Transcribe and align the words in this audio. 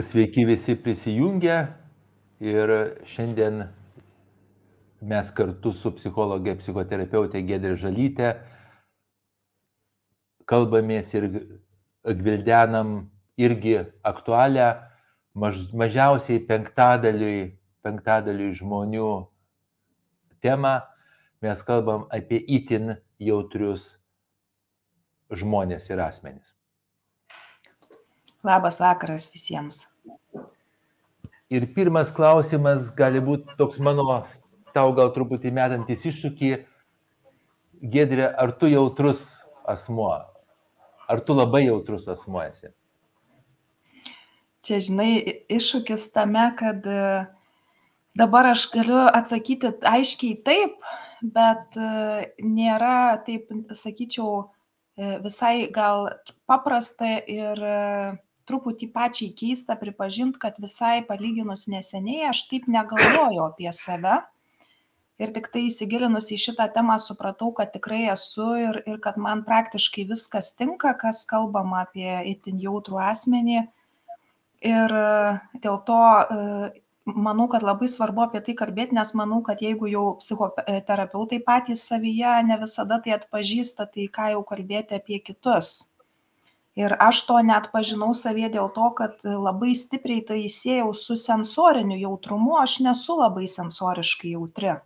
Sveiki 0.00 0.46
visi 0.48 0.72
prisijungę 0.82 1.66
ir 2.40 2.70
šiandien 3.04 3.58
mes 5.04 5.32
kartu 5.36 5.72
su 5.76 5.90
psichologė, 5.92 6.54
psichoterapeutė 6.56 7.42
Gedrė 7.44 7.74
Žalytė 7.76 8.30
kalbamės 10.48 11.12
ir 11.12 11.26
gvildenam 12.22 12.94
irgi 13.36 13.74
aktualią 14.08 14.70
maž, 15.36 15.60
mažiausiai 15.76 16.40
penktadaliui, 16.48 17.52
penktadaliui 17.84 18.56
žmonių 18.62 19.10
temą. 20.40 20.78
Mes 21.44 21.66
kalbam 21.68 22.08
apie 22.08 22.40
itin 22.40 22.96
jautrius 23.20 23.98
žmonės 25.28 25.92
ir 25.92 26.00
asmenys. 26.00 26.61
Labas 28.42 28.80
vakaras 28.82 29.28
visiems. 29.30 29.84
Ir 31.52 31.68
pirmas 31.76 32.10
klausimas 32.10 32.88
gali 32.96 33.20
būti 33.22 33.54
toks 33.58 33.78
mano, 33.78 34.24
tau 34.74 34.90
gal 34.96 35.12
truputį 35.14 35.52
metantis 35.54 36.02
iššūkį. 36.10 36.52
Gedrė, 37.92 38.26
ar 38.26 38.54
tu 38.58 38.70
jautrus 38.70 39.26
asmuo? 39.68 40.14
Ar 41.10 41.20
tu 41.20 41.36
labai 41.36 41.66
jautrus 41.66 42.08
asmuo 42.10 42.42
esi? 42.42 42.72
Čia, 44.62 44.78
žinai, 44.86 45.12
iššūkis 45.50 46.08
tame, 46.14 46.44
kad 46.58 46.86
e, 46.86 46.98
dabar 48.18 48.52
aš 48.52 48.68
galiu 48.74 49.00
atsakyti 49.10 49.72
aiškiai 49.90 50.36
taip, 50.46 50.76
bet 51.22 51.78
e, 51.78 52.26
nėra 52.46 53.22
taip, 53.26 53.50
sakyčiau, 53.74 54.44
e, 54.94 55.16
visai 55.24 55.66
gal 55.74 56.06
paprasta 56.46 57.16
ir 57.26 57.66
truputį 58.48 58.88
pačiai 58.94 59.32
keista 59.36 59.76
pripažint, 59.78 60.36
kad 60.40 60.58
visai 60.62 61.02
palyginus 61.06 61.66
neseniai 61.70 62.28
aš 62.30 62.46
taip 62.50 62.68
negalvojau 62.70 63.48
apie 63.50 63.70
save. 63.76 64.20
Ir 65.22 65.30
tik 65.34 65.50
tai 65.52 65.66
įsigilinus 65.68 66.32
į 66.34 66.38
šitą 66.40 66.66
temą 66.74 66.96
supratau, 66.98 67.52
kad 67.54 67.70
tikrai 67.74 68.08
esu 68.10 68.48
ir, 68.58 68.80
ir 68.88 68.98
kad 69.04 69.18
man 69.20 69.44
praktiškai 69.46 70.06
viskas 70.08 70.50
tinka, 70.58 70.96
kas 70.98 71.22
kalbama 71.28 71.84
apie 71.84 72.16
itin 72.32 72.58
jautrų 72.58 72.98
asmenį. 73.04 73.60
Ir 74.66 74.96
dėl 75.62 75.78
to 75.86 76.00
manau, 77.04 77.46
kad 77.52 77.62
labai 77.66 77.86
svarbu 77.90 78.24
apie 78.24 78.42
tai 78.46 78.56
kalbėti, 78.58 78.96
nes 78.98 79.14
manau, 79.18 79.42
kad 79.46 79.62
jeigu 79.62 79.90
jau 79.90 80.04
psichoterapeutai 80.18 81.42
patys 81.46 81.86
savyje 81.90 82.34
ne 82.48 82.58
visada 82.58 82.98
tai 83.04 83.14
atpažįsta, 83.20 83.86
tai 83.94 84.08
ką 84.10 84.32
jau 84.34 84.42
kalbėti 84.48 84.98
apie 84.98 85.22
kitus 85.22 85.91
ir 86.76 86.94
aš 87.00 87.24
to 87.28 87.40
neatpažinau 87.48 88.14
savyje 88.16 88.52
dėl 88.56 88.70
to 88.76 88.88
kad 89.00 89.26
labai 89.26 89.74
stipriai 89.76 90.24
tai 90.30 90.40
siejau 90.48 90.94
su 90.94 91.16
sensoriniu 91.16 91.98
jautrumu. 92.00 92.56
Aš 92.62 92.80
nesu 92.86 93.18
labai 93.20 93.48
sensoriškai 93.50 94.32
jautri 94.36 94.78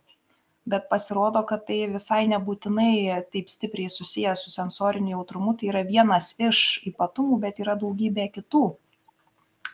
bet 0.67 0.89
pasirodo 0.89 1.43
kad 1.47 1.63
tai 1.67 1.85
visai 1.91 2.25
nebūtinai 2.27 3.21
taip 3.31 3.47
stipriai 3.51 3.89
susiję 3.91 4.35
su 4.35 4.51
sensoriniu 4.51 5.15
jautrumu. 5.15 5.55
Tai 5.55 5.71
yra 5.71 5.83
vienas 5.87 6.33
iš 6.49 6.83
ypatumų 6.91 7.39
bet 7.45 7.61
yra 7.63 7.77
daugybė 7.79 8.27
kitų. 8.35 8.65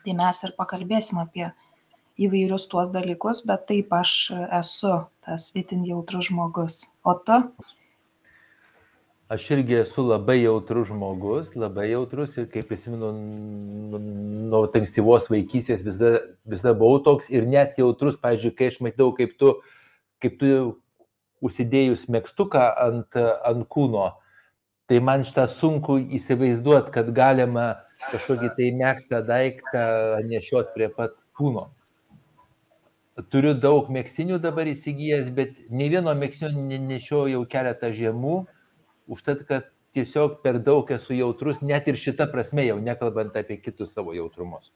Tai 0.04 0.16
mes 0.20 0.42
ir 0.46 0.54
pakalbėsim 0.58 1.18
apie 1.22 1.48
įvairius 2.24 2.68
tuos 2.70 2.92
dalykus 2.94 3.42
bet 3.48 3.66
taip 3.70 3.94
aš 3.98 4.14
esu 4.60 4.94
tas 5.26 5.50
itin 5.58 5.82
jautrus 5.88 6.30
žmogus. 6.30 6.84
O 7.02 7.16
tu 7.18 7.40
aš 9.28 9.50
irgi 9.50 9.78
esu 9.80 10.04
labai 10.06 10.42
jautrus 10.42 10.88
žmogus, 10.88 11.54
labai 11.56 11.88
jautrus 11.90 12.36
ir 12.38 12.48
kaip 12.52 12.68
prisimenu, 12.68 13.12
nuo 14.50 14.64
ankstyvos 14.68 15.30
vaikystės 15.32 15.84
visada, 15.86 16.20
visada 16.48 16.74
buvau 16.76 17.00
toks 17.04 17.30
ir 17.32 17.46
net 17.48 17.78
jautrus, 17.80 18.18
pavyzdžiui, 18.20 18.54
kai 18.58 18.70
aš 18.72 18.80
matau, 18.84 19.12
kaip 19.16 19.36
tu, 19.40 19.54
kaip 20.22 20.36
tu 20.40 20.50
užsidėjus 21.44 22.06
mėgstuką 22.12 22.66
ant, 22.84 23.16
ant 23.48 23.68
kūno, 23.72 24.10
tai 24.88 25.00
man 25.00 25.24
šitą 25.24 25.46
sunku 25.48 25.98
įsivaizduoti, 26.18 26.92
kad 26.92 27.08
galima 27.16 27.68
kažkokį 28.10 28.50
tai 28.58 28.68
mėgstą 28.76 29.22
daiktą 29.24 29.86
nešiot 30.28 30.74
prie 30.76 30.90
pat 30.92 31.16
kūno. 31.36 31.70
Turiu 33.30 33.54
daug 33.54 33.88
mėgsinių 33.94 34.40
dabar 34.42 34.66
įsigijęs, 34.66 35.28
bet 35.32 35.54
nei 35.70 35.86
vieno 35.92 36.12
mėgsinio 36.18 36.50
nešiau 36.82 37.28
jau 37.30 37.44
keletą 37.48 37.92
žiemų 37.94 38.42
užtat, 39.10 39.44
kad 39.48 39.70
tiesiog 39.94 40.40
per 40.42 40.58
daug 40.58 40.90
esu 40.90 41.14
jautrus, 41.14 41.60
net 41.62 41.88
ir 41.88 41.98
šita 42.00 42.26
prasme, 42.32 42.64
jau 42.66 42.80
nekalbant 42.82 43.36
apie 43.38 43.60
kitus 43.62 43.94
savo 43.94 44.14
jautrumus. 44.16 44.72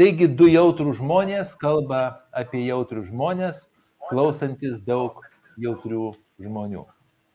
Taigi 0.00 0.26
du 0.26 0.48
jautrų 0.48 0.94
žmonės 0.96 1.52
kalba 1.60 2.24
apie 2.32 2.62
jautrų 2.64 3.04
žmonės, 3.10 3.66
klausantis 4.08 4.80
daug 4.86 5.20
jautrių 5.60 6.12
žmonių. 6.40 6.86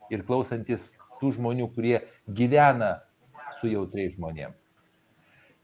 Ir 0.10 0.24
klausantis 0.26 0.94
tų 1.22 1.36
žmonių, 1.36 1.68
kurie 1.76 2.00
gyvena 2.28 3.02
su 3.60 3.70
jautriai 3.70 4.10
žmonėm. 4.16 4.56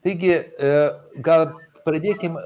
Taigi, 0.04 0.30
e, 0.36 0.70
gal 1.24 1.54
pradėkime 1.86 2.42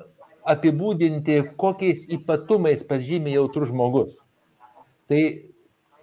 apibūdinti, 0.48 1.42
kokiais 1.60 2.06
ypatumais 2.14 2.84
pažymė 2.88 3.34
jautrus 3.34 3.72
žmogus. 3.72 4.20
Tai 5.10 5.20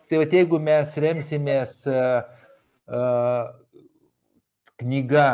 Tai 0.05 0.19
va, 0.21 0.25
jeigu 0.29 0.59
mes 0.61 0.91
remsimės 1.01 1.79
uh, 1.89 2.25
uh, 2.93 3.47
knyga, 4.77 5.27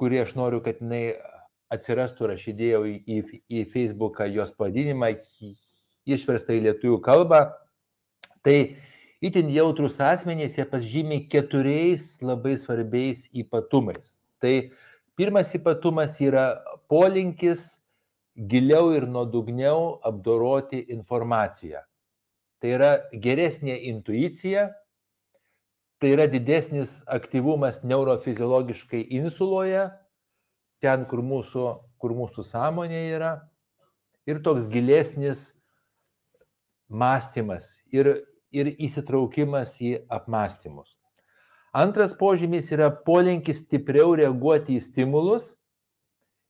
kuri 0.00 0.20
aš 0.20 0.34
noriu, 0.36 0.60
kad 0.64 0.82
jinai 0.82 1.14
atsirastų, 1.72 2.28
aš 2.34 2.44
įdėjau 2.52 2.82
į, 2.90 2.94
į, 3.00 3.40
į 3.48 3.64
Facebooką 3.72 4.28
jos 4.28 4.52
pavadinimą, 4.58 5.14
išversta 6.04 6.52
į 6.52 6.66
lietuvių 6.66 7.00
kalbą, 7.06 7.40
tai 8.44 8.76
itin 9.24 9.48
jautrus 9.54 9.96
asmenys 10.04 10.58
jie 10.58 10.68
pažymi 10.68 11.22
keturiais 11.32 12.18
labai 12.20 12.58
svarbiais 12.60 13.24
ypatumais. 13.32 14.18
Tai 14.42 14.54
pirmas 15.16 15.54
ypatumas 15.56 16.20
yra 16.20 16.50
polinkis 16.92 17.78
giliau 18.36 18.92
ir 18.96 19.08
nuodugniau 19.08 20.00
apdoroti 20.04 20.84
informaciją 20.92 21.86
tai 22.60 22.74
yra 22.76 22.90
geresnė 23.12 23.76
intuicija, 23.90 24.68
tai 26.00 26.14
yra 26.14 26.26
didesnis 26.32 27.00
aktyvumas 27.08 27.82
neurofiziologiškai 27.84 29.02
insuloje, 29.20 29.88
ten, 30.80 31.04
kur 31.08 31.24
mūsų, 31.24 31.66
kur 32.00 32.16
mūsų 32.16 32.44
sąmonė 32.48 33.02
yra, 33.16 33.32
ir 34.28 34.40
toks 34.44 34.68
gilesnis 34.72 35.50
mąstymas 36.88 37.76
ir, 37.92 38.12
ir 38.52 38.72
įsitraukimas 38.78 39.76
į 39.84 39.94
apmąstymus. 40.10 40.96
Antras 41.76 42.16
požymis 42.18 42.72
yra 42.74 42.88
polinkis 42.90 43.60
stipriau 43.62 44.16
reaguoti 44.18 44.80
į 44.80 44.84
stimulus 44.88 45.52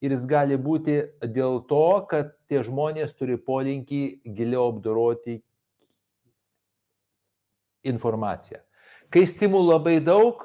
ir 0.01 0.15
jis 0.15 0.25
gali 0.31 0.57
būti 0.57 0.97
dėl 1.21 1.61
to, 1.69 2.07
kad 2.09 2.33
tie 2.49 2.63
žmonės 2.65 3.13
turi 3.19 3.37
polinkį 3.37 4.03
giliau 4.25 4.71
apdoroti 4.71 5.43
informaciją. 7.87 8.61
Kai 9.11 9.27
stimulų 9.27 9.75
labai 9.75 9.99
daug 10.05 10.45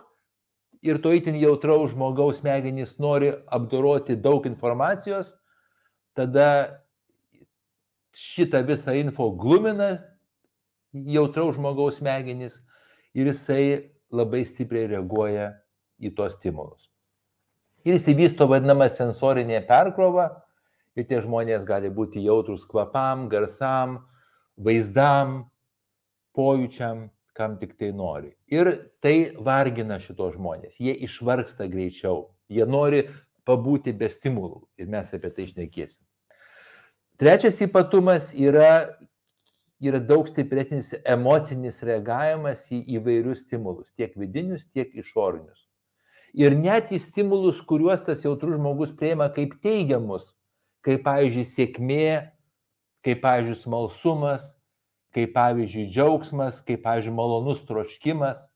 ir 0.86 1.00
to 1.02 1.14
itin 1.14 1.38
jautraus 1.42 1.94
žmogaus 1.94 2.42
smegenys 2.42 2.96
nori 3.02 3.32
apdoroti 3.54 4.16
daug 4.16 4.46
informacijos, 4.46 5.34
tada 6.18 6.82
šitą 8.16 8.64
visą 8.66 8.96
info 8.96 9.30
glumina 9.36 10.00
jautraus 10.94 11.58
žmogaus 11.58 12.00
smegenys 12.00 12.62
ir 13.14 13.32
jisai 13.32 13.92
labai 14.14 14.46
stipriai 14.48 14.88
reaguoja 14.94 15.52
į 16.00 16.14
tos 16.16 16.38
stimulus. 16.38 16.90
Ir 17.86 18.00
įsivysto 18.00 18.48
vadinama 18.50 18.88
sensorinė 18.90 19.60
perkrova 19.68 20.30
ir 20.96 21.06
tie 21.10 21.20
žmonės 21.22 21.68
gali 21.68 21.92
būti 21.92 22.24
jautrus 22.24 22.64
kvapam, 22.66 23.28
garsam, 23.30 24.00
vaizdam, 24.58 25.44
pojūčiam 26.36 27.10
kam 27.36 27.58
tik 27.60 27.76
tai 27.80 27.92
nori. 27.92 28.32
Ir 28.48 28.72
tai 29.04 29.36
vargina 29.36 30.00
šitos 30.00 30.38
žmonės. 30.38 30.80
Jie 30.80 30.96
išvargsta 31.06 31.68
greičiau. 31.72 32.30
Jie 32.48 32.66
nori 32.70 33.04
pabūti 33.46 33.94
be 33.94 34.10
stimulų. 34.10 34.64
Ir 34.80 34.88
mes 34.92 35.12
apie 35.14 35.32
tai 35.34 35.50
išnekėsim. 35.50 36.02
Trečias 37.20 37.62
ypatumas 37.64 38.32
yra, 38.36 38.98
yra 39.80 40.02
daug 40.04 40.28
stipresnis 40.28 40.94
emocinis 41.08 41.80
reagavimas 41.88 42.66
į 42.76 42.82
įvairius 42.98 43.46
stimulus, 43.46 43.94
tiek 43.96 44.16
vidinius, 44.20 44.66
tiek 44.76 44.92
išorinius. 44.92 45.62
Ir 46.36 46.58
net 46.60 46.92
į 46.92 47.00
stimulus, 47.00 47.62
kuriuos 47.64 48.04
tas 48.04 48.26
jautrus 48.26 48.58
žmogus 48.58 48.92
prieima 49.00 49.30
kaip 49.32 49.56
teigiamus, 49.64 50.34
kaip, 50.84 51.06
pavyzdžiui, 51.08 51.46
sėkmė, 51.48 52.10
kaip, 53.08 53.22
pavyzdžiui, 53.24 53.62
smalsumas, 53.62 54.50
kaip 55.16 55.32
pavyzdžiui 55.36 55.88
džiaugsmas, 55.90 56.60
kaip 56.68 56.84
pavyzdžiui 56.84 57.16
malonus 57.16 57.64
troškimas. 57.68 58.50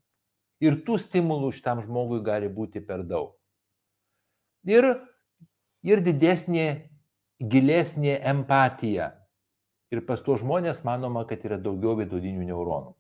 Ir 0.60 0.76
tų 0.84 0.98
stimulų 1.00 1.54
šitam 1.56 1.80
žmogui 1.86 2.20
gali 2.20 2.50
būti 2.52 2.82
per 2.84 3.06
daug. 3.08 3.38
Ir 4.68 4.92
ir 5.84 6.02
didesnė, 6.04 6.90
gilesnė 7.40 8.20
empatija. 8.32 9.14
Ir 9.90 10.04
pas 10.06 10.22
tuos 10.22 10.44
žmonės 10.44 10.84
manoma, 10.86 11.26
kad 11.26 11.44
yra 11.48 11.58
daugiau 11.58 11.96
vidudinių 11.98 12.46
neuronų. 12.52 12.94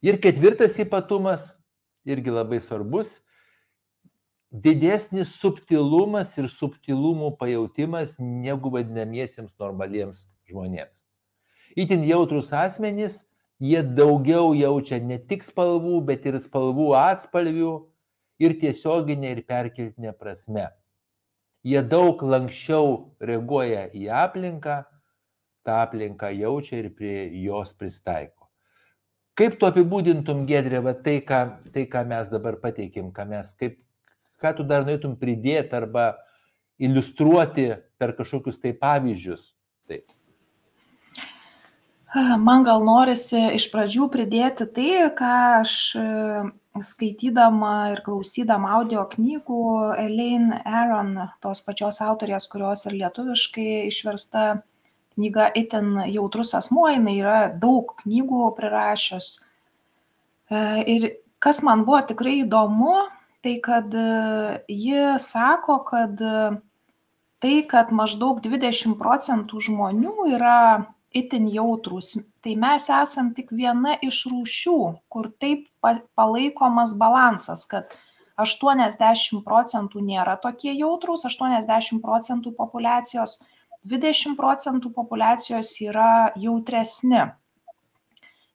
Ir 0.00 0.16
ketvirtas 0.22 0.78
ypatumas, 0.80 1.50
irgi 2.08 2.32
labai 2.32 2.62
svarbus, 2.64 3.18
didesnis 4.50 5.34
subtilumas 5.36 6.32
ir 6.40 6.48
subtilumų 6.48 7.34
pajautimas 7.42 8.16
negu 8.18 8.72
vadinamiesiems 8.72 9.52
normaliems 9.60 10.24
žmonėms. 10.48 10.99
Įtin 11.78 12.02
jautrus 12.06 12.50
asmenys, 12.56 13.24
jie 13.60 13.82
daugiau 13.82 14.54
jaučia 14.56 14.98
ne 15.04 15.18
tik 15.18 15.44
spalvų, 15.46 16.00
bet 16.08 16.26
ir 16.26 16.40
spalvų 16.42 16.90
atspalvių 16.98 17.74
ir 18.40 18.56
tiesioginė 18.60 19.34
ir 19.36 19.42
perkeltinė 19.46 20.14
prasme. 20.16 20.70
Jie 21.66 21.82
daug 21.84 22.22
lankščiau 22.24 22.94
reaguoja 23.20 23.84
į 23.92 24.08
aplinką, 24.16 24.80
tą 25.66 25.80
aplinką 25.84 26.30
jaučia 26.32 26.78
ir 26.80 26.88
prie 26.96 27.28
jos 27.44 27.74
pristaiko. 27.76 28.48
Kaip 29.36 29.58
tu 29.60 29.68
apibūdintum, 29.68 30.42
Gedrė, 30.48 30.80
va, 30.84 30.94
tai, 30.96 31.20
ką, 31.24 31.40
tai, 31.72 31.84
ką 31.88 32.02
mes 32.08 32.32
dabar 32.32 32.58
pateikėm, 32.60 33.12
ką, 33.14 33.28
mes, 33.28 33.52
kaip, 33.60 33.78
ką 34.40 34.54
tu 34.56 34.66
dar 34.68 34.84
norėtum 34.88 35.14
pridėti 35.20 35.76
arba 35.76 36.10
iliustruoti 36.80 37.70
per 38.00 38.16
kažkokius 38.18 38.60
tai 38.60 38.74
pavyzdžius? 38.76 39.52
Taip. 39.88 40.19
Man 42.18 42.64
gal 42.66 42.82
norisi 42.82 43.38
iš 43.54 43.68
pradžių 43.70 44.08
pridėti 44.10 44.64
tai, 44.74 44.88
ką 45.14 45.34
aš 45.60 45.74
e, 45.94 46.06
skaitydama 46.82 47.74
ir 47.92 48.02
klausydama 48.02 48.72
audio 48.80 49.04
knygų 49.12 49.60
Elaine 50.08 50.58
Aaron, 50.66 51.12
tos 51.38 51.62
pačios 51.62 52.00
autorės, 52.02 52.48
kurios 52.50 52.82
ir 52.90 52.98
lietuviškai 52.98 53.68
išversta 53.92 54.44
knyga 55.14 55.52
itin 55.54 56.02
jautrus 56.10 56.56
asmuo, 56.58 56.88
jinai 56.90 57.16
yra 57.20 57.38
daug 57.62 57.94
knygų 58.02 58.50
prirašius. 58.58 59.32
E, 60.50 60.66
ir 60.90 61.10
kas 61.38 61.62
man 61.62 61.86
buvo 61.86 62.02
tikrai 62.10 62.40
įdomu, 62.42 63.04
tai 63.46 63.60
kad 63.62 63.94
e, 63.94 64.64
ji 64.66 65.12
sako, 65.22 65.84
kad 65.94 66.18
tai, 66.18 67.58
kad 67.70 67.94
maždaug 67.94 68.42
20 68.42 68.98
procentų 68.98 69.68
žmonių 69.70 70.32
yra 70.34 70.62
itin 71.16 71.48
jautrus, 71.50 72.14
tai 72.44 72.54
mes 72.56 72.86
esam 72.94 73.32
tik 73.34 73.50
viena 73.50 73.96
iš 74.06 74.22
rūšių, 74.30 74.78
kur 75.10 75.30
taip 75.42 75.66
palaikomas 76.18 76.94
balansas, 76.98 77.66
kad 77.70 77.96
80 78.40 79.42
procentų 79.44 80.04
nėra 80.04 80.36
tokie 80.40 80.72
jautrus, 80.72 81.26
80 81.28 82.00
procentų 82.04 82.54
populacijos 82.56 83.40
20 83.88 84.36
procentų 84.36 84.92
populiacijos 84.92 85.72
yra 85.80 86.32
jautresni. 86.36 87.22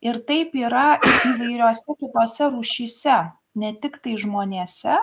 Ir 0.06 0.19
taip 0.28 0.54
yra 0.54 1.00
įvairiose 1.02 1.96
kitose 1.98 2.52
rūšyse, 2.54 3.16
ne 3.57 3.72
tik 3.81 3.98
tai 4.04 4.19
žmonėse, 4.22 5.00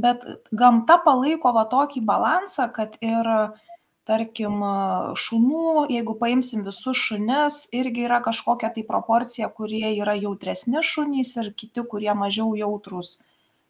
bet 0.00 0.24
gamta 0.56 0.96
palaiko 1.04 1.52
va 1.52 1.66
tokį 1.68 2.00
balansą, 2.08 2.70
kad 2.72 2.96
ir, 3.04 3.28
tarkim, 4.08 4.62
šunų, 5.20 5.86
jeigu 5.92 6.14
paimsim 6.20 6.64
visus 6.66 6.98
šunis, 6.98 7.62
irgi 7.76 8.06
yra 8.08 8.20
kažkokia 8.24 8.72
tai 8.74 8.84
proporcija, 8.88 9.50
kurie 9.54 9.92
yra 9.96 10.16
jautresni 10.18 10.82
šunys 10.82 11.36
ir 11.42 11.52
kiti, 11.56 11.84
kurie 11.84 12.12
mažiau 12.16 12.54
jautrus. 12.58 13.18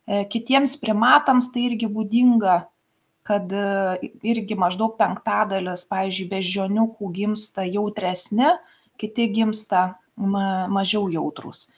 E, 0.06 0.24
kitiems 0.30 0.76
primatams 0.80 1.50
tai 1.54 1.66
irgi 1.70 1.90
būdinga 1.90 2.60
kad 3.30 3.52
e, 3.52 4.10
irgi 4.26 4.56
maždaug 4.58 4.96
penktadalis, 5.00 5.84
pavyzdžiui, 5.90 6.30
beždžioniukų 6.32 7.10
gimsta 7.14 7.66
jautresni, 7.68 8.48
kiti 9.00 9.28
gimsta 9.34 9.90
mažiau 10.16 11.08
jautrus. 11.12 11.68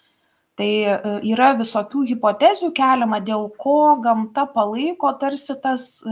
Tai 0.58 0.68
e, 0.68 0.94
yra 1.32 1.52
visokių 1.58 2.06
hipotezių 2.12 2.72
keliama, 2.76 3.20
dėl 3.24 3.48
ko 3.60 3.96
gamta 4.04 4.46
palaiko 4.54 5.12
tarsi 5.20 5.58
tas, 5.64 6.04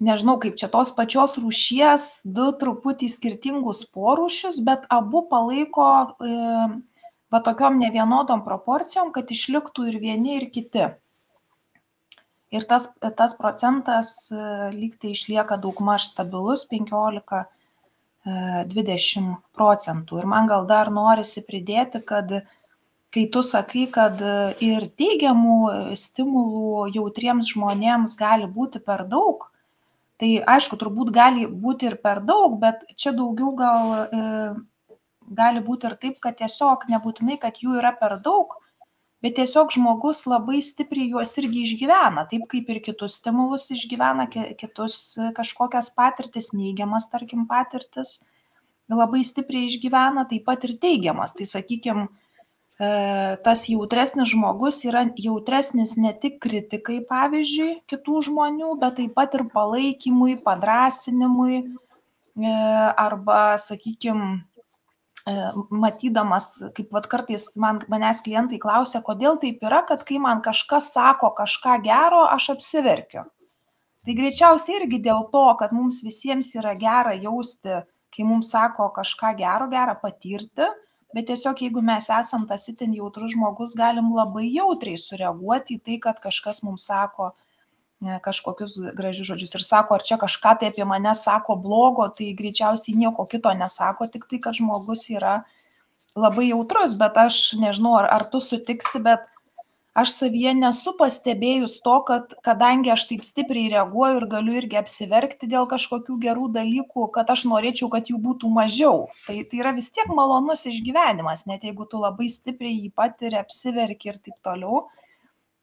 nežinau, 0.00 0.38
kaip 0.42 0.56
čia 0.58 0.68
tos 0.72 0.90
pačios 0.94 1.36
rūšies, 1.40 2.24
du 2.36 2.50
truputį 2.58 3.08
skirtingus 3.10 3.84
porūšius, 3.94 4.60
bet 4.66 4.88
abu 4.92 5.24
palaiko 5.30 5.86
va 7.34 7.40
tokiom 7.42 7.80
nevienodom 7.82 8.44
proporcijom, 8.46 9.10
kad 9.14 9.30
išliktų 9.30 9.88
ir 9.90 9.98
vieni, 10.02 10.38
ir 10.38 10.50
kiti. 10.54 10.90
Ir 12.54 12.66
tas 12.70 12.86
tas 13.18 13.32
procentas 13.34 14.30
e, 14.30 14.38
lyg 14.70 14.92
tai 15.02 15.10
išlieka 15.10 15.56
daugmaž 15.58 16.04
stabilus 16.12 16.62
penkiolika 16.70 17.40
e, 17.42 17.48
dvidešim 18.70 19.32
procentų. 19.58 20.20
Ir 20.20 20.28
man 20.30 20.46
gal 20.46 20.68
dar 20.70 20.92
norisi 20.94 21.42
pridėti 21.48 21.98
kad 22.06 22.30
kai 23.14 23.24
tu 23.34 23.42
sakai 23.46 23.88
kad 23.94 24.22
ir 24.62 24.86
teigiamų 25.00 25.58
stimulų 25.98 26.86
jautriems 26.94 27.50
žmonėms 27.54 28.14
gali 28.18 28.46
būti 28.46 28.82
per 28.82 29.02
daug 29.10 29.48
tai 30.22 30.30
aišku 30.56 30.78
turbūt 30.80 31.12
gali 31.14 31.46
būti 31.46 31.90
ir 31.90 31.96
per 32.02 32.22
daug 32.26 32.58
bet 32.60 32.84
čia 32.96 33.12
daugiau 33.16 33.54
gal 33.58 33.94
e, 33.94 34.26
gali 35.40 35.62
būti 35.64 35.90
ir 35.90 35.96
taip 36.02 36.20
kad 36.22 36.38
tiesiog 36.38 36.86
nebūtinai 36.92 37.38
kad 37.42 37.58
jų 37.62 37.78
yra 37.80 37.94
per 37.98 38.18
daug 38.22 38.54
bet 39.24 39.38
tiesiog 39.40 39.72
žmogus 39.74 40.26
labai 40.30 40.60
stipriai 40.62 41.10
juos 41.14 41.34
irgi 41.40 41.64
išgyvena 41.66 42.26
taip 42.30 42.46
kaip 42.52 42.70
ir 42.70 42.82
kitus 42.84 43.18
stimulus 43.20 43.70
išgyvena 43.74 44.28
ki 44.30 44.52
kitus 44.60 45.18
kažkokias 45.38 45.90
patirtis 45.96 46.52
neigiamas 46.54 47.10
tarkim 47.10 47.48
patirtis 47.50 48.20
labai 48.90 49.24
stipriai 49.24 49.68
išgyvena 49.68 50.26
taip 50.28 50.44
pat 50.48 50.64
ir 50.68 50.76
teigiamas. 50.80 51.34
Tai 51.36 51.46
sakykim 51.48 52.04
e, 52.04 52.08
tas 52.74 53.60
jautresnis 53.70 54.32
žmogus 54.32 54.80
yra 54.88 55.04
jautresnis 55.14 55.92
ne 55.94 56.10
tik 56.18 56.40
kritikai 56.42 56.96
pavyzdžiui 57.06 57.84
kitų 57.86 58.22
žmonių 58.28 58.72
bet 58.80 58.96
taip 58.98 59.14
pat 59.14 59.36
ir 59.38 59.44
palaikymui 59.52 60.40
padrąsinimui 60.42 61.60
e, 61.60 62.56
arba 63.06 63.54
sakykim 63.62 64.42
E, 65.24 65.34
matydamas, 65.72 66.46
kaip 66.76 66.90
vat 66.92 67.06
kartais 67.08 67.46
man, 67.56 67.78
manęs 67.88 68.18
klientai 68.26 68.58
klausia, 68.60 69.00
kodėl 69.06 69.38
taip 69.40 69.62
yra, 69.64 69.80
kad 69.88 70.02
kai 70.04 70.18
man 70.20 70.42
kažkas 70.44 70.90
sako 70.92 71.30
kažką 71.38 71.78
gero, 71.86 72.26
aš 72.28 72.50
apsiverkiu. 72.58 73.22
Tai 74.04 74.16
greičiausiai 74.18 74.82
irgi 74.82 74.98
dėl 75.06 75.24
to, 75.32 75.46
kad 75.62 75.72
mums 75.72 76.02
visiems 76.04 76.50
yra 76.60 76.74
gera 76.76 77.14
jausti, 77.16 77.78
kai 78.12 78.26
mums 78.28 78.52
sako 78.52 78.90
kažką 78.98 79.32
gero, 79.38 79.70
gera 79.72 79.94
patirti, 80.02 80.68
bet 81.14 81.28
tiesiog 81.30 81.62
jeigu 81.62 81.82
mes 81.84 82.10
esam 82.10 82.44
tas 82.50 82.66
itin 82.68 82.94
jautrus 82.98 83.34
žmogus, 83.36 83.76
galim 83.78 84.10
labai 84.14 84.48
jautriai 84.50 84.98
sureaguoti 85.00 85.78
į 85.78 85.82
tai, 85.86 85.98
kad 86.02 86.20
kažkas 86.22 86.62
mums 86.66 86.86
sako, 86.90 87.30
kažkokius 88.24 88.76
gražius 88.98 89.30
žodžius 89.30 89.54
ir 89.54 89.64
sako, 89.64 89.98
ar 89.98 90.04
čia 90.04 90.18
kažką 90.20 90.56
tai 90.60 90.70
apie 90.72 90.84
mane 90.84 91.14
sako 91.16 91.56
blogo, 91.56 92.08
tai 92.16 92.32
greičiausiai 92.36 92.96
nieko 92.98 93.26
kito 93.30 93.52
nesako, 93.54 94.10
tik 94.10 94.26
tai, 94.30 94.40
kad 94.42 94.58
žmogus 94.58 95.06
yra 95.14 95.42
labai 96.14 96.48
jautrus, 96.50 96.98
bet 96.98 97.16
aš 97.18 97.54
nežinau, 97.58 97.96
ar, 98.02 98.10
ar 98.18 98.26
tu 98.30 98.42
sutiksi, 98.42 99.00
bet 99.02 99.24
aš 99.94 100.14
savyje 100.18 100.54
nesu 100.58 100.94
pastebėjus 100.98 101.76
to, 101.84 101.94
kad 102.08 102.34
kadangi 102.46 102.90
aš 102.94 103.06
taip 103.10 103.22
stipriai 103.26 103.70
reaguoju 103.76 104.18
ir 104.20 104.26
galiu 104.32 104.56
irgi 104.60 104.80
apsiverkti 104.80 105.48
dėl 105.50 105.68
kažkokių 105.70 106.18
gerų 106.26 106.50
dalykų, 106.56 107.06
kad 107.14 107.30
aš 107.34 107.46
norėčiau, 107.52 107.90
kad 107.92 108.10
jų 108.10 108.18
būtų 108.26 108.50
mažiau. 108.56 109.06
Tai, 109.28 109.38
tai 109.50 109.62
yra 109.62 109.74
vis 109.78 109.92
tiek 109.94 110.10
malonus 110.10 110.66
išgyvenimas, 110.70 111.46
net 111.50 111.64
jeigu 111.68 111.86
tu 111.90 112.02
labai 112.02 112.28
stipriai 112.32 112.76
jį 112.82 112.92
patiri, 112.98 113.38
apsiverki 113.40 114.12
ir 114.12 114.20
taip 114.20 114.36
toliau 114.44 114.84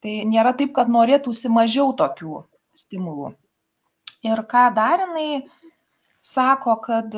tai 0.02 0.22
nėra 0.26 0.52
taip 0.58 0.74
kad 0.74 0.90
norėtųsi 0.90 1.50
mažiau 1.52 1.92
tokių 1.94 2.42
stimulų 2.74 3.30
ir 4.26 4.42
ką 4.50 4.66
dar 4.74 5.04
jinai 5.04 5.44
sako 6.22 6.76
kad 6.86 7.14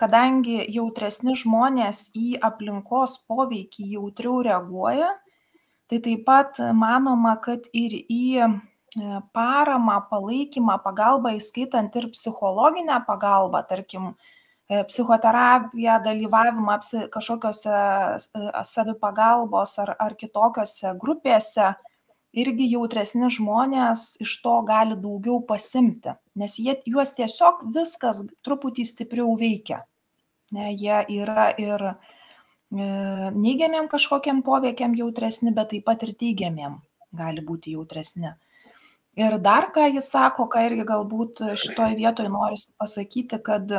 kadangi 0.00 0.56
jautresni 0.74 1.36
žmonės 1.38 2.08
į 2.18 2.38
aplinkos 2.48 3.20
poveikį 3.28 3.90
jautriau 3.96 4.40
reaguoja 4.46 5.12
tai 5.90 6.00
taip 6.04 6.24
pat 6.26 6.60
manoma 6.74 7.36
kad 7.44 7.66
ir 7.72 7.96
į 8.02 8.22
e, 8.44 8.48
paramą 9.36 9.98
palaikymą 10.10 10.78
pagalbą 10.84 11.34
įskaitant 11.38 11.96
ir 12.00 12.10
psichologinę 12.14 13.00
pagalbą 13.08 13.64
tarkim 13.68 14.14
E, 14.68 14.84
psichoterapiją, 14.84 15.98
dalyvavimą 16.04 16.78
kažkokiose 17.12 17.72
e, 17.72 18.62
savipagalbos 18.64 19.74
ar, 19.82 19.90
ar 20.00 20.14
kitokiose 20.16 20.94
grupėse, 21.02 21.74
irgi 22.32 22.70
jautresni 22.70 23.28
žmonės 23.36 24.06
iš 24.24 24.38
to 24.44 24.54
gali 24.70 24.96
daugiau 25.02 25.42
pasimti, 25.50 26.14
nes 26.40 26.56
jie, 26.56 26.78
juos 26.88 27.12
tiesiog 27.18 27.60
viskas 27.76 28.22
truputį 28.46 28.86
stipriau 28.88 29.36
veikia. 29.36 29.82
Ne, 30.56 30.72
jie 30.72 31.04
yra 31.18 31.50
ir 31.60 31.88
e, 31.90 31.94
neigiamiem 32.70 33.88
kažkokiam 33.88 34.42
poveikiam 34.42 34.94
jautresni, 34.94 35.52
bet 35.54 35.70
taip 35.70 35.84
pat 35.84 36.02
ir 36.02 36.14
teigiamiem 36.14 36.80
gali 37.14 37.40
būti 37.44 37.74
jautresni. 37.74 38.32
Ir 39.14 39.38
dar 39.38 39.70
ką 39.74 39.86
jis 39.94 40.08
sako, 40.10 40.48
ką 40.50 40.64
irgi 40.66 40.84
galbūt 40.88 41.44
šitoje 41.54 41.94
vietoje 41.94 42.28
norisi 42.28 42.72
pasakyti, 42.78 43.38
kad 43.46 43.70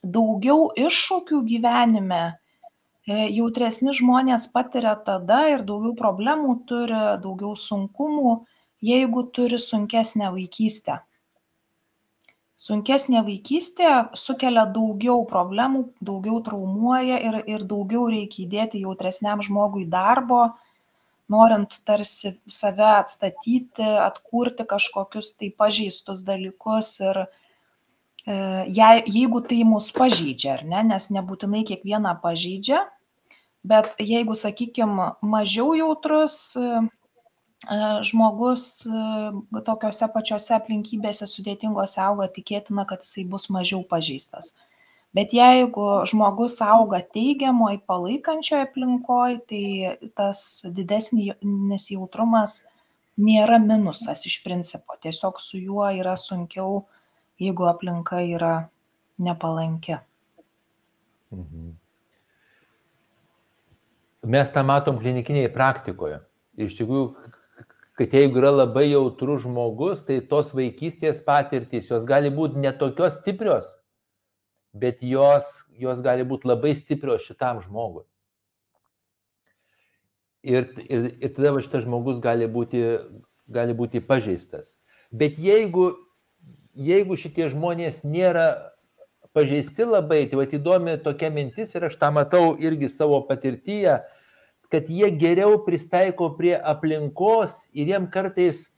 daugiau 0.00 0.70
iššūkių 0.72 1.42
gyvenime 1.50 2.22
e, 2.24 3.28
jautresni 3.28 3.92
žmonės 3.92 4.48
patiria 4.54 4.94
tada 4.96 5.42
ir 5.52 5.66
daugiau 5.68 5.92
problemų 5.98 6.54
turi, 6.70 7.02
daugiau 7.20 7.52
sunkumų, 7.56 8.38
jeigu 8.80 9.26
turi 9.36 9.60
sunkesnę 9.60 10.32
vaikystę. 10.32 11.02
Sunkesnė 12.62 13.24
vaikystė 13.26 13.88
sukelia 14.14 14.62
daugiau 14.70 15.24
problemų, 15.26 15.80
daugiau 16.04 16.38
traumuoja 16.46 17.18
ir, 17.26 17.38
ir 17.50 17.64
daugiau 17.66 18.04
reikia 18.12 18.44
įdėti 18.44 18.82
jautresniam 18.84 19.42
žmogui 19.42 19.88
darbo, 19.90 20.44
norint 21.32 21.80
tarsi 21.88 22.36
save 22.46 22.86
atstatyti, 23.00 23.86
atkurti 24.04 24.66
kažkokius 24.68 25.32
tai 25.40 25.50
pažeistus 25.58 26.22
dalykus 26.28 26.92
ir 27.02 27.22
e, 27.24 27.26
jei, 28.78 29.02
jeigu 29.10 29.42
tai 29.48 29.62
mus 29.66 29.90
pažeidžia, 29.96 30.58
ar 30.60 30.66
ne, 30.74 30.86
nes 30.92 31.08
nebūtinai 31.16 31.64
kiekvieną 31.66 32.14
pažeidžia, 32.22 32.84
bet 33.66 33.90
jeigu, 33.98 34.38
sakykime, 34.38 35.14
mažiau 35.34 35.74
jautrus 35.78 36.38
žmogus 38.02 38.86
e, 38.86 39.62
tokiuose 39.66 40.08
pačiose 40.14 40.54
aplinkybėse 40.56 41.28
sudėtingose 41.30 42.00
auga, 42.02 42.28
tikėtina, 42.28 42.84
kad 42.88 43.04
jisai 43.04 43.24
bus 43.28 43.48
mažiau 43.50 43.84
pažeistas. 43.86 44.54
Bet 45.12 45.34
jeigu 45.36 46.06
žmogus 46.08 46.56
auga 46.64 47.02
teigiamoj, 47.14 47.82
palaikančioje 47.86 48.64
aplinkoje, 48.66 49.40
tai 49.48 50.10
tas 50.16 50.64
didesnis 50.64 51.90
jautrumas 51.92 52.62
nėra 53.20 53.60
minusas 53.60 54.24
iš 54.26 54.40
principo. 54.44 54.96
Tiesiog 54.96 55.40
su 55.40 55.60
juo 55.60 55.84
yra 55.92 56.16
sunkiau, 56.16 56.86
jeigu 57.38 57.68
aplinka 57.68 58.22
yra 58.24 58.54
nepalanki. 59.20 60.00
Mhm. 61.30 61.70
Mes 64.32 64.50
tą 64.54 64.62
matom 64.64 65.00
klinikinėje 65.02 65.50
praktikoje. 65.52 66.20
Iš 66.56 66.76
tikrųjų, 66.78 67.06
kad 67.98 68.14
jeigu 68.14 68.40
yra 68.40 68.50
labai 68.50 68.86
jautrus 68.90 69.42
žmogus, 69.44 70.04
tai 70.06 70.20
tos 70.24 70.52
vaikystės 70.56 71.20
patirtys, 71.26 71.90
jos 71.90 72.06
gali 72.08 72.32
būti 72.32 72.62
netokios 72.62 73.18
stiprios, 73.20 73.74
bet 74.72 75.02
jos, 75.04 75.50
jos 75.76 76.00
gali 76.04 76.24
būti 76.24 76.48
labai 76.48 76.72
stiprios 76.78 77.26
šitam 77.26 77.60
žmogui. 77.64 78.06
Ir, 80.42 80.72
ir, 80.88 81.12
ir 81.22 81.34
tada 81.36 81.52
šitas 81.62 81.84
žmogus 81.84 82.18
gali 82.22 82.48
būti, 82.50 82.80
gali 83.52 83.76
būti 83.78 84.00
pažeistas. 84.02 84.74
Bet 85.12 85.36
jeigu, 85.38 85.92
jeigu 86.74 87.18
šitie 87.20 87.50
žmonės 87.52 88.00
nėra 88.02 88.72
pažeisti 89.36 89.84
labai, 89.84 90.24
tai 90.28 90.40
va 90.40 90.48
įdomi 90.48 90.96
tokia 91.04 91.30
mintis 91.30 91.76
ir 91.76 91.86
aš 91.88 92.00
tą 92.00 92.10
matau 92.16 92.56
irgi 92.60 92.88
savo 92.92 93.20
patirtyje, 93.28 94.00
kad 94.72 94.88
jie 94.88 95.10
geriau 95.20 95.58
pristaiko 95.66 96.30
prie 96.36 96.54
aplinkos 96.56 97.66
ir 97.76 97.90
jiem 97.92 98.06
kartais 98.08 98.70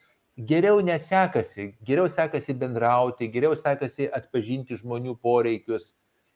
geriau 0.51 0.81
nesekasi, 0.83 1.69
geriau 1.87 2.09
sekasi 2.11 2.57
bendrauti, 2.59 3.29
geriau 3.31 3.55
sekasi 3.55 4.09
atpažinti 4.19 4.75
žmonių 4.81 5.15
poreikius. 5.23 5.93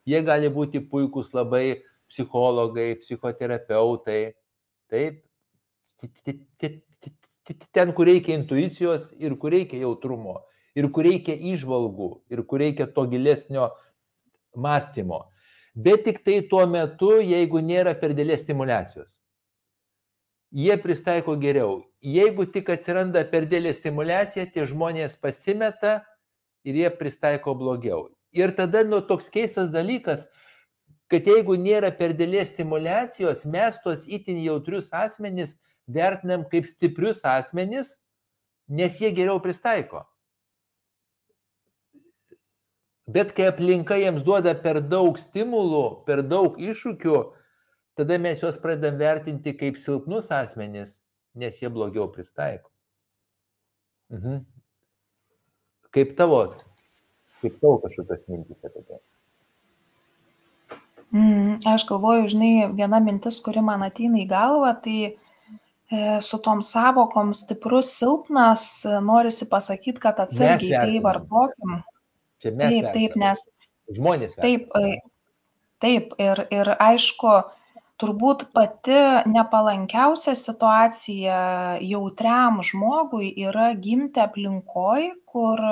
Jie 0.07 0.21
gali 0.23 0.47
būti 0.55 0.79
puikūs 0.93 1.35
labai 1.35 1.81
psichologai, 2.07 2.93
psichoterapeutai. 3.03 4.21
Taip, 4.89 5.19
ten, 7.75 7.93
kur 7.93 8.07
reikia 8.07 8.39
intuicijos 8.39 9.11
ir 9.19 9.35
kur 9.43 9.53
reikia 9.59 9.83
jautrumo, 9.83 10.39
ir 10.79 10.87
kur 10.95 11.11
reikia 11.11 11.35
išvalgų, 11.35 12.13
ir 12.31 12.47
kur 12.47 12.63
reikia 12.63 12.87
to 12.87 13.09
gilesnio 13.11 13.73
mąstymo. 14.55 15.25
Bet 15.75 16.07
tik 16.07 16.23
tai 16.23 16.45
tuo 16.47 16.63
metu, 16.71 17.17
jeigu 17.19 17.59
nėra 17.59 17.99
per 17.99 18.15
dėlės 18.15 18.47
stimulacijos 18.47 19.18
jie 20.53 20.77
pristaiko 20.81 21.37
geriau. 21.37 21.85
Jeigu 22.03 22.47
tik 22.47 22.71
atsiranda 22.71 23.25
per 23.29 23.47
dėlė 23.51 23.73
stimulacija, 23.75 24.47
tie 24.47 24.67
žmonės 24.67 25.19
pasimeta 25.21 26.03
ir 26.65 26.79
jie 26.79 26.91
pristaiko 26.95 27.55
blogiau. 27.59 28.09
Ir 28.33 28.53
tada 28.57 28.85
nu, 28.85 29.01
toks 29.01 29.31
keistas 29.33 29.73
dalykas, 29.73 30.29
kad 31.09 31.27
jeigu 31.27 31.57
nėra 31.57 31.91
per 31.97 32.13
dėlės 32.17 32.53
stimulacijos, 32.53 33.47
mes 33.49 33.81
tuos 33.85 34.05
itin 34.07 34.41
jautrius 34.45 34.93
asmenys 34.93 35.57
vertinam 35.89 36.45
kaip 36.49 36.69
stiprius 36.69 37.25
asmenys, 37.25 37.97
nes 38.69 39.01
jie 39.01 39.11
geriau 39.17 39.41
pristaiko. 39.41 40.05
Bet 43.09 43.33
kai 43.33 43.47
aplinka 43.49 43.97
jiems 43.97 44.21
duoda 44.21 44.53
per 44.53 44.83
daug 44.85 45.17
stimulų, 45.17 46.05
per 46.05 46.21
daug 46.21 46.59
iššūkių, 46.61 47.17
tada 47.99 48.19
mes 48.23 48.39
juos 48.39 48.59
pradedam 48.63 48.99
vertinti 49.01 49.57
kaip 49.59 49.79
silpnus 49.83 50.31
asmenis, 50.31 51.01
nes 51.35 51.59
jie 51.59 51.71
blogiau 51.73 52.07
pristaiko. 52.15 52.71
Mhm. 54.15 54.45
Kaip 55.91 56.17
tavo, 56.17 56.43
kaip 57.43 57.61
tavo 57.61 57.79
kažkokios 57.83 58.27
mintys 58.31 58.65
apie 58.69 58.85
tai? 58.87 59.01
Mm, 61.11 61.57
aš 61.67 61.87
galvoju, 61.89 62.29
žinai, 62.29 62.69
viena 62.77 63.01
mintis, 63.01 63.41
kuri 63.45 63.63
man 63.65 63.83
ateina 63.87 64.21
į 64.21 64.27
galvą, 64.29 64.75
tai 64.85 64.97
e, 65.09 65.15
su 66.25 66.39
tom 66.45 66.61
savokom 66.65 67.33
stiprus, 67.37 67.95
silpnas, 67.97 68.67
norisi 69.05 69.49
pasakyti, 69.49 70.03
kad 70.05 70.21
atsargiai 70.21 70.77
tai 70.77 70.99
vartokim. 71.05 71.79
Čia 72.45 72.53
mes. 72.53 72.75
Taip, 72.75 72.91
taip, 72.93 73.17
nes. 73.25 73.47
Žmonės. 73.97 74.37
Taip, 74.37 74.69
e, 74.77 74.99
taip, 75.81 76.13
ir, 76.21 76.45
ir 76.53 76.75
aišku, 76.77 77.39
turbūt 77.99 78.45
pati 78.55 78.99
nepalankiausia 79.27 80.35
situacija 80.39 81.39
jautriam 81.83 82.61
žmogui 82.69 83.33
yra 83.49 83.73
gimti 83.87 84.23
aplinkoj 84.23 85.09
kur 85.33 85.63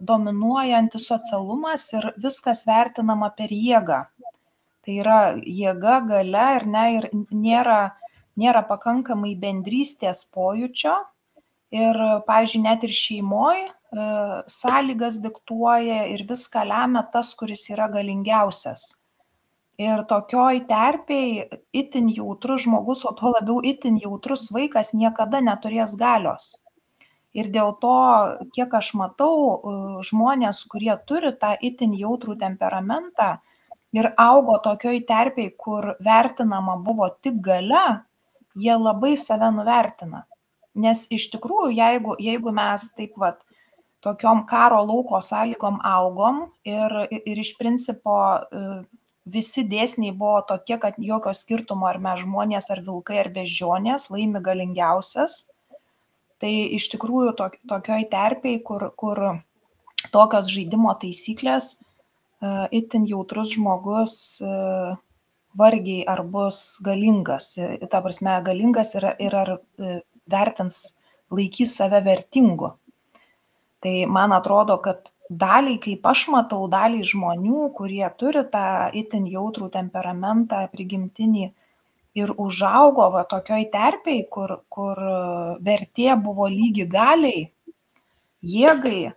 dominuoja 0.00 0.80
antisocialumas 0.80 1.84
ir 1.98 2.08
viskas 2.24 2.64
vertinama 2.68 3.30
per 3.36 3.52
jėgą. 3.52 4.00
Tai 4.84 4.96
yra 5.02 5.20
jėga 5.36 6.00
galia 6.08 6.48
ar 6.56 6.66
ne 6.76 6.86
ir 6.96 7.10
nėra 7.30 7.82
nėra 8.40 8.64
pakankamai 8.68 9.36
bendrystės 9.38 10.24
pojūčio. 10.34 10.96
Ir 11.74 12.00
pavyzdžiui 12.26 12.64
net 12.64 12.84
ir 12.86 12.92
šeimoj 12.94 13.60
e, 13.60 13.70
sąlygas 14.56 15.16
diktuoja 15.22 16.04
ir 16.12 16.22
viską 16.28 16.62
lemia 16.70 17.02
tas 17.14 17.32
kuris 17.38 17.64
yra 17.74 17.88
galingiausias 17.90 18.92
ir 19.80 20.02
tokioj 20.10 20.64
terpėj 20.68 21.60
itin 21.74 22.10
jautrus 22.12 22.64
žmogus 22.64 23.04
o 23.08 23.14
tuo 23.18 23.32
labiau 23.34 23.60
itin 23.62 23.98
jautrus 24.02 24.50
vaikas 24.54 24.94
niekada 24.94 25.40
neturės 25.40 25.96
galios. 25.98 26.54
Ir 27.34 27.50
dėl 27.50 27.72
to 27.82 27.94
kiek 28.54 28.74
aš 28.78 28.92
matau 28.94 30.02
žmonės 30.06 30.62
kurie 30.70 30.94
turi 31.06 31.32
tą 31.40 31.56
itin 31.60 31.96
jautrų 31.98 32.36
temperamentą 32.38 33.38
ir 33.94 34.12
augo 34.18 34.60
tokioj 34.62 35.00
terpėj 35.08 35.50
kur 35.58 35.94
vertinama 35.98 36.76
buvo 36.86 37.10
tik 37.22 37.40
galia 37.42 38.04
jie 38.54 38.76
labai 38.78 39.16
save 39.18 39.50
nuvertina. 39.50 40.22
Nes 40.74 41.06
iš 41.10 41.28
tikrųjų 41.34 41.74
jeigu 41.74 42.14
jeigu 42.22 42.54
mes 42.54 42.86
taip 42.94 43.18
vat 43.18 43.42
tokiom 44.06 44.44
karo 44.46 44.80
lauko 44.86 45.18
sąlygom 45.22 45.80
augom 45.82 46.44
ir 46.64 46.94
ir 47.18 47.42
iš 47.42 47.56
principo 47.58 48.16
visi 49.24 49.64
dėsniai 49.68 50.12
buvo 50.16 50.42
tokie 50.48 50.76
kad 50.80 50.98
jokio 50.98 51.32
skirtumo 51.34 51.88
ar 51.88 51.98
mes 52.02 52.20
žmonės 52.24 52.70
ar 52.70 52.82
vilkai 52.84 53.18
ar 53.22 53.30
beždžionės 53.32 54.10
laimi 54.12 54.42
galingiausias. 54.44 55.44
Tai 56.42 56.52
iš 56.76 56.90
tikrųjų 56.92 57.32
to 57.38 57.48
tokioj 57.70 58.08
terpėj 58.12 58.60
kur 58.68 58.90
kur 59.00 59.22
tokios 60.12 60.50
žaidimo 60.52 60.92
taisyklės 61.00 61.70
e, 61.74 61.78
itin 62.80 63.06
jautrus 63.08 63.54
žmogus 63.54 64.16
e, 64.44 64.50
vargiai 65.56 66.04
ar 66.10 66.24
bus 66.28 66.80
galingas. 66.84 67.54
E, 67.56 67.78
ta 67.88 68.02
prasme 68.04 68.36
galingas 68.44 68.92
ir 68.98 69.08
ir 69.18 69.38
ar 69.40 69.56
vertins 70.28 70.84
laikys 71.32 71.78
save 71.78 72.02
vertingu. 72.04 72.74
Tai 73.80 73.96
man 74.08 74.32
atrodo 74.32 74.76
kad 74.84 75.13
daliai 75.30 75.78
kaip 75.80 76.06
aš 76.06 76.28
matau 76.34 76.68
daliai 76.68 77.04
žmonių 77.10 77.70
kurie 77.76 78.06
turi 78.18 78.44
tą 78.52 78.90
itin 78.92 79.26
jautrų 79.26 79.70
temperamentą 79.72 80.66
prigimtinį 80.72 81.50
ir 82.14 82.32
užaugo 82.38 83.08
va 83.16 83.24
tokioj 83.30 83.64
terpėj 83.72 84.22
kur 84.30 84.56
kur 84.68 85.00
vertė 85.68 86.14
buvo 86.26 86.48
lygi 86.48 86.86
galiai 86.86 87.50
jėgai 88.44 89.12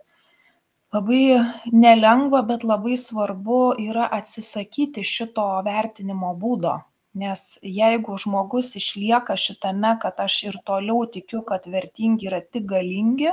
labai 0.96 1.24
nelengva 1.72 2.42
bet 2.42 2.64
labai 2.64 2.96
svarbu 2.96 3.60
yra 3.84 4.08
atsisakyti 4.18 5.04
šito 5.04 5.46
vertinimo 5.64 6.32
būdo. 6.44 6.78
Nes 7.18 7.58
jeigu 7.62 8.16
žmogus 8.22 8.76
išlieka 8.78 9.36
šitame 9.36 9.96
kad 10.02 10.20
aš 10.24 10.42
ir 10.48 10.58
toliau 10.64 11.04
tikiu 11.16 11.42
kad 11.42 11.66
vertingi 11.66 12.28
yra 12.30 12.40
tik 12.40 12.64
galingi 12.72 13.32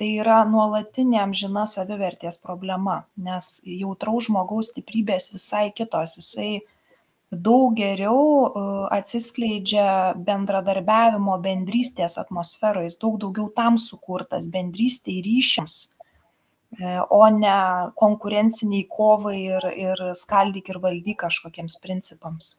tai 0.00 0.08
yra 0.22 0.42
nuolatinė 0.48 1.20
amžina 1.22 1.64
savivertės 1.68 2.38
problema, 2.42 3.02
nes 3.16 3.58
jautraus 3.64 4.28
žmogaus 4.28 4.72
stiprybės 4.72 5.32
visai 5.34 5.66
kitos, 5.76 6.16
jisai 6.20 6.62
daug 7.32 7.72
geriau 7.76 8.20
e, 8.20 8.62
atsiskleidžia 8.98 10.14
bendradarbiavimo, 10.26 11.38
bendrystės 11.44 12.18
atmosferoje, 12.20 12.90
jis 12.90 13.00
daug 13.00 13.18
daugiau 13.22 13.48
tam 13.56 13.78
sukurtas 13.80 14.48
bendrystėj 14.52 15.22
ryšiams, 15.24 15.78
e, 16.76 16.94
o 17.08 17.22
ne 17.32 17.56
konkurenciniai 18.00 18.84
kovai 18.88 19.38
ir, 19.40 19.68
ir 19.72 20.06
skaldyk 20.18 20.72
ir 20.72 20.80
valdyk 20.84 21.22
kažkokiems 21.24 21.78
principams. 21.84 22.56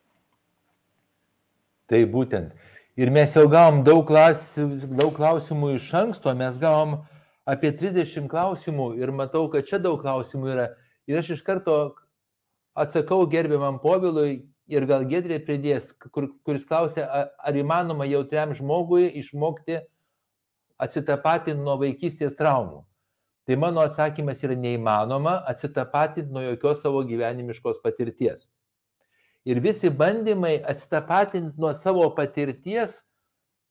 Tai 1.89 2.01
būtent. 2.09 2.53
Ir 2.97 3.09
mes 3.13 3.31
jau 3.33 3.47
gavom 3.49 3.81
daug, 3.85 4.03
klas, 4.05 4.53
daug 4.57 5.13
klausimų 5.17 5.75
iš 5.79 5.87
anksto, 5.97 6.33
mes 6.37 6.59
gavom 6.61 7.01
apie 7.49 7.73
30 7.75 8.29
klausimų 8.31 8.93
ir 9.01 9.11
matau, 9.11 9.47
kad 9.51 9.67
čia 9.67 9.79
daug 9.81 10.01
klausimų 10.01 10.49
yra. 10.55 10.67
Ir 11.09 11.19
aš 11.19 11.35
iš 11.37 11.43
karto 11.43 11.95
atsakau 12.75 13.25
gerbiamam 13.29 13.79
povilui 13.83 14.45
ir 14.71 14.87
gal 14.87 15.03
gedrė 15.07 15.41
pridės, 15.43 15.91
kur, 16.13 16.29
kuris 16.47 16.65
klausė, 16.65 17.03
ar 17.03 17.59
įmanoma 17.59 18.07
jautriam 18.07 18.55
žmogui 18.55 19.09
išmokti 19.19 19.81
atsitapatinti 20.81 21.61
nuo 21.61 21.77
vaikystės 21.81 22.35
traumų. 22.39 22.83
Tai 23.43 23.55
mano 23.59 23.83
atsakymas 23.83 24.39
yra 24.47 24.55
neįmanoma 24.55 25.41
atsitapatinti 25.51 26.31
nuo 26.31 26.45
jokios 26.45 26.79
savo 26.81 27.03
gyvenimiškos 27.03 27.81
patirties. 27.83 28.47
Ir 29.43 29.59
visi 29.59 29.91
bandymai 29.91 30.61
atsitapatinti 30.63 31.59
nuo 31.59 31.73
savo 31.75 32.07
patirties, 32.15 33.01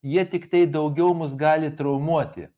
jie 0.04 0.24
tik 0.28 0.50
tai 0.52 0.66
daugiau 0.68 1.14
mus 1.16 1.32
gali 1.40 1.72
traumuoti. 1.72 2.51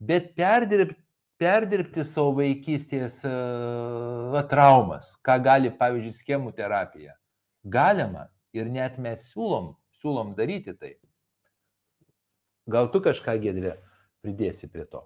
Bet 0.00 0.32
perdirbti, 0.38 0.96
perdirbti 1.40 2.04
savo 2.08 2.34
vaikystės 2.40 3.20
uh, 3.28 4.40
traumas, 4.50 5.12
ką 5.24 5.36
gali, 5.44 5.72
pavyzdžiui, 5.76 6.16
schemų 6.16 6.54
terapija, 6.56 7.14
galima 7.64 8.28
ir 8.56 8.68
net 8.72 8.98
mes 8.98 9.28
siūlom, 9.30 9.74
siūlom 10.00 10.34
daryti 10.38 10.76
tai. 10.76 10.96
Gal 12.70 12.90
tu 12.92 13.00
kažką, 13.04 13.36
Gedrė, 13.42 13.76
pridėsi 14.24 14.68
prie 14.70 14.86
to? 14.88 15.04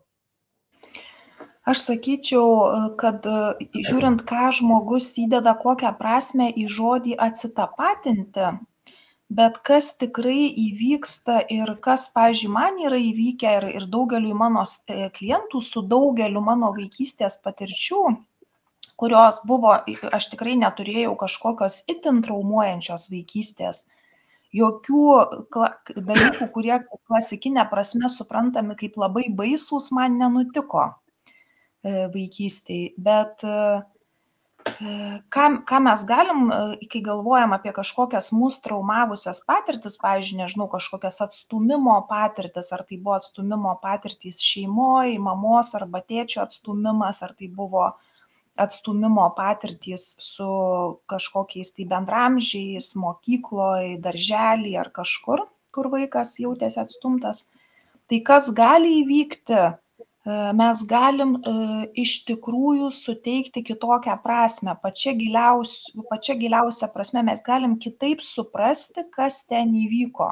aš 1.71 1.85
sakyčiau 1.89 2.49
kad 3.01 3.27
žiūrint 3.73 4.25
ką 4.29 4.51
žmogus 4.59 5.09
įdeda 5.21 5.57
kokią 5.63 5.95
prasmę 6.01 6.51
į 6.53 6.69
žodį 6.77 7.17
atsitapatinti 7.27 8.51
bet 9.31 9.59
kas 9.67 9.95
tikrai 10.01 10.51
įvyksta 10.67 11.41
ir 11.53 11.75
kas 11.85 12.09
pavyzdžiui 12.15 12.53
man 12.53 12.79
yra 12.83 12.99
įvykę 13.01 13.55
ir 13.59 13.67
ir 13.73 13.87
daugeliui 13.91 14.35
mano 14.37 14.65
e, 14.89 15.09
klientų 15.17 15.63
su 15.65 15.83
daugeliu 15.95 16.43
mano 16.45 16.73
vaikystės 16.77 17.41
patirčių 17.45 18.03
kurios 19.01 19.41
buvo 19.49 19.79
aš 20.13 20.31
tikrai 20.35 20.57
neturėjau 20.61 21.17
kažkokios 21.21 21.83
itin 21.89 22.21
traumuojančios 22.27 23.09
vaikystės 23.11 23.87
jokių 24.55 25.07
dalykų 25.97 26.51
kurie 26.55 26.77
klasikine 27.09 27.65
prasme 27.71 28.13
suprantami 28.13 28.77
kaip 28.79 29.01
labai 29.01 29.31
baisūs 29.33 29.91
man 29.97 30.21
nenutiko 30.21 30.93
E, 31.85 32.07
vaikystėj. 32.13 32.85
Bet 33.07 33.45
e, 33.45 33.57
ką, 34.65 35.45
ką 35.69 35.81
mes 35.85 36.05
galim, 36.09 36.49
kai 36.91 37.03
galvojam 37.05 37.53
apie 37.57 37.73
kažkokias 37.77 38.31
mūsų 38.35 38.63
traumavusias 38.65 39.43
patirtis, 39.47 39.99
pavyzdžiui, 40.01 40.41
nežinau, 40.41 40.69
kažkokias 40.73 41.21
atstumimo 41.25 41.97
patirtis, 42.09 42.73
ar 42.73 42.85
tai 42.89 42.99
buvo 42.99 43.19
atstumimo 43.19 43.75
patirtys 43.83 44.41
šeimoje, 44.45 45.19
mamos 45.23 45.75
arba 45.79 46.01
tėčio 46.01 46.43
atstumimas, 46.47 47.23
ar 47.23 47.35
tai 47.39 47.49
buvo 47.49 47.91
atstumimo 48.57 49.27
patirtys 49.37 50.07
su 50.23 50.49
kažkokiais 51.11 51.75
tai 51.77 51.89
bendramžiais, 51.91 52.95
mokykloje, 52.99 53.99
darželį 54.03 54.77
ar 54.81 54.93
kažkur, 54.95 55.45
kur 55.75 55.91
vaikas 55.93 56.37
jautėsi 56.39 56.81
atstumtas. 56.83 57.49
Tai 58.09 58.21
kas 58.27 58.51
gali 58.55 59.01
įvykti, 59.03 59.61
mes 60.25 60.81
galim 60.89 61.37
iš 62.01 62.23
tikrųjų 62.25 62.89
suteikti 62.95 63.61
kitokią 63.65 64.17
prasmę, 64.25 64.73
pačia 64.81 65.13
giliausia, 65.13 65.93
pačia 66.09 66.37
giliausia 66.41 66.89
prasme 66.89 67.23
mes 67.27 67.43
galim 67.45 67.77
kitaip 67.79 68.23
suprasti, 68.25 69.05
kas 69.13 69.45
ten 69.49 69.75
įvyko. 69.77 70.31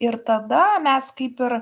Ir 0.00 0.16
tada 0.24 0.78
mes 0.80 1.10
kaip 1.12 1.42
ir, 1.44 1.58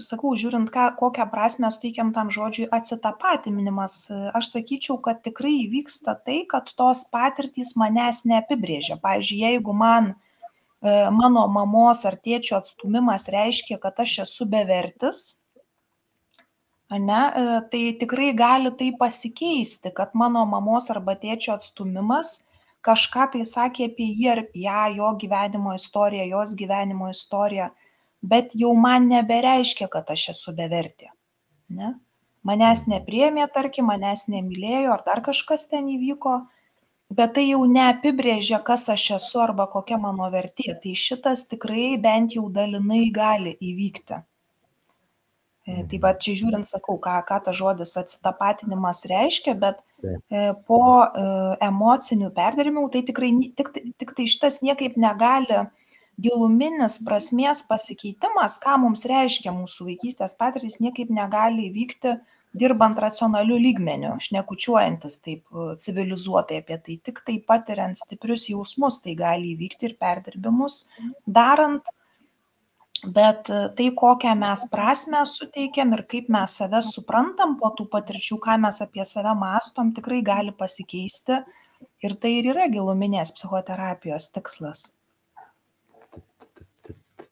sakau, 0.00 0.32
žiūrint, 0.32 0.70
ką, 0.72 0.94
kokią 0.96 1.26
prasme 1.28 1.68
suteikiam 1.68 2.14
tam 2.16 2.30
žodžiui 2.32 2.70
atsitapatinimas, 2.72 4.06
aš 4.32 4.54
sakyčiau, 4.54 4.96
kad 5.04 5.20
tikrai 5.20 5.66
įvyksta 5.66 6.16
tai, 6.24 6.46
kad 6.48 6.72
tos 6.72 7.04
patirtys 7.12 7.74
manęs 7.76 8.24
neapibrėžia. 8.24 8.96
Pavyzdžiui, 9.02 9.44
jeigu 9.44 9.76
man 9.76 10.14
mano 10.80 11.44
mamos 11.52 12.06
ar 12.08 12.16
tėčio 12.16 12.56
atstumimas 12.56 13.28
reiškia, 13.28 13.76
kad 13.76 14.00
aš 14.00 14.22
esu 14.24 14.48
bevertis, 14.48 15.39
ane 16.90 17.20
e, 17.40 17.44
tai 17.72 17.82
tikrai 18.00 18.32
gali 18.34 18.70
tai 18.78 18.90
pasikeisti 19.02 19.92
kad 19.94 20.14
mano 20.22 20.44
mamos 20.52 20.90
arba 20.94 21.14
tėčio 21.24 21.54
atstūmimas 21.56 22.32
kažką 22.86 23.30
tai 23.34 23.44
sakė 23.52 23.90
apie 23.90 24.08
jį 24.10 24.28
ar 24.34 24.42
ją 24.66 24.82
jo 24.98 25.14
gyvenimo 25.22 25.74
istoriją 25.78 26.26
jos 26.34 26.54
gyvenimo 26.62 27.10
istoriją 27.14 27.70
bet 28.32 28.54
jau 28.62 28.74
man 28.86 29.08
nebereiškia 29.14 29.88
kad 29.96 30.10
aš 30.16 30.30
esu 30.34 30.56
bevertė 30.62 31.12
ne? 31.80 31.94
Manęs 32.48 32.86
nepriėmė 32.88 33.46
tarkim 33.54 33.90
manęs 33.92 34.24
nemylėjo 34.32 34.94
ar 34.94 35.02
dar 35.06 35.20
kažkas 35.26 35.66
ten 35.72 35.90
įvyko 35.92 36.38
bet 37.18 37.34
tai 37.36 37.44
jau 37.50 37.60
neapibrėžia 37.68 38.62
kas 38.66 38.86
aš 38.94 39.04
esu 39.18 39.42
arba 39.44 39.66
kokia 39.70 39.98
mano 40.00 40.30
vertė. 40.32 40.72
Tai 40.82 40.94
šitas 41.04 41.46
tikrai 41.50 41.98
bent 42.00 42.36
jau 42.38 42.48
dalinai 42.54 43.04
gali 43.14 43.56
įvykti 43.70 44.22
tai 45.90 46.00
va 46.02 46.12
čia 46.14 46.36
žiūrint 46.38 46.68
sakau, 46.68 46.96
ką, 47.02 47.18
ką 47.28 47.40
tas 47.46 47.56
žodis 47.58 47.96
atsitapatinimas 48.00 49.04
reiškia, 49.10 49.54
bet 49.60 49.80
e, 50.02 50.50
po 50.68 50.80
e, 51.04 51.26
emocinių 51.66 52.30
perdirbimų 52.36 52.88
tai 52.94 53.04
tikrai 53.08 53.30
tik, 53.58 53.70
tik 54.00 54.14
tai 54.16 54.26
šitas 54.30 54.60
niekaip 54.66 54.98
negali 55.00 55.64
giluminis 56.20 56.98
prasmės 57.06 57.62
pasikeitimas, 57.68 58.58
ką 58.62 58.76
mums 58.82 59.06
reiškia 59.08 59.54
mūsų 59.56 59.88
vaikystės 59.92 60.36
patirtis, 60.40 60.80
niekaip 60.84 61.12
negali 61.12 61.70
įvykti 61.70 62.18
dirbant 62.60 62.98
racionaliu 62.98 63.56
lygmeniu, 63.62 64.16
šnekučiuojantis 64.22 65.20
taip 65.22 65.60
civilizuotai 65.80 66.58
apie 66.64 66.80
tai, 66.82 66.98
tik 67.06 67.22
tai 67.26 67.38
patiriant 67.46 67.98
stiprius 67.98 68.48
jausmus 68.50 68.98
tai 69.04 69.14
gali 69.18 69.54
įvykti 69.54 69.90
ir 69.90 69.96
perdirbimus, 70.02 70.82
darant 71.26 71.86
bet 73.06 73.50
e, 73.50 73.62
tai 73.76 73.88
kokią 73.96 74.34
mes 74.38 74.66
prasmę 74.72 75.24
suteikiam 75.26 75.92
ir 75.96 76.04
kaip 76.10 76.28
mes 76.28 76.56
save 76.60 76.82
suprantam 76.86 77.56
po 77.60 77.72
tų 77.78 77.88
patirčių 77.92 78.40
ką 78.44 78.60
mes 78.66 78.80
apie 78.84 79.04
save 79.08 79.34
mąstom 79.40 79.94
tikrai 79.96 80.22
gali 80.22 80.52
pasikeisti 80.52 81.42
ir 82.04 82.16
tai 82.20 82.38
ir 82.38 82.52
yra 82.54 82.68
giluminės 82.72 83.32
psichoterapijos 83.36 84.30
tikslas 84.34 84.90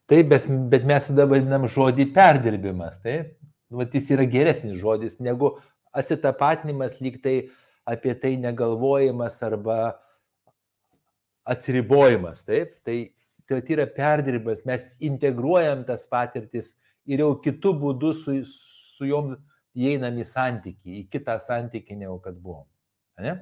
Taip, 0.08 0.30
bet 0.72 0.86
mes 0.88 1.06
tada 1.10 1.26
vadinam 1.28 1.66
žodį 1.68 2.06
perdirbimas, 2.16 2.96
taip? 3.04 3.34
Vat 3.68 3.92
jis 3.92 4.06
yra 4.14 4.24
geresnis 4.24 4.78
žodis 4.80 5.18
negu 5.20 5.58
atsitapatinimas, 5.92 6.94
lyg 7.04 7.18
tai 7.20 7.34
apie 7.84 8.14
tai 8.16 8.38
negalvojimas 8.40 9.36
arba 9.44 9.98
atsiribojimas, 11.44 12.40
taip? 12.48 12.72
Tai 12.88 12.96
tai 13.48 13.74
yra 13.76 13.86
perdirbimas, 13.88 14.64
mes 14.68 14.96
integruojam 15.04 15.84
tas 15.88 16.06
patirtis 16.10 16.74
ir 17.08 17.22
jau 17.24 17.32
kitų 17.44 17.72
būdų 17.80 18.12
su, 18.16 18.34
su 18.44 19.08
juom 19.08 19.36
įeinam 19.78 20.18
į 20.20 20.26
santykį, 20.28 20.98
į 21.00 21.06
kitą 21.12 21.38
santykį, 21.40 21.96
negu 22.02 22.18
kad 22.24 22.36
buvom. 22.36 22.66
Ne? 23.22 23.38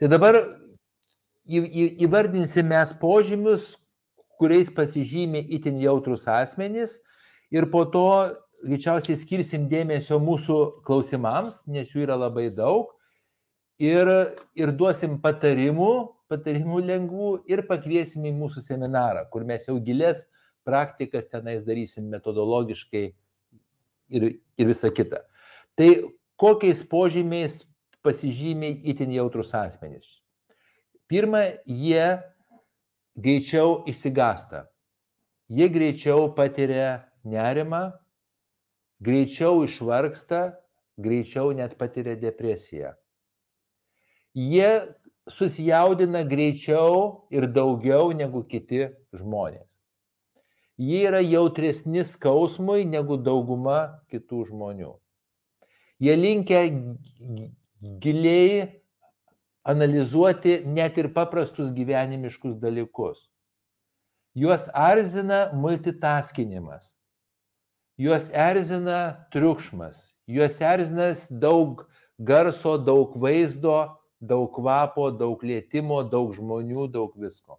Tai 0.00 0.10
dabar 0.12 0.38
į, 0.38 1.64
į, 1.64 1.84
įvardinsim 2.06 2.70
mes 2.70 2.94
požymius, 3.00 3.74
kuriais 4.38 4.70
pasižymė 4.74 5.44
itin 5.56 5.78
jautrus 5.82 6.26
asmenys 6.30 6.98
ir 7.54 7.68
po 7.70 7.84
to 7.86 8.06
greičiausiai 8.64 9.18
skirsim 9.20 9.68
dėmesio 9.70 10.18
mūsų 10.22 10.58
klausimams, 10.86 11.62
nes 11.70 11.90
jų 11.92 12.06
yra 12.06 12.16
labai 12.18 12.48
daug 12.54 12.90
ir, 13.78 14.08
ir 14.56 14.72
duosim 14.72 15.18
patarimų, 15.22 16.13
patarimų 16.34 16.82
lengvų 16.90 17.30
ir 17.50 17.64
pakviesim 17.68 18.26
į 18.26 18.34
mūsų 18.36 18.66
seminarą, 18.66 19.24
kur 19.30 19.46
mes 19.46 19.68
jau 19.70 19.78
gilės 19.78 20.26
praktikas 20.66 21.30
tenais 21.30 21.62
darysim 21.64 22.10
metodologiškai 22.10 23.04
ir, 24.10 24.28
ir 24.58 24.68
visa 24.68 24.90
kita. 24.90 25.22
Tai 25.78 25.88
kokiais 26.40 26.82
požymiais 26.90 27.62
pasižymė 28.04 28.74
itin 28.90 29.14
jautrus 29.14 29.54
asmenys? 29.56 30.20
Pirma, 31.10 31.44
jie 31.64 32.18
greičiau 33.14 33.82
išsigasta. 33.88 34.66
Jie 35.52 35.68
greičiau 35.68 36.30
patiria 36.34 37.04
nerimą, 37.28 37.92
greičiau 39.04 39.62
išvargsta, 39.66 40.54
greičiau 40.96 41.52
net 41.52 41.76
patiria 41.78 42.16
depresiją. 42.16 42.94
Jie 44.34 44.94
susijaudina 45.28 46.22
greičiau 46.22 47.26
ir 47.30 47.46
daugiau 47.48 48.12
negu 48.12 48.44
kiti 48.48 48.90
žmonės. 49.16 49.66
Jie 50.76 51.04
yra 51.06 51.20
jautresni 51.22 52.02
skausmui 52.04 52.82
negu 52.84 53.16
dauguma 53.16 54.02
kitų 54.10 54.48
žmonių. 54.50 54.96
Jie 56.02 56.16
linkia 56.18 56.64
giliai 58.02 58.82
analizuoti 59.64 60.64
net 60.66 60.98
ir 60.98 61.12
paprastus 61.14 61.70
gyvenimiškus 61.72 62.58
dalykus. 62.60 63.30
Juos 64.34 64.66
arzina 64.74 65.52
multitaskinimas. 65.54 66.90
Juos 67.96 68.26
erzina 68.34 69.28
triukšmas. 69.30 70.10
Juos 70.26 70.58
erzina 70.60 71.12
daug 71.30 71.86
garso, 72.18 72.74
daug 72.78 73.14
vaizdo, 73.14 73.94
daug 74.28 74.48
kvapo, 74.54 75.10
daug 75.14 75.42
lietimo, 75.44 76.02
daug 76.10 76.34
žmonių, 76.36 76.88
daug 76.92 77.14
visko. 77.20 77.58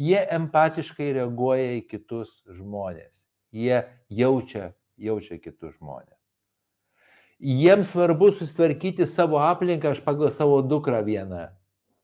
Jie 0.00 0.18
empatiškai 0.34 1.12
reaguoja 1.14 1.76
į 1.78 1.84
kitus 1.86 2.40
žmonės. 2.50 3.26
Jie 3.54 3.84
jaučia, 4.10 4.72
jaučia 4.98 5.38
kitus 5.38 5.76
žmonės. 5.78 6.18
Jiems 7.44 7.90
svarbu 7.92 8.32
susitvarkyti 8.32 9.06
savo 9.06 9.38
aplinką, 9.42 9.92
aš 9.94 10.00
pagal 10.02 10.32
savo 10.34 10.62
dukrą 10.64 11.02
vieną. 11.06 11.48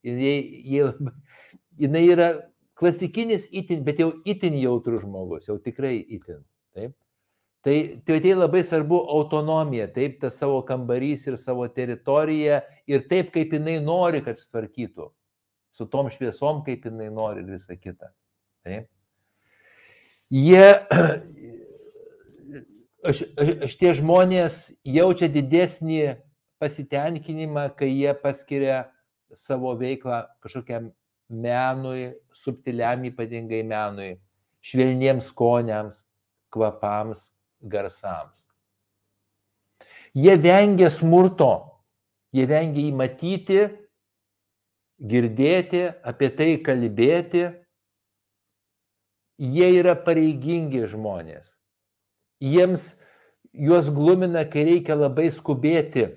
Jie, 0.07 0.35
jie, 0.67 0.87
jinai 1.81 2.05
yra 2.13 2.29
klasikinis 2.79 3.49
itin, 3.53 3.83
bet 3.85 4.01
jau 4.01 4.13
itin 4.29 4.57
jautrus 4.61 5.05
žmogus, 5.05 5.49
jau 5.49 5.59
tikrai 5.59 5.99
itin. 6.01 6.43
Taip? 6.77 6.95
Tai, 7.61 8.03
tai 8.07 8.21
tai 8.25 8.33
labai 8.33 8.63
svarbu 8.65 9.03
autonomija, 9.13 9.85
taip, 9.93 10.15
tas 10.23 10.39
savo 10.41 10.63
kambarys 10.65 11.27
ir 11.29 11.37
savo 11.37 11.67
teritorija 11.69 12.63
ir 12.89 13.03
taip, 13.09 13.29
kaip 13.35 13.53
jinai 13.53 13.77
nori, 13.85 14.23
kad 14.25 14.41
sutvarkytų. 14.41 15.11
Su 15.77 15.85
tom 15.93 16.09
šviesom, 16.13 16.63
kaip 16.65 16.87
jinai 16.89 17.11
nori 17.13 17.45
ir 17.45 17.51
visa 17.53 17.77
kita. 17.77 18.09
Taip. 18.65 18.89
Jie, 20.33 20.65
šitie 23.75 23.93
žmonės 23.99 24.57
jaučia 24.89 25.29
didesnį 25.33 26.17
pasitenkinimą, 26.61 27.67
kai 27.77 27.91
jie 27.91 28.15
paskiria 28.23 28.87
savo 29.37 29.75
veiklą 29.77 30.23
kažkokiam 30.41 30.89
menui, 31.31 32.15
subtiliam 32.33 33.05
ypatingai 33.09 33.61
menui, 33.69 34.15
švelniems 34.65 35.29
skoniams, 35.29 36.03
kvapams, 36.53 37.29
garsams. 37.61 38.47
Jie 40.15 40.35
vengia 40.37 40.91
smurto, 40.91 41.81
jie 42.35 42.47
vengia 42.51 42.83
jį 42.89 42.95
matyti, 42.97 43.61
girdėti, 45.01 45.85
apie 46.05 46.31
tai 46.37 46.51
kalbėti. 46.65 47.49
Jie 49.41 49.69
yra 49.79 49.95
pareigingi 49.97 50.83
žmonės. 50.91 51.47
Jiems 52.45 52.91
juos 53.53 53.89
glumina, 53.89 54.45
kai 54.45 54.67
reikia 54.69 54.99
labai 54.99 55.31
skubėti. 55.33 56.11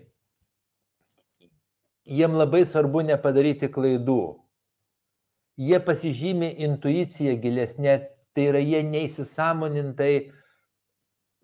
Jiem 2.04 2.36
labai 2.36 2.66
svarbu 2.68 3.06
nepadaryti 3.08 3.70
klaidų. 3.72 4.44
Jie 5.56 5.80
pasižymė 5.80 6.50
intuiciją 6.66 7.38
gilesnė, 7.40 8.10
tai 8.36 8.50
yra 8.50 8.60
jie 8.60 8.82
neįsisamonintai 8.84 10.34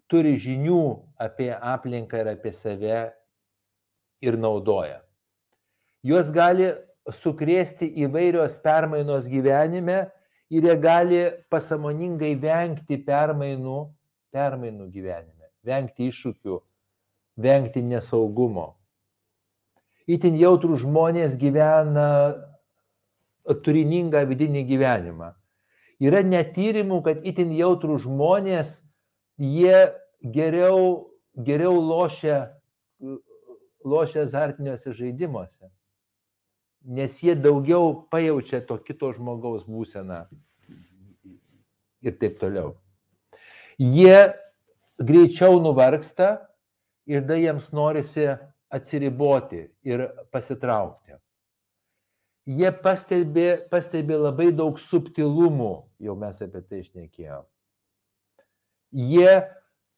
turi 0.09 0.35
žinių 0.41 0.81
apie 1.21 1.51
aplinką 1.53 2.19
ir 2.23 2.31
apie 2.33 2.53
save 2.55 3.01
ir 4.25 4.37
naudoja. 4.37 5.01
Juos 6.03 6.31
gali 6.33 6.71
sukrėsti 7.13 7.89
įvairios 8.05 8.57
permainos 8.63 9.27
gyvenime 9.29 10.07
ir 10.49 10.65
jie 10.65 10.75
gali 10.81 11.21
pasamoningai 11.51 12.33
vengti 12.39 12.97
permainų, 13.05 13.79
permainų 14.33 14.89
gyvenime, 14.93 15.49
vengti 15.65 16.09
iššūkių, 16.09 16.59
vengti 17.39 17.83
nesaugumo. 17.85 18.73
Įtin 20.09 20.39
jautrų 20.41 20.79
žmonės 20.81 21.35
gyvena 21.37 22.07
turiningą 23.63 24.23
vidinį 24.29 24.63
gyvenimą. 24.65 25.33
Yra 25.99 26.21
netyrimų, 26.23 27.01
kad 27.05 27.25
itin 27.27 27.51
jautrų 27.53 27.99
žmonės 28.05 28.79
jie 29.39 29.93
geriau, 30.21 31.11
geriau 31.35 31.79
lošia, 31.79 32.51
lošia 33.85 34.25
azartiniuose 34.27 34.93
žaidimuose, 34.93 35.71
nes 36.83 37.15
jie 37.23 37.35
daugiau 37.35 37.93
pajaučia 38.11 38.61
to 38.67 38.77
kito 38.83 39.13
žmogaus 39.15 39.63
būseną 39.67 40.25
ir 42.03 42.19
taip 42.19 42.39
toliau. 42.39 42.75
Jie 43.79 44.33
greičiau 44.99 45.61
nuvargsta 45.63 46.49
ir 47.07 47.23
da 47.23 47.39
jiems 47.39 47.71
norisi 47.71 48.27
atsiriboti 48.69 49.69
ir 49.87 50.09
pasitraukti. 50.31 51.15
Jie 52.49 52.71
pastebi, 52.83 53.47
pastebi 53.71 54.17
labai 54.17 54.49
daug 54.51 54.79
subtilumų, 54.81 55.71
jau 56.01 56.15
mes 56.17 56.41
apie 56.43 56.61
tai 56.65 56.81
išnekėjome 56.83 57.47
jie 58.91 59.41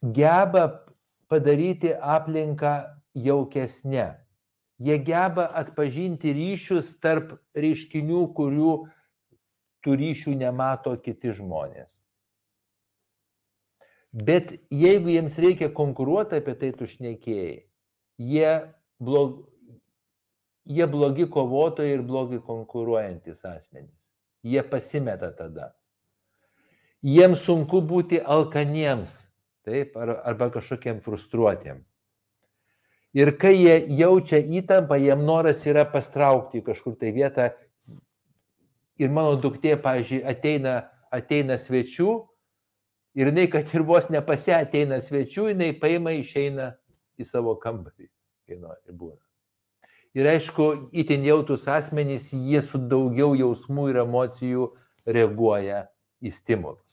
geba 0.04 0.86
padaryti 1.27 1.93
aplinką 1.95 2.84
jaukesnę. 3.15 4.17
Jie 4.80 4.97
geba 4.99 5.45
atpažinti 5.54 6.34
ryšius 6.34 6.95
tarp 6.99 7.36
reiškinių, 7.54 8.21
kurių 8.34 8.71
tų 9.86 9.97
ryšių 10.01 10.34
nemato 10.39 10.95
kiti 10.97 11.34
žmonės. 11.38 11.93
Bet 14.12 14.58
jeigu 14.73 15.13
jiems 15.13 15.38
reikia 15.39 15.69
konkuruoti, 15.71 16.41
apie 16.41 16.56
tai 16.58 16.71
tu 16.75 16.89
šnekėjai, 16.89 17.62
jie, 18.19 18.49
blog, 18.99 19.38
jie 20.67 20.88
blogi 20.89 21.30
kovotojai 21.32 21.93
ir 21.95 22.04
blogi 22.04 22.41
konkuruojantis 22.43 23.45
asmenys. 23.47 24.10
Jie 24.41 24.65
pasimeta 24.65 25.30
tada 25.38 25.69
jiems 27.02 27.46
sunku 27.46 27.82
būti 27.82 28.22
alkaniems, 28.22 29.16
taip, 29.66 29.96
ar, 29.98 30.16
arba 30.26 30.50
kažkokiem 30.54 31.02
frustruotiem. 31.06 31.82
Ir 33.14 33.34
kai 33.36 33.58
jie 33.58 33.76
jaučia 34.00 34.40
įtampą, 34.40 34.96
jiem 35.02 35.26
noras 35.28 35.66
yra 35.68 35.84
pastraukti 35.84 36.62
kažkur 36.64 36.96
tai 36.96 37.12
vietą. 37.12 37.50
Ir 39.02 39.12
mano 39.12 39.36
duktė, 39.42 39.76
pavyzdžiui, 39.82 40.22
ateina, 40.30 40.76
ateina 41.12 41.58
svečių 41.60 42.14
ir 43.20 43.32
jinai, 43.32 43.50
kad 43.52 43.68
ir 43.76 43.84
vos 43.84 44.08
nepase 44.14 44.54
ateina 44.56 45.02
svečių, 45.04 45.50
jinai 45.52 45.74
paima 45.82 46.14
išeina 46.16 46.72
į 47.20 47.28
savo 47.28 47.58
kambarį, 47.60 48.08
kai 48.48 48.62
nori 48.62 48.96
būna. 48.96 49.20
Ir 50.16 50.28
aišku, 50.28 50.92
itin 50.92 51.24
jautus 51.24 51.68
asmenys, 51.72 52.30
jie 52.36 52.60
su 52.68 52.80
daugiau 52.92 53.32
jausmų 53.40 53.90
ir 53.92 54.02
emocijų 54.04 54.72
reaguoja 55.08 55.86
į 56.20 56.34
stimulus. 56.36 56.90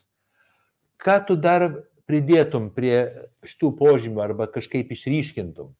Ką 0.98 1.18
tu 1.26 1.36
dar 1.38 1.66
pridėtum 2.08 2.70
prie 2.74 2.96
šitų 3.46 3.70
požymių 3.78 4.22
arba 4.24 4.48
kažkaip 4.50 4.90
išryškintum? 4.94 5.70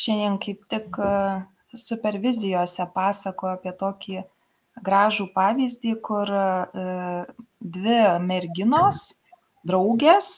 Šiandien 0.00 0.38
kaip 0.40 0.62
tik 0.70 0.96
e, 1.02 1.14
supervizijose 1.76 2.86
pasako 2.94 3.50
apie 3.52 3.72
tokį 3.76 4.22
gražų 4.86 5.26
pavyzdį, 5.34 5.96
kur 6.06 6.30
e, 6.30 6.46
dvi 7.60 7.98
merginos, 8.24 9.02
draugės 9.66 10.30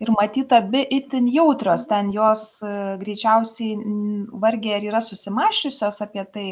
ir 0.00 0.12
matyt 0.16 0.52
abi 0.56 0.84
itin 0.96 1.28
jautrios, 1.32 1.84
ten 1.90 2.08
jos 2.14 2.62
e, 2.64 2.72
greičiausiai 3.02 3.76
vargiai 4.46 4.78
ar 4.78 4.88
yra 4.92 5.02
susimašiusios 5.04 6.00
apie 6.06 6.24
tai, 6.32 6.48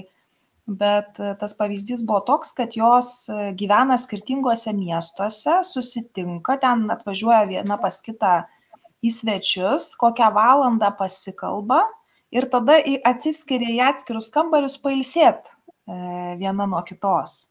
bet 0.67 1.21
e, 1.21 1.35
tas 1.41 1.55
pavyzdys 1.57 2.05
buvo 2.07 2.21
toks, 2.25 2.53
kad 2.57 2.77
jos 2.77 3.29
e, 3.29 3.53
gyvena 3.59 3.99
skirtinguose 4.01 4.73
miestuose, 4.77 5.61
susitinka, 5.67 6.57
ten 6.63 6.89
atvažiuoja 6.93 7.45
viena 7.51 7.79
pas 7.81 8.01
kitą 8.05 8.43
į 9.05 9.13
svečius, 9.13 9.93
kokią 10.01 10.31
valandą 10.35 10.91
pasikalba 10.99 11.83
ir 12.35 12.49
tada 12.51 12.79
atsiskiria 13.05 13.75
į 13.75 13.83
atskirus 13.91 14.31
kambarius 14.33 14.79
pailsėt 14.81 15.51
e, 15.53 16.37
viena 16.41 16.67
nuo 16.67 16.81
kitos. 16.87 17.51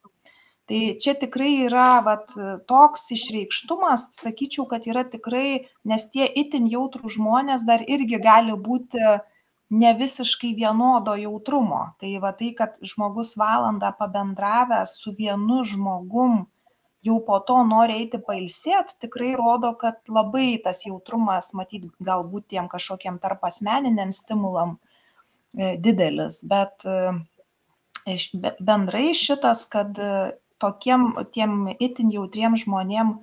Tai 0.63 0.79
čia 1.03 1.11
tikrai 1.19 1.65
yra 1.65 1.99
vat, 2.05 2.31
toks 2.71 3.09
išreikštumas, 3.11 4.07
sakyčiau, 4.15 4.63
kad 4.71 4.85
yra 4.87 5.03
tikrai, 5.03 5.67
nes 5.83 6.05
tie 6.13 6.23
itin 6.39 6.69
jautrų 6.71 7.11
žmonės 7.17 7.65
dar 7.67 7.83
irgi 7.83 8.15
gali 8.23 8.55
būti 8.55 9.01
uh, 9.03 9.19
ne 9.73 9.93
visiškai 9.97 10.53
vienodo 10.53 11.15
jautrumo. 11.17 11.81
Tai 11.99 12.11
va 12.21 12.31
tai 12.37 12.51
kad 12.57 12.75
žmogus 12.85 13.33
valandą 13.39 13.89
pabendravęs 13.97 14.97
su 15.01 15.13
vienu 15.17 15.63
žmogum 15.65 16.43
jau 17.03 17.17
po 17.27 17.39
to 17.47 17.57
nori 17.67 17.97
eiti 18.03 18.19
pailsėt, 18.27 18.93
tikrai 19.03 19.33
rodo, 19.39 19.73
kad 19.79 19.99
labai 20.07 20.61
tas 20.63 20.85
jautrumas, 20.85 21.51
matyt, 21.57 21.89
galbūt 21.99 22.47
tiem 22.53 22.69
kažkokiem 22.71 23.17
tarp 23.23 23.43
asmeniniam 23.49 24.13
stimulam 24.15 24.77
e, 24.77 25.73
didelis, 25.83 26.39
bet 26.47 26.85
e, 26.87 27.17
bendrai 28.61 29.09
šitas, 29.17 29.65
kad 29.73 29.99
tokiem 30.63 31.09
tiem 31.35 31.73
itin 31.75 32.13
jautriem 32.13 32.55
žmonėm 32.59 33.17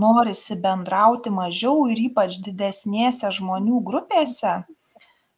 norisi 0.00 0.56
bendrauti 0.64 1.30
mažiau 1.34 1.86
ir 1.92 2.02
ypač 2.08 2.40
didesnėse 2.42 3.30
žmonių 3.36 3.84
grupėse, 3.86 4.58
e, 4.64 4.79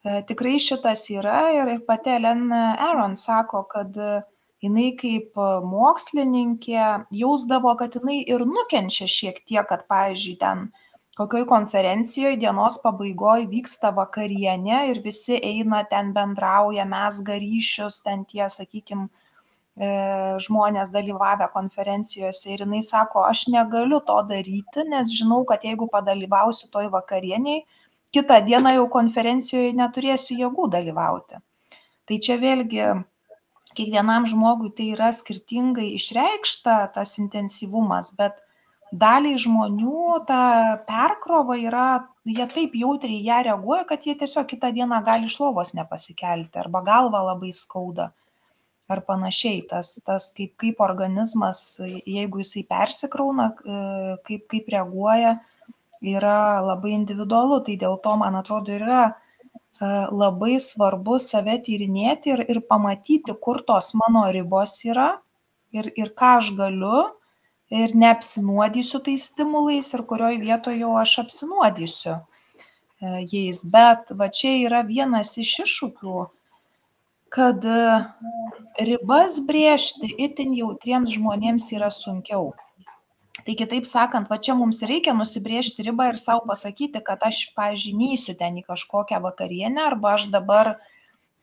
tikrai 0.03 0.59
šitas 0.59 1.05
yra 1.13 1.47
ir 1.55 1.73
pati 1.87 2.11
Ellen 2.17 2.51
Aaron 2.53 3.15
sako, 3.15 3.63
kad 3.71 3.97
jinai 4.63 4.91
kaip 4.99 5.39
mokslininkė 5.67 6.85
jausdavo, 7.11 7.75
kad 7.79 7.95
jinai 7.99 8.21
ir 8.23 8.45
nukenčia 8.47 9.07
šiek 9.07 9.43
tiek, 9.47 9.65
kad, 9.69 9.87
pavyzdžiui, 9.91 10.37
ten 10.39 10.69
kokioj 11.17 11.45
konferencijoje 11.49 12.39
dienos 12.41 12.79
pabaigoje 12.83 13.45
vyksta 13.51 13.91
vakarienė 13.95 14.79
ir 14.91 15.01
visi 15.03 15.37
eina 15.37 15.83
ten 15.89 16.13
bendrauja, 16.15 16.87
mes 16.89 17.19
garyšius, 17.27 18.01
ten 18.07 18.25
tie, 18.25 18.47
sakykime, 18.49 19.09
žmonės 20.45 20.91
dalyvavę 20.93 21.47
konferencijose 21.53 22.51
ir 22.53 22.61
jinai 22.61 22.81
sako, 22.85 23.23
aš 23.25 23.47
negaliu 23.49 23.99
to 24.05 24.19
daryti, 24.29 24.83
nes 24.85 25.09
žinau, 25.09 25.41
kad 25.49 25.63
jeigu 25.65 25.87
padalyvausiu 25.89 26.69
toj 26.69 26.91
vakarieniai, 26.93 27.63
kitą 28.13 28.39
dieną 28.45 28.75
jau 28.77 28.85
konferencijoje 28.93 29.73
neturėsiu 29.77 30.37
jėgų 30.39 30.69
dalyvauti. 30.75 31.41
Tai 32.07 32.19
čia 32.19 32.37
vėlgi 32.41 32.87
kiekvienam 33.77 34.27
žmogui 34.29 34.71
tai 34.77 34.91
yra 34.93 35.11
skirtingai 35.15 35.93
išreikšta 35.97 36.77
tas 36.95 37.17
intensyvumas, 37.21 38.11
bet 38.17 38.41
daliai 38.93 39.39
žmonių 39.41 40.23
ta 40.29 40.41
perkrova 40.87 41.57
yra, 41.57 41.87
jie 42.25 42.45
taip 42.51 42.75
jautriai 42.77 43.23
ją 43.25 43.39
reaguoja, 43.49 43.87
kad 43.89 44.05
jie 44.05 44.15
tiesiog 44.19 44.49
kitą 44.51 44.69
dieną 44.75 45.01
gali 45.05 45.29
iš 45.29 45.39
lovos 45.41 45.73
nepasikelti 45.73 46.61
arba 46.61 46.83
galva 46.85 47.23
labai 47.31 47.49
skauda 47.55 48.11
ar 48.91 49.01
panašiai. 49.07 49.63
Tas, 49.69 49.95
tas 50.05 50.29
kaip, 50.37 50.53
kaip 50.61 50.83
organizmas, 50.85 51.79
jeigu 51.81 52.43
jisai 52.43 52.65
persikrauna, 52.69 53.49
kaip, 54.27 54.45
kaip 54.51 54.69
reaguoja, 54.75 55.39
yra 56.03 56.61
labai 56.61 56.93
individualu. 56.97 57.63
Tai 57.65 57.75
dėl 57.79 57.99
to, 58.03 58.15
man 58.19 58.35
atrodo, 58.39 58.75
yra 58.75 59.03
E, 59.81 59.87
labai 60.13 60.59
svarbu 60.61 61.17
save 61.19 61.57
tyrinėti 61.65 62.33
ir, 62.35 62.43
ir 62.53 62.59
pamatyti, 62.69 63.33
kur 63.45 63.63
tos 63.69 63.93
mano 63.97 64.27
ribos 64.35 64.75
yra 64.85 65.07
ir, 65.73 65.89
ir 65.97 66.11
ką 66.19 66.35
aš 66.41 66.51
galiu 66.59 66.99
ir 67.73 67.95
neapsinuodysiu 68.03 69.01
tais 69.07 69.25
stimulais 69.31 69.89
ir 69.97 70.03
kurioj 70.11 70.37
vietoje 70.43 70.83
jau 70.83 70.93
aš 71.01 71.15
apsinuodysiu 71.23 72.13
e, 72.13 72.21
jais. 73.33 73.63
Bet 73.75 74.13
va 74.19 74.29
čia 74.39 74.53
yra 74.67 74.83
vienas 74.91 75.33
iš 75.41 75.55
iššūkių, 75.65 76.27
kad 77.33 77.65
e, 77.65 77.81
ribas 78.91 79.39
brėžti 79.49 80.13
itin 80.27 80.53
jautriems 80.59 81.17
žmonėms 81.17 81.71
yra 81.79 81.89
sunkiau 81.89 82.51
tai 83.47 83.55
kitaip 83.59 83.87
sakant 83.89 84.29
va 84.31 84.37
čia 84.39 84.55
mums 84.59 84.83
reikia 84.87 85.15
nusibrėžti 85.17 85.85
ribą 85.87 86.11
ir 86.11 86.19
sau 86.21 86.39
pasakyti 86.47 87.01
kad 87.03 87.23
aš 87.27 87.49
pavyzdžiui 87.57 87.97
neisiu 87.99 88.37
ten 88.39 88.61
į 88.61 88.63
kažkokią 88.69 89.19
vakarienę 89.23 89.83
arba 89.89 90.15
aš 90.17 90.29
dabar 90.33 90.75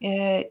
e, 0.01 0.49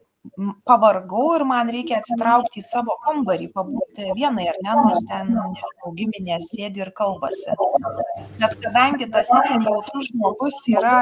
pavargau 0.67 1.35
ir 1.37 1.45
man 1.47 1.71
reikia 1.71 1.99
atsitraukti 1.99 2.59
į 2.61 2.65
savo 2.65 2.97
kambarį, 3.05 3.47
pabūti 3.55 4.09
vienai 4.17 4.49
ar 4.51 4.59
ne, 4.65 4.75
nors 4.81 5.05
ten 5.07 5.31
nežinau, 5.31 5.93
giminės 5.95 6.49
sėdi 6.51 6.83
ir 6.83 6.91
kalbasi. 6.95 7.55
Bet 8.41 8.57
kadangi 8.63 9.07
tas 9.13 9.31
itin 9.39 9.65
jautrus 9.67 10.11
žmogus 10.11 10.59
yra, 10.75 10.97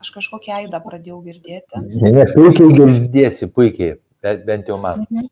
aš 0.00 0.12
kažkokią 0.18 0.60
aidą 0.60 0.82
pradėjau 0.84 1.20
girdėti. 1.24 1.84
Ne, 1.88 2.12
ne, 2.18 2.28
puikiai 2.34 2.76
girdėsi, 2.76 3.50
puikiai, 3.56 3.98
bent 4.22 4.70
jau 4.70 4.78
man. 4.80 5.06
Mhm. 5.08 5.28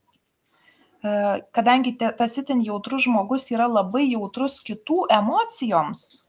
Kadangi 1.54 1.92
tas 1.98 2.32
itin 2.40 2.62
jautrus 2.66 3.04
žmogus 3.06 3.46
yra 3.54 3.68
labai 3.70 4.08
jautrus 4.08 4.58
kitų 4.66 5.04
emocijoms, 5.14 6.24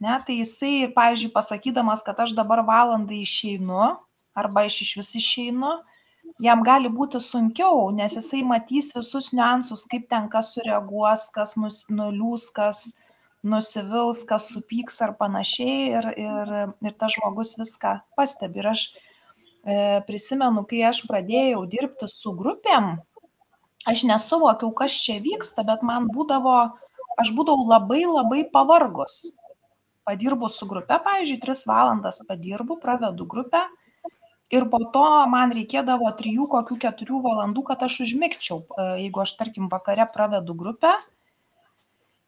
ne, 0.00 0.14
tai 0.24 0.38
jisai, 0.38 0.88
pavyzdžiui, 0.94 1.32
pasakydamas, 1.34 2.00
kad 2.06 2.22
aš 2.24 2.32
dabar 2.38 2.64
valandą 2.64 3.12
išeinu 3.18 3.92
arba 4.34 4.64
aš 4.64 4.80
iš 4.86 4.94
vis 4.98 5.12
išeinu, 5.20 5.74
jam 6.42 6.64
gali 6.66 6.88
būti 6.88 7.20
sunkiau, 7.20 7.90
nes 7.94 8.16
jisai 8.16 8.42
matys 8.48 8.94
visus 8.96 9.30
niuansus, 9.36 9.84
kaip 9.90 10.08
ten 10.10 10.28
kas 10.32 10.54
sureaguos, 10.56 11.28
kas 11.34 11.54
nus, 11.60 11.84
nuliūs, 11.92 12.48
kas 12.56 12.84
nusivils, 13.44 14.24
kas 14.28 14.48
supyks 14.54 15.02
ar 15.04 15.14
panašiai 15.20 15.80
ir, 15.92 16.12
ir, 16.16 16.54
ir 16.80 16.94
tas 16.98 17.14
žmogus 17.14 17.54
viską 17.60 17.98
pastebi. 18.16 18.62
Ir 18.64 18.70
aš 18.72 18.84
e, 18.88 20.00
prisimenu, 20.08 20.64
kai 20.70 20.80
aš 20.88 21.04
pradėjau 21.10 21.66
dirbti 21.70 22.08
su 22.10 22.32
grupėm, 22.38 22.96
aš 23.84 24.04
nesuvokiau, 24.08 24.72
kas 24.72 24.96
čia 25.04 25.20
vyksta, 25.22 25.64
bet 25.66 25.84
man 25.86 26.08
būdavo, 26.12 26.58
aš 27.20 27.32
būdavau 27.36 27.68
labai 27.68 28.04
labai 28.08 28.42
pavargus. 28.52 29.34
Padirbu 30.04 30.50
su 30.52 30.68
grupe, 30.68 30.98
pavyzdžiui, 31.00 31.40
3 31.40 31.64
valandas 31.68 32.20
padirbu, 32.28 32.76
pravedu 32.80 33.24
grupę 33.24 33.62
ir 34.52 34.68
po 34.70 34.78
to 34.92 35.06
man 35.32 35.54
reikėdavo 35.56 36.10
3 36.18 36.44
kokių 36.52 36.76
4 36.84 37.20
valandų, 37.24 37.64
kad 37.64 37.82
aš 37.86 38.02
užmigčiau, 38.04 38.60
e, 38.60 38.88
jeigu 39.06 39.24
aš, 39.24 39.36
tarkim, 39.40 39.70
vakare 39.72 40.06
pravedu 40.12 40.54
grupę. 40.54 40.92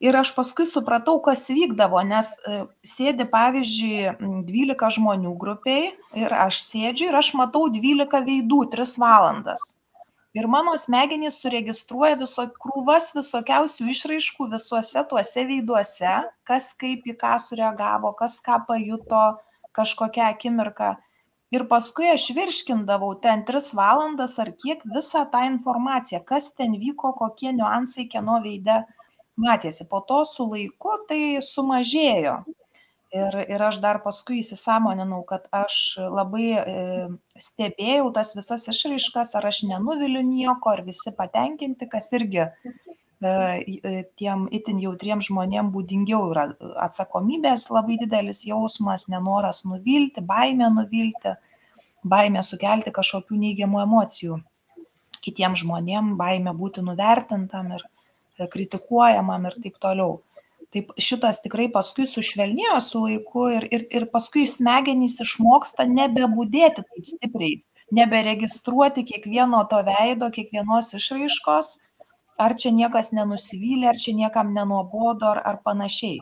Ir 0.00 0.16
aš 0.16 0.34
paskui 0.36 0.66
supratau, 0.68 1.20
kas 1.24 1.46
vykdavo, 1.48 2.00
nes 2.04 2.32
e, 2.40 2.64
sėdi, 2.84 3.28
pavyzdžiui, 3.32 4.16
12 4.48 4.90
žmonių 4.96 5.36
grupiai 5.40 5.92
ir 6.16 6.32
aš 6.36 6.60
sėdžiu 6.64 7.10
ir 7.10 7.20
aš 7.20 7.32
matau 7.36 7.68
12 7.72 8.24
veidų 8.24 8.64
3 8.72 8.96
valandas 9.00 9.76
ir 10.36 10.46
mano 10.52 10.74
smegenys 10.76 11.38
suregistruoja 11.42 12.18
viso 12.20 12.44
krūvas 12.62 13.12
visokiausių 13.16 13.88
išraiškų 13.94 14.48
visuose 14.52 15.02
tuose 15.10 15.44
veiduose, 15.48 16.14
kas 16.48 16.70
kaip 16.82 17.08
į 17.08 17.16
ką 17.22 17.36
sureagavo, 17.46 18.12
kas 18.20 18.38
ką 18.44 18.60
pajuto 18.68 19.22
kažkokią 19.76 20.26
akimirką. 20.34 20.94
Ir 21.54 21.62
paskui 21.70 22.08
aš 22.10 22.26
virškindavau 22.36 23.12
ten 23.22 23.44
tris 23.48 23.70
valandas 23.78 24.34
ar 24.42 24.50
kiek 24.62 24.82
visą 24.96 25.22
tą 25.32 25.44
informaciją, 25.52 26.20
kas 26.26 26.50
ten 26.58 26.74
vyko, 26.82 27.14
kokie 27.20 27.52
niuansai 27.54 28.08
kieno 28.12 28.40
veide 28.44 28.82
matėsi. 29.40 29.86
Po 29.88 30.02
to 30.08 30.24
su 30.26 30.48
laiku 30.50 30.98
tai 31.08 31.20
sumažėjo 31.48 32.40
ir 33.16 33.36
ir 33.54 33.62
aš 33.68 33.78
dar 33.84 33.98
paskui 34.04 34.40
įsisąmoninau 34.42 35.22
kad 35.30 35.46
aš 35.60 35.76
labai 36.18 36.48
e, 36.56 36.74
stebėjau 37.46 38.10
tas 38.16 38.34
visas 38.38 38.66
išraiškas 38.72 39.34
ar 39.38 39.48
aš 39.50 39.62
nenuviliu 39.70 40.22
nieko 40.26 40.72
ar 40.74 40.82
visi 40.86 41.12
patenkinti 41.18 41.88
kas 41.92 42.10
irgi 42.18 42.42
e, 42.44 42.50
e, 43.30 43.94
tiem 44.20 44.46
itin 44.58 44.82
jautriem 44.84 45.24
žmonėm 45.28 45.72
būdingiau 45.74 46.30
yra 46.34 46.46
atsakomybės 46.88 47.68
labai 47.76 47.98
didelis 48.02 48.44
jausmas 48.48 49.08
nenoras 49.12 49.64
nuvilti 49.70 50.24
baimė 50.34 50.70
nuvilti 50.80 51.36
baimė 52.06 52.44
sukelti 52.46 52.94
kažkokių 53.00 53.40
neigiamų 53.46 53.82
emocijų 53.86 54.40
kitiem 55.26 55.56
žmonėm 55.58 56.14
baimė 56.20 56.54
būti 56.54 56.84
nuvertintam 56.86 57.72
ir 57.78 57.86
kritikuojamam 58.52 59.48
ir 59.48 59.60
taip 59.64 59.78
toliau 59.82 60.20
taip 60.74 60.92
šitas 61.08 61.42
tikrai 61.44 61.68
paskui 61.72 62.06
sušvelnėjo 62.10 62.80
su 62.84 63.02
laiku 63.04 63.48
ir 63.58 63.68
ir 63.70 63.86
ir 64.00 64.06
paskui 64.12 64.46
smegenys 64.50 65.20
išmoksta 65.24 65.86
nebebudėti 65.90 66.84
taip 66.84 67.10
stipriai 67.12 67.56
neberegistruoti 67.90 69.04
kiekvieno 69.06 69.62
to 69.70 69.82
veido 69.86 70.30
kiekvienos 70.36 70.94
išraiškos 70.98 71.74
ar 72.46 72.54
čia 72.62 72.72
niekas 72.78 73.12
nenusivylė 73.16 73.92
ar 73.92 74.00
čia 74.04 74.14
niekam 74.16 74.52
nenuobodu 74.54 75.28
ar 75.32 75.42
ar 75.50 75.60
panašiai. 75.64 76.20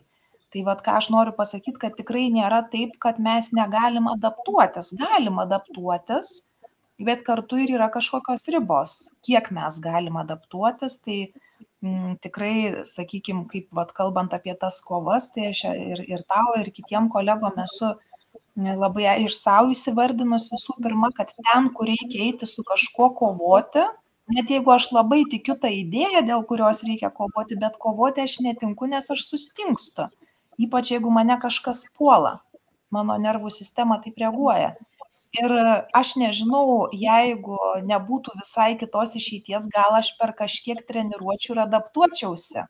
Tai 0.54 0.62
vat 0.68 0.83
ką 0.87 0.98
aš 1.00 1.11
noriu 1.11 1.35
pasakyt 1.35 1.80
kad 1.83 1.96
tikrai 1.98 2.28
nėra 2.30 2.61
taip 2.70 2.98
kad 3.02 3.18
mes 3.18 3.50
negalim 3.57 4.07
adaptuotis. 4.12 4.92
Galim 5.00 5.40
adaptuotis 5.42 6.35
bet 7.09 7.24
kartu 7.26 7.59
ir 7.59 7.74
yra 7.74 7.88
kažkokios 7.90 8.46
ribos 8.54 8.92
kiek 9.26 9.50
mes 9.50 9.80
galim 9.83 10.20
adaptuotis. 10.20 11.00
Tai 11.02 11.18
tikrai, 12.24 12.84
sakykime, 12.88 13.44
kaip 13.50 13.68
vat, 13.76 13.92
kalbant 13.96 14.34
apie 14.36 14.54
tas 14.60 14.80
kovas, 14.84 15.30
tai 15.34 15.50
aš 15.50 15.64
ir, 15.72 16.02
ir 16.08 16.24
tau, 16.30 16.54
ir 16.60 16.70
kitiem 16.74 17.10
kolegom 17.12 17.60
esu 17.64 17.90
mm, 17.92 18.78
labai 18.80 19.06
ir 19.24 19.34
savo 19.34 19.72
įsivardinus 19.74 20.50
visų 20.52 20.78
pirma, 20.84 21.10
kad 21.16 21.34
ten, 21.36 21.70
kur 21.76 21.90
reikia 21.90 22.24
eiti 22.28 22.48
su 22.48 22.64
kažkuo 22.66 23.10
kovoti, 23.18 23.84
net 24.34 24.50
jeigu 24.50 24.72
aš 24.74 24.90
labai 24.96 25.22
tikiu 25.30 25.58
tą 25.60 25.70
idėją, 25.72 26.24
dėl 26.28 26.44
kurios 26.48 26.82
reikia 26.86 27.12
kovoti, 27.12 27.60
bet 27.60 27.76
kovoti 27.80 28.24
aš 28.24 28.40
netinku, 28.46 28.88
nes 28.90 29.10
aš 29.10 29.26
sustingstu. 29.28 30.08
Ypač 30.60 30.94
jeigu 30.94 31.10
mane 31.10 31.36
kažkas 31.42 31.84
puola, 31.98 32.38
mano 32.94 33.16
nervų 33.18 33.50
sistema 33.50 33.98
taip 34.02 34.20
reaguoja. 34.22 34.74
Ir 35.34 35.52
aš 35.98 36.14
nežinau, 36.20 36.90
jeigu 36.94 37.56
nebūtų 37.88 38.34
visai 38.38 38.74
kitos 38.78 39.16
išeities, 39.18 39.66
gal 39.72 39.96
aš 39.98 40.12
per 40.20 40.30
kažkiek 40.38 40.84
treniruočių 40.86 41.56
ir 41.56 41.60
adaptuočiausi, 41.64 42.62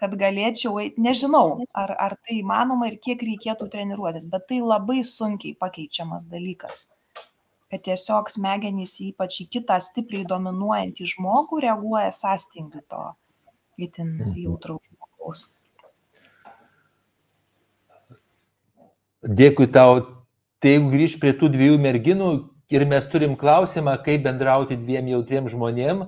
kad 0.00 0.16
galėčiau, 0.22 0.78
nežinau, 0.96 1.60
ar, 1.76 1.92
ar 2.06 2.16
tai 2.24 2.38
įmanoma 2.40 2.88
ir 2.88 2.96
kiek 3.04 3.20
reikėtų 3.28 3.68
treniruotis, 3.74 4.24
bet 4.32 4.48
tai 4.48 4.62
labai 4.64 5.02
sunkiai 5.04 5.52
pakeičiamas 5.60 6.24
dalykas. 6.32 6.86
Kad 7.72 7.84
tiesiog 7.88 8.32
smegenys 8.32 8.96
ypač 9.04 9.42
į 9.44 9.48
kitą 9.58 9.76
stipriai 9.80 10.24
dominuojantį 10.28 11.10
žmogų 11.12 11.60
reaguoja 11.66 12.10
sąstingiu 12.16 12.80
to 12.88 13.04
itin 13.80 14.16
mhm. 14.16 14.40
jautraus 14.46 14.88
žmogaus. 14.88 15.46
Dėkui 19.22 19.68
tau 19.70 20.21
Tai 20.62 20.70
jeigu 20.70 20.92
grįž 20.92 21.16
prie 21.18 21.32
tų 21.34 21.48
dviejų 21.50 21.78
merginų 21.82 22.26
ir 22.70 22.84
mes 22.86 23.06
turim 23.10 23.32
klausimą, 23.38 23.96
kaip 24.04 24.22
bendrauti 24.22 24.76
dviem 24.78 25.08
jautriem 25.10 25.48
žmonėm, 25.50 26.04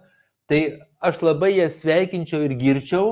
tai 0.46 0.60
aš 1.02 1.18
labai 1.26 1.56
jas 1.56 1.80
sveikinčiau 1.80 2.44
ir 2.46 2.54
girčiau, 2.60 3.08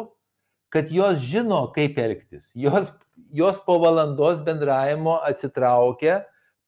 kad 0.72 0.92
jos 0.94 1.18
žino, 1.18 1.64
kaip 1.74 1.98
elgtis. 1.98 2.52
Jos, 2.54 2.92
jos 3.34 3.58
po 3.66 3.80
valandos 3.82 4.38
bendravimo 4.46 5.16
atsitraukia, 5.26 6.20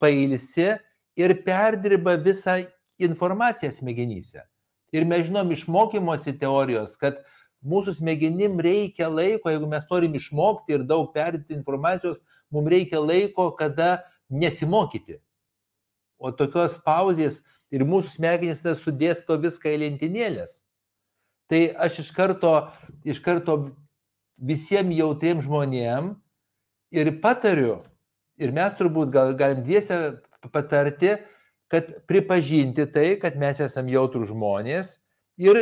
pailsi 0.03 0.73
ir 1.15 1.37
perdirba 1.47 2.17
visą 2.19 2.59
informaciją 2.99 3.71
smegenyse. 3.73 4.43
Ir 4.91 5.07
mes 5.07 5.29
žinom 5.29 5.53
iš 5.55 5.69
mokymosi 5.71 6.35
teorijos, 6.39 6.97
kad 6.99 7.23
mūsų 7.63 7.95
smegenim 8.01 8.59
reikia 8.59 9.07
laiko, 9.07 9.55
jeigu 9.55 9.71
mes 9.71 9.87
norim 9.91 10.19
išmokti 10.19 10.75
ir 10.75 10.83
daug 10.83 11.15
perdirbti 11.15 11.55
informacijos, 11.57 12.21
mums 12.51 12.75
reikia 12.75 12.99
laiko, 12.99 13.49
kada 13.55 14.03
nesimokyti. 14.31 15.21
O 16.19 16.31
tokios 16.33 16.77
pauzės 16.85 17.43
ir 17.75 17.85
mūsų 17.89 18.17
smegenys 18.17 18.63
sudėsto 18.81 19.37
viską 19.41 19.75
į 19.75 19.81
lentynėlės. 19.85 20.63
Tai 21.51 21.61
aš 21.87 22.01
iš 22.05 22.11
karto, 22.17 22.55
iš 23.05 23.21
karto 23.25 23.57
visiems 24.41 24.95
jautriem 24.97 25.43
žmonėm 25.45 26.15
ir 26.95 27.11
patariu, 27.21 27.83
ir 28.41 28.55
mes 28.55 28.75
turbūt 28.79 29.13
gal, 29.13 29.35
galim 29.37 29.63
dviese 29.67 30.21
patarti, 30.53 31.19
kad 31.69 31.91
pripažinti 32.09 32.87
tai, 32.93 33.15
kad 33.21 33.37
mes 33.41 33.61
esame 33.61 33.93
jautrų 33.93 34.29
žmonės 34.31 34.97
ir, 35.41 35.59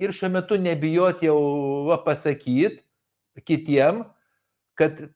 ir 0.00 0.14
šiuo 0.16 0.32
metu 0.32 0.58
nebijoti 0.58 1.28
jau 1.28 1.98
pasakyti 2.04 2.82
kitiem, 3.46 4.04
kad 4.78 5.06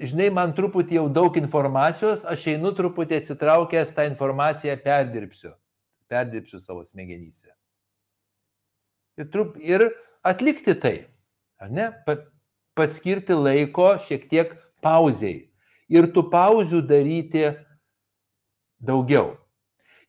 žinai, 0.00 0.30
man 0.32 0.54
truputį 0.56 0.96
jau 0.98 1.06
daug 1.12 1.36
informacijos, 1.40 2.24
aš 2.28 2.46
einu 2.54 2.72
truputį 2.76 3.20
atsitraukęs 3.20 3.92
tą 3.96 4.06
informaciją 4.08 4.76
perdirbsiu. 4.84 5.54
Perdirbsiu 6.10 6.60
savo 6.62 6.84
smegenyse. 6.84 7.50
Ir, 9.20 9.28
trup, 9.30 9.58
ir 9.60 9.90
atlikti 10.26 10.74
tai. 10.80 10.96
Ne? 11.68 11.90
Pa, 12.06 12.16
paskirti 12.78 13.36
laiko 13.36 13.92
šiek 14.06 14.26
tiek 14.30 14.54
pauziai. 14.84 15.50
Ir 15.90 16.08
tų 16.14 16.24
pauzių 16.32 16.80
daryti 16.86 17.50
daugiau. 18.80 19.34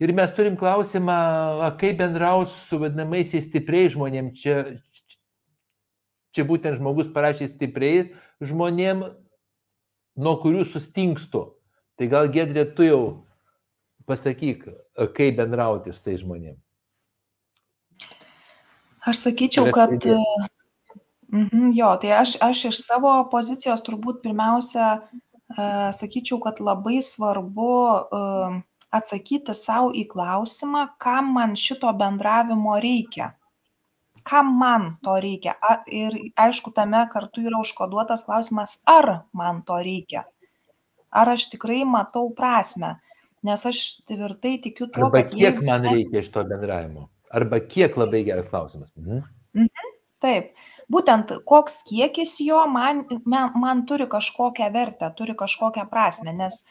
Ir 0.01 0.13
mes 0.17 0.32
turim 0.34 0.56
klausimą, 0.58 1.17
kaip 1.82 1.99
bendrauti 1.99 2.54
su 2.69 2.80
vadinamaisiais 2.82 3.45
stipriai 3.45 3.91
žmonėm. 3.93 4.32
Čia, 4.38 4.56
čia 6.34 6.45
būtent 6.47 6.80
žmogus 6.80 7.12
parašė 7.13 7.51
stipriai 7.51 8.08
žmonėm, 8.41 9.04
nuo 10.17 10.36
kurių 10.41 10.65
sustingstu. 10.67 11.45
Tai 12.00 12.08
gal 12.12 12.30
Gedrė, 12.34 12.65
tu 12.76 12.86
jau 12.88 13.02
pasakyk, 14.10 14.65
kaip 15.15 15.38
bendrauti 15.38 15.93
su 15.93 16.04
tai 16.04 16.17
žmonėm. 16.19 16.58
Aš 19.08 19.26
sakyčiau, 19.28 19.69
kad... 19.74 19.95
Mhm, 21.32 21.71
jo, 21.78 21.89
tai 22.02 22.12
aš, 22.19 22.36
aš 22.43 22.65
iš 22.74 22.82
savo 22.84 23.13
pozicijos 23.32 23.80
turbūt 23.86 24.19
pirmiausia 24.26 24.88
uh, 25.00 25.89
sakyčiau, 25.95 26.41
kad 26.43 26.60
labai 26.60 27.00
svarbu 27.06 27.69
uh, 27.71 28.58
atsakyti 28.91 29.56
savo 29.56 29.93
į 29.95 30.04
klausimą, 30.12 30.89
kam 31.00 31.32
man 31.38 31.56
šito 31.56 31.91
bendravimo 31.95 32.76
reikia 32.84 33.32
kam 34.23 34.53
man 34.60 34.97
to 35.03 35.15
reikia? 35.23 35.55
A 35.62 35.81
ir 35.88 36.17
aišku 36.39 36.73
tame 36.75 37.03
kartu 37.13 37.45
yra 37.47 37.62
užkoduotas 37.62 38.25
klausimas 38.27 38.79
ar 38.86 39.23
man 39.34 39.63
to 39.67 39.77
reikia? 39.81 40.25
Ar 41.12 41.34
aš 41.34 41.49
tikrai 41.53 41.84
matau 41.86 42.31
prasmę? 42.36 42.95
Nes 43.43 43.65
aš 43.65 44.03
tvirtai 44.05 44.57
tikiu 44.62 44.88
tuo 44.88 45.07
arba 45.07 45.23
kad 45.23 45.34
kiek 45.34 45.63
man 45.65 45.88
mes... 45.88 45.97
reikia 45.99 46.21
iš 46.21 46.29
to 46.34 46.43
bendravimo? 46.45 47.07
Arba 47.31 47.62
kiek 47.63 47.97
labai 47.97 48.23
geras 48.27 48.49
klausimas? 48.51 48.91
Mhm. 48.99 49.23
Mhm, 49.57 49.95
taip. 50.21 50.53
Būtent 50.91 51.31
koks 51.47 51.81
kiekis 51.88 52.36
jo 52.43 52.60
man, 52.67 53.05
man, 53.25 53.53
man 53.55 53.86
turi 53.88 54.07
kažkokią 54.12 54.67
vertę, 54.73 55.07
turi 55.15 55.36
kažkokią 55.39 55.86
prasme, 55.89 56.34
nes 56.36 56.62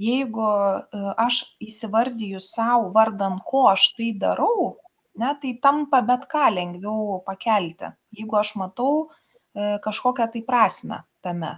jeigu 0.00 0.46
e, 0.46 1.02
aš 1.20 1.42
įsivardyju 1.62 2.40
savo 2.40 2.90
vardan, 2.94 3.38
ko 3.44 3.66
aš 3.72 3.90
tai 3.98 4.12
darau, 4.20 4.76
ne, 5.16 5.34
tai 5.40 5.52
tampa 5.62 6.00
bet 6.04 6.26
ką 6.30 6.48
lengviau 6.54 7.20
pakelti, 7.26 7.92
jeigu 8.16 8.38
aš 8.40 8.54
matau 8.60 9.06
e, 9.06 9.76
kažkokią 9.84 10.28
tai 10.32 10.42
prasme 10.46 11.02
tame. 11.24 11.56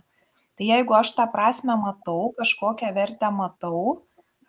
Tai 0.59 0.67
jeigu 0.67 0.95
aš 0.99 1.15
tą 1.17 1.29
prasme 1.31 1.77
matau, 1.79 2.33
kažkokią 2.39 2.93
vertę 2.95 3.31
matau, 3.35 3.83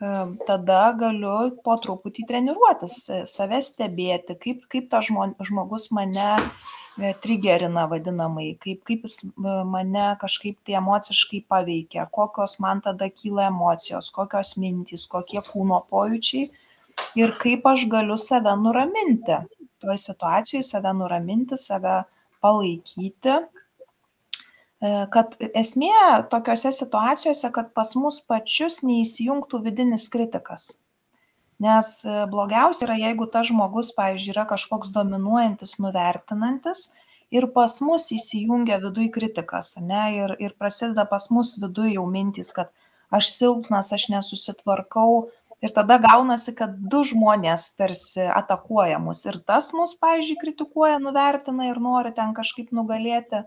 e, 0.02 0.12
tada 0.50 0.82
galiu 0.98 1.52
po 1.65 1.78
truputį 1.82 2.28
treniruotis, 2.30 3.00
e, 3.10 3.24
save 3.30 3.62
stebėti, 3.65 4.38
kaip, 4.43 4.67
kaip 4.72 4.91
tas 4.93 5.10
žmogus 5.10 5.89
mane 5.95 6.30
trigerina 7.24 7.86
vadinamai, 7.88 8.58
kaip, 8.60 8.82
kaip 8.84 9.06
jis 9.08 9.22
mane 9.39 10.08
kažkaip 10.19 10.58
tai 10.67 10.76
emociškai 10.82 11.45
paveikia, 11.48 12.04
kokios 12.12 12.58
man 12.60 12.82
tada 12.84 13.08
kyla 13.08 13.45
emocijos, 13.48 14.10
kokios 14.12 14.58
mintys, 14.60 15.06
kokie 15.08 15.39
kūno 15.45 15.80
pojūčiai 15.88 16.50
ir 17.19 17.35
kaip 17.41 17.65
aš 17.67 17.88
galiu 17.91 18.17
save 18.17 18.55
nuraminti 18.59 19.39
toj 19.79 19.97
situacijoj, 19.97 20.63
save 20.63 20.93
nuraminti, 20.93 21.57
save 21.57 22.03
palaikyti. 22.43 23.35
E, 24.79 24.91
kad 25.13 25.35
esmė 25.62 25.95
tokiuose 26.31 26.71
situacijose, 26.75 27.51
kad 27.55 27.73
pas 27.75 27.95
mus 27.99 28.19
pačius 28.27 28.81
neįsijungtų 28.88 29.63
vidinis 29.65 30.07
kritikas. 30.12 30.69
Nes 31.63 31.91
e, 32.07 32.15
blogiausia 32.31 32.88
yra, 32.88 32.99
jeigu 33.07 33.27
tas 33.31 33.49
žmogus, 33.51 33.91
pavyzdžiui, 33.97 34.33
yra 34.35 34.45
kažkoks 34.51 34.93
dominuojantis, 34.95 35.77
nuvertinantis 35.83 36.89
ir 37.35 37.49
pas 37.55 37.75
mus 37.85 38.07
įsijungia 38.15 38.79
viduje 38.81 39.12
kritikas, 39.13 39.75
ne, 39.83 40.05
ir, 40.15 40.35
ir 40.41 40.55
prasideda 40.57 41.05
pas 41.09 41.27
mus 41.29 41.57
viduje 41.62 41.97
jau 41.97 42.07
mintys, 42.09 42.53
kad 42.55 42.71
aš 43.13 43.33
silpnas, 43.35 43.91
aš 43.93 44.07
nesusitvarkau, 44.13 45.27
ir 45.62 45.74
tada 45.76 46.00
gaunasi 46.02 46.54
kad 46.56 46.76
du 46.91 47.04
žmonės 47.08 47.69
tarsi 47.80 48.26
atakuoja 48.32 49.00
mus. 49.04 49.26
Ir 49.28 49.39
tas 49.48 49.72
mus 49.76 49.95
pavyzdžiui 50.00 50.39
kritikuoja 50.43 51.00
nuvertina 51.04 51.69
ir 51.69 51.82
nori 51.84 52.13
ten 52.15 52.34
kažkaip 52.38 52.72
nugalėti. 52.76 53.43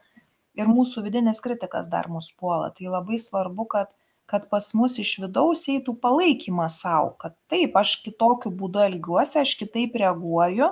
Ir 0.53 0.69
mūsų 0.69 1.07
vidinis 1.07 1.41
kritikas 1.41 1.89
dar 1.89 2.11
mus 2.13 2.29
puola. 2.37 2.69
Tai 2.77 2.91
labai 2.93 3.21
svarbu 3.21 3.69
kad 3.73 3.93
kad 4.33 4.47
pas 4.49 4.71
mus 4.73 4.95
iš 5.03 5.17
vidaus 5.21 5.67
eitų 5.69 5.93
palaikymas 6.01 6.79
sau 6.85 7.11
kad 7.21 7.35
taip 7.53 7.75
aš 7.77 7.99
kitokiu 8.05 8.53
būdu 8.57 8.81
elgiuosi 8.87 9.41
aš 9.43 9.57
kitaip 9.61 9.99
reaguoju. 10.01 10.71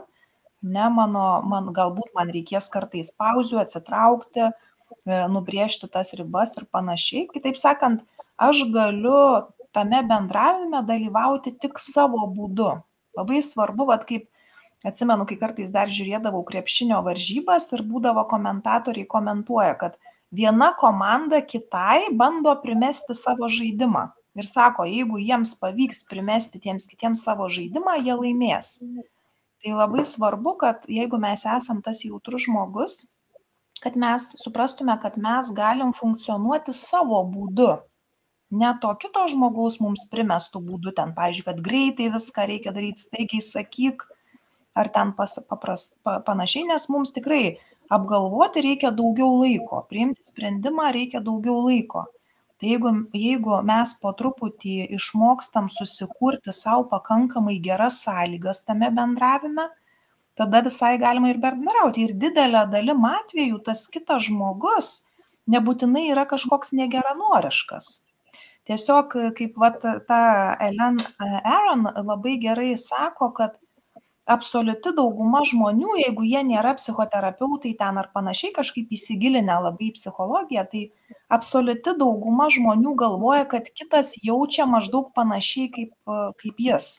Ne 0.62 0.86
mano 0.92 1.24
man 1.44 1.68
galbūt 1.76 2.14
man 2.16 2.30
reikės 2.32 2.70
kartais 2.72 3.10
pauzių 3.20 3.60
atsitraukti 3.60 4.46
e, 4.46 4.52
nubrėžti 5.34 5.90
tas 5.92 6.14
ribas 6.16 6.54
ir 6.56 6.68
panašiai. 6.72 7.26
Kitaip 7.34 7.58
sakant 7.60 8.04
aš 8.40 8.64
galiu 8.72 9.20
tame 9.72 10.02
bendravime 10.06 10.82
dalyvauti 10.86 11.54
tik 11.62 11.78
savo 11.78 12.26
būdu. 12.34 12.70
Labai 13.18 13.42
svarbu, 13.42 13.86
vad 13.90 14.06
kaip 14.08 14.28
atsimenu, 14.86 15.26
kai 15.28 15.36
kartais 15.40 15.72
dar 15.74 15.90
žiūrėdavau 15.92 16.42
krepšinio 16.48 17.00
varžybas 17.06 17.68
ir 17.74 17.84
būdavo 17.86 18.24
komentatoriai 18.30 19.08
komentuoja, 19.10 19.74
kad 19.82 19.98
viena 20.34 20.70
komanda 20.78 21.42
kitai 21.42 22.10
bando 22.16 22.54
primesti 22.62 23.16
savo 23.18 23.50
žaidimą. 23.50 24.08
Ir 24.38 24.46
sako, 24.46 24.86
jeigu 24.86 25.18
jiems 25.18 25.56
pavyks 25.58 26.04
primesti 26.10 26.60
tiems 26.62 26.86
kitiems 26.86 27.24
savo 27.26 27.48
žaidimą, 27.50 27.96
jie 27.98 28.14
laimės. 28.14 28.76
Tai 29.60 29.72
labai 29.76 30.04
svarbu, 30.06 30.54
kad 30.60 30.86
jeigu 30.88 31.18
mes 31.20 31.42
esam 31.44 31.82
tas 31.84 32.04
jautrus 32.06 32.46
žmogus, 32.46 32.94
kad 33.82 33.98
mes 33.98 34.30
suprastume, 34.40 34.94
kad 35.02 35.18
mes 35.20 35.50
galim 35.56 35.90
funkcionuoti 35.96 36.72
savo 36.76 37.20
būdu 37.34 37.74
ne 38.50 38.70
to 38.82 38.92
kito 39.02 39.26
žmogaus 39.32 39.80
mums 39.84 40.06
primestu 40.12 40.62
būdu 40.68 40.94
ten 41.00 41.14
pavyzdžiui 41.18 41.48
kad 41.48 41.64
greitai 41.70 42.10
viską 42.14 42.46
reikia 42.52 42.76
daryt 42.76 43.02
staigiai 43.02 43.42
sakyk 43.48 44.06
ar 44.82 44.92
ten 44.94 45.12
pas 45.18 45.36
papras 45.50 45.90
pa 46.04 46.20
panašiai 46.30 46.68
nes 46.70 46.88
mums 46.94 47.14
tikrai 47.18 47.44
apgalvoti 47.98 48.64
reikia 48.68 48.94
daugiau 49.02 49.36
laiko 49.42 49.84
priimti 49.90 50.32
sprendimą 50.32 50.90
reikia 50.98 51.22
daugiau 51.30 51.60
laiko 51.66 52.06
Tai 52.60 52.68
jeigu, 52.68 52.90
jeigu 53.16 53.54
mes 53.64 53.92
po 54.02 54.10
truputį 54.12 54.74
išmokstam 54.92 55.70
susikurti 55.72 56.52
savo 56.52 56.82
pakankamai 56.90 57.54
geras 57.66 58.02
sąlygas 58.04 58.60
tame 58.66 58.90
bendravime, 58.98 59.64
tada 60.36 60.60
visai 60.66 60.98
galima 61.00 61.30
ir 61.32 61.40
bendrauti. 61.40 62.04
Ir 62.04 62.12
didelė 62.24 62.66
dalim 62.74 63.06
atvejų 63.08 63.62
tas 63.64 63.86
kitas 63.94 64.26
žmogus 64.28 64.90
nebūtinai 65.54 66.04
yra 66.12 66.26
kažkoks 66.28 66.74
negeranoriškas. 66.82 67.88
Tiesiog 68.70 69.16
kaip 69.34 69.56
vat, 69.58 69.82
ta 70.06 70.20
Ellen 70.62 71.00
Aaron 71.18 71.88
labai 72.06 72.36
gerai 72.38 72.76
sako, 72.78 73.32
kad 73.34 73.56
absoliuti 74.30 74.92
dauguma 74.94 75.40
žmonių, 75.46 75.96
jeigu 76.04 76.26
jie 76.28 76.42
nėra 76.46 76.76
psichoterapeutai 76.78 77.72
ten 77.80 77.98
ar 77.98 78.10
panašiai 78.14 78.54
kažkaip 78.54 78.92
įsigilinę 78.94 79.56
labai 79.64 79.88
į 79.90 79.96
psichologiją, 79.96 80.64
tai 80.70 80.84
absoliuti 81.34 81.96
dauguma 81.98 82.46
žmonių 82.52 82.94
galvoja, 83.00 83.48
kad 83.50 83.66
kitas 83.74 84.14
jaučia 84.22 84.68
maždaug 84.70 85.10
panašiai 85.18 85.72
kaip, 85.74 85.92
kaip 86.38 86.62
jis. 86.62 86.90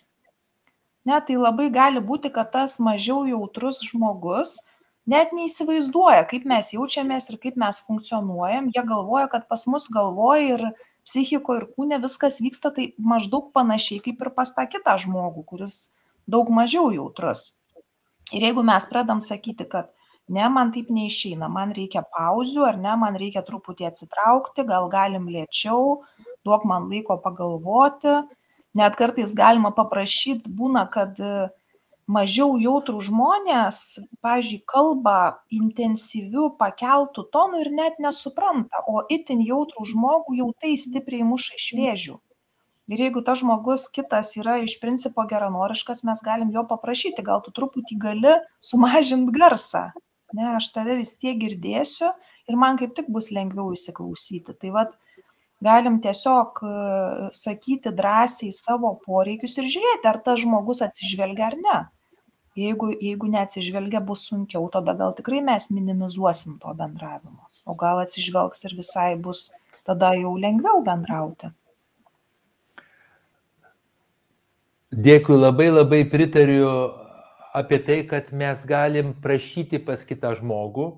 Ne, 1.07 1.17
tai 1.25 1.39
labai 1.39 1.71
gali 1.73 2.03
būti, 2.03 2.29
kad 2.35 2.51
tas 2.53 2.77
mažiau 2.83 3.23
jautrus 3.29 3.79
žmogus 3.87 4.59
net 5.09 5.31
neįsivaizduoja, 5.33 6.27
kaip 6.29 6.43
mes 6.45 6.75
jaučiamės 6.75 7.31
ir 7.31 7.39
kaip 7.41 7.55
mes 7.57 7.79
funkcionuojam. 7.87 8.69
Jie 8.75 8.83
galvoja, 8.85 9.31
kad 9.31 9.47
pas 9.49 9.65
mus 9.71 9.87
galvoja 9.89 10.59
ir 10.59 10.67
psichikoje 11.07 11.61
ir 11.61 11.67
kūne 11.75 11.99
viskas 12.03 12.39
vyksta 12.43 12.71
tai 12.75 12.91
maždaug 12.97 13.51
panašiai 13.55 14.01
kaip 14.05 14.21
ir 14.21 14.31
pas 14.35 14.53
tą 14.55 14.67
kitą 14.69 14.97
žmogų, 15.05 15.43
kuris 15.53 15.79
daug 16.29 16.51
mažiau 16.53 16.91
jautrus. 16.93 17.57
Ir 18.31 18.45
jeigu 18.47 18.63
mes 18.63 18.85
pradam 18.87 19.19
sakyti, 19.23 19.67
kad 19.67 19.89
ne, 20.31 20.45
man 20.49 20.71
taip 20.71 20.91
neišeina, 20.93 21.49
man 21.51 21.73
reikia 21.75 22.03
pauzių, 22.15 22.63
ar 22.69 22.77
ne, 22.79 22.93
man 22.99 23.17
reikia 23.19 23.43
truputį 23.47 23.89
atsitraukti, 23.89 24.65
gal 24.67 24.87
galim 24.91 25.27
lėčiau, 25.31 26.03
duok 26.47 26.67
man 26.69 26.87
laiko 26.91 27.17
pagalvoti, 27.23 28.21
net 28.77 28.95
kartais 28.99 29.35
galima 29.35 29.73
paprašyti, 29.75 30.53
būna, 30.55 30.85
kad 30.93 31.19
mažiau 32.11 32.57
jautrų 32.59 32.99
žmonės, 33.07 33.77
pavyzdžiui, 34.25 34.61
kalba 34.67 35.43
intensyviu 35.55 36.49
pakeltų 36.59 37.27
tonu 37.33 37.61
ir 37.63 37.71
net 37.75 38.01
nesupranta, 38.03 38.83
o 38.87 39.05
itin 39.15 39.43
jautrų 39.45 39.87
žmogų 39.93 40.37
jau 40.41 40.49
tai 40.59 40.75
stipriai 40.79 41.27
muša 41.27 41.57
iš 41.59 41.67
vėžių. 41.77 42.17
Ir 42.91 43.03
jeigu 43.05 43.21
tas 43.23 43.39
žmogus 43.39 43.85
kitas 43.95 44.33
yra 44.35 44.57
iš 44.65 44.75
principo 44.81 45.23
geranoriškas 45.29 46.03
mes 46.07 46.23
galim 46.25 46.49
jo 46.51 46.65
paprašyti 46.67 47.23
gal 47.23 47.39
tu 47.45 47.53
truputį 47.55 47.97
gali 48.01 48.33
sumažint 48.59 49.31
garsą? 49.37 49.91
Ne 50.35 50.49
aš 50.57 50.71
tave 50.75 50.97
vis 50.99 51.13
tiek 51.21 51.39
girdėsiu 51.39 52.09
ir 52.51 52.59
man 52.59 52.79
kaip 52.81 52.95
tik 52.97 53.07
bus 53.07 53.29
lengviau 53.31 53.71
įsiklausyti. 53.75 54.57
Tai 54.59 54.73
vat 54.75 54.97
galim 55.63 56.01
tiesiog 56.03 56.59
sakyti 57.37 57.95
drąsiai 57.95 58.51
savo 58.55 58.97
poreikius 59.05 59.55
ir 59.61 59.71
žiūrėti 59.71 60.11
ar 60.11 60.19
tas 60.25 60.43
žmogus 60.43 60.83
atsižvelgia 60.83 61.47
ar 61.47 61.59
ne 61.63 61.79
jeigu 62.57 62.91
jeigu 62.99 63.31
neatsižvelgia 63.31 64.03
bus 64.11 64.27
sunkiau 64.27 64.67
tada 64.73 64.93
gal 64.93 65.15
tikrai 65.15 65.41
mes 65.41 65.69
minimizuosim 65.71 66.59
to 66.59 66.73
bendravimo 66.73 67.47
o 67.65 67.75
gal 67.75 68.03
atsižvelgs 68.03 68.65
ir 68.67 68.77
visai 68.83 69.15
bus 69.15 69.49
tada 69.87 70.13
jau 70.19 70.35
lengviau 70.37 70.83
bendrauti 70.85 71.51
Dėkui, 74.91 75.37
labai 75.39 75.69
labai 75.71 76.01
pritariu 76.03 76.67
apie 77.55 77.77
tai, 77.79 78.01
kad 78.03 78.33
mes 78.35 78.65
galim 78.67 79.13
prašyti 79.23 79.79
pas 79.79 80.03
kitą 80.03 80.33
žmogų. 80.35 80.89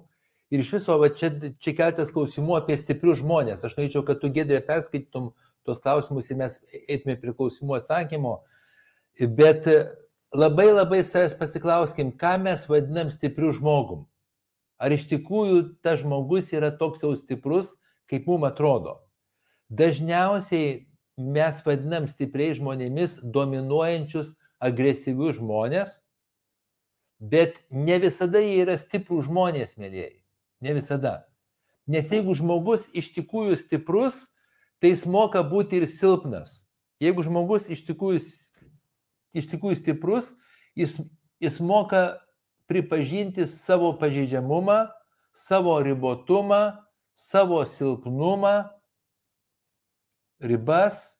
Ir 0.50 0.64
iš 0.64 0.72
viso, 0.74 0.96
va, 0.98 1.12
čia, 1.14 1.30
čia 1.62 1.74
keltas 1.78 2.10
klausimų 2.14 2.56
apie 2.58 2.78
stiprius 2.82 3.22
žmonės. 3.22 3.62
Aš 3.66 3.76
norėčiau, 3.78 4.02
kad 4.08 4.18
tu 4.22 4.32
gėdė 4.34 4.64
perskaitytum 4.66 5.30
tos 5.66 5.82
klausimus 5.82 6.30
ir 6.30 6.40
mes 6.42 6.58
eitume 6.88 7.20
prie 7.22 7.36
klausimų 7.38 7.78
atsakymo. 7.78 8.40
Bet 9.38 9.70
labai 10.34 10.72
labai 10.74 11.04
savęs 11.06 11.36
pasiklauskim, 11.38 12.12
ką 12.12 12.38
mes 12.42 12.66
vadinam 12.70 13.12
stipriu 13.14 13.54
žmogum. 13.54 14.06
Ar 14.82 14.92
iš 14.92 15.06
tikrųjų 15.12 15.80
tas 15.86 16.02
žmogus 16.02 16.52
yra 16.58 16.74
toks 16.76 17.06
jau 17.06 17.14
stiprus, 17.16 17.72
kaip 18.10 18.26
mums 18.28 18.50
atrodo. 18.50 18.98
Dažniausiai 19.70 20.88
mes 21.18 21.62
vadinam 21.66 22.10
stipriais 22.10 22.58
žmonėmis 22.58 23.20
dominuojančius 23.24 24.34
agresyvius 24.64 25.38
žmonės, 25.38 26.00
bet 27.20 27.62
ne 27.70 28.00
visada 28.02 28.42
jie 28.44 28.64
yra 28.66 28.76
stiprų 28.80 29.22
žmonės, 29.30 29.78
mėlyjei. 29.80 30.20
Ne 30.64 30.74
visada. 30.76 31.24
Nes 31.88 32.10
jeigu 32.12 32.36
žmogus 32.36 32.88
iš 32.96 33.12
tikrųjų 33.16 33.58
stiprus, 33.60 34.26
tai 34.82 34.94
jis 34.94 35.06
moka 35.06 35.44
būti 35.46 35.82
ir 35.82 35.88
silpnas. 35.92 36.64
Jeigu 37.04 37.24
žmogus 37.24 37.70
iš 37.72 37.84
tikrųjų, 37.88 38.22
iš 39.34 39.50
tikrųjų 39.52 39.80
stiprus, 39.82 40.32
jis, 40.78 40.98
jis 41.42 41.60
moka 41.60 42.20
pripažinti 42.70 43.46
savo 43.50 43.92
pažeidžiamumą, 44.00 44.88
savo 45.34 45.76
ribotumą, 45.84 46.78
savo 47.14 47.62
silpnumą 47.66 48.70
ribas 50.44 51.14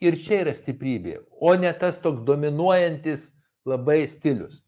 ir 0.00 0.16
čia 0.22 0.42
yra 0.44 0.54
stiprybė, 0.54 1.18
o 1.40 1.54
ne 1.58 1.70
tas 1.74 1.98
toks 2.02 2.22
dominuojantis 2.26 3.30
labai 3.68 4.04
stilius. 4.10 4.62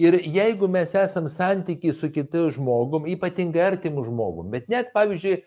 Ir 0.00 0.16
jeigu 0.24 0.68
mes 0.70 0.94
esam 0.96 1.26
santykiai 1.28 1.92
su 1.92 2.08
kitu 2.12 2.46
žmogum, 2.54 3.08
ypatingai 3.10 3.66
artimu 3.74 4.04
žmogum, 4.06 4.48
bet 4.52 4.70
net 4.72 4.94
pavyzdžiui, 4.94 5.42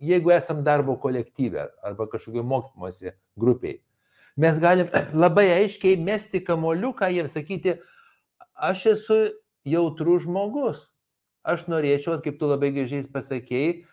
jeigu 0.00 0.32
esam 0.32 0.62
darbo 0.64 0.94
kolektyve 1.00 1.66
arba 1.84 2.06
kažkokio 2.08 2.44
mokymosi 2.46 3.16
grupiai, 3.40 3.80
mes 4.40 4.60
galim 4.62 4.88
labai 5.12 5.48
aiškiai 5.58 5.98
mesti 6.00 6.40
kamoliuką 6.44 7.10
jiems 7.12 7.36
sakyti, 7.36 7.76
aš 8.56 8.86
esu 8.94 9.18
jautrus 9.68 10.24
žmogus. 10.24 10.86
Aš 11.44 11.64
norėčiau, 11.72 12.18
kaip 12.20 12.36
tu 12.40 12.48
labai 12.48 12.68
gražiai 12.76 13.06
pasakėjai, 13.08 13.84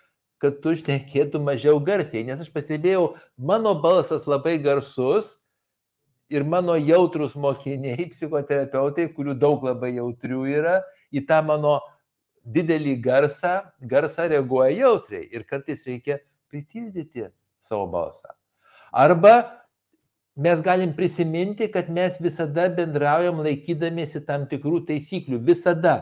kad 0.43 0.59
tu 0.61 0.75
šnekėtum 0.77 1.45
mažiau 1.47 1.79
garsiai, 1.81 2.25
nes 2.27 2.41
aš 2.43 2.49
pastebėjau, 2.53 3.15
mano 3.39 3.73
balsas 3.81 4.27
labai 4.27 4.57
garsus 4.61 5.37
ir 6.29 6.43
mano 6.43 6.75
jautrus 6.75 7.37
mokiniai, 7.39 8.09
psichoterapeutai, 8.13 9.07
kurių 9.15 9.37
daug 9.39 9.63
labai 9.63 9.95
jautrių 9.95 10.43
yra, 10.51 10.81
į 11.11 11.23
tą 11.29 11.39
mano 11.47 11.79
didelį 12.47 12.97
garsą, 13.03 13.61
garsą 13.79 14.27
reaguoja 14.31 14.75
jautriai 14.75 15.27
ir 15.31 15.47
kartais 15.47 15.83
reikia 15.87 16.19
pritildyti 16.51 17.27
savo 17.63 17.87
balsą. 17.91 18.35
Arba 18.91 19.66
mes 20.37 20.61
galim 20.61 20.93
prisiminti, 20.95 21.67
kad 21.73 21.89
mes 21.89 22.19
visada 22.21 22.67
bendraujam 22.69 23.41
laikydamiesi 23.45 24.21
tam 24.25 24.45
tikrų 24.49 24.83
taisyklių. 24.89 25.41
Visada. 25.45 25.97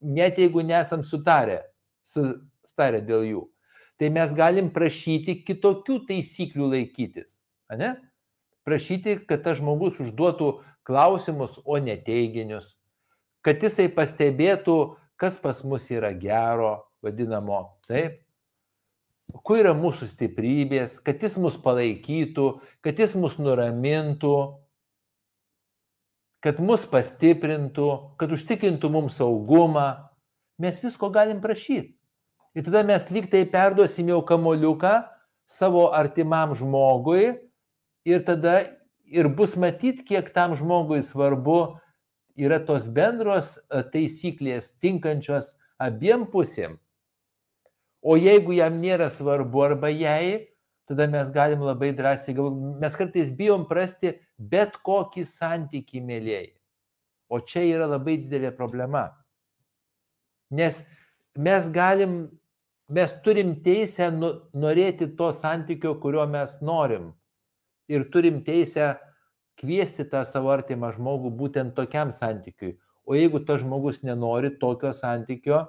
Net 0.00 0.38
jeigu 0.40 0.62
nesam 0.64 1.02
sutarę 1.04 1.60
su 2.08 2.24
sutarę 2.64 3.02
dėl 3.04 3.26
jų, 3.28 3.42
tai 4.00 4.08
mes 4.14 4.32
galim 4.32 4.70
prašyti 4.72 5.42
kitokių 5.44 5.98
taisyklių 6.08 6.70
laikytis. 6.72 7.36
Ne? 7.76 7.92
Prašyti, 8.64 9.18
kad 9.28 9.44
tas 9.44 9.58
žmogus 9.60 10.00
užduotų 10.00 10.54
klausimus, 10.88 11.58
o 11.64 11.76
ne 11.78 11.98
teiginius. 12.00 12.78
Kad 13.44 13.60
jisai 13.64 13.90
pastebėtų, 13.92 14.96
kas 15.20 15.36
pas 15.40 15.60
mus 15.64 15.86
yra 15.92 16.12
gero, 16.16 16.78
vadinamo, 17.04 17.60
taip, 17.88 18.19
kur 19.44 19.60
yra 19.60 19.74
mūsų 19.76 20.08
stiprybės, 20.10 20.98
kad 21.04 21.22
jis 21.22 21.36
mus 21.40 21.56
palaikytų, 21.60 22.48
kad 22.84 22.98
jis 23.00 23.14
mus 23.18 23.36
nuramintų, 23.40 24.34
kad 26.44 26.60
mus 26.64 26.86
pastiprintų, 26.88 27.88
kad 28.20 28.32
užtikrintų 28.32 28.90
mums 28.92 29.18
saugumą. 29.20 29.88
Mes 30.60 30.80
visko 30.82 31.08
galim 31.12 31.40
prašyti. 31.40 31.94
Ir 32.56 32.66
tada 32.66 32.82
mes 32.82 33.04
lyg 33.14 33.28
tai 33.30 33.44
perduosim 33.46 34.08
jau 34.10 34.18
kamoliuką 34.26 35.04
savo 35.50 35.86
artimam 35.94 36.56
žmogui 36.58 37.36
ir 38.04 38.24
tada 38.26 38.56
ir 39.06 39.28
bus 39.30 39.54
matyti, 39.56 40.02
kiek 40.06 40.32
tam 40.34 40.56
žmogui 40.58 41.02
svarbu 41.06 41.78
yra 42.38 42.58
tos 42.62 42.88
bendros 42.90 43.56
e, 43.58 43.82
taisyklės 43.92 44.72
tinkančios 44.82 45.52
abiem 45.78 46.26
pusėm. 46.30 46.78
O 48.00 48.16
jeigu 48.16 48.54
jam 48.56 48.78
nėra 48.80 49.10
svarbu 49.12 49.62
arba 49.64 49.90
jai, 49.92 50.48
tada 50.88 51.06
mes 51.10 51.28
galim 51.30 51.60
labai 51.62 51.92
drąsiai 51.96 52.34
galvoti, 52.34 52.80
mes 52.80 52.96
kartais 52.96 53.30
bijom 53.36 53.66
prasti 53.68 54.14
bet 54.38 54.78
kokį 54.86 55.26
santykį 55.28 56.02
mėlyjei. 56.08 56.48
O 57.30 57.38
čia 57.44 57.62
yra 57.68 57.86
labai 57.86 58.16
didelė 58.22 58.50
problema. 58.56 59.10
Nes 60.50 60.80
mes 61.38 61.68
galim 61.70 62.24
mes 62.90 63.12
turim 63.24 63.54
teisę 63.62 64.08
norėti 64.10 65.12
to 65.16 65.30
santykio, 65.36 65.94
kurio 66.02 66.26
mes 66.26 66.56
norim. 66.60 67.12
Ir 67.90 68.08
turim 68.10 68.40
teisę 68.46 68.96
kviesti 69.60 70.06
tą 70.10 70.24
savo 70.26 70.50
artimą 70.54 70.90
žmogų 70.96 71.30
būtent 71.38 71.76
tokiam 71.76 72.10
santykiui. 72.14 72.78
O 73.06 73.14
jeigu 73.14 73.42
tas 73.46 73.62
žmogus 73.62 74.02
nenori 74.06 74.50
tokio 74.58 74.92
santykio, 74.94 75.64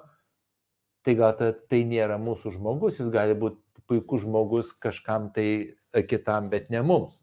tai 1.02 1.16
gal 1.18 1.34
ta, 1.38 1.52
tai 1.52 1.82
nėra 1.88 2.18
mūsų 2.22 2.56
žmogus, 2.56 3.00
jis 3.00 3.10
gali 3.12 3.34
būti 3.38 3.58
puikus 3.90 4.22
žmogus 4.24 4.72
kažkam 4.72 5.30
tai 5.34 5.74
kitam, 6.08 6.48
bet 6.52 6.70
ne 6.70 6.82
mums. 6.82 7.18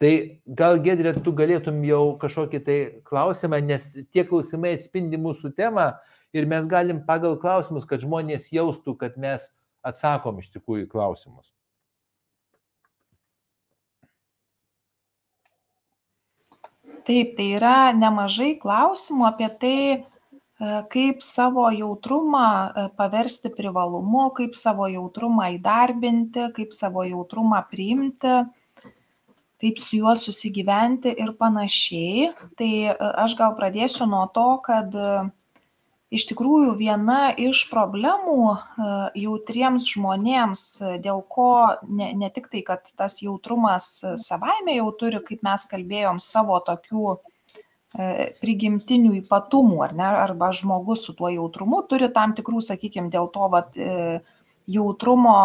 Tai 0.00 0.12
gal 0.56 0.78
Gedrė, 0.80 1.12
tu 1.20 1.32
galėtum 1.36 1.82
jau 1.84 2.16
kažkokį 2.20 2.60
tai 2.64 2.78
klausimą, 3.04 3.58
nes 3.60 3.90
tie 4.14 4.24
klausimai 4.24 4.72
atspindi 4.78 5.20
mūsų 5.20 5.52
temą 5.58 5.90
ir 6.32 6.48
mes 6.48 6.68
galim 6.68 7.02
pagal 7.04 7.36
klausimus, 7.40 7.84
kad 7.88 8.00
žmonės 8.00 8.48
jaustų, 8.54 8.96
kad 8.96 9.18
mes 9.20 9.50
atsakom 9.84 10.40
iš 10.40 10.48
tikrųjų 10.54 10.88
klausimus. 10.88 11.52
Taip, 17.04 17.36
tai 17.36 17.46
yra 17.56 17.92
nemažai 17.96 18.54
klausimų 18.60 19.24
apie 19.28 19.48
tai, 19.60 19.76
e, 19.96 20.09
kaip 20.92 21.22
savo 21.24 21.70
jautrumą 21.72 22.46
e, 22.68 22.86
paversti 22.96 23.48
privalumu, 23.56 24.26
kaip 24.36 24.56
savo 24.58 24.88
jautrumą 24.92 25.48
įdarbinti, 25.56 26.50
kaip 26.56 26.74
savo 26.76 27.06
jautrumą 27.08 27.62
priimti, 27.70 28.34
kaip 29.60 29.80
su 29.80 30.02
juo 30.02 30.12
susigyventi 30.16 31.14
ir 31.16 31.32
panašiai. 31.40 32.30
Tai 32.60 32.72
e, 32.92 32.96
aš 33.24 33.38
gal 33.40 33.56
pradėsiu 33.56 34.08
nuo 34.10 34.26
to, 34.36 34.48
kad 34.68 34.96
iš 36.10 36.26
tikrųjų 36.30 36.74
viena 36.78 37.30
iš 37.38 37.64
problemų 37.70 38.36
e, 38.50 38.56
jautriems 39.22 39.86
žmonėms, 39.94 40.62
e, 40.82 40.92
dėl 41.04 41.22
ko 41.30 41.50
ne, 41.86 42.10
ne 42.18 42.30
tik 42.34 42.50
tai, 42.52 42.64
kad 42.66 42.90
tas 42.98 43.20
jautrumas 43.22 43.88
savaime 44.20 44.76
jau 44.76 44.90
turi, 44.98 45.22
kaip 45.26 45.44
mes 45.46 45.66
kalbėjom, 45.70 46.20
savo 46.22 46.58
tokių 46.66 47.06
e, 47.14 47.18
prigimtinių 47.90 49.16
ypatumų, 49.24 49.80
ar 49.82 49.94
ne, 49.98 50.10
arba 50.24 50.52
žmogus 50.54 51.08
su 51.08 51.14
tuo 51.18 51.30
jautrumu 51.32 51.82
turi 51.90 52.10
tam 52.14 52.36
tikrų, 52.38 52.62
sakykime, 52.62 53.10
dėl 53.10 53.26
to, 53.34 53.48
vat, 53.50 53.74
jautrumo 54.70 55.36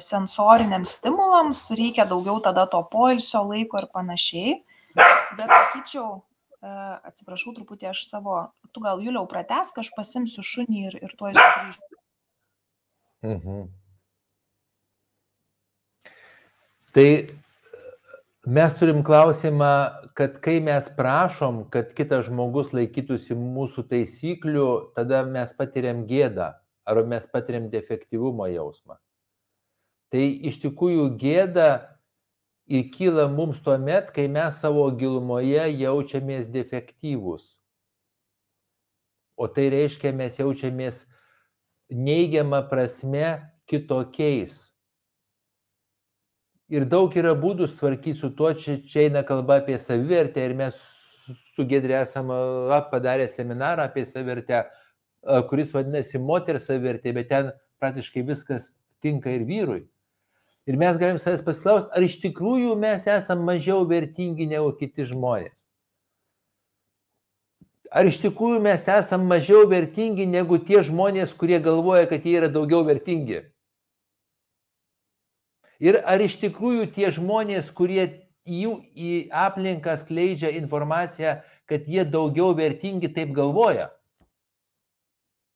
sensoriniams 0.00 0.96
stimulams 0.96 1.60
reikia 1.76 2.06
daugiau 2.08 2.40
tada 2.40 2.66
to 2.70 2.80
poilsio 2.92 3.42
laiko 3.44 3.82
ir 3.82 3.88
panašiai. 3.92 4.54
Bet 4.96 5.46
sakyčiau, 5.50 6.22
atsiprašau 6.62 7.54
truputį 7.56 7.90
aš 7.92 8.06
savo, 8.08 8.38
tu 8.72 8.82
gal 8.84 9.02
Juliau 9.02 9.28
pratesk, 9.30 9.78
aš 9.82 9.92
pasimsiu 9.96 10.44
šunį 10.46 10.86
ir, 10.88 10.96
ir 11.04 11.14
tuoj 11.18 11.36
sugrįžtu. 11.36 12.00
Mhm. 13.26 13.68
Tai 16.90 17.08
mes 18.50 18.74
turim 18.80 19.04
klausimą, 19.06 19.72
kad 20.20 20.34
kai 20.44 20.58
mes 20.60 20.84
prašom, 20.96 21.62
kad 21.72 21.94
kitas 21.96 22.26
žmogus 22.26 22.74
laikytųsi 22.76 23.32
mūsų 23.32 23.86
taisyklių, 23.88 24.66
tada 24.92 25.22
mes 25.24 25.54
patiriam 25.56 26.02
gėdą 26.04 26.50
arba 26.84 27.06
mes 27.08 27.24
patiriam 27.32 27.70
defektyvumo 27.72 28.44
jausmą. 28.52 28.98
Tai 30.12 30.20
iš 30.50 30.58
tikrųjų 30.60 31.06
gėda 31.22 31.70
įkyla 32.68 33.30
mums 33.32 33.62
tuo 33.64 33.78
met, 33.80 34.12
kai 34.12 34.26
mes 34.28 34.60
savo 34.60 34.84
gilumoje 34.92 35.64
jaučiamės 35.80 36.50
defektyvūs. 36.52 37.54
O 39.40 39.48
tai 39.48 39.70
reiškia, 39.72 40.12
mes 40.12 40.36
jaučiamės 40.36 41.06
neigiamą 41.88 42.60
prasme 42.68 43.38
kitokiais. 43.72 44.66
Ir 46.70 46.86
daug 46.86 47.14
yra 47.18 47.32
būdų 47.34 47.66
tvarkyti 47.74 48.18
su 48.20 48.30
tuo, 48.38 48.52
čia, 48.54 48.76
čia 48.86 49.08
eina 49.08 49.24
kalba 49.26 49.58
apie 49.58 49.78
savivertę 49.78 50.44
ir 50.46 50.54
mes 50.54 50.76
su 51.56 51.64
Gedrė 51.66 51.98
esame 52.04 52.36
padarę 52.92 53.26
seminarą 53.28 53.88
apie 53.88 54.04
savivertę, 54.06 54.62
kuris 55.50 55.74
vadinasi 55.74 56.20
moters 56.22 56.68
savivertė, 56.70 57.14
bet 57.16 57.28
ten 57.32 57.50
praktiškai 57.82 58.22
viskas 58.28 58.70
tinka 59.02 59.32
ir 59.34 59.44
vyrui. 59.48 59.82
Ir 60.70 60.78
mes 60.78 60.98
galim 61.00 61.18
savęs 61.18 61.42
pasiklausti, 61.42 61.90
ar 61.96 62.06
iš 62.06 62.20
tikrųjų 62.22 62.76
mes 62.78 63.06
esame 63.10 63.42
mažiau 63.48 63.82
vertingi 63.88 64.46
negu 64.46 64.70
kiti 64.78 65.08
žmonės. 65.08 65.56
Ar 67.90 68.06
iš 68.06 68.20
tikrųjų 68.22 68.60
mes 68.62 68.84
esame 68.86 69.26
mažiau 69.26 69.64
vertingi 69.66 70.28
negu 70.30 70.60
tie 70.62 70.84
žmonės, 70.86 71.32
kurie 71.34 71.58
galvoja, 71.58 72.06
kad 72.06 72.22
jie 72.22 72.36
yra 72.38 72.50
daugiau 72.52 72.84
vertingi. 72.86 73.40
Ir 75.80 76.00
ar 76.04 76.20
iš 76.20 76.36
tikrųjų 76.42 76.90
tie 76.94 77.08
žmonės, 77.14 77.70
kurie 77.72 78.26
jų 78.44 78.80
į 78.92 79.12
aplinką 79.32 79.96
skleidžia 80.00 80.52
informaciją, 80.58 81.38
kad 81.70 81.88
jie 81.88 82.04
daugiau 82.04 82.52
vertingi, 82.56 83.08
taip 83.14 83.32
galvoja. 83.36 83.88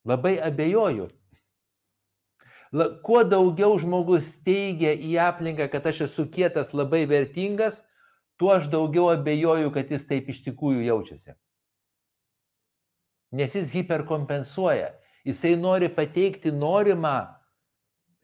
Labai 0.08 0.36
abejoju 0.40 1.10
kuo 3.02 3.22
daugiau 3.24 3.78
žmogus 3.78 4.40
teigia 4.44 4.94
į 4.94 5.14
aplinką, 5.22 5.68
kad 5.70 5.86
aš 5.86 6.04
esu 6.08 6.26
kietas, 6.30 6.72
labai 6.74 7.04
vertingas, 7.06 7.82
tuo 8.40 8.50
aš 8.50 8.66
daugiau 8.72 9.12
abejoju, 9.12 9.70
kad 9.74 9.90
jis 9.90 10.06
taip 10.08 10.28
iš 10.28 10.42
tikrųjų 10.48 10.82
jaučiasi. 10.88 11.36
Nes 13.34 13.54
jis 13.54 13.72
hiperkompensuoja. 13.74 14.92
Jisai 15.24 15.54
nori 15.56 15.88
pateikti 15.88 16.52
norimą 16.52 17.14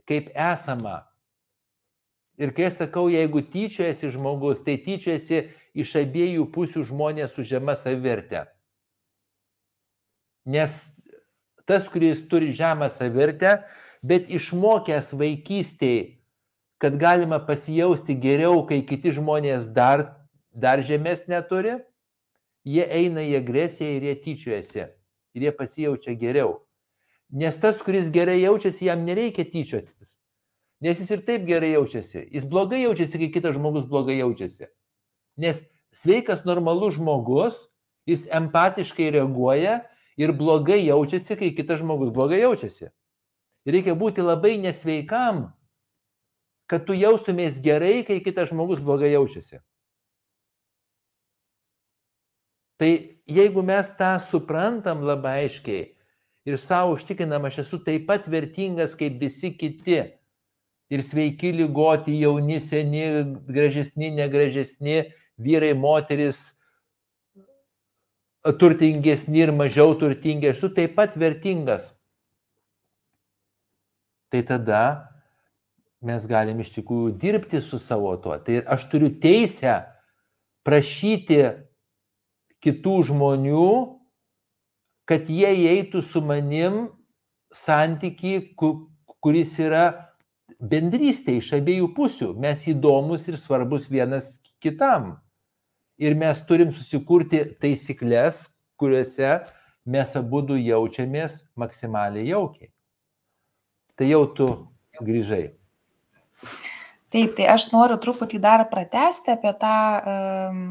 kaip 0.07 0.28
esamą. 0.34 1.01
Ir 2.41 2.55
kai 2.57 2.70
aš 2.70 2.78
sakau, 2.78 3.09
jeigu 3.12 3.43
tyčiojasi 3.53 4.09
žmogus, 4.14 4.62
tai 4.64 4.78
tyčiojasi 4.80 5.43
iš 5.76 5.93
abiejų 6.01 6.47
pusių 6.55 6.86
žmonės 6.88 7.34
su 7.36 7.45
žema 7.45 7.74
savivertė. 7.76 8.47
Nes 10.49 10.78
tas, 11.68 11.84
kuris 11.93 12.22
turi 12.30 12.55
žemą 12.57 12.88
savivertę, 12.88 13.59
bet 14.03 14.30
išmokęs 14.32 15.12
vaikystėje, 15.20 16.16
kad 16.80 16.97
galima 16.97 17.36
pasijausti 17.45 18.16
geriau, 18.16 18.62
kai 18.64 18.80
kiti 18.88 19.12
žmonės 19.12 19.68
dar, 19.76 20.07
dar 20.57 20.80
žemesnė 20.80 21.43
turi, 21.51 21.76
jie 22.64 22.86
eina 22.88 23.20
į 23.20 23.36
agresiją 23.43 23.99
ir 23.99 24.09
jie 24.09 24.16
tyčiojasi. 24.24 24.86
Ir 25.36 25.45
jie 25.45 25.53
pasijaučia 25.55 26.16
geriau. 26.18 26.57
Nes 27.30 27.61
tas, 27.61 27.76
kuris 27.84 28.09
gerai 28.11 28.41
jaučiasi, 28.41 28.88
jam 28.88 29.05
nereikia 29.05 29.45
tyčiotis. 29.45 30.16
Nes 30.81 31.01
jis 31.01 31.11
ir 31.12 31.24
taip 31.26 31.45
gerai 31.49 31.74
jaučiasi. 31.74 32.24
Jis 32.33 32.47
blogai 32.49 32.83
jaučiasi, 32.87 33.18
kai 33.20 33.28
kitas 33.35 33.57
žmogus 33.57 33.85
blogai 33.89 34.16
jaučiasi. 34.18 34.70
Nes 35.37 35.62
sveikas, 35.93 36.47
normalus 36.49 36.97
žmogus, 36.97 37.59
jis 38.09 38.24
empatiškai 38.33 39.11
reaguoja 39.18 39.83
ir 40.20 40.33
blogai 40.37 40.81
jaučiasi, 40.87 41.37
kai 41.37 41.53
kitas 41.57 41.83
žmogus 41.83 42.12
blogai 42.14 42.41
jaučiasi. 42.41 42.89
Reikia 43.68 43.93
būti 43.95 44.24
labai 44.24 44.57
nesveikam, 44.61 45.51
kad 46.70 46.87
tu 46.89 46.97
jaustumės 46.97 47.59
gerai, 47.61 48.01
kai 48.07 48.22
kitas 48.24 48.49
žmogus 48.49 48.81
blogai 48.81 49.12
jaučiasi. 49.12 49.61
Tai 52.81 52.91
jeigu 53.28 53.61
mes 53.61 53.91
tą 53.99 54.14
suprantam 54.24 55.03
labai 55.05 55.43
aiškiai 55.45 55.91
ir 56.49 56.57
savo 56.57 56.95
užtikrinam, 56.97 57.45
aš 57.45 57.66
esu 57.66 57.83
taip 57.85 58.07
pat 58.09 58.24
vertingas 58.33 58.95
kaip 58.97 59.18
visi 59.20 59.53
kiti, 59.53 59.99
ir 60.91 61.05
sveiki 61.07 61.53
lygoti, 61.55 62.16
jauni, 62.24 62.61
seni, 62.61 63.05
gražesni, 63.47 64.11
negražesni, 64.16 65.05
vyrai, 65.38 65.72
moteris, 65.78 66.43
turtingesni 68.61 69.45
ir 69.45 69.55
mažiau 69.55 69.95
turtingi, 70.01 70.51
aš 70.51 70.62
esu 70.62 70.74
taip 70.74 70.97
pat 70.97 71.16
vertingas 71.20 71.93
tai 74.30 74.43
tada 74.47 75.11
mes 76.01 76.24
galim 76.30 76.62
iš 76.62 76.70
tikrųjų 76.78 77.16
dirbti 77.20 77.61
su 77.61 77.78
savo 77.82 78.14
tuo. 78.22 78.38
Tai 78.38 78.62
aš 78.72 78.86
turiu 78.93 79.11
teisę 79.20 79.82
prašyti 80.64 81.41
kitų 82.64 82.95
žmonių, 83.11 83.72
kad 85.11 85.28
jie 85.28 85.51
eitų 85.74 86.05
su 86.07 86.22
manim 86.22 86.86
santyki, 87.53 88.55
kuris 89.20 89.59
yra 89.61 90.09
bendrystė 90.59 91.36
iš 91.38 91.53
abiejų 91.61 91.92
pusių. 91.96 92.32
Mes 92.40 92.66
įdomus 92.70 93.28
ir 93.30 93.38
svarbus 93.40 93.88
vienas 93.90 94.38
kitam. 94.62 95.14
Ir 96.01 96.16
mes 96.16 96.40
turim 96.48 96.72
susikurti 96.72 97.44
taisyklės, 97.61 98.48
kuriuose 98.80 99.38
mes 99.84 100.16
abu 100.16 100.42
jaučiamės 100.57 101.44
maksimaliai 101.61 102.30
jaukiai 102.32 102.70
tai 104.01 104.09
jau 104.09 104.24
tu 104.32 104.46
grįžai. 105.05 105.51
Taip, 107.12 107.34
tai 107.36 107.51
aš 107.53 107.66
noriu 107.74 107.98
truputį 108.01 108.38
dar 108.40 108.62
pratesti 108.70 109.34
apie 109.34 109.51
tą, 109.61 109.72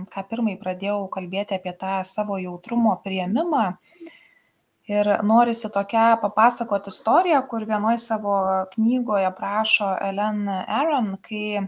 ką 0.09 0.23
pirmai 0.31 0.55
pradėjau 0.57 1.03
kalbėti 1.13 1.59
apie 1.59 1.75
tą 1.77 1.99
savo 2.07 2.39
jautrumo 2.41 2.95
prieimimą. 3.03 3.67
Ir 4.89 5.09
norisi 5.21 5.69
tokią 5.69 6.05
papasakoti 6.21 6.89
istoriją, 6.89 7.43
kur 7.49 7.65
vienoje 7.69 7.99
savo 8.01 8.35
knygoje 8.73 9.29
prašo 9.37 9.91
Ellen 10.01 10.47
Aaron, 10.49 11.11
kai 11.21 11.59
e, 11.59 11.65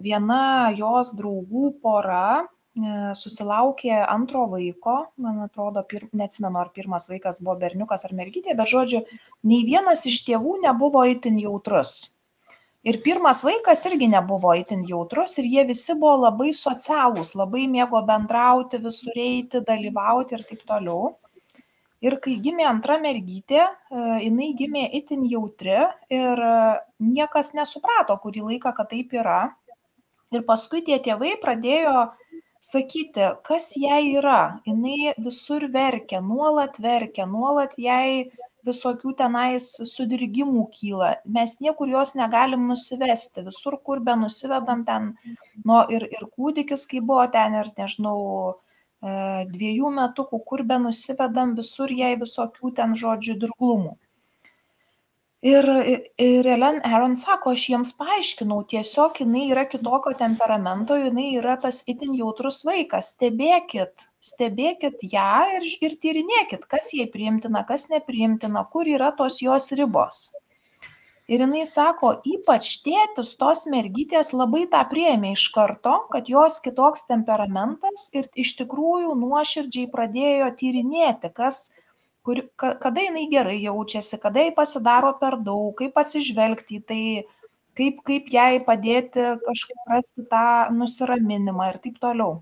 viena 0.00 0.72
jos 0.76 1.12
draugų 1.18 1.74
pora 1.82 2.46
E, 2.76 3.14
susilaukė 3.16 3.92
antro 4.04 4.42
vaiko, 4.52 4.96
man 5.24 5.38
atrodo, 5.46 5.80
pir, 5.88 6.02
neatsimenu, 6.12 6.58
ar 6.60 6.68
pirmas 6.76 7.06
vaikas 7.08 7.40
buvo 7.40 7.54
berniukas 7.62 8.04
ar 8.04 8.12
mergytė, 8.18 8.52
bet 8.58 8.68
žodžiu, 8.68 9.00
nei 9.48 9.62
vienas 9.64 10.04
iš 10.10 10.18
tėvų 10.26 10.58
nebuvo 10.66 11.06
itin 11.08 11.38
jautrus. 11.40 11.94
Ir 12.86 13.00
pirmas 13.02 13.40
vaikas 13.46 13.80
irgi 13.88 14.10
nebuvo 14.12 14.52
itin 14.60 14.84
jautrus 14.86 15.38
ir 15.40 15.48
jie 15.54 15.64
visi 15.70 15.96
buvo 15.96 16.26
labai 16.26 16.52
socialūs, 16.54 17.32
labai 17.40 17.64
mėgo 17.72 18.02
bendrauti, 18.10 18.82
visur 18.84 19.16
eiti, 19.24 19.64
dalyvauti 19.64 20.36
ir 20.36 20.44
taip 20.50 20.68
toliau. 20.68 21.14
Ir 22.06 22.18
kai 22.22 22.36
gimė 22.44 22.66
antra 22.68 22.98
mergytė, 23.02 23.62
e, 23.66 24.02
jinai 24.26 24.52
gimė 24.58 24.84
itin 24.98 25.24
jautri 25.30 25.78
ir 26.12 26.42
e, 26.48 26.56
niekas 27.02 27.52
nesuprato 27.58 28.18
kurį 28.22 28.44
laiką, 28.50 28.74
kad 28.76 28.92
taip 28.92 29.14
yra. 29.16 29.40
Ir 30.34 30.44
paskui 30.46 30.82
tie 30.86 30.98
tėvai 31.02 31.36
pradėjo 31.42 32.08
sakyti, 32.62 33.30
kas 33.46 33.70
jai 33.78 34.02
yra. 34.18 34.60
Jis 34.66 35.20
visur 35.28 35.66
verkia, 35.72 36.20
nuolat 36.20 36.80
verkia, 36.82 37.26
nuolat 37.30 37.76
jai 37.78 38.30
visokių 38.66 39.14
tenais 39.20 39.68
sudirgimų 39.92 40.66
kyla. 40.74 41.10
Mes 41.36 41.56
niekur 41.62 41.90
jos 41.92 42.14
negalim 42.18 42.66
nusivesti. 42.70 43.44
Visur, 43.46 43.78
kur 43.86 44.02
be 44.02 44.16
nusivedam 44.18 44.84
ten, 44.88 45.12
nu, 45.64 45.80
ir, 45.94 46.08
ir 46.10 46.26
kūdikis, 46.34 46.86
kai 46.90 47.02
buvo 47.10 47.26
ten, 47.34 47.54
ir 47.62 47.70
nežinau, 47.78 48.18
dviejų 49.02 49.92
metukų, 49.98 50.40
kur 50.48 50.62
be 50.64 50.78
nusivedam, 50.80 51.54
visur 51.56 51.92
jai 51.92 52.16
visokių 52.20 52.72
ten 52.74 52.96
žodžių 52.96 53.38
dirglumų. 53.44 53.96
Ir, 55.46 55.66
ir 56.18 56.46
Ellen 56.48 56.80
Aaron 56.82 57.12
sako, 57.20 57.52
aš 57.54 57.66
jiems 57.68 57.92
paaiškinau, 58.00 58.62
tiesiog 58.72 59.20
jinai 59.20 59.44
yra 59.52 59.66
kitokio 59.68 60.14
temperamento, 60.18 60.96
jinai 60.96 61.26
yra 61.38 61.54
tas 61.60 61.82
itin 61.92 62.16
jautrus 62.16 62.64
vaikas. 62.66 63.12
Stebėkit, 63.12 64.08
stebėkit 64.18 65.04
ją 65.12 65.28
ir, 65.58 65.68
ir 65.86 65.94
tyrinėkit, 66.02 66.66
kas 66.66 66.90
jai 66.96 67.06
priimtina, 67.12 67.62
kas 67.68 67.86
nepriimtina, 67.92 68.64
kur 68.72 68.88
yra 68.88 69.12
tos 69.20 69.38
jos 69.44 69.70
ribos. 69.78 70.24
Ir 71.26 71.42
jinai 71.42 71.64
sako, 71.66 72.12
ypač 72.30 72.68
tėtis 72.84 73.32
tos 73.38 73.64
mergytės 73.70 74.28
labai 74.30 74.60
tą 74.70 74.84
prieėmė 74.90 75.32
iš 75.34 75.48
karto, 75.56 75.96
kad 76.12 76.28
jos 76.30 76.60
kitoks 76.62 77.02
temperamentas 77.08 78.04
ir 78.14 78.28
iš 78.44 78.52
tikrųjų 78.60 79.16
nuoširdžiai 79.22 79.88
pradėjo 79.90 80.52
tyrinėti, 80.60 81.32
kas, 81.34 81.58
kur 82.22 82.44
ka 82.62 82.76
kada 82.84 83.08
jinai 83.08 83.24
gerai 83.32 83.56
jaučiasi, 83.64 84.20
kada 84.22 84.46
jai 84.46 84.52
pasidaro 84.54 85.16
per 85.18 85.40
daug, 85.48 85.72
kaip 85.80 85.98
atsižvelgti 86.04 86.78
į 86.78 86.84
tai, 86.92 87.02
kaip, 87.80 87.98
kaip 88.06 88.30
jai 88.38 88.62
padėti 88.70 89.26
kažkaip 89.48 89.92
rasti 89.96 90.28
tą 90.30 90.46
nusiraminimą 90.78 91.72
ir 91.72 91.82
taip 91.88 91.98
toliau. 92.06 92.36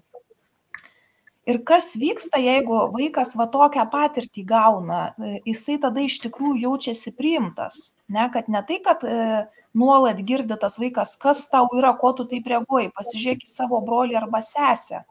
Ir 1.44 1.58
kas 1.68 1.90
vyksta, 2.00 2.38
jeigu 2.40 2.76
vaikas 2.94 3.34
va 3.36 3.44
tokią 3.52 3.84
patirtį 3.92 4.46
gauna, 4.48 5.00
e, 5.20 5.40
jisai 5.50 5.76
tada 5.82 6.00
iš 6.00 6.16
tikrųjų 6.22 6.62
jaučiasi 6.62 7.12
priimtas. 7.18 7.98
Ne, 8.08 8.30
kad 8.32 8.48
ne 8.48 8.62
tai, 8.64 8.78
kad 8.84 9.04
e, 9.04 9.42
nuolat 9.76 10.22
girdi 10.24 10.56
tas 10.60 10.78
vaikas, 10.80 11.18
kas 11.20 11.42
tau 11.52 11.68
yra, 11.76 11.92
ko 12.00 12.14
tu 12.16 12.24
taip 12.30 12.48
reaguoji, 12.48 12.94
pasižiūrėk 12.96 13.44
į 13.44 13.50
savo 13.50 13.82
brolį 13.84 14.16
arba 14.22 14.40
sesę. 14.44 15.02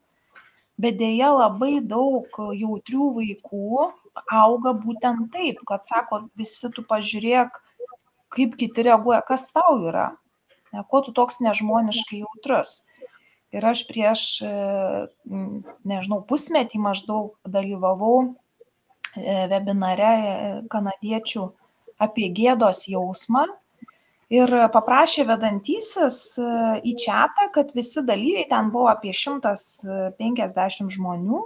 Bet 0.82 0.98
dėja 0.98 1.30
labai 1.36 1.78
daug 1.86 2.34
jautrių 2.34 3.12
vaikų 3.20 3.86
auga 4.34 4.74
būtent 4.74 5.30
taip, 5.36 5.62
kad 5.70 5.86
sako 5.86 6.24
visi 6.40 6.72
tu 6.74 6.82
pažiūrėk, 6.90 7.62
kaip 8.34 8.58
kiti 8.58 8.90
reaguoja, 8.90 9.22
kas 9.28 9.52
tau 9.54 9.78
yra, 9.86 10.16
ne, 10.74 10.82
kuo 10.90 11.04
tu 11.06 11.14
toks 11.14 11.44
nežmoniškai 11.46 12.24
jautrus. 12.24 12.80
Ir 13.54 13.66
aš 13.70 13.84
prieš, 13.86 14.22
e, 14.42 14.52
nežinau, 15.86 16.24
pusmetį 16.26 16.80
maždaug 16.82 17.36
dalyvavau 17.46 18.16
e, 18.24 18.32
webinare 19.52 20.14
e, 20.14 20.32
kanadiečių 20.74 21.44
apie 22.02 22.32
gėdos 22.34 22.88
jausmą 22.90 23.46
ir 24.34 24.50
paprašė 24.74 25.28
vedantysis 25.30 26.18
į 26.82 26.96
čatą, 27.04 27.52
kad 27.54 27.70
visi 27.78 28.02
dalyviai, 28.08 28.48
ten 28.50 28.72
buvo 28.74 28.88
apie 28.90 29.14
150 29.14 30.90
žmonių, 30.96 31.42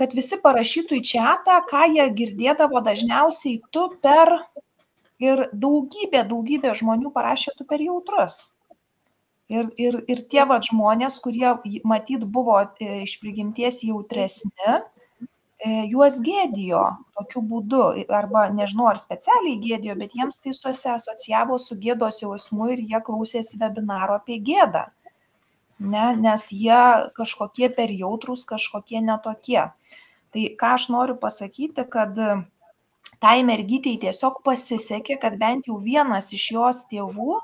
kad 0.00 0.16
visi 0.18 0.40
parašytų 0.42 0.98
į 0.98 1.04
čatą, 1.12 1.60
ką 1.70 1.84
jie 1.94 2.08
girdėdavo 2.18 2.82
dažniausiai 2.82 3.60
tu 3.70 3.84
per 4.02 4.34
ir 5.22 5.44
daugybė, 5.54 6.24
daugybė 6.26 6.74
žmonių 6.82 7.14
parašė 7.14 7.54
tu 7.60 7.68
per 7.70 7.86
jautrus. 7.86 8.42
Ir, 9.52 9.68
ir, 9.76 9.98
ir 10.08 10.22
tie 10.32 10.46
va 10.48 10.56
žmonės, 10.64 11.18
kurie 11.20 11.50
matyt 11.84 12.24
buvo 12.24 12.56
e, 12.62 13.02
iš 13.04 13.18
prigimties 13.20 13.82
jautresni, 13.84 14.70
e, 14.72 15.72
juos 15.92 16.16
gėdijo 16.24 16.86
tokiu 17.18 17.42
būdu, 17.50 17.82
arba 18.20 18.46
nežinau, 18.54 18.88
ar 18.94 19.00
specialiai 19.00 19.60
gėdijo, 19.60 19.98
bet 20.00 20.16
jiems 20.16 20.40
tai 20.40 20.54
susiasocijavo 20.56 21.60
su 21.60 21.76
gėdos 21.84 22.22
jausmu 22.24 22.72
ir 22.72 22.84
jie 22.86 23.02
klausėsi 23.04 23.60
webinaro 23.60 24.16
apie 24.22 24.40
gėdą 24.40 24.88
ne, 25.82 26.16
nes 26.16 26.48
jie 26.52 26.82
kažkokie 27.16 27.68
per 27.74 27.90
jautrus, 27.90 28.46
kažkokie 28.46 29.02
netokie. 29.02 29.68
Tai 30.32 30.42
ką 30.58 30.74
aš 30.78 30.88
noriu 30.94 31.16
pasakyti, 31.20 31.84
kad 31.90 32.16
tai 33.22 33.36
mergytei 33.46 33.98
tiesiog 34.00 34.40
pasisekė, 34.46 35.18
kad 35.20 35.36
bent 35.38 35.68
jau 35.68 35.78
vienas 35.82 36.32
iš 36.32 36.46
jos 36.56 36.84
tėvų 36.90 37.40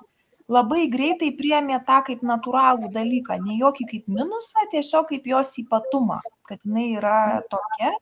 labai 0.49 0.89
greitai 0.93 1.31
priemė 1.37 1.79
tą 1.87 2.01
kaip 2.07 2.25
natūralų 2.27 2.91
dalyką, 2.95 3.39
ne 3.45 3.59
jokį 3.61 3.89
kaip 3.93 4.13
minusą, 4.19 4.67
tiesiog 4.73 5.11
kaip 5.13 5.27
jos 5.29 5.55
ypatumą, 5.63 6.21
kad 6.49 6.61
jinai 6.65 6.91
yra 6.97 7.19
tokia 7.53 7.93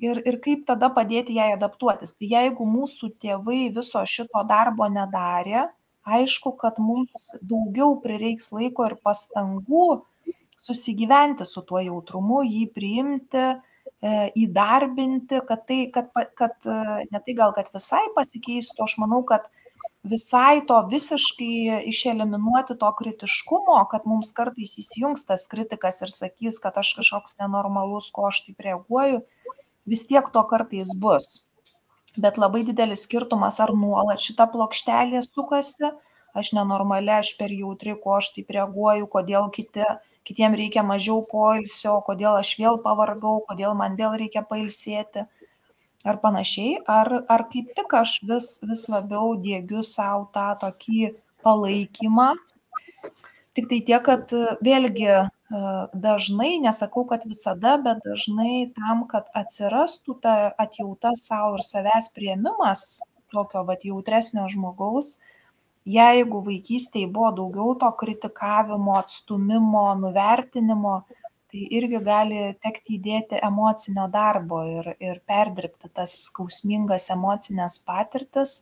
ir, 0.00 0.22
ir 0.24 0.38
kaip 0.44 0.64
tada 0.68 0.90
padėti 0.94 1.36
jai 1.38 1.52
adaptuotis. 1.56 2.14
Tai 2.18 2.30
jeigu 2.30 2.66
mūsų 2.68 3.12
tėvai 3.22 3.66
viso 3.74 4.02
šito 4.08 4.42
darbo 4.48 4.88
nedarė, 4.92 5.66
aišku, 6.08 6.54
kad 6.60 6.78
mums 6.80 7.32
daugiau 7.44 7.98
prireiks 8.02 8.52
laiko 8.54 8.86
ir 8.88 8.96
pastangų 9.04 10.02
susigyventi 10.58 11.46
su 11.46 11.62
tuo 11.66 11.82
jautrumu, 11.84 12.40
jį 12.46 12.64
priimti, 12.74 13.44
e, 13.44 14.14
įdarbinti, 14.42 15.42
kad 15.46 15.66
tai, 15.68 15.80
kad, 15.94 16.10
kad 16.38 16.56
e, 16.66 16.78
ne 17.12 17.20
tai 17.24 17.36
gal, 17.38 17.52
kad 17.56 17.70
visai 17.74 18.06
pasikeistų, 18.16 18.88
aš 18.88 18.96
manau, 19.02 19.20
kad 19.28 19.50
visai 20.04 20.62
to 20.66 20.78
visiškai 20.90 21.82
išeliminuoti 21.90 22.76
to 22.78 22.90
kritiškumo, 23.00 23.78
kad 23.90 24.06
mums 24.06 24.32
kartais 24.32 24.78
įsijungs 24.78 25.26
tas 25.26 25.46
kritikas 25.50 26.02
ir 26.02 26.12
sakys, 26.12 26.60
kad 26.62 26.78
aš 26.78 26.94
kažkoks 27.00 27.38
nenormalus, 27.42 28.10
ko 28.14 28.28
aš 28.28 28.44
taip 28.46 28.60
reaguoju, 28.60 29.22
vis 29.86 30.06
tiek 30.06 30.30
to 30.32 30.42
kartais 30.46 30.94
bus. 31.00 31.44
Bet 32.16 32.38
labai 32.38 32.64
didelis 32.64 33.04
skirtumas, 33.06 33.60
ar 33.60 33.74
nuolat 33.74 34.22
šita 34.22 34.48
plokštelė 34.52 35.22
sukasi, 35.22 35.90
aš 36.34 36.52
nenormali, 36.56 37.10
aš 37.18 37.34
per 37.38 37.52
jautri, 37.52 37.94
ko 38.02 38.18
aš 38.18 38.32
taip 38.36 38.50
reaguoju, 38.54 39.06
kodėl 39.10 39.50
kiti, 39.54 39.84
kitiem 40.28 40.54
reikia 40.58 40.82
mažiau 40.86 41.22
poilsio, 41.30 41.98
kodėl 42.06 42.38
aš 42.38 42.54
vėl 42.60 42.80
pavargau, 42.84 43.42
kodėl 43.48 43.74
man 43.74 43.96
vėl 43.98 44.16
reikia 44.22 44.42
pailsėti 44.46 45.26
ar 46.10 46.20
panašiai, 46.22 46.76
ar, 46.98 47.12
ar 47.28 47.46
kaip 47.52 47.72
tik 47.78 47.94
aš 48.00 48.18
vis, 48.28 48.50
vis 48.64 48.84
labiau 48.92 49.34
dėgiu 49.44 49.84
savo 49.86 50.28
tą 50.34 50.50
tokį 50.62 51.14
palaikymą. 51.46 52.30
Tik 53.56 53.68
tai 53.70 53.80
tiek, 53.86 54.02
kad 54.06 54.32
vėlgi 54.64 55.12
dažnai, 55.94 56.58
nesakau, 56.60 57.06
kad 57.08 57.24
visada, 57.26 57.76
bet 57.80 58.02
dažnai 58.04 58.68
tam, 58.76 59.06
kad 59.10 59.30
atsirastų 59.36 60.18
ta 60.22 60.34
atjauta 60.60 61.14
savo 61.16 61.56
ir 61.56 61.64
savęs 61.64 62.12
prieimimas 62.14 63.00
tokio 63.32 63.64
vat 63.68 63.84
jautresnio 63.84 64.46
žmogaus, 64.48 65.16
jeigu 65.88 66.42
vaikystėje 66.44 67.08
buvo 67.12 67.30
daugiau 67.36 67.74
to 67.80 67.90
kritikavimo, 68.00 68.96
atstumimo, 69.00 69.86
nuvertinimo, 70.02 70.94
tai 71.52 71.64
irgi 71.78 72.00
gali 72.04 72.40
tekti 72.64 72.98
įdėti 72.98 73.40
emocinio 73.44 74.06
darbo 74.12 74.60
ir, 74.68 74.92
ir 75.00 75.20
perdirbti 75.26 75.90
tas 75.94 76.14
skausmingas 76.26 77.08
emocinės 77.14 77.78
patirtis, 77.88 78.60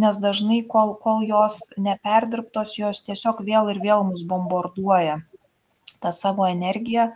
nes 0.00 0.18
dažnai, 0.22 0.62
kol, 0.66 0.96
kol 1.02 1.22
jos 1.28 1.60
neperdirbtos, 1.78 2.76
jos 2.78 3.02
tiesiog 3.06 3.44
vėl 3.46 3.70
ir 3.74 3.82
vėl 3.84 4.06
mus 4.08 4.24
bombarduoja 4.26 5.20
tą 6.00 6.12
savo 6.16 6.46
energiją 6.48 7.10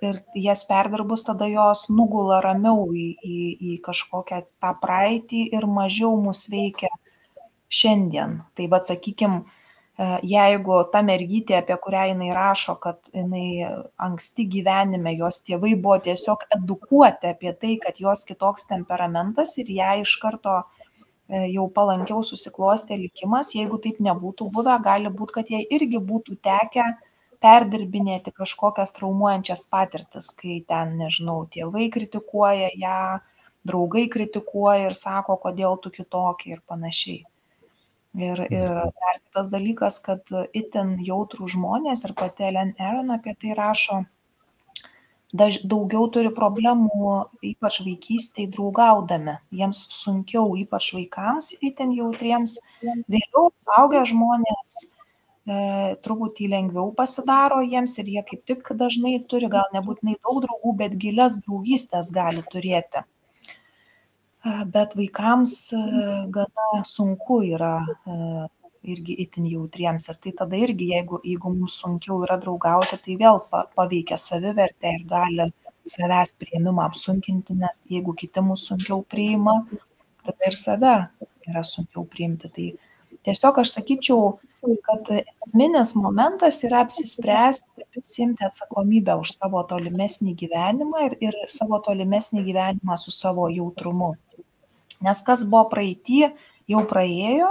ir 0.00 0.22
jas 0.34 0.64
perdirbus 0.64 1.24
tada 1.26 1.46
jos 1.50 1.84
nugula 1.92 2.40
ramiau 2.44 2.88
į, 2.96 3.06
į, 3.22 3.38
į 3.70 3.78
kažkokią 3.84 4.40
tą 4.62 4.72
praeitį 4.82 5.42
ir 5.56 5.66
mažiau 5.68 6.16
mus 6.20 6.46
veikia 6.52 6.90
šiandien. 7.72 8.40
Tai 8.56 8.68
vad 8.72 8.88
sakykime, 8.88 9.42
jeigu 9.98 10.78
ta 10.92 11.02
mergytė, 11.04 11.58
apie 11.60 11.76
kurią 11.76 12.06
jinai 12.12 12.30
rašo, 12.32 12.76
kad 12.80 12.98
jinai 13.12 13.68
anksti 14.00 14.46
gyvenime, 14.48 15.12
jos 15.18 15.42
tėvai 15.44 15.74
buvo 15.76 15.98
tiesiog 16.06 16.46
edukuoti 16.56 17.28
apie 17.28 17.52
tai, 17.52 17.76
kad 17.76 18.00
jos 18.00 18.24
kitoks 18.24 18.64
temperamentas 18.70 19.58
ir 19.58 19.68
ją 19.68 20.00
iš 20.00 20.16
karto 20.22 20.62
e, 21.28 21.48
jau 21.52 21.68
palankiau 21.68 22.22
susiklostė 22.24 22.96
likimas, 22.96 23.52
jeigu 23.54 23.78
taip 23.78 24.00
nebūtų 24.00 24.48
buvę, 24.50 24.78
gali 24.82 25.12
būti, 25.12 25.32
kad 25.32 25.50
jai 25.52 25.64
irgi 25.68 26.00
būtų 26.00 26.38
tekę 26.40 26.88
perdirbinėti 27.42 28.32
kažkokias 28.32 28.94
traumuojančias 28.96 29.66
patirtis, 29.68 30.30
kai 30.38 30.62
ten, 30.68 30.96
nežinau, 30.96 31.42
tėvai 31.52 31.90
kritikuoja 31.92 32.70
ją, 32.78 33.02
draugai 33.66 34.06
kritikuoja 34.08 34.88
ir 34.88 34.96
sako, 34.96 35.36
kodėl 35.42 35.76
tu 35.82 35.90
kitokia 35.90 36.56
ir 36.56 36.64
panašiai. 36.66 37.26
Ir, 38.12 38.40
ir 38.52 38.74
dar 38.76 39.14
kitas 39.22 39.48
dalykas, 39.48 39.96
kad 40.04 40.28
itin 40.52 40.98
jautrų 41.00 41.46
žmonės 41.48 42.04
ir 42.04 42.12
pati 42.12 42.44
Ellen 42.50 42.74
Aaron 42.76 43.14
apie 43.14 43.32
tai 43.40 43.54
rašo, 43.56 44.02
daž, 45.32 45.62
daugiau 45.64 46.10
turi 46.12 46.32
problemų, 46.36 47.14
ypač 47.54 47.78
vaikystėje 47.86 48.50
draugaudami. 48.52 49.38
Jiems 49.56 49.80
sunkiau, 49.96 50.52
ypač 50.60 50.90
vaikams, 50.92 51.54
itin 51.64 51.94
jautriems. 51.96 52.58
Vėliau 52.84 53.48
augę 53.78 54.04
žmonės 54.12 54.74
e, 54.82 54.84
truputį 56.04 56.50
lengviau 56.52 56.92
pasidaro 56.98 57.62
jiems 57.64 57.96
ir 58.02 58.12
jie 58.18 58.26
kaip 58.28 58.44
tik 58.44 58.74
dažnai 58.84 59.16
turi, 59.24 59.48
gal 59.56 59.72
nebūtinai 59.72 60.18
daug 60.20 60.44
draugų, 60.44 60.76
bet 60.84 61.00
gilias 61.00 61.40
draugystės 61.46 62.12
gali 62.12 62.44
turėti. 62.52 63.06
Bet 64.42 64.96
vaikams 64.98 65.52
e, 65.72 65.80
gana 66.34 66.82
sunku 66.82 67.42
yra 67.46 67.76
e, 67.86 68.14
irgi 68.90 69.14
itin 69.24 69.46
jautriems. 69.46 70.08
Ir 70.10 70.18
tai 70.24 70.32
tada 70.40 70.58
irgi 70.58 70.88
jeigu 70.90 71.20
jeigu 71.22 71.52
mums 71.54 71.76
sunkiau 71.82 72.24
yra 72.26 72.40
draugauti 72.42 72.98
tai 73.04 73.16
vėl 73.20 73.38
pa 73.50 73.64
paveikia 73.76 74.18
savivertę 74.18 74.96
ir 74.98 75.04
gali 75.12 75.46
savęs 75.86 76.34
priėmimą 76.40 76.88
apsunkinti 76.88 77.54
nes 77.58 77.84
jeigu 77.90 78.14
kiti 78.18 78.42
mus 78.42 78.66
sunkiau 78.66 79.04
priima 79.14 79.60
tada 80.26 80.50
ir 80.50 80.58
save 80.58 80.96
yra 81.46 81.62
sunkiau 81.62 82.02
priimti. 82.10 82.50
Tai 82.50 82.66
tiesiog 83.22 83.62
aš 83.62 83.76
sakyčiau 83.76 84.32
kad 84.86 85.08
esminis 85.18 85.94
momentas 85.98 86.60
yra 86.66 86.82
apsispręsti 86.84 87.86
prisiimti 87.94 88.44
atsakomybę 88.46 89.16
už 89.22 89.34
savo 89.34 89.62
tolimesnį 89.70 90.34
gyvenimą 90.42 91.06
ir 91.06 91.16
ir 91.28 91.38
savo 91.50 91.80
tolimesnį 91.86 92.44
gyvenimą 92.50 92.98
su 92.98 93.14
savo 93.14 93.48
jautrumu 93.50 94.12
nes 95.04 95.22
kas 95.26 95.44
buvo 95.44 95.68
praeity 95.72 96.24
jau 96.70 96.82
praėjo 96.88 97.50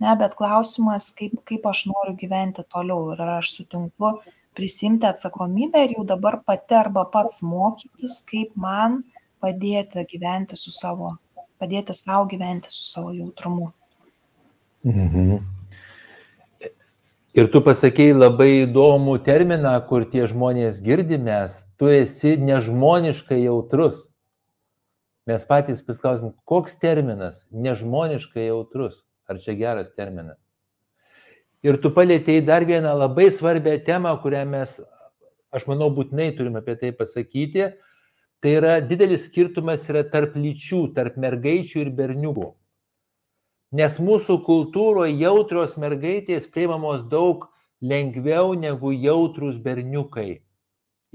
ne 0.00 0.16
bet 0.22 0.36
klausimas 0.38 1.10
kaip 1.16 1.38
kaip 1.48 1.66
aš 1.72 1.84
noriu 1.92 2.16
gyventi 2.22 2.64
toliau 2.74 3.12
ir 3.14 3.22
ar 3.26 3.36
aš 3.38 3.54
sutinku 3.58 4.14
prisiimti 4.56 5.08
atsakomybę 5.10 5.84
ir 5.86 5.96
jau 5.98 6.04
dabar 6.14 6.40
pati 6.46 6.78
arba 6.80 7.04
pats 7.14 7.42
mokytis 7.46 8.20
kaip 8.32 8.56
man 8.66 9.02
padėti 9.44 10.06
gyventi 10.14 10.58
su 10.58 10.74
savo 10.74 11.14
padėti 11.60 11.96
sau 11.96 12.26
gyventi 12.34 12.72
su 12.72 12.84
savo 12.88 13.14
jautrumu 13.16 13.72
mhm. 14.84 15.40
Ir 17.30 17.46
tu 17.46 17.60
pasakėjai 17.62 18.14
labai 18.16 18.48
įdomų 18.64 19.20
terminą, 19.22 19.76
kur 19.86 20.02
tie 20.10 20.24
žmonės 20.26 20.80
girdimės, 20.82 21.60
tu 21.78 21.86
esi 21.86 22.34
nežmoniškai 22.42 23.38
jautrus. 23.44 24.08
Mes 25.30 25.44
patys 25.46 25.78
pasklausim, 25.86 26.32
koks 26.44 26.74
terminas 26.82 27.44
nežmoniškai 27.54 28.48
jautrus. 28.48 29.04
Ar 29.30 29.38
čia 29.38 29.54
geras 29.54 29.92
terminas? 29.94 30.40
Ir 31.62 31.76
tu 31.78 31.92
palėtėjai 31.94 32.42
dar 32.48 32.64
vieną 32.66 32.96
labai 32.98 33.28
svarbią 33.30 33.76
temą, 33.86 34.16
kurią 34.24 34.40
mes, 34.48 34.72
aš 35.54 35.68
manau, 35.70 35.86
būtinai 35.94 36.32
turim 36.34 36.56
apie 36.58 36.74
tai 36.80 36.90
pasakyti. 36.96 37.68
Tai 38.42 38.54
yra 38.56 38.72
didelis 38.82 39.28
skirtumas 39.28 39.84
yra 39.92 40.02
tarp 40.10 40.34
lyčių, 40.34 40.80
tarp 40.96 41.20
mergaičių 41.20 41.84
ir 41.84 41.92
berniukų. 41.94 42.48
Nes 43.78 44.00
mūsų 44.02 44.40
kultūroje 44.48 45.14
jautrios 45.20 45.78
mergaitės 45.78 46.50
priimamos 46.50 47.06
daug 47.06 47.46
lengviau 47.78 48.56
negu 48.58 48.90
jautrus 48.96 49.62
berniukai. 49.62 50.40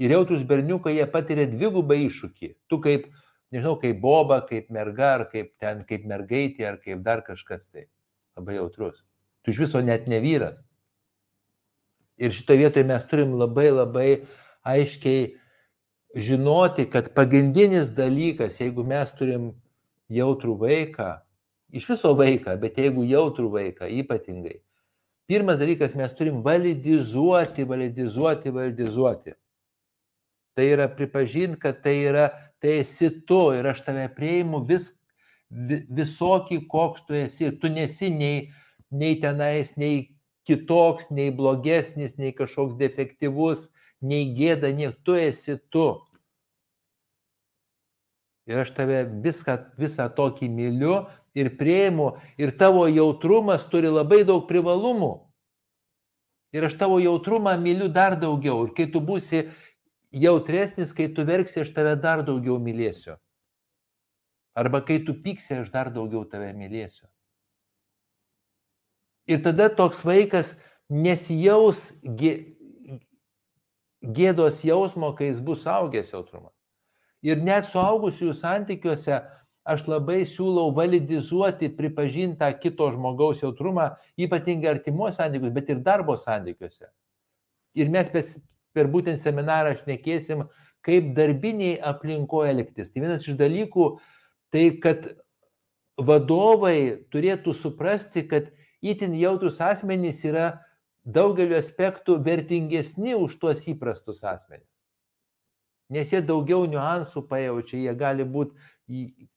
Ir 0.00 0.16
jautrus 0.16 0.48
berniukai 0.48 0.96
jie 0.96 1.10
patiria 1.12 1.44
dvigubą 1.52 2.00
iššūkį. 2.06 2.54
Tu 2.70 2.80
kaip, 2.86 3.10
nežinau, 3.54 3.76
kaip 3.80 4.00
boba, 4.02 4.40
kaip 4.48 4.70
merga, 4.74 5.14
ar 5.20 5.26
kaip 5.32 5.52
ten, 5.60 5.84
kaip 5.88 6.06
mergaitė, 6.08 6.66
ar 6.70 6.78
kaip 6.82 7.02
dar 7.06 7.22
kažkas 7.26 7.68
tai 7.68 7.86
labai 8.36 8.58
jautrus. 8.58 9.02
Tu 9.44 9.54
iš 9.54 9.62
viso 9.66 9.82
net 9.84 10.08
ne 10.10 10.20
vyras. 10.20 10.58
Ir 12.16 12.32
šitoje 12.32 12.64
vietoje 12.64 12.88
mes 12.88 13.04
turim 13.10 13.36
labai 13.36 13.68
labai 13.70 14.08
aiškiai 14.66 15.36
žinoti, 16.16 16.88
kad 16.90 17.12
pagrindinis 17.14 17.92
dalykas, 17.94 18.60
jeigu 18.60 18.84
mes 18.88 19.10
turim 19.18 19.50
jautrų 20.12 20.56
vaiką, 20.62 21.10
iš 21.76 21.88
viso 21.90 22.14
vaiką, 22.16 22.56
bet 22.60 22.78
jeigu 22.80 23.04
jautrų 23.04 23.50
vaiką 23.52 23.90
ypatingai, 24.00 24.60
pirmas 25.28 25.60
dalykas, 25.60 25.96
mes 25.98 26.14
turim 26.16 26.40
validizuoti, 26.46 27.66
validizuoti, 27.68 28.54
validizuoti. 28.54 29.36
Tai 30.56 30.64
yra 30.72 30.88
pripažinti, 30.88 31.60
kad 31.60 31.82
tai 31.84 31.98
yra, 32.08 32.30
tai 32.62 32.80
esi 32.80 33.10
tu 33.28 33.40
ir 33.56 33.66
aš 33.70 33.82
tave 33.86 34.06
prieimu 34.16 34.62
vis, 34.68 34.90
visokį, 35.50 36.62
koks 36.70 37.06
tu 37.06 37.16
esi. 37.18 37.50
Tu 37.60 37.70
nesi 37.72 38.10
nei, 38.10 38.48
nei 38.90 39.18
tenais, 39.20 39.74
nei 39.76 40.16
kitoks, 40.46 41.10
nei 41.10 41.30
blogesnis, 41.34 42.16
nei 42.18 42.32
kažkoks 42.32 42.78
defektyvus, 42.78 43.68
nei 44.00 44.32
gėda, 44.36 44.72
nei 44.74 44.92
tu 45.04 45.18
esi 45.18 45.58
tu. 45.70 45.88
Ir 48.46 48.62
aš 48.62 48.70
tave 48.76 49.02
viską, 49.24 49.56
visą 49.78 50.06
tokį 50.14 50.48
myliu 50.54 51.00
ir 51.34 51.50
prieimu. 51.58 52.14
Ir 52.38 52.54
tavo 52.58 52.86
jautrumas 52.86 53.66
turi 53.70 53.90
labai 53.90 54.22
daug 54.26 54.46
privalumų. 54.46 55.26
Ir 56.54 56.68
aš 56.68 56.76
tavo 56.78 57.00
jautrumą 57.02 57.56
myliu 57.58 57.90
dar 57.92 58.14
daugiau. 58.20 58.68
Ir 58.68 58.74
kai 58.76 58.86
tu 58.92 59.02
būsi 59.02 59.48
jautresnis, 60.12 60.92
kai 60.96 61.08
tu 61.12 61.24
verksi, 61.26 61.62
aš 61.64 61.72
tave 61.74 61.96
dar 62.00 62.22
daugiau 62.26 62.58
mylėsiu. 62.62 63.16
Arba 64.56 64.80
kai 64.84 64.98
tu 65.04 65.14
pyksi, 65.14 65.60
aš 65.62 65.70
dar 65.72 65.90
daugiau 65.92 66.24
tave 66.28 66.52
mylėsiu. 66.56 67.06
Ir 69.26 69.42
tada 69.42 69.68
toks 69.68 70.04
vaikas 70.06 70.54
nesijaus 70.88 71.90
gėdos 74.00 74.62
jausmo, 74.64 75.10
kai 75.18 75.32
jis 75.32 75.40
bus 75.42 75.66
augęs 75.66 76.12
jautrumas. 76.14 76.54
Ir 77.26 77.40
net 77.42 77.66
suaugusiųjų 77.66 78.34
santykiuose 78.38 79.18
aš 79.66 79.82
labai 79.90 80.20
siūlau 80.30 80.70
validizuoti, 80.74 81.72
pripažinti 81.74 82.38
tą 82.38 82.52
kito 82.60 82.86
žmogaus 82.94 83.42
jautrumą, 83.42 83.96
ypatingai 84.14 84.76
artimuose 84.76 85.18
santykiuose, 85.18 85.54
bet 85.56 85.72
ir 85.74 85.80
darbo 85.82 86.14
santykiuose. 86.20 86.86
Ir 87.74 87.90
mes 87.90 88.12
per 88.76 88.90
būtent 88.92 89.20
seminarą 89.22 89.74
šnekėsim, 89.80 90.44
kaip 90.86 91.14
darbiniai 91.16 91.78
aplinkoje 91.82 92.52
elgtis. 92.52 92.92
Tai 92.92 93.02
vienas 93.02 93.24
iš 93.26 93.38
dalykų, 93.40 93.88
tai 94.54 94.68
kad 94.82 95.08
vadovai 95.96 97.08
turėtų 97.12 97.56
suprasti, 97.56 98.26
kad 98.28 98.52
itin 98.84 99.16
jautrus 99.16 99.58
asmenys 99.64 100.22
yra 100.28 100.50
daugeliu 101.06 101.56
aspektų 101.58 102.18
vertingesni 102.22 103.14
už 103.16 103.38
tuos 103.40 103.64
įprastus 103.70 104.22
asmenys. 104.26 104.68
Nes 105.90 106.10
jie 106.10 106.20
daugiau 106.20 106.66
niuansų 106.66 107.22
pajaučia, 107.30 107.78
jie 107.78 107.94
gali 107.94 108.26
būti 108.26 109.28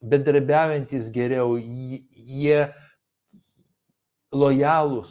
bendrabiaujantis 0.00 1.08
geriau, 1.10 1.56
jie 1.58 2.68
lojalūs 4.34 5.10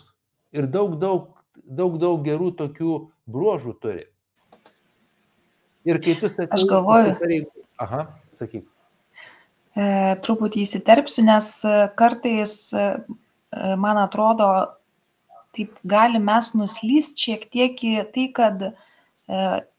ir 0.56 0.68
daug, 0.72 0.96
daug, 1.00 1.28
daug, 1.56 2.00
daug 2.00 2.24
gerų 2.24 2.54
tokių 2.62 2.96
bruožų 3.30 3.74
turi. 3.82 4.06
Ir 5.86 6.00
kai 6.02 6.16
tu 6.18 6.30
sakai, 6.32 6.54
aš 6.58 6.66
galvoju, 6.70 7.44
aha, 7.82 8.08
sakyk. 8.34 8.66
E, 9.76 9.86
truputį 10.24 10.64
įsiterpsiu, 10.64 11.26
nes 11.28 11.50
e, 11.68 11.76
kartais, 12.00 12.56
e, 12.74 12.86
man 13.82 14.00
atrodo, 14.00 14.48
taip 15.56 15.76
gali 15.88 16.22
mes 16.24 16.54
nuslyst 16.56 17.20
šiek 17.20 17.46
tiek 17.52 17.80
į 17.84 17.96
tai, 18.16 18.28
kad 18.36 18.68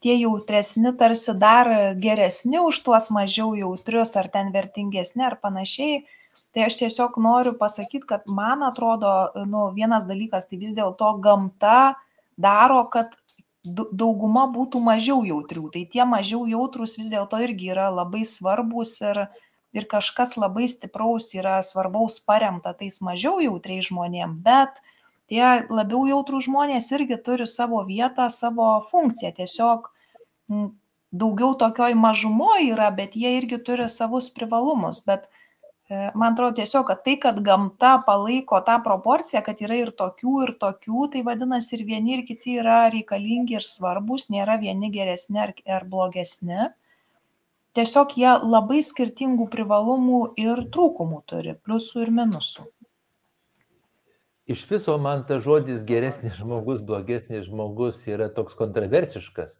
tie 0.03 0.13
jautresni 0.17 0.91
tarsi 0.99 1.31
dar 1.39 1.69
geresni 2.03 2.59
už 2.59 2.81
tuos 2.83 3.05
mažiau 3.15 3.53
jautrius 3.55 4.17
ar 4.19 4.27
ten 4.33 4.49
vertingesni 4.51 5.23
ar 5.23 5.37
panašiai. 5.39 6.01
Tai 6.51 6.65
aš 6.65 6.79
tiesiog 6.81 7.15
noriu 7.23 7.53
pasakyti, 7.55 8.03
kad 8.09 8.25
man 8.27 8.65
atrodo, 8.67 9.13
nu, 9.47 9.69
vienas 9.77 10.03
dalykas, 10.09 10.49
tai 10.49 10.59
vis 10.59 10.73
dėlto 10.75 11.13
gamta 11.23 11.95
daro, 12.35 12.81
kad 12.91 13.15
dauguma 13.67 14.47
būtų 14.53 14.81
mažiau 14.83 15.23
jautrių. 15.27 15.67
Tai 15.73 15.83
tie 15.93 16.05
mažiau 16.07 16.45
jautrus 16.49 16.97
vis 16.99 17.09
dėlto 17.11 17.39
irgi 17.43 17.71
yra 17.73 17.89
labai 17.93 18.23
svarbus 18.25 18.95
ir, 19.01 19.25
ir 19.75 19.87
kažkas 19.89 20.35
labai 20.39 20.67
stipraus 20.71 21.33
yra 21.37 21.59
svarbaus 21.65 22.19
paremta 22.19 22.73
tais 22.73 23.01
mažiau 23.05 23.41
jautriais 23.43 23.89
žmonėm, 23.89 24.39
bet 24.43 24.81
tie 25.31 25.67
labiau 25.69 26.05
jautrų 26.09 26.41
žmonės 26.47 26.91
irgi 26.95 27.19
turi 27.23 27.47
savo 27.47 27.83
vietą, 27.87 28.29
savo 28.33 28.77
funkciją. 28.91 29.33
Tiesiog 29.41 29.91
daugiau 31.11 31.55
tokioj 31.59 31.95
mažumoje 31.95 32.71
yra, 32.73 32.91
bet 32.91 33.15
jie 33.15 33.37
irgi 33.39 33.59
turi 33.63 33.87
savus 33.91 34.29
privalumus. 34.33 35.03
Bet 35.05 35.27
man 35.89 36.33
atrodo 36.33 36.57
tiesiog, 36.59 36.87
kad 36.89 37.03
tai, 37.05 37.15
kad 37.23 37.37
gamta 37.43 37.93
palaiko 38.05 38.59
tą 38.67 38.79
proporciją, 38.83 39.41
kad 39.45 39.61
yra 39.63 39.77
ir 39.83 39.93
tokių, 39.95 40.33
ir 40.45 40.55
tokių, 40.59 41.05
tai 41.13 41.23
vadinasi 41.27 41.77
ir 41.77 41.85
vieni, 41.87 42.17
ir 42.17 42.25
kiti 42.27 42.57
yra 42.61 42.81
reikalingi 42.93 43.55
ir 43.59 43.67
svarbus, 43.67 44.27
nėra 44.33 44.59
vieni 44.59 44.91
geresni 44.91 45.39
ar, 45.45 45.55
ar 45.65 45.87
blogesni 45.87 46.71
tiesiog 47.77 48.15
jie 48.17 48.31
labai 48.41 48.81
skirtingų 48.85 49.47
privalumų 49.53 50.21
ir 50.41 50.63
trūkumų 50.73 51.21
turi, 51.29 51.53
pliusų 51.61 52.07
ir 52.07 52.13
minusų. 52.21 52.65
iš 54.47 54.63
viso 54.69 54.95
man 54.97 55.25
tas 55.27 55.43
žodis 55.43 55.83
geresnis 55.83 56.37
žmogus, 56.39 56.79
blogesnis 56.81 57.45
žmogus 57.49 57.99
yra 58.07 58.29
toks 58.31 58.55
kontroversiškas. 58.55 59.57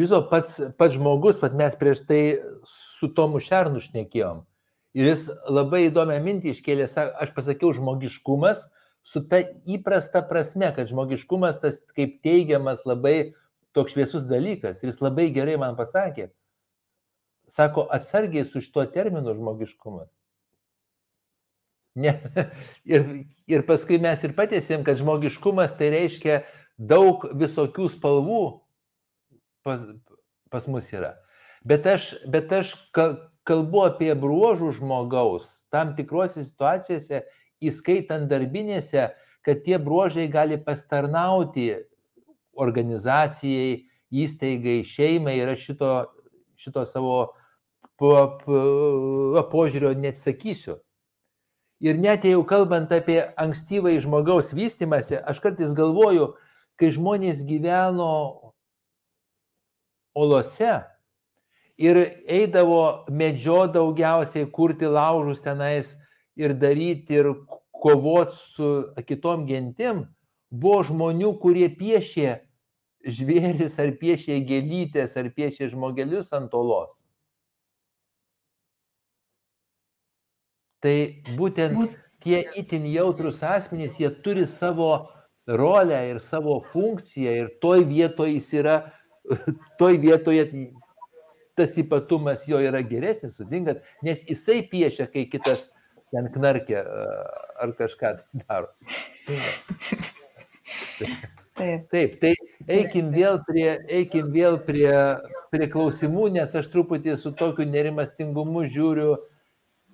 Jūsų 0.00 0.20
pats, 0.30 0.56
pats 0.78 0.96
žmogus, 0.96 1.38
pat 1.38 1.52
mes 1.54 1.76
prieš 1.78 2.00
tai 2.08 2.22
su 2.66 3.12
Tomu 3.14 3.38
Šernu 3.44 3.82
šnekėjom. 3.84 4.40
Ir 4.94 5.10
jis 5.10 5.26
labai 5.50 5.88
įdomią 5.88 6.20
mintį 6.22 6.52
iškėlė, 6.54 6.86
aš 6.86 7.32
pasakiau 7.34 7.72
žmogiškumas 7.74 8.68
su 9.04 9.20
ta 9.28 9.42
įprasta 9.68 10.22
prasme, 10.28 10.70
kad 10.76 10.88
žmogiškumas 10.88 11.58
tas 11.60 11.80
kaip 11.96 12.20
teigiamas 12.24 12.84
labai 12.86 13.34
toks 13.74 13.96
šviesus 13.96 14.24
dalykas. 14.30 14.80
Ir 14.82 14.92
jis 14.92 15.02
labai 15.02 15.28
gerai 15.34 15.58
man 15.60 15.74
pasakė, 15.76 16.30
sako, 17.50 17.88
atsargiai 17.92 18.46
su 18.46 18.62
šituo 18.62 18.86
terminu 18.94 19.34
žmogiškumas. 19.34 20.08
Ne. 21.94 22.14
Ir, 22.94 23.04
ir 23.46 23.62
paskui 23.68 24.00
mes 24.02 24.22
ir 24.26 24.32
patėsim, 24.34 24.82
kad 24.86 24.98
žmogiškumas 24.98 25.76
tai 25.78 25.92
reiškia 25.94 26.40
daug 26.76 27.22
visokių 27.38 27.86
spalvų 27.92 28.40
pas, 29.64 29.84
pas 30.50 30.66
mus 30.66 30.90
yra. 30.92 31.14
Bet 31.64 31.86
aš, 31.86 32.10
bet 32.26 32.50
aš 32.52 32.74
kalbu 33.48 33.84
apie 33.88 34.12
bruožų 34.16 34.72
žmogaus 34.78 35.64
tam 35.72 35.94
tikrose 35.96 36.44
situacijose, 36.44 37.24
įskaitant 37.64 38.28
darbinėse, 38.30 39.10
kad 39.44 39.64
tie 39.64 39.78
bruožai 39.78 40.26
gali 40.32 40.56
pastarnauti 40.60 41.68
organizacijai, 42.56 43.84
įstaigai, 44.14 44.80
šeimai 44.86 45.36
ir 45.40 45.52
aš 45.52 45.68
šito, 45.68 45.90
šito 46.60 46.84
savo 46.88 47.18
požiūrio 49.52 49.92
neatsakysiu. 49.98 50.78
Ir 51.84 51.98
net 52.00 52.24
jau 52.24 52.40
kalbant 52.48 52.92
apie 52.94 53.20
ankstyvą 53.40 53.92
žmogaus 54.00 54.52
vystimąsi, 54.56 55.18
aš 55.20 55.42
kartais 55.44 55.74
galvoju, 55.76 56.32
kai 56.80 56.88
žmonės 56.94 57.42
gyveno 57.44 58.54
olose 60.14 60.78
ir 61.78 62.00
eidavo 62.26 63.04
medžio 63.10 63.64
daugiausiai, 63.66 64.46
kurti 64.50 64.86
laužus 64.86 65.42
tenais 65.42 65.94
ir 66.36 66.54
daryti 66.54 67.20
ir 67.20 67.30
kovoti 67.84 68.36
su 68.36 68.70
kitom 69.06 69.46
gentim, 69.46 70.06
buvo 70.50 70.82
žmonių, 70.88 71.34
kurie 71.42 71.68
piešė 71.68 72.38
žvėris 73.04 73.76
ar 73.82 73.92
piešė 74.00 74.38
gėlytės 74.48 75.16
ar 75.20 75.28
piešė 75.34 75.68
žmogelius 75.74 76.32
ant 76.36 76.54
olos. 76.56 77.02
Tai 80.84 80.96
būtent 81.36 81.96
tie 82.24 82.42
itin 82.60 82.84
jautrus 82.92 83.42
asmenys, 83.44 83.96
jie 84.00 84.10
turi 84.24 84.44
savo 84.48 85.08
rolę 85.48 85.96
ir 86.10 86.20
savo 86.20 86.58
funkciją 86.72 87.32
ir 87.40 87.50
toj 87.60 87.84
vietoje 87.88 88.36
jis 88.36 88.50
yra, 88.60 88.76
toj 89.80 89.98
vietoje 90.00 90.44
tas 91.58 91.76
ypatumas 91.80 92.46
jo 92.48 92.58
yra 92.62 92.82
geresnis, 92.86 93.38
sudingat, 93.38 93.84
nes 94.02 94.24
jisai 94.28 94.62
piešia, 94.70 95.06
kai 95.10 95.26
kitas 95.30 95.68
ten 96.14 96.28
knarkia 96.34 96.84
ar 97.62 97.74
kažką 97.78 98.16
daro. 98.44 98.70
Taip. 101.54 101.86
Taip, 101.90 102.16
tai 102.18 102.32
eikim 102.66 103.12
vėl 103.14 103.36
prie, 103.46 103.68
eikim 104.00 104.32
vėl 104.34 104.56
prie, 104.66 104.90
prie 105.54 105.68
klausimų, 105.70 106.26
nes 106.34 106.54
aš 106.58 106.66
truputį 106.72 107.14
su 107.20 107.30
tokiu 107.38 107.66
nerimastingumu 107.70 108.64
žiūriu 108.74 109.12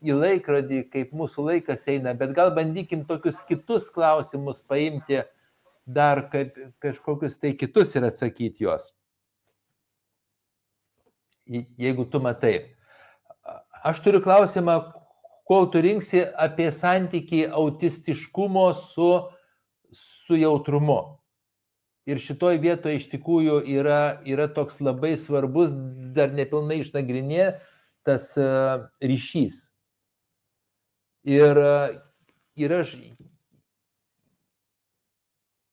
į 0.01 0.17
laikrodį, 0.17 0.87
kaip 0.93 1.13
mūsų 1.13 1.45
laikas 1.51 1.85
eina, 1.93 2.15
bet 2.17 2.33
gal 2.37 2.55
bandykim 2.57 3.05
tokius 3.09 3.43
kitus 3.49 3.91
klausimus 3.93 4.63
paimti 4.65 5.21
dar 5.85 6.25
kaip 6.33 6.57
kažkokius 6.81 7.37
tai 7.43 7.53
kitus 7.61 7.93
ir 7.99 8.09
atsakyti 8.09 8.65
juos. 8.65 8.91
Jeigu 11.47 12.05
tu 12.11 12.21
matai. 12.21 12.77
Aš 13.85 14.03
turiu 14.05 14.21
klausimą, 14.21 14.77
kol 15.49 15.71
tu 15.73 15.81
rinksi 15.83 16.27
apie 16.39 16.69
santyki 16.71 17.47
autistiškumo 17.49 18.67
su, 18.77 19.09
su 19.93 20.37
jautrumu. 20.37 21.01
Ir 22.11 22.21
šitoj 22.23 22.59
vietoje 22.63 23.01
iš 23.01 23.09
tikrųjų 23.13 23.61
yra, 23.71 24.21
yra 24.27 24.49
toks 24.53 24.81
labai 24.83 25.15
svarbus, 25.21 25.75
dar 26.17 26.33
nepilnai 26.35 26.81
išnagrinė 26.85 27.53
tas 28.07 28.33
ryšys. 29.05 29.67
Ir 31.29 31.61
yra 32.57 32.81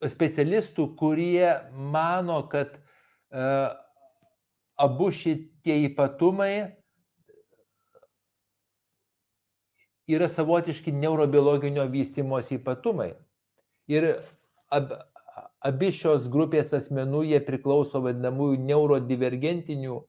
specialistų, 0.06 0.90
kurie 1.00 1.54
mano, 1.72 2.42
kad 2.52 2.76
abu 4.78 5.12
šitie 5.12 5.78
ypatumai 5.90 6.54
yra 10.08 10.28
savotiški 10.32 10.92
neurobiologinio 10.92 11.86
vystimosi 11.92 12.56
ypatumai. 12.56 13.12
Ir 13.92 14.08
ab, 14.72 14.94
abi 15.60 15.92
šios 15.92 16.30
grupės 16.32 16.72
asmenų 16.78 17.26
jie 17.32 17.42
priklauso 17.44 18.02
vadinamųjų 18.06 18.62
neurodivergentinių 18.70 20.00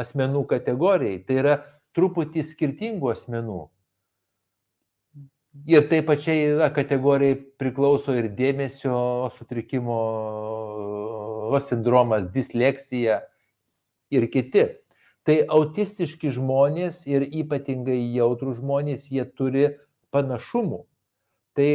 asmenų 0.00 0.44
kategorijai. 0.54 1.20
Tai 1.26 1.38
yra 1.42 1.54
truputį 1.94 2.44
skirtingų 2.46 3.12
asmenų. 3.12 3.60
Ir 5.70 5.84
taip 5.90 6.08
pačiai 6.08 6.56
na, 6.58 6.70
kategorijai 6.74 7.36
priklauso 7.60 8.16
ir 8.18 8.26
dėmesio 8.34 8.96
sutrikimo 9.36 10.00
sindromas, 11.62 12.26
disleksija 12.34 13.20
ir 14.14 14.26
kiti. 14.32 14.64
Tai 15.24 15.36
autistiški 15.56 16.32
žmonės 16.36 17.04
ir 17.08 17.24
ypatingai 17.24 17.96
jautrų 18.16 18.58
žmonės, 18.58 19.06
jie 19.12 19.24
turi 19.24 19.70
panašumų. 20.12 20.82
Tai 21.56 21.68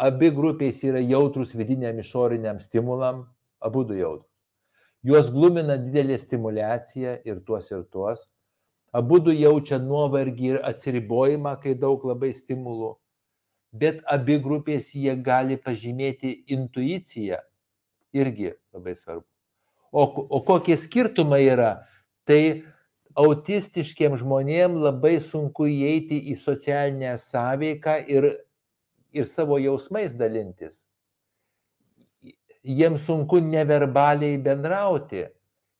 abi 0.00 0.30
grupės 0.32 0.80
yra 0.86 1.02
jautrus 1.04 1.52
vidiniam 1.56 1.98
išoriniam 2.00 2.62
stimulam, 2.62 3.26
abu 3.60 3.84
du 3.84 3.98
jautrus. 3.98 4.30
Juos 5.06 5.28
glumina 5.30 5.76
didelė 5.78 6.16
stimulacija 6.18 7.20
ir 7.28 7.44
tuos 7.46 7.68
ir 7.70 7.84
tuos 7.92 8.24
abu 8.96 9.18
du 9.20 9.34
jaučia 9.34 9.78
nuovargį 9.82 10.52
ir 10.54 10.62
atsiribojimą, 10.70 11.56
kai 11.62 11.74
daug 11.76 12.04
labai 12.08 12.32
stimulų, 12.36 12.94
bet 13.72 14.02
abi 14.16 14.38
grupės 14.42 14.92
jie 14.96 15.14
gali 15.28 15.58
pažymėti 15.60 16.32
intuiciją, 16.56 17.42
irgi 18.16 18.54
labai 18.72 18.96
svarbu. 18.96 19.26
O, 19.92 20.02
o 20.04 20.40
kokie 20.44 20.76
skirtumai 20.76 21.44
yra, 21.46 21.70
tai 22.26 22.64
autistiškiem 23.16 24.16
žmonėm 24.20 24.76
labai 24.82 25.16
sunku 25.24 25.68
įeiti 25.70 26.18
į 26.32 26.36
socialinę 26.40 27.14
sąveiką 27.20 27.96
ir, 28.12 28.28
ir 29.16 29.28
savo 29.30 29.58
jausmais 29.62 30.14
dalintis. 30.14 30.84
Jiems 32.66 33.06
sunku 33.06 33.38
neverbaliai 33.40 34.36
bendrauti, 34.42 35.28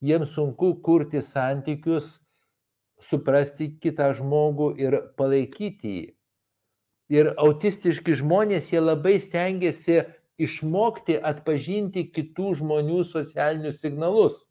jiems 0.01 0.33
sunku 0.37 0.77
kurti 0.87 1.21
santykius 1.21 2.21
suprasti 3.03 3.73
kitą 3.83 4.13
žmogų 4.17 4.71
ir 4.81 5.01
palaikyti 5.19 5.97
jį. 5.97 6.05
Ir 7.13 7.29
autistiški 7.39 8.17
žmonės, 8.19 8.73
jie 8.73 8.81
labai 8.83 9.19
stengiasi 9.23 10.01
išmokti 10.41 11.17
atpažinti 11.23 12.07
kitų 12.13 12.57
žmonių 12.61 13.03
socialinius 13.09 13.81
signalus. 13.81 14.43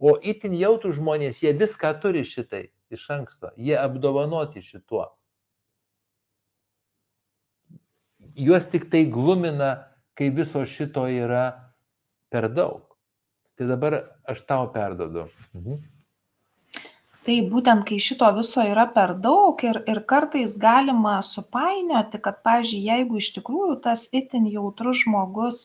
O 0.00 0.16
itin 0.20 0.56
jautų 0.58 0.94
žmonės, 0.96 1.42
jie 1.44 1.54
viską 1.56 1.92
turi 2.02 2.24
šitai 2.28 2.66
iš 2.92 3.04
anksto, 3.14 3.52
jie 3.56 3.76
apdovanoti 3.78 4.62
šituo. 4.64 5.06
Juos 8.34 8.66
tik 8.66 8.88
tai 8.90 9.04
glumina, 9.06 9.94
kai 10.18 10.32
viso 10.34 10.64
šito 10.66 11.06
yra 11.06 11.46
per 12.32 12.50
daug. 12.50 12.82
Tai 13.54 13.68
dabar 13.70 14.00
aš 14.26 14.42
tau 14.48 14.66
perdodu. 14.74 15.28
Mhm 15.54 15.93
taip 17.26 17.46
būtent 17.52 17.86
kai 17.88 18.00
šito 18.06 18.28
viso 18.38 18.64
yra 18.72 18.84
per 18.96 19.14
daug 19.26 19.62
ir 19.68 19.80
ir 19.92 20.00
kartais 20.12 20.56
galima 20.64 21.14
supainioti 21.28 22.20
kad 22.26 22.42
pavyzdžiui 22.48 22.82
jeigu 22.90 23.22
iš 23.22 23.30
tikrųjų 23.38 23.78
tas 23.86 24.04
itin 24.20 24.50
jautrus 24.56 25.04
žmogus 25.04 25.62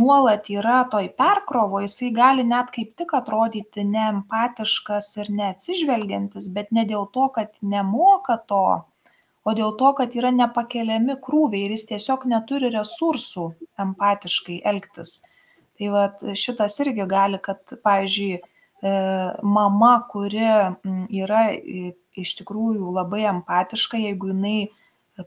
nuolat 0.00 0.48
yra 0.58 0.78
toj 0.94 1.10
perkrovoj 1.22 1.88
jisai 1.88 2.12
gali 2.20 2.46
net 2.52 2.70
kaip 2.76 2.94
tik 3.00 3.16
atrodyti 3.18 3.84
neempatiškas 3.96 5.10
ir 5.24 5.34
neatsižvelgiantis 5.40 6.48
bet 6.56 6.72
ne 6.78 6.86
dėl 6.94 7.10
to 7.18 7.28
kad 7.36 7.52
nemoka 7.74 8.38
to 8.52 8.64
o 9.44 9.54
dėl 9.58 9.74
to 9.82 9.90
kad 9.98 10.14
yra 10.18 10.30
nepakeliami 10.38 11.18
krūviai 11.26 11.66
ir 11.66 11.74
jis 11.76 11.86
tiesiog 11.90 12.26
neturi 12.32 12.70
resursų 12.74 13.48
empatiškai 13.84 14.60
elgtis. 14.72 15.18
Tai 15.78 15.92
vat 15.96 16.22
šitas 16.38 16.78
irgi 16.84 17.06
gali 17.10 17.40
kad 17.42 17.76
pavyzdžiui 17.86 18.40
mama, 18.82 19.92
kuri 20.10 20.46
yra 21.22 21.42
iš 22.18 22.36
tikrųjų 22.40 22.92
labai 22.92 23.24
empatiška, 23.30 24.00
jeigu 24.00 24.32
jinai 24.32 24.70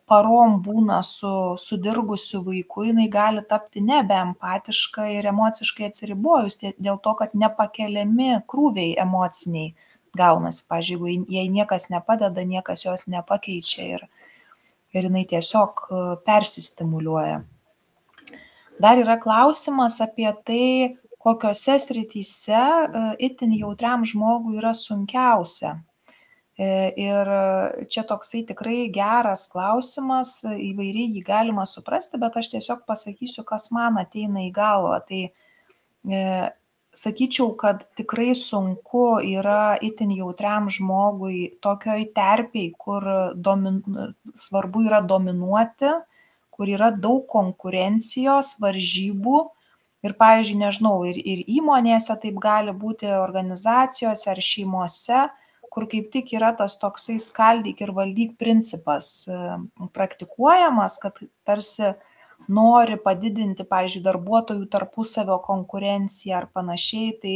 parom 0.10 0.60
būna 0.66 1.00
su 1.06 1.56
sudirgusiu 1.62 2.42
vaiku, 2.44 2.84
jinai 2.90 3.08
gali 3.12 3.44
tapti 3.48 3.84
nebeempatiška 3.86 5.08
ir 5.14 5.30
emociškai 5.32 5.88
atsiribojus 5.88 6.60
dėl 6.60 7.00
to, 7.00 7.16
kad 7.22 7.36
nepakeliami 7.38 8.42
krūviai 8.50 8.98
emociniai 9.02 9.74
gaunasi. 10.18 10.66
Pavyzdžiui, 10.68 11.16
jeigu 11.16 11.38
jai 11.38 11.48
niekas 11.54 11.90
nepadeda, 11.94 12.44
niekas 12.44 12.86
jos 12.86 13.08
nepakeičia 13.08 13.88
ir, 13.96 14.08
ir 14.96 15.08
jinai 15.10 15.26
tiesiog 15.32 15.88
persistimuliuoja. 16.28 17.44
Dar 18.82 19.00
yra 19.00 19.16
klausimas 19.22 20.02
apie 20.04 20.28
tai, 20.44 20.64
kokiose 21.26 21.80
srityse 21.82 22.62
e, 22.62 23.04
itin 23.30 23.58
jautriam 23.58 24.06
žmogui 24.08 24.62
yra 24.62 24.76
sunkiausia 24.78 25.76
E, 26.56 26.68
ir 26.96 27.30
čia 27.92 28.06
toksai 28.08 28.46
tikrai 28.48 28.86
geras 28.96 29.44
klausimas, 29.52 30.38
įvairiai 30.48 31.12
jį 31.18 31.24
galima 31.28 31.66
suprasti, 31.68 32.20
bet 32.22 32.38
aš 32.40 32.54
tiesiog 32.54 32.86
pasakysiu, 32.88 33.44
kas 33.44 33.68
man 33.76 34.00
ateina 34.00 34.46
į 34.46 34.54
galvą. 34.56 35.02
Tai 35.10 35.20
e, 35.28 36.22
sakyčiau, 36.96 37.50
kad 37.60 37.84
tikrai 38.00 38.30
sunku 38.40 39.20
yra 39.20 39.76
itin 39.84 40.16
jautriam 40.16 40.72
žmogui 40.72 41.58
tokioj 41.60 42.08
terpiai, 42.16 42.72
kur 42.80 43.04
domin, 43.36 43.82
svarbu 44.40 44.88
yra 44.88 45.04
dominuoti, 45.04 45.92
kur 46.56 46.72
yra 46.72 46.94
daug 46.96 47.28
konkurencijos, 47.36 48.56
varžybų. 48.64 49.44
Ir, 50.06 50.14
pavyzdžiui, 50.20 50.60
nežinau, 50.62 51.00
ir, 51.10 51.18
ir 51.18 51.42
įmonėse 51.50 52.14
taip 52.22 52.38
gali 52.42 52.74
būti, 52.78 53.10
organizacijose 53.10 54.30
ar 54.30 54.42
šeimose, 54.48 55.24
kur 55.76 55.88
kaip 55.92 56.12
tik 56.14 56.34
yra 56.38 56.54
tas 56.56 56.78
toksai 56.80 57.18
skaldyk 57.20 57.82
ir 57.84 57.92
valdyk 57.96 58.36
principas 58.40 59.26
e, 59.28 59.38
praktikuojamas, 59.98 61.00
kad 61.04 61.18
tarsi 61.48 61.96
nori 62.52 62.96
padidinti, 63.02 63.66
pavyzdžiui, 63.68 64.04
darbuotojų 64.06 64.68
tarpusavio 64.72 65.40
konkurenciją 65.44 66.38
ar 66.40 66.50
panašiai, 66.54 67.16
tai 67.22 67.36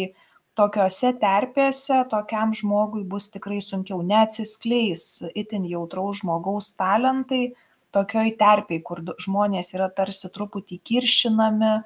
tokiose 0.59 1.13
terpėse 1.19 2.03
tokiam 2.11 2.53
žmogui 2.55 3.05
bus 3.07 3.29
tikrai 3.33 3.59
sunkiau, 3.63 4.01
neatsiskleis 4.05 5.05
itin 5.35 5.67
jautraus 5.69 6.21
žmogaus 6.21 6.73
talentai 6.79 7.49
tokioj 7.95 8.35
terpiai, 8.39 8.83
kur 8.85 9.01
žmonės 9.23 9.73
yra 9.75 9.89
tarsi 9.89 10.29
truputį 10.35 10.79
kiršinami, 10.85 11.79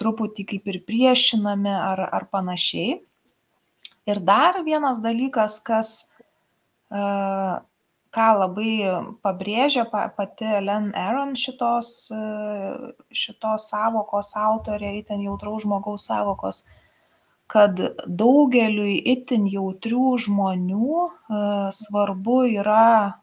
truputį 0.00 0.46
kaip 0.54 0.70
ir 0.72 0.80
priešinami 0.88 1.72
ar, 1.72 2.02
ar 2.08 2.26
panašiai. 2.32 3.00
Ir 4.08 4.22
dar 4.24 4.62
vienas 4.64 5.02
dalykas, 5.04 5.60
kas, 5.62 5.90
e, 6.90 7.02
ką 8.10 8.28
labai 8.40 8.72
pabrėžia 9.22 9.84
pati 9.92 10.48
Ellen 10.58 10.90
Aron 10.98 11.36
šitos, 11.38 12.10
e, 12.10 12.20
šitos 13.12 13.68
savokos 13.70 14.32
autorė, 14.40 14.96
itin 15.02 15.22
jautraus 15.26 15.66
žmogaus 15.66 16.08
savokos, 16.10 16.64
kad 17.50 17.78
daugeliui 18.06 18.96
itin 19.12 19.46
jautrių 19.50 20.16
žmonių 20.26 20.96
e, 21.04 21.10
svarbu 21.76 22.42
yra 22.56 23.20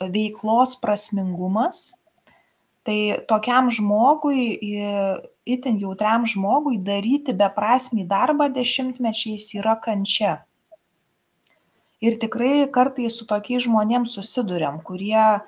veiklos 0.00 0.76
prasmingumas. 0.80 1.98
Tai 2.88 2.98
tokiam 3.28 3.68
žmogui 3.68 4.56
itin 5.54 5.78
jautriam 5.80 6.26
žmogui 6.28 6.78
daryti 6.84 7.34
beprasmį 7.36 8.04
darbą 8.10 8.48
dešimtmečiais 8.52 9.48
yra 9.58 9.74
kančia. 9.84 10.34
Ir 12.04 12.18
tikrai 12.22 12.68
kartais 12.74 13.16
su 13.18 13.26
tokiais 13.26 13.64
žmonėms 13.64 14.12
susidurėm, 14.14 14.78
kurie 14.86 15.18
e, 15.18 15.38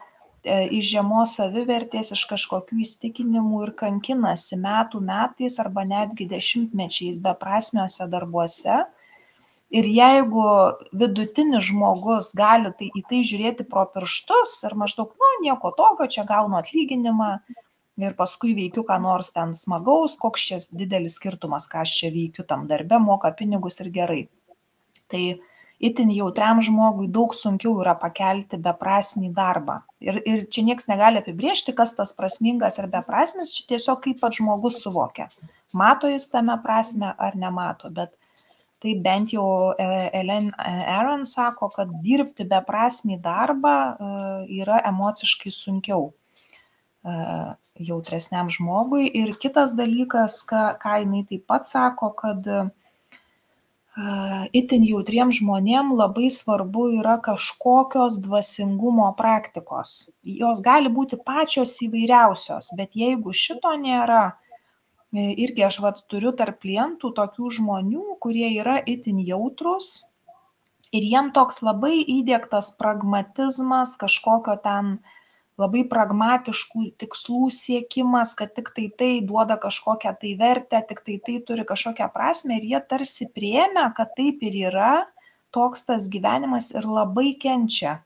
iš 0.78 0.88
žemos 0.96 1.36
savivertės, 1.38 2.10
iš 2.16 2.24
kažkokių 2.32 2.80
įstikinimų 2.84 3.60
ir 3.68 3.74
kankinasi 3.82 4.58
metų 4.58 5.02
metais 5.04 5.60
arba 5.62 5.84
netgi 5.86 6.26
dešimtmečiais 6.32 7.20
beprasmiuose 7.22 8.08
darbuose. 8.10 8.80
Ir 9.70 9.86
jeigu 9.86 10.44
vidutinis 10.98 11.68
žmogus 11.68 12.32
gali 12.34 12.72
tai, 12.74 12.88
į 12.90 13.04
tai 13.06 13.20
žiūrėti 13.28 13.68
pro 13.70 13.84
pirštus 13.94 14.56
ir 14.66 14.74
maždaug, 14.74 15.12
nu, 15.14 15.28
nieko 15.44 15.70
tokio, 15.76 16.08
čia 16.10 16.24
gaunu 16.26 16.58
atlyginimą, 16.58 17.36
ir 18.08 18.16
paskui 18.18 18.54
veikiu 18.56 18.84
ką 18.88 18.96
nors 19.02 19.32
ten 19.34 19.54
smagaus, 19.58 20.16
koks 20.20 20.46
čia 20.48 20.58
didelis 20.70 21.18
skirtumas, 21.20 21.68
ką 21.70 21.84
aš 21.84 21.94
čia 22.00 22.10
veikiu 22.14 22.46
tam 22.48 22.66
darbe, 22.70 22.98
moka 23.02 23.32
pinigus 23.36 23.80
ir 23.84 23.90
gerai. 23.94 24.22
Tai 25.10 25.24
itin 25.80 26.12
jautriam 26.12 26.60
žmogui 26.62 27.08
daug 27.08 27.34
sunkiau 27.34 27.78
yra 27.82 27.96
pakelti 27.98 28.60
beprasmį 28.60 29.32
darbą. 29.36 29.80
Ir, 30.04 30.20
ir 30.28 30.44
čia 30.52 30.64
niekas 30.68 30.88
negali 30.90 31.22
apibriežti, 31.22 31.74
kas 31.76 31.94
tas 31.96 32.12
prasmingas 32.16 32.78
ar 32.80 32.90
beprasmis, 32.92 33.52
čia 33.56 33.66
tiesiog 33.74 34.02
kaip 34.04 34.20
pats 34.20 34.40
žmogus 34.40 34.80
suvokia. 34.84 35.30
Mato 35.72 36.10
jis 36.10 36.28
tame 36.32 36.56
prasme 36.62 37.14
ar 37.16 37.36
nemato, 37.38 37.90
bet 37.90 38.12
tai 38.80 38.94
bent 39.04 39.32
jau 39.34 39.72
e, 39.72 39.88
Ellen 40.16 40.52
Aaron 40.56 41.26
sako, 41.28 41.68
kad 41.74 41.90
dirbti 42.04 42.46
beprasmį 42.48 43.20
darbą 43.24 43.74
e, 43.76 44.14
yra 44.60 44.80
emociškai 44.88 45.52
sunkiau 45.52 46.10
jautresniam 47.04 48.50
žmogui. 48.52 49.08
Ir 49.08 49.32
kitas 49.40 49.74
dalykas, 49.76 50.42
ką, 50.48 50.76
ką 50.80 51.00
jinai 51.04 51.24
taip 51.28 51.46
pat 51.48 51.66
sako, 51.68 52.12
kad 52.16 52.46
itin 54.56 54.84
jautriem 54.86 55.32
žmonėm 55.34 55.94
labai 55.96 56.30
svarbu 56.30 56.90
yra 57.00 57.18
kažkokios 57.20 58.20
dvasingumo 58.22 59.10
praktikos. 59.16 60.10
Jos 60.22 60.60
gali 60.62 60.88
būti 60.88 61.18
pačios 61.18 61.74
įvairiausios, 61.82 62.70
bet 62.76 62.94
jeigu 62.94 63.32
šito 63.32 63.72
nėra, 63.76 64.36
irgi 65.12 65.64
aš 65.66 65.80
vat 65.82 66.04
turiu 66.06 66.32
tarp 66.32 66.60
klientų 66.62 67.12
tokių 67.16 67.50
žmonių, 67.58 68.16
kurie 68.20 68.52
yra 68.60 68.78
itin 68.86 69.18
jautrus 69.18 70.06
ir 70.92 71.02
jiem 71.02 71.32
toks 71.34 71.62
labai 71.62 71.98
įdėktas 72.02 72.76
pragmatizmas, 72.78 73.96
kažkokio 73.98 74.56
ten 74.62 74.94
uh, 74.98 75.18
labai 75.60 75.82
pragmatiškų 75.88 76.86
tikslų 77.00 77.50
siekimas, 77.54 78.34
kad 78.38 78.54
tik 78.56 78.70
tai 78.76 78.88
tai 78.96 79.10
duoda 79.26 79.58
kažkokią 79.60 80.14
tai 80.20 80.34
vertę, 80.40 80.80
tik 80.88 81.02
tai 81.06 81.18
tai 81.26 81.38
turi 81.46 81.66
kažkokią 81.68 82.08
prasme 82.14 82.58
ir 82.58 82.68
jie 82.72 82.80
tarsi 82.92 83.28
priemė, 83.34 83.90
kad 83.96 84.14
taip 84.16 84.42
ir 84.46 84.56
yra, 84.70 84.94
toks 85.54 85.84
tas 85.88 86.08
gyvenimas 86.12 86.70
ir 86.76 86.86
labai 86.86 87.34
kenčia, 87.40 87.98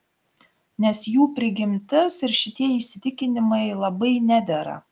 nes 0.81 1.05
jų 1.07 1.31
prigimtis 1.37 2.21
ir 2.27 2.35
šitie 2.35 2.75
įsitikinimai 2.79 3.71
labai 3.79 4.19
nedėra. 4.25 4.83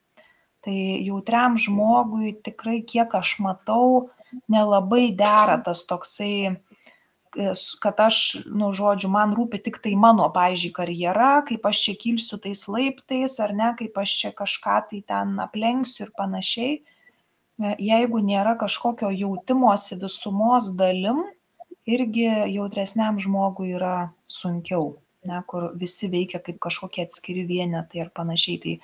Tai 0.63 0.75
jautriam 1.03 1.57
žmogui 1.59 2.37
tikrai, 2.47 2.83
kiek 2.87 3.17
aš 3.19 3.41
matau, 3.43 4.11
nelabai 4.53 5.11
dera 5.17 5.59
tas 5.65 5.83
toksai 5.89 6.55
kad 7.81 8.01
aš, 8.01 8.45
nu, 8.47 8.71
žodžiu, 8.77 9.09
man 9.13 9.33
rūpi 9.37 9.61
tik 9.65 9.79
tai 9.85 9.95
mano, 9.97 10.29
pavyzdžiui, 10.35 10.73
karjera, 10.77 11.31
kaip 11.49 11.65
aš 11.69 11.81
čia 11.87 11.95
kilsiu 12.01 12.39
tais 12.43 12.67
laiptais, 12.69 13.39
ar 13.41 13.55
ne, 13.57 13.71
kaip 13.79 13.97
aš 13.99 14.17
čia 14.21 14.33
kažką 14.37 14.79
tai 14.91 15.01
ten 15.09 15.39
aplenksiu 15.41 16.07
ir 16.07 16.13
panašiai. 16.19 16.75
E, 17.63 17.75
jeigu 17.81 18.21
nėra 18.25 18.57
kažkokio 18.61 19.13
jautimosi 19.17 19.97
visumos 20.03 20.73
dalim, 20.77 21.23
irgi 21.89 22.29
jautresniam 22.53 23.19
žmogui 23.23 23.73
yra 23.79 24.13
sunkiau, 24.29 24.99
ne, 25.29 25.41
kur 25.49 25.71
visi 25.79 26.11
veikia 26.13 26.43
kaip 26.45 26.61
kažkokie 26.63 27.07
atskiri 27.09 27.47
vienetai 27.49 28.05
ir 28.05 28.13
panašiai. 28.15 28.61
Tai 28.63 28.77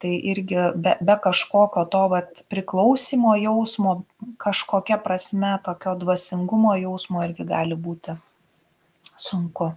tai 0.00 0.14
irgi 0.32 0.56
be, 0.80 0.94
be 1.00 1.16
kažkokio 1.22 1.84
to 1.92 2.02
vat, 2.08 2.42
priklausimo 2.48 3.34
jausmo, 3.36 4.02
kažkokia 4.40 4.96
prasme 5.04 5.58
tokio 5.64 5.94
dvasingumo 6.00 6.72
jausmo 6.80 7.20
irgi 7.26 7.44
gali 7.44 7.76
būti 7.76 8.16
sunku. 9.20 9.74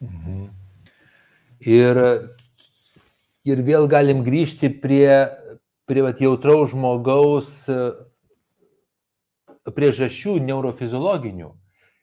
Mhm. 0.00 0.44
Ir, 1.66 1.98
ir 3.44 3.62
vėl 3.66 3.88
galim 3.90 4.22
grįžti 4.24 4.70
prie, 4.80 5.26
prie 5.90 6.04
vat, 6.06 6.22
jautraus 6.22 6.70
žmogaus 6.70 7.50
priežasčių 9.74 10.38
neurofiziologinių. 10.46 11.50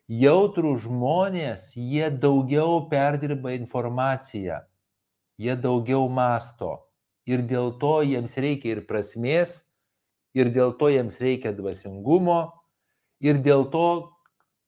Jautrų 0.07 0.75
žmonės, 0.83 1.71
jie 1.75 2.11
daugiau 2.11 2.83
perdirba 2.91 3.55
informaciją, 3.55 4.59
jie 5.39 5.55
daugiau 5.55 6.05
masto 6.11 6.86
ir 7.27 7.43
dėl 7.43 7.73
to 7.81 7.99
jiems 8.07 8.37
reikia 8.39 8.77
ir 8.77 8.83
prasmės, 8.87 9.61
ir 10.37 10.51
dėl 10.55 10.73
to 10.79 10.89
jiems 10.93 11.19
reikia 11.21 11.53
dvasingumo, 11.55 12.39
ir 13.23 13.41
dėl 13.43 13.67
to 13.73 13.87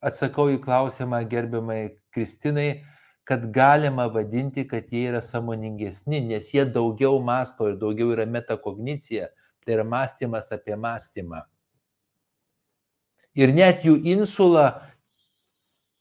atsakau 0.03 0.49
į 0.53 0.59
klausimą 0.63 1.23
gerbiamai 1.29 1.81
Kristinai, 2.15 2.83
kad 3.29 3.45
galima 3.53 4.07
vadinti, 4.09 4.65
kad 4.67 4.89
jie 4.89 5.05
yra 5.11 5.21
samoningesni, 5.21 6.21
nes 6.25 6.49
jie 6.53 6.65
daugiau 6.65 7.19
masto 7.21 7.67
ir 7.69 7.77
daugiau 7.77 8.15
yra 8.15 8.25
metakognicija, 8.25 9.29
tai 9.61 9.75
yra 9.75 9.85
mąstymas 9.85 10.49
apie 10.55 10.75
mąstymą. 10.75 11.43
Ir 13.37 13.53
net 13.53 13.85
jų 13.85 13.99
insula, 14.09 14.65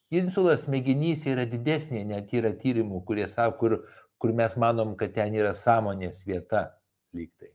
insulas 0.08 0.64
smegenys 0.64 1.26
yra 1.28 1.44
didesnė, 1.46 2.06
net 2.08 2.32
yra 2.32 2.54
tyrimų, 2.56 3.02
kurie 3.04 3.28
savo, 3.28 3.58
kur 3.60 3.76
kur 4.18 4.32
mes 4.34 4.56
manom, 4.58 4.96
kad 4.98 5.14
ten 5.14 5.34
yra 5.34 5.54
sąmonės 5.54 6.24
vieta 6.26 6.64
lygtai. 7.14 7.52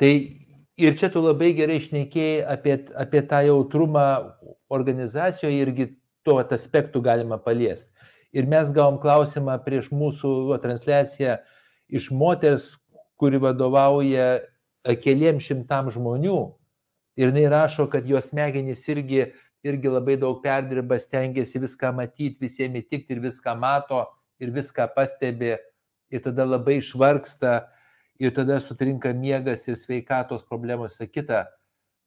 Tai 0.00 0.12
ir 0.80 0.96
čia 0.96 1.10
tu 1.12 1.22
labai 1.22 1.50
gerai 1.58 1.80
išnekėjai 1.80 2.44
apie, 2.54 2.76
apie 2.96 3.22
tą 3.28 3.42
jautrumą 3.48 4.06
organizacijoje 4.72 5.66
irgi 5.66 5.88
tuo 6.24 6.38
aspektu 6.40 7.02
galima 7.04 7.38
paliesti. 7.42 7.90
Ir 8.32 8.46
mes 8.46 8.70
gavom 8.72 9.00
klausimą 9.02 9.56
prieš 9.64 9.90
mūsų 9.90 10.30
va, 10.52 10.60
transliaciją 10.62 11.40
iš 11.90 12.10
moters, 12.14 12.76
kuri 13.18 13.40
vadovauja 13.42 14.38
keliam 15.02 15.40
šimtam 15.42 15.90
žmonių. 15.92 16.38
Ir 17.18 17.32
jinai 17.32 17.48
rašo, 17.50 17.88
kad 17.90 18.06
jos 18.08 18.30
smegenys 18.30 18.86
irgi, 18.88 19.26
irgi 19.66 19.90
labai 19.90 20.14
daug 20.16 20.38
perdirba, 20.44 20.96
stengiasi 21.02 21.60
viską 21.60 21.90
matyti, 21.98 22.38
visiems 22.40 22.78
įtikti 22.84 23.18
ir 23.18 23.24
viską 23.26 23.56
mato 23.58 24.04
ir 24.40 24.52
viską 24.54 24.88
pastebi 24.94 25.54
ir 26.10 26.22
tada 26.24 26.46
labai 26.48 26.80
išvarksta 26.80 27.70
ir 28.20 28.34
tada 28.34 28.60
sutrinka 28.60 29.14
miegas 29.14 29.66
ir 29.68 29.76
sveikatos 29.76 30.44
problemos 30.44 31.00
ir 31.00 31.08
kita. 31.08 31.46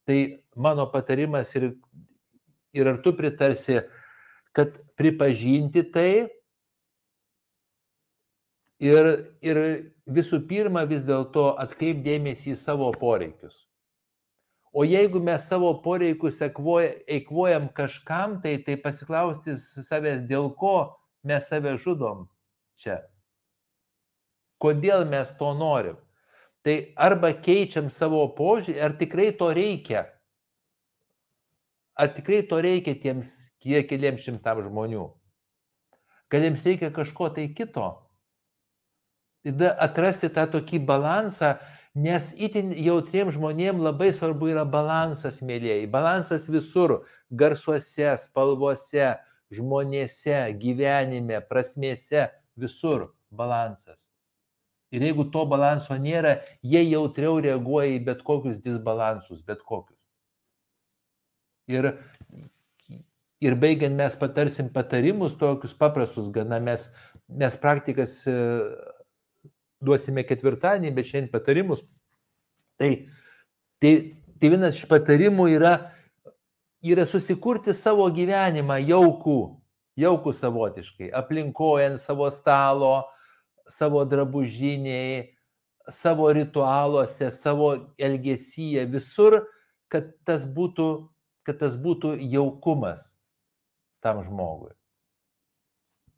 Tai 0.05 0.19
mano 0.55 0.85
patarimas 0.91 1.55
ir, 1.55 1.73
ir 2.73 2.87
ar 2.87 3.01
tu 3.01 3.13
pritarsi, 3.15 3.81
kad 4.53 4.77
pripažinti 4.99 5.83
tai 5.91 6.27
ir, 8.83 9.11
ir 9.41 9.59
visų 10.05 10.43
pirma 10.47 10.83
vis 10.85 11.05
dėlto 11.07 11.53
atkreipdėmėsi 11.63 12.53
į 12.53 12.59
savo 12.59 12.91
poreikius. 12.99 13.63
O 14.73 14.83
jeigu 14.83 15.21
mes 15.21 15.45
savo 15.47 15.69
poreikius 15.81 16.41
eikvojam 16.41 17.69
kažkam, 17.77 18.39
tai, 18.41 18.57
tai 18.65 18.75
pasiklausti 18.81 19.53
savęs, 19.57 20.25
dėl 20.25 20.49
ko 20.57 20.97
mes 21.23 21.47
save 21.49 21.77
žudom 21.81 22.27
čia. 22.79 23.01
Kodėl 24.63 25.05
mes 25.09 25.31
to 25.39 25.51
norim? 25.57 25.97
Tai 26.63 26.75
arba 26.95 27.33
keičiam 27.35 27.89
savo 27.91 28.23
požiūrį, 28.37 28.79
ar 28.79 28.93
tikrai 28.95 29.31
to 29.35 29.49
reikia? 29.51 30.05
Ar 31.99 32.13
tikrai 32.15 32.39
to 32.47 32.61
reikia 32.63 32.95
tiems 32.95 33.33
kiek 33.59 33.89
keliems 33.89 34.23
šimtam 34.23 34.63
žmonių? 34.63 35.09
Gal 36.31 36.47
jiems 36.47 36.63
reikia 36.65 36.89
kažko 36.95 37.27
tai 37.35 37.49
kito? 37.53 37.89
Tada 39.43 39.73
atrasti 39.83 40.31
tą 40.31 40.47
tokį 40.53 40.79
balansą, 40.87 41.57
nes 41.93 42.31
itin 42.39 42.71
jautriem 42.79 43.29
žmonėm 43.35 43.83
labai 43.83 44.13
svarbu 44.15 44.53
yra 44.53 44.63
balansas, 44.63 45.41
mėlyjei. 45.43 45.83
Balansas 45.91 46.47
visur- 46.47 47.03
garsuose, 47.41 48.15
spalvose, 48.23 49.19
žmonėse, 49.53 50.39
gyvenime, 50.59 51.39
prasmėse, 51.49 52.27
visur 52.59 53.11
balansas. 53.31 54.07
Ir 54.93 55.01
jeigu 55.01 55.25
to 55.33 55.41
balanso 55.49 55.95
nėra, 55.97 56.35
jie 56.61 56.83
jautriau 56.85 57.39
reaguoja 57.41 57.95
į 57.95 58.01
bet 58.05 58.21
kokius 58.25 58.59
disbalansus, 58.61 59.41
bet 59.41 59.63
kokius. 59.65 59.97
Ir, 61.71 61.87
ir 63.41 63.55
baigiant 63.57 63.97
mes 63.97 64.17
patarsim 64.19 64.69
patarimus, 64.73 65.33
tokius 65.39 65.73
paprastus 65.79 66.27
gana, 66.35 66.59
mes, 66.61 66.85
mes 67.25 67.57
praktikas 67.57 68.19
e, 68.29 68.35
duosime 69.81 70.27
ketvirtadienį, 70.27 70.93
bet 70.93 71.09
šiandien 71.09 71.31
patarimus. 71.33 71.81
Tai, 72.77 72.91
tai, 73.81 73.93
tai 74.37 74.53
vienas 74.53 74.77
iš 74.77 74.85
patarimų 74.91 75.49
yra 75.55 75.73
yra 76.83 77.05
susikurti 77.07 77.73
savo 77.73 78.05
gyvenimą 78.11 78.77
jaukų, 78.83 79.37
jaukų 79.99 80.33
savotiškai, 80.35 81.09
aplinkoje 81.15 81.93
ant 81.93 82.01
savo 82.01 82.27
stalo, 82.33 82.95
savo 83.69 84.03
drabužiniai, 84.05 85.31
savo 85.89 86.29
ritualuose, 86.35 87.31
savo 87.31 87.73
elgesyje, 87.99 88.85
visur, 88.91 89.41
kad 89.91 90.11
tas 90.27 90.43
būtų, 90.43 90.89
kad 91.47 91.59
tas 91.63 91.79
būtų 91.79 92.17
jaukumas 92.19 93.11
tam 94.03 94.23
žmogui. 94.25 94.73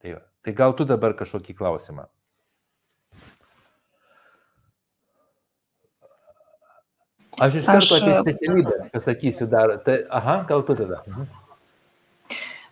Tai, 0.01 0.18
va. 0.18 0.22
tai 0.45 0.53
gal 0.53 0.74
tu 0.78 0.86
dabar 0.86 1.16
kažkokį 1.18 1.57
klausimą? 1.57 2.07
Aš 7.39 7.55
iš 7.59 7.65
karto 7.65 7.97
apie 7.99 8.13
specialybę 8.21 8.75
pasakysiu 8.93 9.47
dar. 9.51 9.75
Tai, 9.86 9.97
aha, 10.09 10.43
gal 10.47 10.63
tu 10.63 10.75
tada. 10.75 11.01
Mhm. 11.07 11.25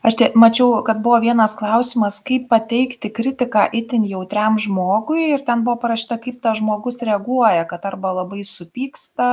Aš 0.04 0.18
te, 0.20 0.28
mačiau, 0.36 0.82
kad 0.84 1.00
buvo 1.00 1.22
vienas 1.24 1.54
klausimas, 1.56 2.18
kaip 2.28 2.50
pateikti 2.52 3.08
kritiką 3.08 3.70
itin 3.72 4.04
jautriam 4.04 4.58
žmogui 4.60 5.30
ir 5.32 5.46
ten 5.48 5.64
buvo 5.64 5.78
parašyta, 5.80 6.18
kaip 6.20 6.42
tas 6.44 6.60
žmogus 6.60 7.00
reaguoja, 7.08 7.64
kad 7.70 7.86
arba 7.88 8.12
labai 8.20 8.44
supyksta, 8.44 9.30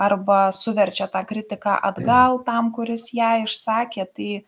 arba 0.00 0.38
suverčia 0.56 1.10
tą 1.12 1.24
kritiką 1.28 1.76
atgal 1.90 2.40
tam, 2.46 2.72
kuris 2.72 3.10
ją 3.12 3.34
išsakė. 3.44 4.06
Tai 4.16 4.30
e, 4.32 4.42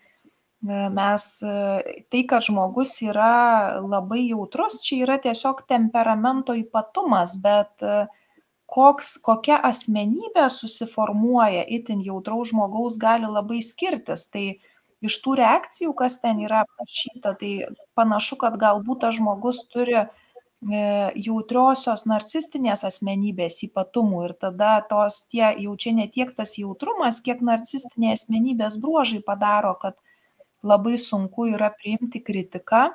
mes, 0.96 1.26
e, 1.44 1.98
tai, 2.08 2.24
kad 2.32 2.48
žmogus 2.48 2.96
yra 3.04 3.82
labai 3.84 4.30
jautrus, 4.30 4.80
čia 4.84 5.02
yra 5.04 5.20
tiesiog 5.20 5.60
temperamento 5.68 6.56
ypatumas, 6.56 7.36
bet 7.44 7.84
uh, 7.84 8.08
koks 8.70 9.16
kokia 9.26 9.58
asmenybė 9.66 10.46
susiformuoja 10.54 11.64
itin 11.78 12.04
jautraus 12.06 12.52
žmogaus 12.52 12.98
gali 13.02 13.26
labai 13.26 13.58
skirtis. 13.66 14.28
Tai 14.30 14.44
iš 15.04 15.16
tų 15.24 15.36
reakcijų 15.40 15.94
kas 15.96 16.18
ten 16.22 16.42
yra 16.44 16.64
aprašyta 16.66 17.34
tai 17.40 17.52
panašu 17.98 18.38
kad 18.40 18.58
galbūt 18.60 19.02
tas 19.06 19.16
žmogus 19.16 19.62
turi 19.72 19.96
e, 19.96 20.06
jautriosios 21.16 22.06
narcistinės 22.10 22.84
asmenybės 22.88 23.62
ypatumų 23.66 24.22
ir 24.28 24.36
tada 24.44 24.76
tos 24.90 25.24
tie 25.32 25.46
jau 25.64 25.74
čia 25.80 25.96
ne 25.96 26.06
tiek 26.12 26.34
tas 26.36 26.56
jautrumas 26.60 27.22
kiek 27.24 27.42
narcistiniai 27.42 28.14
asmenybės 28.18 28.78
bruožai 28.82 29.22
padaro 29.26 29.74
kad 29.82 29.98
labai 30.62 30.98
sunku 31.00 31.48
yra 31.54 31.72
priimti 31.72 32.20
kritiką. 32.20 32.90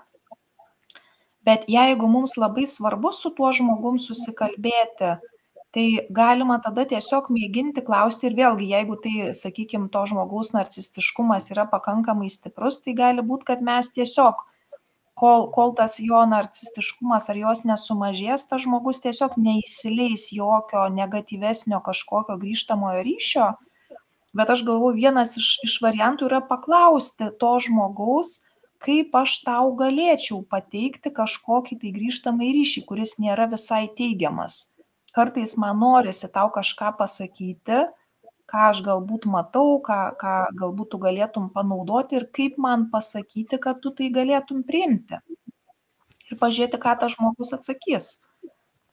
Bet 1.45 1.65
jeigu 1.69 2.07
mums 2.09 2.37
labai 2.41 2.65
svarbu 2.69 3.11
su 3.13 3.29
tuo 3.37 3.51
žmogum 3.53 3.97
susikalbėti 4.01 5.17
tai 5.75 6.07
galima 6.09 6.55
tada 6.63 6.85
tiesiog 6.87 7.25
mėginti 7.35 7.81
klausti 7.83 8.29
ir 8.29 8.35
vėlgi 8.37 8.69
jeigu 8.71 8.95
tai 9.03 9.13
sakykim 9.35 9.89
to 9.91 10.03
žmogaus 10.07 10.53
narcistiškumas 10.55 11.49
yra 11.51 11.65
pakankamai 11.71 12.29
stiprus 12.31 12.77
tai 12.85 12.93
gali 12.95 13.25
būt 13.31 13.43
kad 13.49 13.63
mes 13.69 13.89
tiesiog 13.97 14.45
kol 15.19 15.49
kol 15.57 15.73
tas 15.79 15.97
jo 15.99 16.21
narcistiškumas 16.31 17.27
ar 17.31 17.39
jos 17.41 17.65
nesumažės 17.67 18.47
tas 18.51 18.63
žmogus 18.63 19.03
tiesiog 19.03 19.35
neįsileis 19.47 20.29
jokio 20.37 20.85
negatyvesnio 20.95 21.81
kažkokio 21.83 22.37
grįžtamojo 22.43 23.01
ryšio. 23.07 23.47
Bet 24.35 24.51
aš 24.51 24.63
galvoju 24.67 24.95
vienas 24.99 25.35
iš 25.39 25.49
iš 25.67 25.75
variantų 25.83 26.29
yra 26.29 26.39
paklausti 26.51 27.27
to 27.43 27.51
žmogaus 27.67 28.37
kaip 28.85 29.15
aš 29.23 29.35
tau 29.43 29.75
galėčiau 29.81 30.39
pateikti 30.55 31.11
kažkokį 31.19 31.79
tai 31.83 31.93
grįžtamąjį 31.99 32.55
ryšį 32.61 32.85
kuris 32.87 33.17
nėra 33.25 33.49
visai 33.51 33.83
teigiamas 33.99 34.61
kartais 35.15 35.55
man 35.61 35.79
norisi 35.79 36.27
tau 36.31 36.49
kažką 36.53 36.91
pasakyti, 36.99 37.85
ką 38.51 38.65
aš 38.71 38.81
galbūt 38.85 39.25
matau, 39.31 39.79
ką, 39.85 39.99
ką 40.19 40.35
galbūt 40.59 40.91
tu 40.93 40.99
galėtum 41.01 41.49
panaudoti 41.55 42.19
ir 42.19 42.27
kaip 42.35 42.59
man 42.61 42.89
pasakyti, 42.91 43.59
kad 43.61 43.81
tu 43.83 43.93
tai 43.95 44.11
galėtum 44.13 44.61
priimti. 44.67 45.21
Ir 46.29 46.39
pažiūrėti, 46.41 46.81
ką 46.81 46.93
tas 47.01 47.15
žmogus 47.15 47.53
atsakys. 47.57 48.11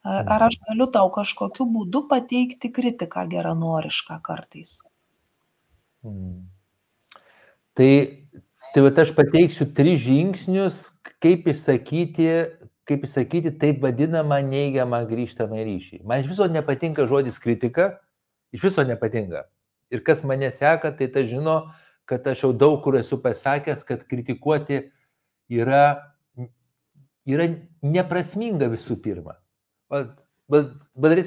Ar 0.03 0.49
aš 0.49 0.59
galiu 0.67 0.89
tau 0.91 1.11
kažkokiu 1.15 1.67
būdu 1.71 2.07
pateikti 2.11 2.73
kritiką 2.75 3.23
geranorišką 3.31 4.19
kartais. 4.25 4.81
Hmm. 6.03 6.49
Tai, 7.79 7.93
tai 8.75 8.83
aš 9.05 9.13
pateiksiu 9.15 9.69
tris 9.77 10.03
žingsnius, 10.03 10.81
kaip 11.23 11.47
išsakyti 11.53 12.27
kaip 12.89 13.07
sakyti, 13.07 13.53
taip 13.59 13.83
vadinamą 13.83 14.41
neigiamą 14.47 15.03
grįžtamą 15.11 15.63
ryšį. 15.67 16.03
Man 16.07 16.23
iš 16.23 16.31
viso 16.33 16.49
nepatinka 16.51 17.07
žodis 17.11 17.39
kritika, 17.43 18.01
iš 18.55 18.67
viso 18.69 18.85
nepatinka. 18.87 19.47
Ir 19.93 20.03
kas 20.07 20.23
mane 20.27 20.51
seka, 20.51 20.91
tai 20.97 21.09
ta 21.13 21.23
žino, 21.29 21.73
kad 22.09 22.27
aš 22.27 22.47
jau 22.47 22.53
daug 22.57 22.81
kur 22.85 22.97
esu 22.99 23.21
pasakęs, 23.23 23.85
kad 23.87 24.03
kritikuoti 24.09 24.81
yra, 25.53 26.15
yra 27.29 27.49
neprasminga 27.85 28.71
visų 28.73 28.99
pirma. 29.05 29.39
Bet 30.53 30.73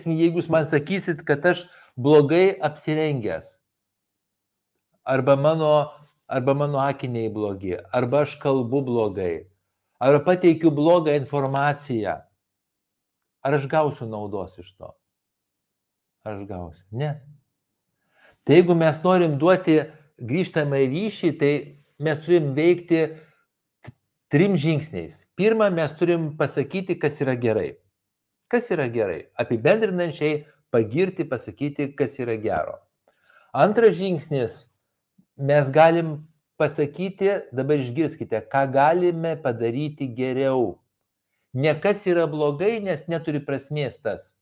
jeigu 0.06 0.42
jūs 0.42 0.50
man 0.52 0.68
sakysit, 0.68 1.24
kad 1.26 1.46
aš 1.46 1.66
blogai 1.96 2.58
apsirengęs, 2.60 3.56
arba 5.06 5.36
mano, 5.40 5.92
arba 6.28 6.54
mano 6.58 6.82
akiniai 6.84 7.30
blogi, 7.32 7.78
arba 7.94 8.26
aš 8.26 8.36
kalbu 8.42 8.82
blogai, 8.86 9.46
ar 10.06 10.20
pateikiu 10.26 10.72
blogą 10.72 11.16
informaciją, 11.18 12.20
ar 13.46 13.58
aš 13.58 13.66
gausiu 13.72 14.06
naudos 14.10 14.58
iš 14.62 14.70
to? 14.78 14.92
Ar 16.26 16.36
aš 16.38 16.44
gausiu? 16.50 16.86
Ne. 16.92 17.16
Tai 18.46 18.60
jeigu 18.60 18.76
mes 18.78 19.00
norim 19.02 19.40
duoti 19.42 19.80
grįžtamą 20.22 20.84
ryšį, 20.92 21.32
tai 21.40 21.54
mes 21.98 22.22
turim 22.26 22.52
veikti 22.58 23.02
trim 24.30 24.58
žingsniais. 24.60 25.24
Pirma, 25.38 25.72
mes 25.74 25.94
turim 25.98 26.36
pasakyti, 26.38 27.00
kas 27.02 27.18
yra 27.26 27.34
gerai. 27.40 27.72
Kas 28.52 28.70
yra 28.74 28.86
gerai? 28.94 29.24
Apibendrinančiai 29.42 30.44
pagirti, 30.74 31.26
pasakyti, 31.26 31.96
kas 31.98 32.20
yra 32.22 32.38
gero. 32.42 32.78
Antras 33.56 33.98
žingsnis, 33.98 34.66
mes 35.38 35.72
galim 35.74 36.20
pasakyti, 36.60 37.30
dabar 37.56 37.82
išgirskite, 37.82 38.42
ką 38.52 38.66
galime 38.74 39.36
padaryti 39.42 40.08
geriau. 40.16 40.80
Ne 41.56 41.74
kas 41.80 42.04
yra 42.08 42.26
blogai, 42.28 42.80
nes 42.84 43.06
neturi 43.12 43.40
prasmės 43.44 43.98
tas. 44.04 44.34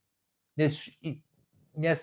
Nes, 0.58 0.78
nes 1.74 2.02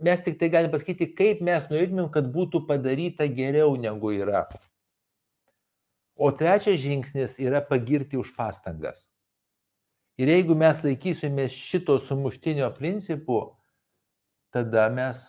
mes 0.00 0.24
tik 0.24 0.38
tai 0.40 0.48
galim 0.50 0.72
pasakyti, 0.72 1.12
kaip 1.14 1.42
mes 1.44 1.66
norėtumėm, 1.70 2.10
kad 2.14 2.30
būtų 2.34 2.64
padaryta 2.66 3.28
geriau 3.30 3.76
negu 3.78 4.14
yra. 4.16 4.46
O 6.20 6.30
trečias 6.36 6.80
žingsnis 6.82 7.38
yra 7.40 7.62
pagirti 7.64 8.18
už 8.20 8.34
pastangas. 8.36 9.06
Ir 10.20 10.28
jeigu 10.28 10.52
mes 10.58 10.82
laikysimės 10.84 11.54
šito 11.56 11.96
sumuštinio 12.02 12.68
principų, 12.76 13.38
tada 14.52 14.90
mes 14.92 15.22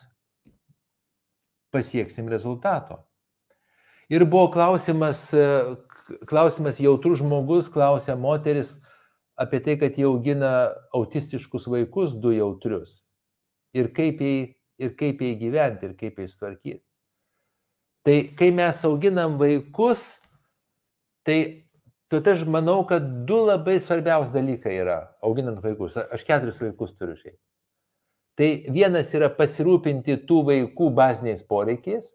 pasieksim 1.71 2.27
rezultato. 2.27 2.99
Ir 4.11 4.25
buvo 4.27 4.49
klausimas, 4.51 5.29
klausimas 6.27 6.79
jautrus 6.83 7.21
žmogus, 7.21 7.69
klausė 7.71 8.17
moteris 8.19 8.75
apie 9.39 9.61
tai, 9.63 9.77
kad 9.79 9.95
jie 9.95 10.05
augina 10.09 10.71
autistiškus 10.93 11.69
vaikus, 11.71 12.17
du 12.19 12.33
jautrius. 12.35 12.99
Ir 13.71 13.87
kaip 13.95 14.19
jai 14.19 14.57
ir 14.81 14.95
kaip 14.97 15.21
jai 15.21 15.35
gyventi, 15.39 15.89
ir 15.89 15.97
kaip 15.97 16.19
jais 16.19 16.37
tvarkyti. 16.37 16.81
Tai 18.05 18.15
kai 18.37 18.49
mes 18.55 18.85
auginam 18.87 19.37
vaikus, 19.37 20.17
tai 21.27 21.37
tad 22.11 22.27
aš 22.27 22.43
manau, 22.49 22.81
kad 22.89 23.05
du 23.29 23.43
labai 23.45 23.77
svarbiausi 23.79 24.33
dalykai 24.33 24.73
yra 24.81 24.97
auginant 25.23 25.61
vaikus. 25.63 25.99
Aš 26.01 26.25
keturis 26.27 26.57
vaikus 26.61 26.95
turiu 26.97 27.17
šiaip. 27.19 27.37
Tai 28.39 28.49
vienas 28.73 29.11
yra 29.13 29.29
pasirūpinti 29.37 30.17
tų 30.25 30.39
vaikų 30.49 30.89
baziniais 30.97 31.45
poreikiais. 31.45 32.09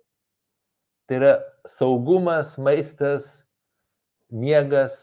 Tai 1.06 1.20
yra 1.20 1.32
saugumas, 1.66 2.56
maistas, 2.58 3.46
miegas, 4.30 4.96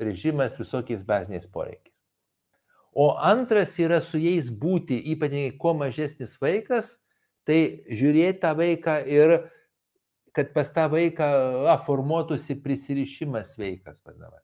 režimas 0.00 0.56
visokiais 0.58 1.02
baziniais 1.02 1.46
poreikiais. 1.46 1.92
O 2.92 3.16
antras 3.16 3.78
yra 3.80 4.02
su 4.04 4.20
jais 4.20 4.50
būti, 4.50 4.98
ypatingai 5.14 5.56
kuo 5.56 5.72
mažesnis 5.74 6.36
vaikas, 6.40 6.98
tai 7.48 7.84
žiūrėti 7.88 8.42
tą 8.42 8.52
vaiką 8.58 8.98
ir 9.08 9.38
kad 10.36 10.52
pas 10.52 10.68
tą 10.72 10.88
vaiką 10.92 11.28
a, 11.72 11.76
formuotųsi 11.86 12.58
prisirišimas 12.64 13.54
sveikas, 13.56 14.00
vadinama. 14.04 14.40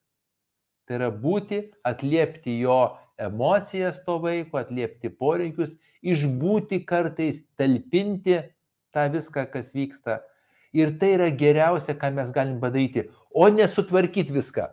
Tai 0.89 0.97
yra 0.97 1.11
būti, 1.13 1.61
atliepti 1.85 2.59
jo 2.63 2.97
emocijas 3.21 4.01
to 4.07 4.17
vaiko, 4.23 4.61
atliepti 4.61 5.11
poreikius, 5.13 5.77
išbūti 6.01 6.83
kartais, 6.89 7.43
talpinti 7.61 8.39
tą 8.95 9.09
viską, 9.13 9.45
kas 9.53 9.73
vyksta. 9.77 10.23
Ir 10.77 10.99
tai 11.01 11.15
yra 11.17 11.29
geriausia, 11.33 11.95
ką 11.97 12.11
mes 12.17 12.33
galim 12.35 12.59
padaryti, 12.61 13.07
o 13.33 13.49
nesutvarkyti 13.49 14.35
viską. 14.35 14.69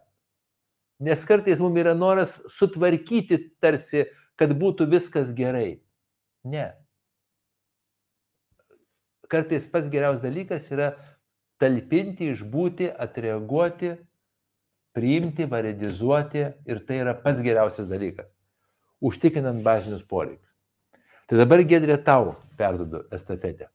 Nes 1.00 1.26
kartais 1.28 1.60
mums 1.60 1.80
yra 1.80 1.94
noras 1.96 2.38
sutvarkyti 2.52 3.40
tarsi, 3.64 4.06
kad 4.40 4.52
būtų 4.56 4.88
viskas 4.92 5.32
gerai. 5.36 5.82
Ne. 6.44 6.70
Kartais 9.32 9.66
pats 9.72 9.90
geriausias 9.92 10.24
dalykas 10.24 10.68
yra 10.72 10.94
talpinti, 11.60 12.30
išbūti, 12.36 12.92
atreaguoti, 12.92 13.96
priimti, 14.96 15.48
varidizuoti 15.52 16.46
ir 16.68 16.82
tai 16.88 17.02
yra 17.04 17.16
pats 17.20 17.44
geriausias 17.44 17.90
dalykas. 17.92 18.30
Užtikrinant 19.04 19.64
bazinius 19.66 20.06
poreikius. 20.08 20.52
Tai 21.28 21.40
dabar 21.42 21.64
gedrė 21.68 21.98
tau 22.06 22.36
perdodu 22.60 23.04
estafetę. 23.16 23.68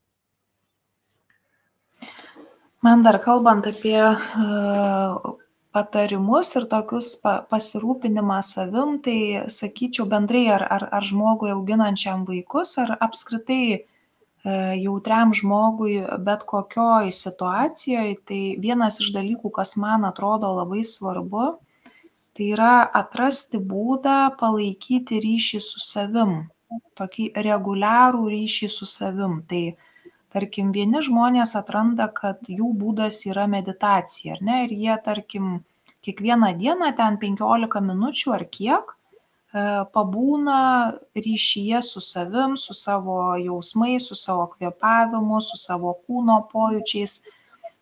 Man 2.81 3.03
dar 3.05 3.19
kalbant 3.21 3.67
apie 3.69 4.01
uh, 4.01 5.35
patarimus 5.75 6.49
ir 6.59 6.65
tokius 6.71 7.13
pa 7.23 7.33
pasirūpinimą 7.51 8.39
savim 8.43 8.97
tai 9.05 9.17
sakyčiau 9.55 10.07
bendrai 10.13 10.43
ar 10.55 10.65
ar 10.77 10.87
ar 10.97 11.07
žmogui 11.09 11.53
auginančiam 11.55 12.25
vaikus 12.29 12.73
ar 12.83 12.95
apskritai 13.07 13.63
e, 13.71 13.79
jautriam 14.83 15.31
žmogui 15.41 15.95
bet 16.27 16.43
kokioj 16.53 17.11
situacijoj 17.23 18.09
tai 18.27 18.41
vienas 18.65 18.99
iš 19.03 19.13
dalykų 19.17 19.53
kas 19.59 19.77
man 19.83 20.07
atrodo 20.11 20.51
labai 20.59 20.83
svarbu 20.93 21.45
tai 22.35 22.49
yra 22.55 22.73
atrasti 23.03 23.63
būdą 23.73 24.17
palaikyti 24.41 25.23
ryšį 25.27 25.63
su 25.69 25.85
savim 25.85 26.35
tokį 26.99 27.31
reguliarų 27.47 28.27
ryšį 28.33 28.69
su 28.71 28.87
savim. 28.89 29.41
Tai 29.47 29.63
tarkim 30.31 30.71
vieni 30.75 31.01
žmonės 31.03 31.55
atranda 31.59 32.07
kad 32.15 32.47
jų 32.47 32.71
būdas 32.77 33.21
yra 33.27 33.47
meditacija 33.51 34.37
ar 34.37 34.41
ne 34.47 34.63
ir 34.65 34.73
jie 34.83 34.95
tarkim 35.05 35.59
kiekvieną 36.05 36.53
dieną 36.57 36.93
ten 36.97 37.19
penkiolika 37.21 37.81
minučių 37.83 38.33
ar 38.37 38.45
kiek 38.57 38.93
e, 38.93 38.95
pabūna 39.95 40.61
ryšyje 41.15 41.81
su 41.85 42.01
savim, 42.01 42.55
su 42.57 42.73
savo 42.73 43.19
jausmais, 43.41 44.07
su 44.09 44.17
savo 44.17 44.47
kvėpavimu, 44.55 45.41
su 45.45 45.59
savo 45.61 45.93
kūno 46.07 46.39
pojūčiais. 46.53 47.19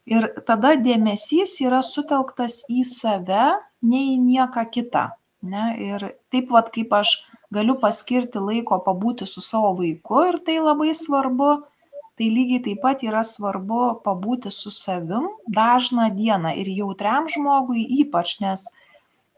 Ir 0.10 0.28
tada 0.46 0.74
dėmesys 0.76 1.60
yra 1.62 1.84
sutelktas 1.86 2.64
į 2.74 2.84
save, 2.92 3.48
ne 3.86 4.04
į 4.16 4.18
nieką 4.26 4.66
kitą. 4.74 5.10
Ne? 5.46 5.66
Ir 5.80 6.08
taip 6.34 6.50
vad 6.52 6.74
kaip 6.76 6.92
aš 6.98 7.14
galiu 7.54 7.78
paskirti 7.82 8.42
laiko 8.42 8.82
pabūti 8.86 9.28
su 9.30 9.42
savo 9.42 9.76
vaiku 9.78 10.26
ir 10.32 10.40
tai 10.46 10.58
labai 10.60 10.92
svarbu, 10.98 11.52
tai 12.20 12.28
lygiai 12.36 12.60
taip 12.66 12.82
pat 12.84 13.04
yra 13.08 13.22
svarbu 13.24 14.02
pabūti 14.04 14.52
su 14.52 14.74
savim 14.76 15.30
dažną 15.48 16.10
dieną 16.18 16.52
ir 16.60 16.68
jautriam 16.68 17.30
žmogui 17.32 17.86
ypač, 18.04 18.34
nes 18.44 18.66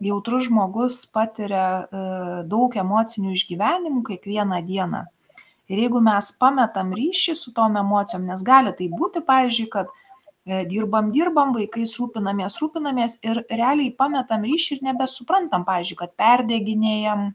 jautrus 0.01 0.47
žmogus 0.49 1.03
patiria 1.05 1.65
e, 1.85 2.01
daug 2.49 2.73
emocinių 2.73 3.35
išgyvenimų 3.37 4.01
kiekvieną 4.09 4.63
dieną. 4.65 5.05
Ir 5.71 5.83
jeigu 5.85 6.01
mes 6.03 6.31
pametam 6.41 6.89
ryšį 6.97 7.37
su 7.37 7.53
tom 7.55 7.77
emocijom, 7.79 8.25
nes 8.27 8.41
gali 8.43 8.73
tai 8.75 8.89
būti, 8.91 9.21
pavyzdžiui, 9.29 9.69
kad 9.71 9.93
e, 9.93 10.63
dirbam, 10.67 11.13
dirbam, 11.13 11.53
vaikais 11.55 11.93
rūpinamės, 12.01 12.57
rūpinamės 12.63 13.21
ir 13.21 13.43
realiai 13.45 13.93
pametam 13.93 14.43
ryšį 14.49 14.79
ir 14.79 14.85
nebesuprantam, 14.89 15.69
pavyzdžiui, 15.69 16.01
kad 16.01 16.17
perdeginėjam, 16.19 17.29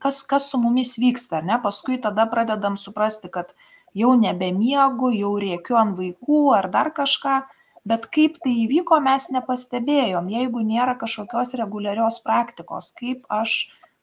kas, 0.00 0.24
kas 0.26 0.48
su 0.50 0.58
mumis 0.64 0.96
vyksta, 0.98 1.44
ne? 1.44 1.60
Paskui 1.62 2.00
tada 2.00 2.26
pradedam 2.32 2.80
suprasti, 2.80 3.28
kad 3.28 3.52
jau 3.98 4.14
nebemiegu, 4.18 5.12
jau 5.14 5.34
rėkiu 5.42 5.78
ant 5.80 5.96
vaikų 5.98 6.42
ar 6.56 6.70
dar 6.74 6.92
kažką, 6.96 7.40
bet 7.88 8.06
kaip 8.14 8.38
tai 8.44 8.54
įvyko, 8.64 9.00
mes 9.04 9.28
nepastebėjom, 9.34 10.28
jeigu 10.32 10.62
nėra 10.66 10.96
kažkokios 11.00 11.54
reguliarios 11.60 12.20
praktikos, 12.24 12.92
kaip 12.98 13.24
aš 13.32 13.58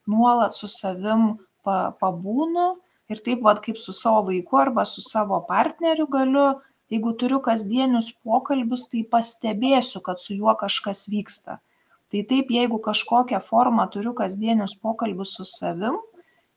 nuolat 0.10 0.56
su 0.56 0.70
savim 0.72 1.36
pa, 1.66 1.94
pabūnu 2.02 2.76
ir 3.12 3.22
taip 3.26 3.44
vad 3.46 3.62
kaip 3.66 3.78
su 3.82 3.94
savo 3.94 4.26
vaiku 4.30 4.62
arba 4.62 4.86
su 4.90 5.04
savo 5.06 5.42
partneriu 5.50 6.08
galiu, 6.10 6.48
jeigu 6.90 7.14
turiu 7.20 7.42
kasdienius 7.46 8.12
pokalbius, 8.26 8.88
tai 8.92 9.04
pastebėsiu, 9.10 10.02
kad 10.06 10.22
su 10.22 10.38
juo 10.38 10.54
kažkas 10.58 11.06
vyksta. 11.10 11.60
Tai 12.14 12.22
taip, 12.30 12.52
jeigu 12.54 12.78
kažkokią 12.82 13.42
formą 13.44 13.88
turiu 13.94 14.14
kasdienius 14.18 14.76
pokalbius 14.82 15.34
su 15.38 15.46
savim, 15.50 15.98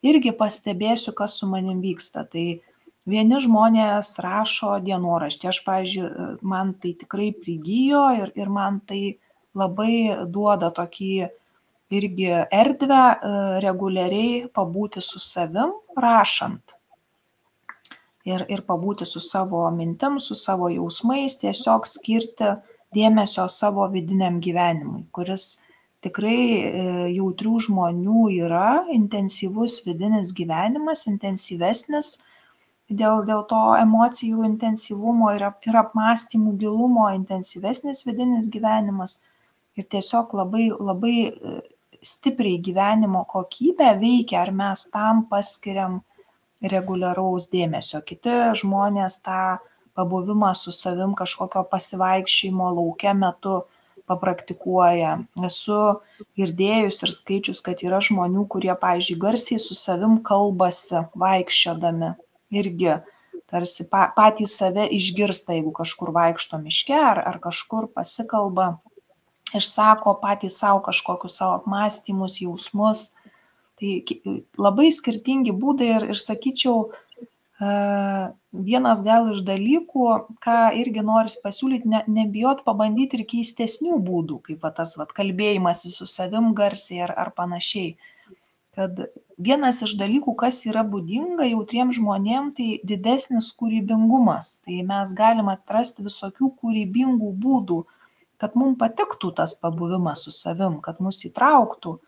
irgi 0.04 0.32
pastebėsiu, 0.36 1.14
kas 1.16 1.38
su 1.40 1.48
manim 1.48 1.80
vyksta. 1.84 2.24
Tai 2.28 2.60
vieni 3.08 3.40
žmonės 3.42 4.16
rašo 4.24 4.76
dienoraštį. 4.84 5.48
Aš 5.50 5.62
pavyzdžiui 5.66 6.28
man 6.46 6.74
tai 6.82 6.94
tikrai 7.00 7.32
prigijo 7.36 8.04
ir 8.20 8.32
ir 8.36 8.52
man 8.52 8.80
tai 8.86 9.18
labai 9.58 10.26
duoda 10.28 10.70
tokį 10.74 11.12
irgi 11.98 12.32
erdvę 12.52 13.04
e, 13.04 13.36
reguliariai 13.64 14.48
pabūti 14.54 15.02
su 15.04 15.20
savim 15.22 15.72
rašant. 15.96 16.74
Ir 18.28 18.44
ir 18.52 18.60
pabūti 18.68 19.06
su 19.08 19.22
savo 19.24 19.62
mintim 19.72 20.18
su 20.20 20.36
savo 20.36 20.68
jausmais 20.68 21.38
tiesiog 21.40 21.88
skirti 21.88 22.52
dėmesio 22.94 23.46
savo 23.48 23.86
vidiniam 23.92 24.36
gyvenimui 24.44 25.06
kuris 25.16 25.56
tikrai 26.04 26.40
e, 26.60 26.84
jautrių 27.16 27.56
žmonių 27.68 28.28
yra 28.44 28.68
intensyvus 28.94 29.80
vidinis 29.86 30.34
gyvenimas 30.36 31.06
intensyvesnis 31.10 32.18
dėl 32.88 33.24
dėl 33.28 33.44
to 33.48 33.62
emocijų 33.78 34.44
intensyvumo 34.48 35.32
ir 35.36 35.44
ap 35.50 35.66
ir 35.68 35.76
apmąstymų 35.76 36.54
gilumo 36.62 37.08
intensyvesnis 37.14 38.04
vidinis 38.06 38.48
gyvenimas 38.48 39.22
ir 39.76 39.84
tiesiog 39.94 40.34
labai 40.40 40.68
labai 40.72 41.16
e, 41.28 41.56
stipriai 42.02 42.58
gyvenimo 42.64 43.24
kokybę 43.28 43.92
veikia 44.00 44.42
ar 44.42 44.52
mes 44.52 44.86
tam 44.92 45.26
paskiriam 45.30 46.00
reguliaraus 46.62 47.48
dėmesio 47.52 48.00
kiti 48.06 48.36
žmonės 48.62 49.20
tą 49.26 49.58
pabuvimą 49.98 50.54
su 50.54 50.72
savim 50.72 51.14
kažkokio 51.18 51.64
pasivaikščiojimo 51.72 52.70
lauke 52.78 53.12
metu 53.14 53.58
papraktikuoja. 54.08 55.18
Esu 55.44 55.78
girdėjus 56.38 57.02
ir 57.04 57.12
skaičius, 57.16 57.60
kad 57.66 57.82
yra 57.84 58.00
žmonių, 58.08 58.46
kurie, 58.54 58.72
pavyzdžiui, 58.80 59.18
garsiai 59.24 59.60
su 59.62 59.76
savim 59.76 60.16
kalbasi 60.30 61.02
vaikščiodami. 61.24 62.14
Irgi 62.54 62.98
tarsi 63.48 63.86
patys 63.90 64.56
save 64.60 64.86
išgirsta, 64.92 65.56
jeigu 65.56 65.72
kažkur 65.76 66.12
vaikšto 66.16 66.60
miške 66.60 66.96
ar, 66.96 67.20
ar 67.30 67.38
kažkur 67.40 67.88
pasikalba, 67.94 68.74
išsako 69.56 70.18
patys 70.22 70.58
savo 70.60 70.82
kažkokius 70.84 71.38
savo 71.40 71.60
apmąstymus, 71.62 72.40
jausmus. 72.42 73.12
Tai 73.78 73.92
labai 74.58 74.88
skirtingi 74.90 75.54
būdai 75.54 75.92
ir, 75.94 76.08
ir 76.12 76.18
sakyčiau, 76.18 76.88
vienas 77.58 79.02
gal 79.02 79.32
iš 79.32 79.42
dalykų, 79.46 80.06
ką 80.42 80.58
irgi 80.78 81.02
noris 81.02 81.38
pasiūlyti, 81.42 81.90
ne, 81.90 82.02
nebijot 82.06 82.64
pabandyti 82.66 83.18
ir 83.18 83.26
keistesnių 83.26 83.98
būdų, 84.02 84.40
kaip 84.46 84.62
va, 84.62 84.70
tas 84.74 84.96
va, 84.98 85.06
kalbėjimas 85.06 85.86
su 85.90 86.06
savim 86.06 86.52
garsiai 86.54 87.02
ar, 87.08 87.14
ar 87.18 87.32
panašiai. 87.34 87.96
Kad 88.78 89.00
vienas 89.42 89.82
iš 89.82 89.96
dalykų, 89.98 90.36
kas 90.38 90.60
yra 90.70 90.84
būdinga 90.86 91.48
jautriem 91.50 91.90
žmonėm, 91.94 92.52
tai 92.54 92.68
didesnis 92.86 93.50
kūrybingumas. 93.58 94.60
Tai 94.62 94.80
mes 94.86 95.14
galime 95.18 95.56
atrasti 95.56 96.06
visokių 96.06 96.52
kūrybingų 96.62 97.32
būdų, 97.42 97.80
kad 98.38 98.54
mums 98.54 98.78
patiktų 98.78 99.32
tas 99.40 99.56
pabuvimas 99.58 100.22
su 100.26 100.34
savim, 100.34 100.78
kad 100.84 101.02
mus 101.02 101.24
įtrauktų 101.26 101.98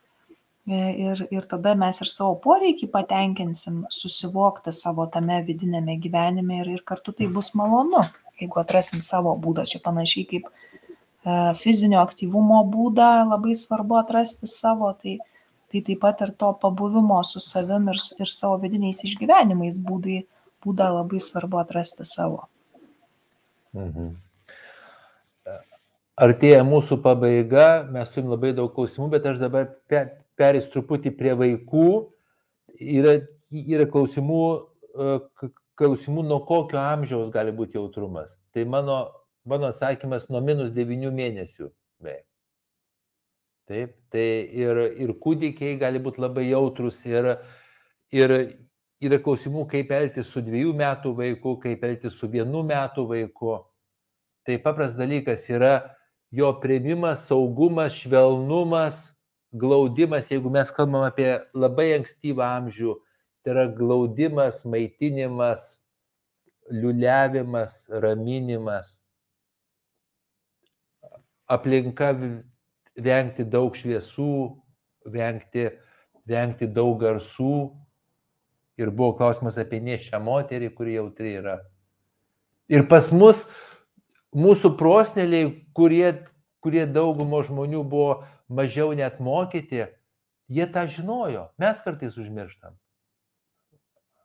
E, 0.71 0.79
ir, 1.03 1.21
ir 1.35 1.47
tada 1.51 1.73
mes 1.75 1.99
ir 2.05 2.09
savo 2.13 2.35
poreikį 2.45 2.91
patenkinsim, 2.93 3.81
susivokti 3.91 4.75
savo 4.77 5.07
tame 5.15 5.41
vidinėme 5.47 5.97
gyvenime 6.05 6.61
ir, 6.61 6.69
ir 6.77 6.83
kartu 6.87 7.15
tai 7.17 7.27
bus 7.33 7.49
malonu, 7.59 8.05
jeigu 8.39 8.61
atrasim 8.61 9.01
savo 9.03 9.33
būdą. 9.47 9.65
Čia 9.71 9.81
panašiai 9.87 10.29
kaip 10.31 10.51
e, 10.51 10.53
fizinio 11.63 12.03
aktyvumo 12.05 12.61
būdą 12.75 13.09
labai 13.33 13.57
svarbu 13.57 13.99
atrasti 14.03 14.51
savo, 14.53 14.93
tai, 15.01 15.17
tai 15.71 15.83
taip 15.87 16.01
pat 16.03 16.23
ir 16.27 16.33
to 16.39 16.51
pabuvimo 16.63 17.21
su 17.25 17.41
savim 17.41 17.89
ir, 17.93 18.01
ir 18.19 18.33
savo 18.35 18.59
vidiniais 18.63 19.05
išgyvenimais 19.07 19.79
būdai, 19.87 20.25
būdą 20.65 20.89
labai 20.97 21.21
svarbu 21.23 21.61
atrasti 21.63 22.07
savo. 22.09 22.45
Mhm. 23.77 24.17
Artėja 26.21 26.65
mūsų 26.69 26.99
pabaiga, 27.01 27.87
mes 27.89 28.11
turim 28.13 28.29
labai 28.29 28.51
daug 28.57 28.75
klausimų, 28.75 29.09
bet 29.15 29.29
aš 29.31 29.39
dabar 29.41 29.71
perės 29.89 30.67
truputį 30.73 31.15
prie 31.17 31.33
vaikų, 31.39 31.87
yra, 32.77 33.15
yra 33.57 33.87
klausimų, 33.89 34.43
e, 34.91 35.15
klausimų, 35.81 36.27
nuo 36.29 36.43
kokio 36.45 36.81
amžiaus 36.83 37.31
gali 37.33 37.55
būti 37.57 37.81
jautrumas. 37.81 38.37
Tai 38.53 38.67
mano, 38.69 38.99
mano 39.49 39.71
atsakymas 39.73 40.29
nuo 40.29 40.43
minus 40.45 40.75
9 40.77 41.15
mėnesių. 41.15 41.71
Beje. 42.05 42.21
Taip, 43.71 43.93
tai 44.11 44.51
ir, 44.59 44.79
ir 44.99 45.13
kūdikiai 45.23 45.77
gali 45.79 46.01
būti 46.03 46.19
labai 46.19 46.49
jautrus 46.49 47.05
ir, 47.07 47.29
ir 48.11 48.33
yra 48.99 49.19
klausimų, 49.23 49.63
kaip 49.71 49.93
elgtis 49.95 50.33
su 50.35 50.43
dviejų 50.43 50.73
metų 50.81 51.13
vaiku, 51.21 51.53
kaip 51.63 51.85
elgtis 51.87 52.17
su 52.19 52.27
vienu 52.33 52.65
metu 52.67 53.07
vaiku. 53.07 53.61
Tai 54.43 54.57
papras 54.65 54.97
dalykas 54.99 55.47
yra 55.55 55.75
jo 56.35 56.51
prieimimas, 56.59 57.29
saugumas, 57.31 57.95
švelnumas, 58.03 59.01
glaudimas, 59.55 60.33
jeigu 60.35 60.51
mes 60.51 60.75
kalbam 60.75 61.07
apie 61.07 61.31
labai 61.55 61.93
ankstyvą 62.01 62.51
amžių, 62.59 62.99
tai 63.45 63.55
yra 63.55 63.69
glaudimas, 63.71 64.65
maitinimas, 64.67 65.77
liuliavimas, 66.75 67.85
raminimas, 68.03 68.97
aplinka 71.47 72.17
vengti 73.03 73.47
daug 73.49 73.77
šviesų, 73.77 74.33
vengti, 75.11 75.71
vengti 76.29 76.69
daug 76.71 76.99
garsų. 77.01 77.71
Ir 78.81 78.93
buvo 78.97 79.13
klausimas 79.19 79.59
apie 79.61 79.81
nešę 79.85 80.21
moterį, 80.25 80.71
kuri 80.73 80.97
jautri 80.97 81.35
yra. 81.41 81.59
Ir 82.71 82.87
pas 82.89 83.11
mus, 83.13 83.49
mūsų 84.33 84.77
prosneliai, 84.79 85.51
kurie, 85.77 86.15
kurie 86.65 86.87
daugumo 86.87 87.43
žmonių 87.45 87.83
buvo 87.85 88.23
mažiau 88.49 88.95
net 88.97 89.19
mokyti, 89.21 89.89
jie 90.51 90.67
tą 90.71 90.87
žinojo, 90.91 91.49
mes 91.61 91.83
kartais 91.85 92.17
užmirštam. 92.19 92.77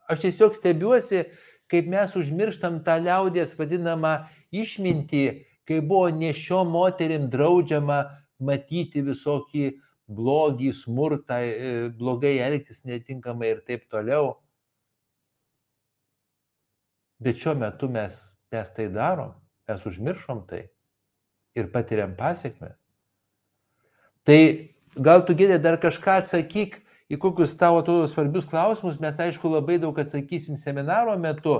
Aš 0.10 0.22
tiesiog 0.22 0.56
stebiuosi, 0.57 1.26
kaip 1.69 1.89
mes 1.89 2.14
užmirštam 2.18 2.84
tą 2.85 2.99
liaudės 3.02 3.56
vadinamą 3.57 4.27
išmintį, 4.53 5.26
kai 5.65 5.81
buvo 5.81 6.11
nešio 6.14 6.61
moterim 6.69 7.30
draudžiama 7.34 8.03
matyti 8.40 9.03
visokį 9.06 9.66
blogį, 10.12 10.72
smurtą, 10.74 11.40
e, 11.41 11.90
blogai 11.98 12.38
elgtis 12.45 12.84
netinkamai 12.86 13.56
ir 13.56 13.62
taip 13.66 13.88
toliau. 13.90 14.36
Bet 17.20 17.40
šiuo 17.41 17.56
metu 17.57 17.90
mes, 17.90 18.18
mes 18.52 18.72
tai 18.76 18.88
darom, 18.91 19.34
mes 19.70 19.86
užmiršom 19.88 20.45
tai 20.49 20.66
ir 21.56 21.72
patiriam 21.72 22.14
pasiekmes. 22.16 22.76
Tai 24.26 24.40
gal 24.95 25.24
tu 25.26 25.36
gėdė 25.38 25.62
dar 25.62 25.80
kažką 25.82 26.20
atsakyk 26.22 26.82
į 27.12 27.18
kokius 27.22 27.56
tavo 27.57 27.80
atrodo 27.82 28.10
svarbius 28.10 28.48
klausimus, 28.49 28.99
mes 28.99 29.18
aišku 29.22 29.49
labai 29.49 29.78
daug 29.82 29.98
atsakysim 30.02 30.57
seminaro 30.57 31.16
metu 31.22 31.60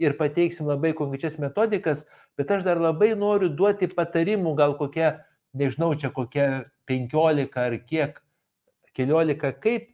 ir 0.00 0.16
pateiksim 0.18 0.68
labai 0.68 0.92
konkrečias 0.96 1.38
metodikas, 1.38 2.06
bet 2.36 2.50
aš 2.50 2.64
dar 2.66 2.80
labai 2.80 3.12
noriu 3.18 3.50
duoti 3.52 3.88
patarimų, 3.92 4.54
gal 4.58 4.74
kokia, 4.78 5.18
nežinau, 5.54 5.94
čia 5.94 6.10
kokia 6.14 6.64
15 6.90 7.58
ar 7.60 7.78
kiek, 7.86 8.20
keliolika, 8.96 9.52
kaip 9.52 9.90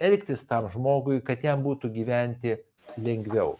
elgtis 0.00 0.46
tam 0.48 0.68
žmogui, 0.72 1.20
kad 1.24 1.42
jam 1.44 1.62
būtų 1.64 1.92
gyventi 1.94 2.56
lengviau. 2.98 3.58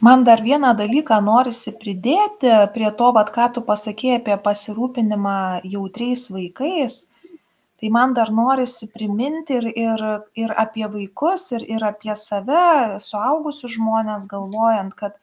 Man 0.00 0.24
dar 0.28 0.42
vieną 0.44 0.74
dalyką 0.76 1.22
norisi 1.24 1.72
pridėti 1.80 2.50
prie 2.74 2.90
to, 2.98 3.12
vat, 3.16 3.30
ką 3.32 3.48
tu 3.54 3.62
pasakėjai 3.64 4.18
apie 4.20 4.34
pasirūpinimą 4.44 5.36
jautriais 5.64 6.26
vaikais. 6.34 6.98
Tai 7.80 7.88
man 7.92 8.12
dar 8.16 8.30
norisi 8.32 8.90
priminti 8.92 9.56
ir, 9.56 9.66
ir, 9.72 10.04
ir 10.36 10.52
apie 10.56 10.84
vaikus, 10.92 11.48
ir, 11.56 11.64
ir 11.76 11.84
apie 11.84 12.12
save, 12.16 13.00
suaugusius 13.04 13.74
žmonės, 13.76 14.28
galvojant, 14.28 14.94
kad 14.96 15.16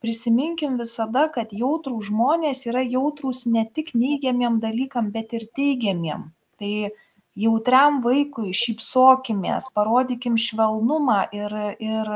prisiminkim 0.00 0.78
visada, 0.80 1.26
kad 1.32 1.52
jautrų 1.52 2.00
žmonės 2.08 2.64
yra 2.70 2.82
jautrūs 2.84 3.44
ne 3.52 3.66
tik 3.74 3.94
neigiamiem 3.94 4.58
dalykam, 4.62 5.10
bet 5.14 5.34
ir 5.36 5.46
teigiamiem. 5.56 6.30
Tai 6.60 6.72
jautriam 7.38 8.00
vaikui 8.04 8.54
šypsokimės, 8.56 9.70
parodykim 9.76 10.38
švelnumą 10.40 11.20
ir, 11.36 11.56
ir 11.78 12.12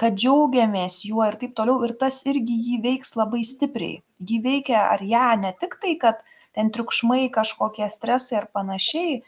kad 0.00 0.16
džiaugiamės 0.16 1.02
juo 1.04 1.26
ir 1.26 1.36
taip 1.40 1.56
toliau 1.58 1.82
ir 1.84 1.96
tas 2.00 2.22
irgi 2.30 2.56
jį 2.56 2.80
veiks 2.86 3.16
labai 3.20 3.42
stipriai. 3.44 4.00
Jį 4.20 4.38
veikia 4.46 4.86
ar 4.94 5.04
ją 5.04 5.26
ne 5.42 5.52
tik 5.60 5.76
tai, 5.82 5.96
kad 6.00 6.22
ten 6.56 6.70
triukšmai 6.74 7.28
kažkokie 7.34 7.88
stresai 7.92 8.40
ar 8.40 8.48
panašiai, 8.54 9.20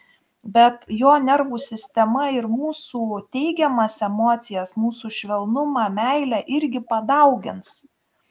bet 0.43 0.83
jo 0.91 1.13
nervų 1.23 1.57
sistema 1.61 2.27
ir 2.35 2.49
mūsų 2.51 3.23
teigiamas 3.31 4.01
emocijas, 4.03 4.75
mūsų 4.75 5.11
švelnumą, 5.17 5.87
meilę 5.95 6.43
irgi 6.51 6.83
padaugins. 6.83 7.83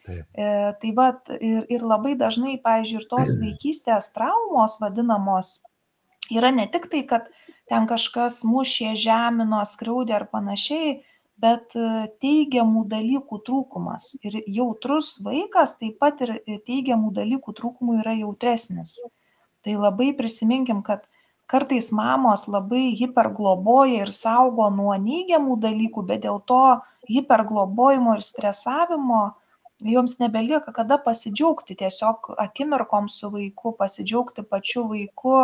Taip. 0.03 0.25
E, 0.35 0.73
tai 0.83 0.91
vad 0.97 1.31
ir, 1.39 1.63
ir 1.71 1.85
labai 1.87 2.17
dažnai, 2.19 2.59
pavyzdžiui, 2.63 3.01
ir 3.01 3.09
tos 3.09 3.37
vaikystės 3.43 4.13
traumos 4.17 4.77
vadinamos 4.83 5.61
yra 6.33 6.53
ne 6.53 6.67
tik 6.71 6.91
tai, 6.93 7.05
kad 7.09 7.31
ten 7.71 7.89
kažkas 7.89 8.43
mušė, 8.45 8.93
žemino, 8.99 9.63
skriaudė 9.65 10.19
ar 10.19 10.27
panašiai, 10.33 10.99
bet 11.43 11.73
e, 11.79 11.87
teigiamų 12.23 12.85
dalykų 12.93 13.41
trūkumas 13.47 14.13
ir 14.27 14.43
jautrus 14.45 15.17
vaikas 15.25 15.79
taip 15.81 15.97
pat 16.03 16.21
ir 16.27 16.37
teigiamų 16.67 17.15
dalykų 17.17 17.57
trūkumų 17.57 18.03
yra 18.03 18.19
jautresnis. 18.21 18.99
Tai 19.63 19.79
labai 19.79 20.11
prisiminkim, 20.19 20.83
kad 20.83 21.07
kartais 21.47 21.91
mamos 21.93 22.47
labai 22.49 22.93
hipergloboja 22.99 24.07
ir 24.07 24.13
saugo 24.13 24.71
nuo 24.71 24.95
neigiamų 24.97 25.59
dalykų, 25.61 26.07
bet 26.09 26.25
dėl 26.27 26.41
to 26.47 26.81
hiperglobojimo 27.09 28.17
ir 28.17 28.25
stresavimo 28.25 29.23
joms 29.83 30.19
nebelieka 30.19 30.73
kada 30.73 30.99
pasidžiaugti 30.99 31.75
tiesiog 31.79 32.33
akimirkom 32.39 33.09
su 33.09 33.31
vaiku, 33.31 33.75
pasidžiaugti 33.79 34.43
pačiu 34.43 34.87
vaiku, 34.89 35.39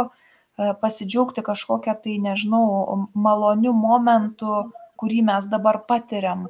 e, 0.58 0.74
pasidžiaugti 0.82 1.42
kažkokią 1.42 1.94
tai, 2.02 2.18
nežinau, 2.22 3.08
maloniu 3.14 3.72
momentu, 3.72 4.70
kurį 4.98 5.24
mes 5.30 5.50
dabar 5.50 5.82
patiriam. 5.88 6.46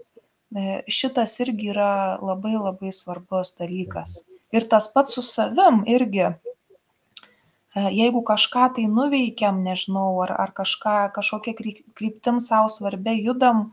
E, 0.57 0.83
šitas 0.89 1.39
irgi 1.45 1.73
yra 1.75 2.19
labai 2.25 2.57
labai 2.57 2.93
svarbus 2.93 3.55
dalykas. 3.59 4.23
Ir 4.53 4.65
tas 4.69 4.89
pats 4.93 5.15
su 5.15 5.23
savim 5.23 5.83
irgi. 5.87 6.31
E, 7.79 7.85
jeigu 7.95 8.25
kažką 8.27 8.67
tai 8.77 8.89
nuveikiam, 8.91 9.63
nežinau, 9.63 10.11
ar, 10.27 10.35
ar 10.47 10.55
kažką, 10.57 10.97
kažkokia 11.15 11.55
kryptim 11.95 12.43
savo 12.43 12.73
svarbia 12.73 13.15
judam 13.15 13.69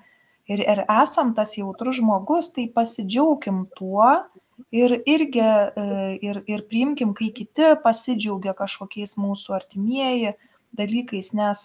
ir, 0.45 0.61
ir 0.61 0.86
esam 1.02 1.34
tas 1.38 1.57
jautrus 1.57 1.98
žmogus, 2.02 2.53
tai 2.53 2.69
pasidžiaugim 2.69 3.65
tuo 3.80 4.11
Ir 4.72 4.91
irgi 5.03 5.44
ir, 6.23 6.38
ir 6.48 6.61
priimkim, 6.72 7.11
kai 7.15 7.27
kiti 7.36 7.73
pasidžiaugia 7.84 8.53
kažkokiais 8.56 9.18
mūsų 9.19 9.56
artimieji 9.57 10.32
dalykais, 10.76 11.34
nes 11.36 11.61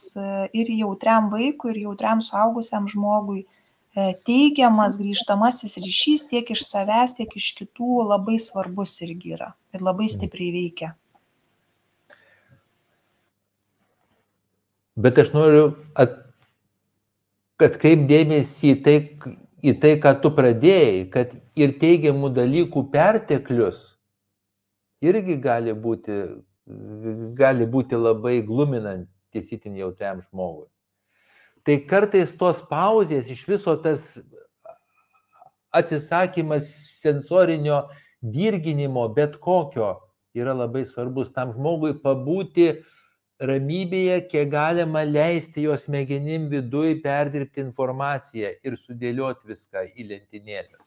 ir 0.54 0.70
jautriam 0.74 1.30
vaikui, 1.30 1.70
ir 1.72 1.84
jautriam 1.84 2.22
suaugusiam 2.22 2.88
žmogui 2.90 3.44
teigiamas 4.26 4.98
grįžtamasis 4.98 5.78
ryšys 5.82 6.26
tiek 6.30 6.50
iš 6.54 6.64
savęs, 6.66 7.16
tiek 7.18 7.30
iš 7.38 7.52
kitų 7.58 8.04
labai 8.10 8.38
svarbus 8.42 8.98
irgi 9.06 9.36
yra 9.38 9.52
ir 9.74 9.86
labai 9.86 10.06
mm. 10.06 10.14
stipriai 10.16 10.52
veikia. 10.54 10.92
Bet 15.00 15.18
aš 15.18 15.30
noriu 15.32 15.68
at, 15.96 16.12
atkreip 17.64 18.02
dėmesį 18.08 18.72
į 18.74 18.80
tai, 18.84 18.96
į 19.64 19.72
tai, 19.80 19.94
ką 20.02 20.12
tu 20.20 20.32
pradėjai, 20.36 21.06
kad 21.14 21.32
ir 21.56 21.72
teigiamų 21.80 22.32
dalykų 22.36 22.82
perteklius 22.92 23.80
irgi 25.04 25.38
gali 25.40 25.72
būti, 25.72 26.18
gali 27.38 27.68
būti 27.70 27.96
labai 27.96 28.40
gluminantis 28.44 29.54
itin 29.56 29.78
jautriam 29.80 30.20
žmogui. 30.26 30.68
Tai 31.64 31.78
kartais 31.88 32.36
tos 32.36 32.60
pauzės, 32.68 33.32
iš 33.32 33.46
viso 33.48 33.76
tas 33.80 34.14
atsisakymas 35.76 36.68
sensorinio 37.00 37.86
dirginimo, 38.20 39.06
bet 39.16 39.40
kokio, 39.40 39.94
yra 40.36 40.52
labai 40.56 40.84
svarbus 40.88 41.32
tam 41.32 41.54
žmogui 41.56 41.94
pabūti 42.04 42.72
uh, 42.74 42.80
ramybėje, 43.40 44.20
kiek 44.30 44.50
galima 44.52 45.02
leisti 45.06 45.64
jos 45.66 45.86
smegenim 45.88 46.48
viduje 46.52 46.96
perdirbti 47.04 47.62
informaciją 47.64 48.52
ir 48.64 48.76
sudėlioti 48.80 49.52
viską 49.52 49.86
į 49.94 50.08
lentynėlę. 50.12 50.80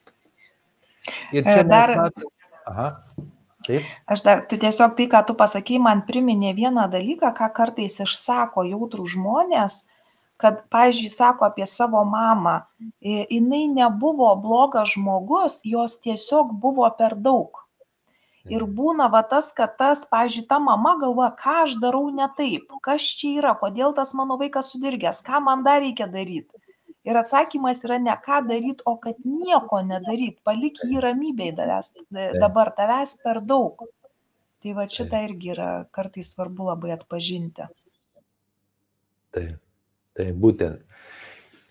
Ir 1.33 1.47
čia 1.47 1.61
e, 1.61 1.67
dar... 1.67 1.95
Matom... 1.97 2.29
Aha. 2.69 2.89
Taip. 3.63 3.87
Aš 4.11 4.21
dar, 4.25 4.43
tu 4.51 4.59
tiesiog 4.59 4.95
tai, 4.97 5.07
ką 5.11 5.21
tu 5.27 5.37
pasakai, 5.39 5.79
man 5.79 6.03
priminė 6.07 6.51
vieną 6.57 6.83
dalyką, 6.91 7.31
ką 7.37 7.47
kartais 7.55 7.95
išsako 8.03 8.65
jautrų 8.67 9.05
žmonės, 9.15 9.85
kad, 10.41 10.65
pavyzdžiui, 10.73 11.11
sako 11.13 11.47
apie 11.47 11.65
savo 11.69 12.03
mamą, 12.03 12.57
jinai 12.99 13.63
nebuvo 13.71 14.33
blogas 14.43 14.97
žmogus, 14.97 15.61
jos 15.63 15.95
tiesiog 16.03 16.51
buvo 16.59 16.89
per 16.97 17.15
daug. 17.15 17.62
Ir 18.51 18.65
mhm. 18.65 18.73
būna 18.75 19.07
va 19.11 19.21
tas, 19.23 19.51
kad 19.55 19.77
tas, 19.79 20.03
pavyzdžiui, 20.11 20.47
ta 20.49 20.59
mama 20.59 20.97
galvoja, 20.99 21.31
ką 21.39 21.55
aš 21.63 21.77
darau 21.79 22.09
ne 22.11 22.27
taip, 22.37 22.67
kas 22.83 23.05
čia 23.19 23.37
yra, 23.39 23.53
kodėl 23.59 23.95
tas 23.95 24.11
mano 24.19 24.35
vaikas 24.41 24.73
sudirgęs, 24.73 25.21
ką 25.23 25.39
man 25.45 25.63
dar 25.63 25.79
reikia 25.83 26.09
daryti. 26.11 26.59
Ir 27.07 27.19
atsakymas 27.19 27.81
yra 27.83 27.99
ne 27.99 28.15
ką 28.25 28.41
daryti, 28.47 28.83
o 28.87 28.95
kad 28.99 29.19
nieko 29.27 29.81
nedaryti, 29.83 30.39
palik 30.43 30.79
jį 30.83 31.01
ramybėj 31.03 31.51
davęs, 31.57 31.91
dabar 32.39 32.71
tavęs 32.75 33.17
per 33.23 33.41
daug. 33.47 33.83
Tai 34.63 34.75
va 34.75 34.87
šitą 34.87 35.19
irgi 35.25 35.51
yra 35.51 35.69
kartais 35.91 36.29
svarbu 36.31 36.69
labai 36.69 36.93
atpažinti. 36.95 37.67
Taip, 39.35 39.57
tai 40.15 40.29
būtent. 40.31 40.83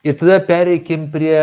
Ir 0.04 0.16
tada 0.20 0.40
pereikim 0.44 1.06
prie 1.12 1.36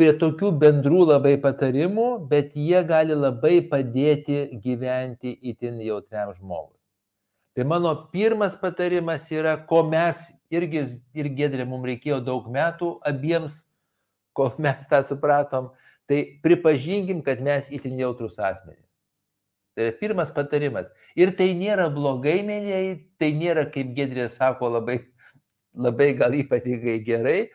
prie 0.00 0.14
tokių 0.16 0.54
bendrų 0.56 1.02
labai 1.10 1.34
patarimų, 1.42 2.08
bet 2.30 2.54
jie 2.56 2.80
gali 2.88 3.12
labai 3.12 3.58
padėti 3.68 4.46
gyventi 4.64 5.34
itin 5.52 5.76
jautriam 5.84 6.32
žmogui. 6.32 6.78
Tai 7.52 7.66
mano 7.68 7.92
pirmas 8.08 8.54
patarimas 8.56 9.26
yra, 9.28 9.58
ko 9.68 9.82
mes 9.84 10.22
irgi 10.48 10.86
ir 11.12 11.28
gedrė 11.36 11.68
mums 11.68 11.84
reikėjo 11.90 12.22
daug 12.24 12.48
metų 12.48 12.94
abiems, 13.04 13.66
kol 14.32 14.54
mes 14.56 14.88
tą 14.88 15.02
supratom, 15.04 15.68
tai 16.08 16.40
pripažinkim, 16.40 17.20
kad 17.26 17.44
mes 17.44 17.68
itin 17.68 18.00
jautrus 18.00 18.40
asmenys. 18.40 18.86
Tai 19.76 19.84
yra 19.84 19.96
pirmas 20.00 20.32
patarimas. 20.32 20.88
Ir 21.12 21.36
tai 21.36 21.52
nėra 21.58 21.90
blogai, 21.92 22.40
mėlyjei, 22.46 22.94
tai 23.20 23.34
nėra, 23.36 23.68
kaip 23.68 23.92
Gedrė 23.98 24.30
sako, 24.32 24.72
labai, 24.80 25.02
labai 25.76 26.14
gal 26.16 26.40
ypatingai 26.40 27.02
gerai, 27.04 27.50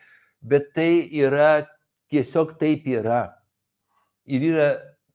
bet 0.46 0.70
tai 0.76 1.08
yra 1.10 1.66
tiesiog 2.12 2.56
taip 2.60 2.86
yra. 2.88 3.36
Ir 4.26 4.42
yra 4.42 4.68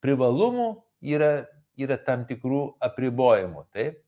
privalumų, 0.04 0.70
yra, 1.04 1.46
yra 1.80 1.98
tam 2.00 2.26
tikrų 2.30 2.64
apribojimų. 2.84 3.66
Taip? 3.76 4.00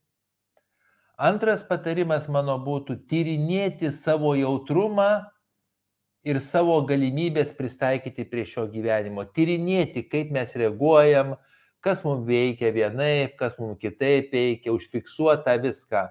Antras 1.19 1.61
patarimas 1.67 2.25
mano 2.31 2.55
būtų 2.59 2.97
tyrinėti 3.09 3.91
savo 3.93 4.33
jautrumą 4.35 5.27
ir 6.25 6.39
savo 6.41 6.79
galimybės 6.87 7.53
pristaikyti 7.55 8.25
prie 8.31 8.47
šio 8.49 8.65
gyvenimo. 8.71 9.25
Tyrinėti, 9.35 10.07
kaip 10.09 10.31
mes 10.33 10.55
reaguojam, 10.57 11.35
kas 11.83 12.03
mums 12.07 12.25
veikia 12.27 12.71
vienaip, 12.73 13.35
kas 13.39 13.57
mums 13.59 13.77
kitaip 13.81 14.31
veikia, 14.33 14.73
užfiksuota 14.73 15.55
viską. 15.61 16.07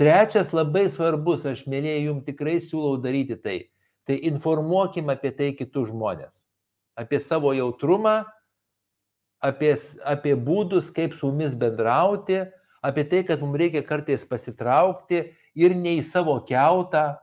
Trečias 0.00 0.54
labai 0.56 0.86
svarbus, 0.88 1.44
aš 1.44 1.66
mėlyje 1.68 2.06
jums 2.06 2.24
tikrai 2.24 2.56
siūlau 2.64 2.96
daryti 3.04 3.36
tai 3.36 3.58
tai 4.10 4.18
informuokim 4.26 5.06
apie 5.12 5.30
tai 5.30 5.52
kitus 5.54 5.92
žmonės. 5.92 6.40
Apie 6.98 7.20
savo 7.22 7.52
jautrumą, 7.54 8.24
apie, 9.38 9.70
apie 10.02 10.32
būdus, 10.34 10.88
kaip 10.90 11.14
su 11.14 11.30
mumis 11.30 11.54
bendrauti, 11.54 12.40
apie 12.82 13.04
tai, 13.06 13.20
kad 13.28 13.44
mums 13.44 13.60
reikia 13.62 13.84
kartais 13.86 14.26
pasitraukti 14.26 15.28
ir 15.54 15.76
ne 15.78 15.94
į 16.00 16.02
savo 16.08 16.34
keutą, 16.48 17.20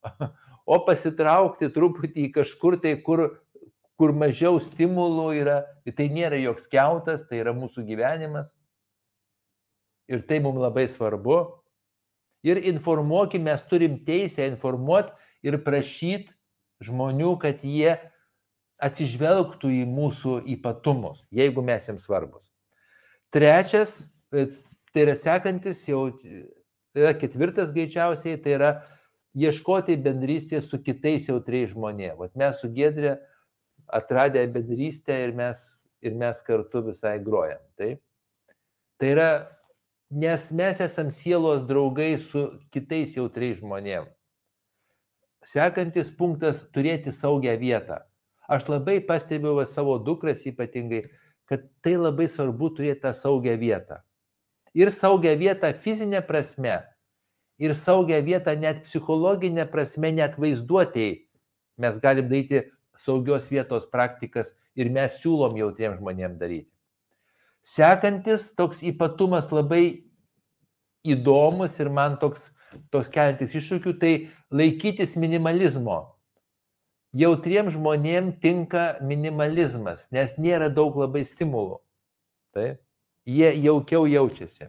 o 0.72 0.78
pasitraukti 0.88 1.68
truputį 1.74 2.30
į 2.30 2.32
kažkur 2.38 2.78
tai, 2.80 2.96
kur, 3.04 3.26
kur 4.00 4.16
mažiau 4.16 4.56
stimulų 4.56 5.28
yra. 5.42 5.60
Ir 5.84 5.98
tai 6.00 6.08
nėra 6.08 6.40
joks 6.40 6.64
keutas, 6.72 7.28
tai 7.28 7.44
yra 7.44 7.52
mūsų 7.52 7.84
gyvenimas. 7.92 8.54
Ir 10.08 10.24
tai 10.24 10.40
mums 10.40 10.64
labai 10.64 10.88
svarbu. 10.88 11.42
Ir 12.46 12.64
informuokime, 12.72 13.50
mes 13.50 13.68
turim 13.68 14.00
teisę 14.06 14.48
informuoti 14.48 15.12
ir 15.46 15.60
prašyti 15.64 16.34
žmonių, 16.84 17.36
kad 17.40 17.62
jie 17.64 17.94
atsižvelgtų 18.82 19.70
į 19.78 19.84
mūsų 19.88 20.40
ypatumus, 20.56 21.22
jeigu 21.32 21.64
mes 21.64 21.86
jiems 21.88 22.04
svarbus. 22.04 22.50
Trečias, 23.32 24.02
e, 24.32 24.50
tai 24.92 25.06
yra 25.06 25.16
sekantis, 25.16 25.82
jau 25.88 26.10
tai 26.20 27.02
yra 27.04 27.14
ketvirtas 27.16 27.72
greičiausiai, 27.74 28.36
tai 28.42 28.56
yra 28.58 28.70
ieškoti 29.36 29.96
bendrystės 30.00 30.68
su 30.70 30.80
kitais 30.80 31.28
jautriais 31.28 31.72
žmonėmis. 31.72 32.18
Vat 32.20 32.36
mes 32.36 32.60
su 32.60 32.70
Gedrė 32.72 33.16
atradę 33.86 34.44
bendrystę 34.52 35.18
ir 35.24 35.34
mes, 35.36 35.60
ir 36.04 36.16
mes 36.16 36.40
kartu 36.44 36.82
visai 36.86 37.18
grojam. 37.22 37.60
Taip? 37.76 38.00
Tai 38.96 39.12
yra, 39.12 39.30
nes 40.10 40.48
mes 40.56 40.80
esam 40.80 41.10
sielos 41.12 41.64
draugai 41.68 42.16
su 42.20 42.48
kitais 42.72 43.16
jautriais 43.16 43.60
žmonėmis. 43.60 44.15
Sekantis 45.46 46.10
punktas- 46.10 46.64
turėti 46.74 47.12
saugią 47.14 47.54
vietą. 47.60 48.00
Aš 48.48 48.66
labai 48.68 48.98
pastebiu 49.06 49.54
va, 49.54 49.64
savo 49.66 49.98
dukras 49.98 50.44
ypatingai, 50.46 51.06
kad 51.46 51.62
tai 51.82 51.96
labai 51.96 52.26
svarbu 52.26 52.70
turėti 52.74 53.02
tą 53.02 53.12
saugią 53.14 53.56
vietą. 53.58 54.02
Ir 54.74 54.90
saugią 54.90 55.36
vietą 55.38 55.72
fizinė 55.72 56.20
prasme, 56.26 56.82
ir 57.58 57.74
saugią 57.74 58.20
vietą 58.24 58.56
net 58.58 58.84
psichologinė 58.84 59.70
prasme, 59.70 60.12
net 60.12 60.36
vaizduotėjai. 60.36 61.22
Mes 61.78 61.98
galim 62.00 62.28
daryti 62.28 62.64
saugios 62.96 63.48
vietos 63.48 63.86
praktikas 63.86 64.54
ir 64.74 64.90
mes 64.90 65.20
siūlom 65.20 65.56
jautriem 65.56 65.96
žmonėm 65.98 66.38
daryti. 66.40 66.70
Sekantis 67.62 68.52
toks 68.56 68.82
ypatumas 68.86 69.50
labai 69.52 70.06
įdomus 71.06 71.78
ir 71.80 71.90
man 71.90 72.16
toks 72.18 72.50
tos 72.92 73.10
keliantis 73.12 73.54
iššūkių, 73.58 73.96
tai 74.00 74.12
laikytis 74.54 75.16
minimalizmo. 75.20 76.00
Jautriem 77.16 77.70
žmonėm 77.72 78.34
tinka 78.42 78.96
minimalizmas, 79.00 80.08
nes 80.12 80.34
nėra 80.36 80.68
daug 80.68 80.96
labai 81.00 81.24
stimulų. 81.24 81.78
Taip? 82.56 82.82
Jie 83.26 83.48
jaukiau 83.58 84.06
jaučiasi. 84.06 84.68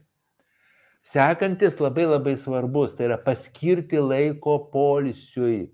Sekantis 1.08 1.78
labai 1.80 2.08
labai 2.08 2.36
svarbus, 2.40 2.96
tai 2.98 3.08
yra 3.08 3.18
paskirti 3.22 4.00
laiko 4.02 4.58
polisiui. 4.72 5.70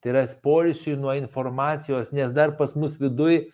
Tai 0.00 0.12
yra 0.14 0.22
polisiui 0.44 0.96
nuo 0.96 1.12
informacijos, 1.18 2.12
nes 2.12 2.32
dar 2.32 2.54
pas 2.56 2.72
mus 2.76 2.96
viduj, 3.00 3.50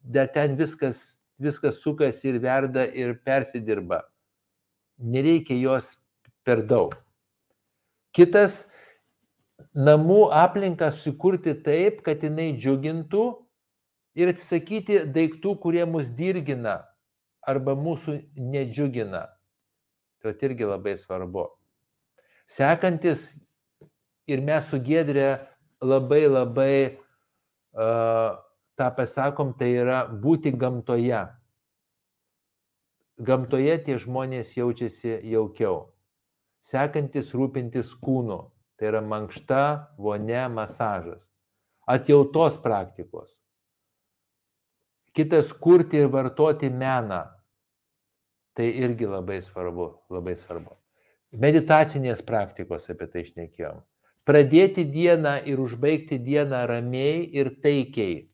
dar 0.00 0.30
ten 0.30 0.54
viskas, 0.56 1.20
viskas 1.42 1.80
sukasi 1.82 2.30
ir 2.30 2.40
verda 2.42 2.86
ir 2.86 3.16
persidirba. 3.24 4.04
Nereikia 4.98 5.58
jos 5.58 5.96
per 6.44 6.62
daug. 6.62 6.94
Kitas 8.16 8.64
namų 9.76 10.30
aplinką 10.34 10.90
sukurti 10.94 11.54
taip, 11.64 12.02
kad 12.06 12.22
jinai 12.24 12.50
džiugintų 12.58 13.24
ir 14.18 14.32
atsisakyti 14.32 15.04
daiktų, 15.14 15.54
kurie 15.62 15.84
mus 15.86 16.10
dirgina 16.10 16.80
arba 17.46 17.76
mūsų 17.78 18.18
nedžiugina. 18.36 19.28
Tai 20.20 20.34
irgi 20.44 20.66
labai 20.68 20.96
svarbu. 21.00 21.46
Sekantis 22.50 23.30
ir 24.28 24.42
mes 24.44 24.66
su 24.68 24.80
Gedrė 24.82 25.38
labai 25.80 26.26
labai 26.28 26.74
uh, 27.72 28.36
tą 28.76 28.88
pasakom, 28.96 29.54
tai 29.56 29.70
yra 29.80 30.02
būti 30.08 30.52
gamtoje. 30.52 31.22
Gamtoje 33.20 33.78
tie 33.86 33.96
žmonės 34.00 34.56
jaučiasi 34.56 35.20
jaukiau. 35.30 35.89
Sekantis 36.60 37.32
rūpintis 37.32 37.94
kūnu, 38.04 38.38
tai 38.76 38.90
yra 38.90 39.00
mankšta, 39.00 39.62
vonė, 39.96 40.42
masažas. 40.52 41.30
Atjautos 41.88 42.58
praktikos. 42.60 43.38
Kitas 45.16 45.50
kurti 45.56 46.02
ir 46.04 46.10
vartoti 46.12 46.68
meną. 46.70 47.24
Tai 48.54 48.66
irgi 48.68 49.08
labai 49.08 49.40
svarbu, 49.42 49.88
labai 50.12 50.36
svarbu. 50.38 50.76
Meditacinės 51.40 52.20
praktikos 52.26 52.90
apie 52.92 53.08
tai 53.10 53.24
išnekėjom. 53.24 53.80
Pradėti 54.28 54.84
dieną 54.84 55.38
ir 55.48 55.62
užbaigti 55.62 56.20
dieną 56.20 56.66
ramiai 56.68 57.24
ir 57.40 57.54
taikiai. 57.64 58.26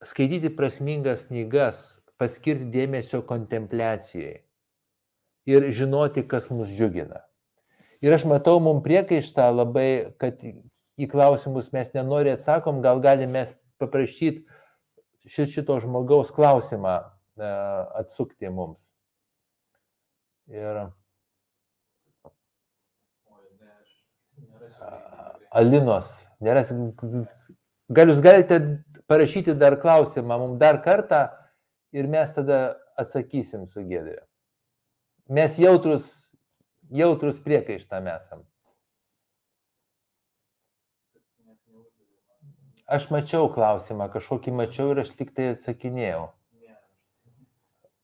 Skaityti 0.00 0.48
prasmingas 0.56 1.26
knygas, 1.28 2.00
paskirti 2.16 2.70
dėmesio 2.72 3.20
kontempliacijai 3.28 4.38
ir 5.48 5.70
žinoti, 5.72 6.26
kas 6.28 6.50
mus 6.50 6.68
džiugina. 6.68 7.24
Ir 8.00 8.14
aš 8.16 8.24
matau 8.28 8.60
mums 8.64 8.84
priekaištą 8.84 9.50
labai, 9.52 9.90
kad 10.20 10.40
į 10.40 11.08
klausimus 11.10 11.72
mes 11.72 11.92
nenori 11.96 12.32
atsakom, 12.32 12.80
gal 12.84 13.00
galime 13.04 13.44
paprašyti 13.80 14.44
šito 15.28 15.76
žmogaus 15.80 16.32
klausimą 16.32 16.96
e, 17.00 17.50
atsukti 18.00 18.48
mums. 18.48 18.88
Ir 20.50 20.88
Alinos, 25.50 26.12
neras, 26.40 26.70
gal 27.90 28.10
jūs 28.12 28.20
galite 28.22 28.60
parašyti 29.10 29.56
dar 29.58 29.76
klausimą 29.82 30.38
mums 30.38 30.58
dar 30.62 30.78
kartą 30.84 31.24
ir 31.92 32.06
mes 32.06 32.30
tada 32.34 32.78
atsakysim 32.98 33.66
su 33.66 33.82
Gedrė. 33.82 34.29
Mes 35.30 35.58
jautrus, 35.62 36.06
jautrus 36.90 37.36
priekaištam 37.38 38.08
esam. 38.10 38.40
Aš 42.90 43.06
mačiau 43.14 43.46
klausimą, 43.54 44.08
kažkokį 44.10 44.54
mačiau 44.58 44.90
ir 44.90 45.04
aš 45.04 45.12
tik 45.14 45.30
tai 45.36 45.52
atsakinėjau. 45.52 46.24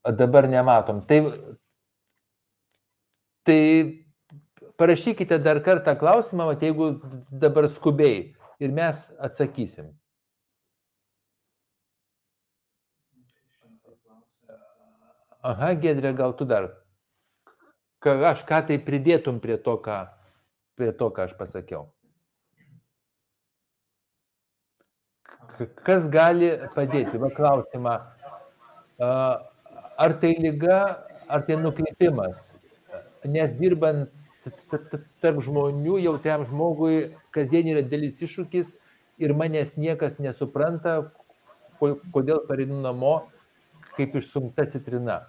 O 0.06 0.12
dabar 0.14 0.46
nematom. 0.46 1.02
Tai, 1.10 1.18
tai 3.42 3.58
parašykite 4.78 5.42
dar 5.42 5.58
kartą 5.66 5.96
klausimą, 5.98 6.52
jeigu 6.62 6.92
dabar 7.42 7.66
skubiai 7.66 8.22
ir 8.62 8.70
mes 8.70 9.02
atsakysim. 9.18 9.90
Aha, 15.42 15.74
Gedrė, 15.74 16.14
gal 16.14 16.38
tu 16.38 16.46
dar 16.46 16.70
kažką 18.04 18.62
tai 18.68 18.78
pridėtum 18.82 19.40
prie 19.40 19.56
to, 19.56 19.76
ką, 19.82 20.06
prie 20.76 20.92
to, 20.92 21.10
ką 21.10 21.28
aš 21.28 21.36
pasakiau. 21.38 21.86
Kas 25.86 26.08
gali 26.12 26.50
padėti? 26.74 27.16
Va 27.20 27.30
klausimą, 27.32 27.94
ar 29.00 30.16
tai 30.20 30.34
lyga, 30.42 30.80
ar 31.28 31.46
tai 31.46 31.56
nukrypimas? 31.60 32.56
Nes 33.24 33.54
dirbant 33.56 34.10
tarp 35.22 35.40
žmonių, 35.42 35.96
jautriam 36.04 36.44
žmogui, 36.46 37.14
kasdien 37.34 37.72
yra 37.72 37.82
dėlis 37.82 38.20
iššūkis 38.22 38.74
ir 39.22 39.32
manęs 39.34 39.74
niekas 39.80 40.20
nesupranta, 40.20 41.10
kodėl 41.80 42.44
pareinu 42.46 42.78
namo 42.84 43.16
kaip 43.96 44.14
išsumta 44.20 44.68
citrina. 44.70 45.24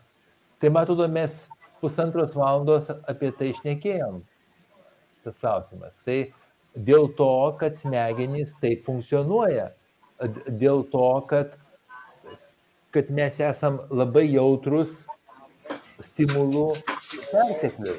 Tai 0.60 0.70
matodo, 0.76 1.08
mes 1.08 1.48
pusantros 1.82 2.36
valandos 2.38 2.90
apie 3.10 3.32
tai 3.36 3.52
išnekėjom. 3.54 4.22
Tas 5.26 5.38
klausimas. 5.42 5.98
Tai 6.08 6.18
dėl 6.74 7.10
to, 7.18 7.32
kad 7.60 7.76
smegenys 7.78 8.56
taip 8.62 8.86
funkcionuoja. 8.88 9.72
Dėl 10.48 10.84
to, 10.92 11.08
kad, 11.30 11.54
kad 12.96 13.10
mes 13.14 13.40
esam 13.44 13.82
labai 13.94 14.26
jautrus 14.30 15.04
stimulų 16.02 16.70
pertekliui. 17.32 17.98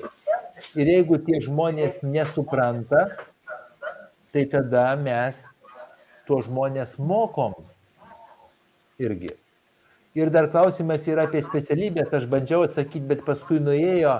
Ir 0.78 0.90
jeigu 0.90 1.18
tie 1.24 1.40
žmonės 1.44 2.00
nesupranta, 2.02 3.04
tai 4.34 4.44
tada 4.50 4.90
mes 5.00 5.44
tuos 6.28 6.46
žmonės 6.46 6.96
mokom 7.00 7.54
irgi. 9.00 9.32
Ir 10.18 10.32
dar 10.34 10.48
klausimas 10.50 11.04
yra 11.06 11.28
apie 11.28 11.38
specialybės, 11.46 12.08
aš 12.16 12.24
bandžiau 12.30 12.64
atsakyti, 12.66 13.06
bet 13.06 13.20
paskui 13.22 13.60
nuėjo 13.62 14.16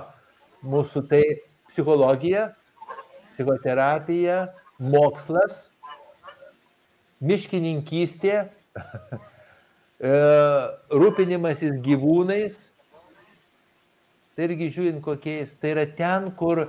mūsų 0.63 1.01
tai 1.11 1.23
psichologija, 1.67 2.45
psichoterapija, 3.33 4.37
mokslas, 4.79 5.57
miškininkystė, 7.19 8.35
e, 10.11 10.13
rūpinimasis 11.03 11.75
gyvūnais. 11.83 12.55
Tai 14.37 14.47
irgi 14.47 14.71
žiūrint 14.77 15.03
kokiais, 15.03 15.57
tai 15.59 15.73
yra 15.73 15.85
ten, 15.99 16.31
kur, 16.39 16.63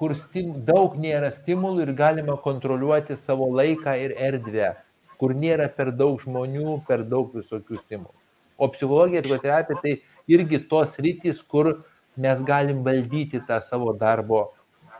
kur 0.00 0.16
stim, 0.18 0.50
daug 0.66 0.98
nėra 0.98 1.30
stimulų 1.36 1.86
ir 1.86 1.94
galima 2.02 2.34
kontroliuoti 2.42 3.14
savo 3.22 3.52
laiką 3.54 3.94
ir 4.02 4.18
erdvę, 4.32 4.74
kur 5.22 5.38
nėra 5.38 5.70
per 5.70 5.94
daug 5.94 6.18
žmonių, 6.26 6.80
per 6.90 7.06
daug 7.06 7.30
visokių 7.38 7.78
stimulų. 7.84 8.23
O 8.64 8.70
psichologija 8.72 9.20
ir 9.20 9.28
psichoterapija 9.28 9.82
tai 9.82 9.98
irgi 10.30 10.62
tos 10.70 10.96
rytis, 11.04 11.42
kur 11.44 11.74
mes 12.16 12.42
galim 12.46 12.82
valdyti 12.86 13.42
tą 13.48 13.60
savo 13.60 13.92
darbo 14.00 14.46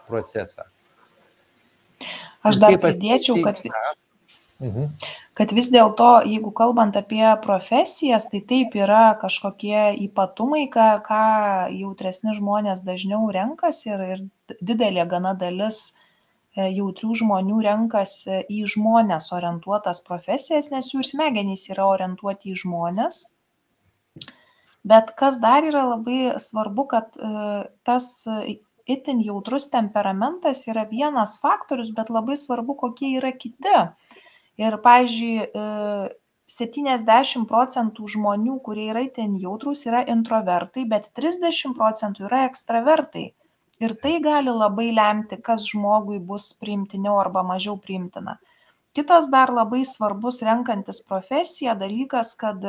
procesą. 0.08 0.66
Aš 2.44 2.60
dar 2.60 2.76
pridėčiau, 2.80 3.38
kad, 3.44 3.60
mhm. 4.60 4.90
kad 5.38 5.52
vis 5.56 5.70
dėlto, 5.72 6.10
jeigu 6.28 6.52
kalbant 6.56 6.96
apie 7.00 7.24
profesijas, 7.44 8.28
tai 8.32 8.42
taip 8.44 8.76
yra 8.76 9.14
kažkokie 9.20 9.94
ypatumai, 10.04 10.66
ką, 10.74 10.88
ką 11.06 11.24
jautresni 11.72 12.36
žmonės 12.36 12.84
dažniau 12.84 13.30
renkasi 13.32 13.94
ir, 13.94 14.04
ir 14.16 14.58
didelė 14.60 15.06
gana 15.08 15.32
dalis 15.40 15.86
e, 15.88 16.68
jautrių 16.68 17.16
žmonių 17.22 17.62
renkasi 17.64 18.42
į 18.52 18.66
žmonės 18.74 19.30
orientuotas 19.32 20.04
profesijas, 20.04 20.68
nes 20.74 20.92
jų 20.92 21.00
ir 21.00 21.12
smegenys 21.14 21.70
yra 21.72 21.88
orientuoti 21.94 22.52
į 22.52 22.60
žmonės 22.66 23.24
bet 24.84 25.14
kas 25.18 25.40
dar 25.42 25.64
yra 25.64 25.84
labai 25.94 26.34
svarbu 26.40 26.86
kad 26.90 27.16
e, 27.16 27.30
tas 27.88 28.26
itin 28.84 29.22
jautrus 29.24 29.70
temperamentas 29.72 30.66
yra 30.68 30.84
vienas 30.90 31.38
faktorius 31.40 31.92
bet 31.96 32.12
labai 32.12 32.36
svarbu 32.36 32.76
kokie 32.82 33.14
yra 33.18 33.32
kiti. 33.32 33.78
Ir 34.60 34.76
pavyzdžiui 34.84 35.46
e, 35.46 35.68
septyniasdešim 36.54 37.46
procentų 37.50 38.08
žmonių 38.14 38.58
kurie 38.66 38.90
yra 38.92 39.06
itin 39.06 39.38
jautrūs 39.40 39.86
yra 39.88 40.04
introvertai 40.14 40.84
bet 40.90 41.08
trisdešim 41.16 41.74
procentų 41.78 42.28
yra 42.28 42.44
ekstravertai. 42.50 43.30
Ir 43.82 43.94
tai 44.02 44.18
gali 44.22 44.52
labai 44.54 44.90
lemti 44.94 45.40
kas 45.42 45.64
žmogui 45.72 46.20
bus 46.28 46.52
priimtiniau 46.60 47.16
arba 47.18 47.42
mažiau 47.42 47.74
priimtina. 47.80 48.36
Kitas 48.94 49.26
dar 49.32 49.50
labai 49.50 49.82
svarbus 49.88 50.38
renkantis 50.46 51.00
profesiją 51.08 51.74
dalykas 51.80 52.36
kad 52.38 52.62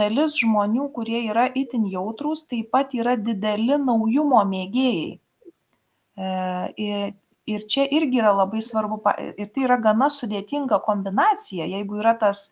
dalis 0.00 0.38
žmonių 0.40 0.90
kurie 0.96 1.22
yra 1.30 1.46
itin 1.62 1.86
jautrūs 1.92 2.46
taip 2.50 2.70
pat 2.74 2.94
yra 2.98 3.16
dideli 3.16 3.78
naujumo 3.80 4.42
mėgėjai. 4.52 5.18
E, 6.20 6.30
ir 7.50 7.66
čia 7.72 7.86
irgi 7.98 8.20
yra 8.22 8.32
labai 8.42 8.62
svarbu 8.64 9.00
ir 9.36 9.48
tai 9.54 9.66
yra 9.66 9.78
gana 9.88 10.10
sudėtinga 10.12 10.80
kombinacija. 10.86 11.68
Jeigu 11.70 12.00
yra 12.02 12.14
tas 12.20 12.50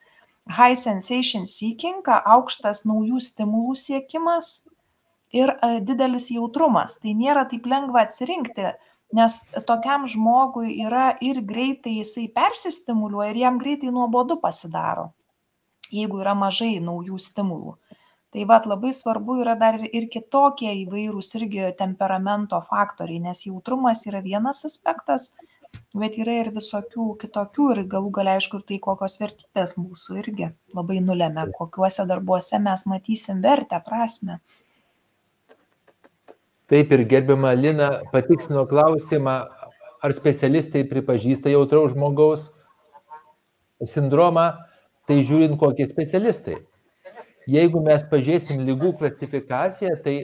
high 0.48 0.76
sensation 0.78 1.46
seeking 1.46 2.06
aukštas 2.08 2.84
naujų 2.88 3.20
stimulų 3.20 3.76
siekimas 3.76 4.68
ir 5.32 5.52
e, 5.52 5.80
didelis 5.84 6.30
jautrumas 6.32 6.98
tai 7.02 7.14
nėra 7.18 7.44
taip 7.50 7.66
lengva 7.68 8.06
atsirinkti 8.06 8.72
nes 9.12 9.38
tokiam 9.68 10.06
žmogui 10.08 10.74
yra 10.84 11.10
ir 11.24 11.40
greitai 11.44 11.98
jisai 11.98 12.28
persistimuliuoja 12.32 13.32
ir 13.32 13.42
jam 13.44 13.60
greitai 13.60 13.92
nuobodu 13.92 14.38
pasidaro 14.40 15.10
jeigu 15.92 16.22
yra 16.22 16.34
mažai 16.38 16.76
naujų 16.84 17.18
stimulų. 17.22 17.76
Tai 18.28 18.44
vad 18.44 18.66
labai 18.68 18.90
svarbu 18.92 19.38
yra 19.42 19.54
dar 19.56 19.78
ir 19.80 20.08
kitokie 20.12 20.68
įvairūs 20.84 21.30
irgi 21.38 21.70
temperamento 21.78 22.60
faktoriai, 22.68 23.22
nes 23.24 23.46
jautrumas 23.46 24.04
yra 24.10 24.20
vienas 24.20 24.66
aspektas, 24.68 25.30
bet 25.96 26.18
yra 26.20 26.34
ir 26.42 26.50
visokių 26.52 27.06
kitokių 27.22 27.70
ir 27.74 27.82
galų 27.94 28.12
galia 28.18 28.36
aišku 28.36 28.60
ir 28.60 28.66
tai, 28.68 28.78
kokios 28.84 29.16
vertybės 29.22 29.78
mūsų 29.80 30.18
irgi 30.20 30.50
labai 30.76 31.00
nulėmė, 31.04 31.46
kokiuose 31.56 32.04
darbuose 32.10 32.60
mes 32.60 32.84
matysim 32.90 33.40
vertę, 33.44 33.80
prasme. 33.86 34.40
Taip 36.68 36.92
ir 36.92 37.06
gerbiama 37.08 37.54
Lina 37.56 37.88
patiksino 38.12 38.66
klausimą, 38.68 39.38
ar 40.04 40.12
specialistai 40.12 40.84
pripažįsta 40.90 41.48
jautraus 41.48 41.94
žmogaus 41.94 42.50
sindromą, 43.88 44.50
tai 45.08 45.22
žiūrint 45.24 45.56
kokie 45.60 45.86
specialistai. 45.88 46.58
Jeigu 47.48 47.80
mes 47.80 48.02
pažiūrėsim 48.10 48.60
lygų 48.68 48.92
klasifikaciją, 49.00 49.94
tai 50.04 50.16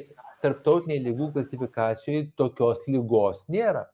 tarptautiniai 0.44 1.01
lygų 1.06 1.31
klasifikacijoje 1.32 2.27
tokios 2.36 2.82
lygos 2.90 3.47
nėra. 3.48 3.86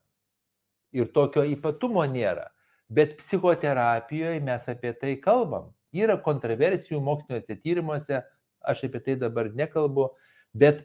Ir 0.91 1.07
tokio 1.15 1.45
ypatumo 1.47 2.03
nėra. 2.11 2.49
Bet 2.91 3.15
psichoterapijoje 3.21 4.41
mes 4.43 4.67
apie 4.67 4.91
tai 4.99 5.15
kalbam. 5.23 5.69
Yra 5.95 6.17
kontroversijų 6.19 6.99
moksliniuose 7.03 7.55
tyrimuose, 7.63 8.19
aš 8.67 8.83
apie 8.87 8.99
tai 9.05 9.15
dabar 9.19 9.47
nekalbu, 9.55 10.09
bet, 10.51 10.83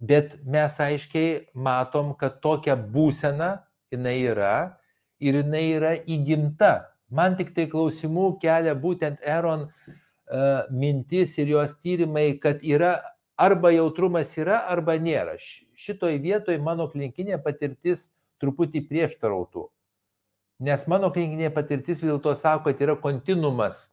bet 0.00 0.36
mes 0.44 0.76
aiškiai 0.80 1.46
matom, 1.56 2.12
kad 2.20 2.42
tokia 2.44 2.76
būsena 2.76 3.54
jinai 3.92 4.18
yra 4.28 4.52
ir 5.20 5.40
jinai 5.40 5.64
yra 5.78 5.94
įgimta. 6.04 6.74
Man 7.16 7.36
tik 7.38 7.54
tai 7.56 7.64
klausimų 7.72 8.34
kelia 8.42 8.74
būtent 8.78 9.22
Eron 9.24 9.70
E, 10.26 10.66
mintis 10.70 11.38
ir 11.38 11.48
jos 11.48 11.76
tyrimai, 11.78 12.40
kad 12.42 12.62
yra 12.66 12.98
arba 13.38 13.70
jautrumas 13.70 14.32
yra, 14.38 14.64
arba 14.66 14.96
nėra. 14.98 15.36
Šitoj 15.78 16.18
vietoj 16.22 16.58
mano 16.58 16.88
klinikinė 16.90 17.38
patirtis 17.44 18.08
truputį 18.42 18.82
prieštarautų. 18.88 19.68
Nes 20.66 20.86
mano 20.90 21.12
klinikinė 21.14 21.52
patirtis 21.54 22.00
vis 22.02 22.10
dėlto 22.10 22.34
sako, 22.34 22.72
kad 22.72 22.82
yra 22.82 22.96
kontinuumas. 22.98 23.92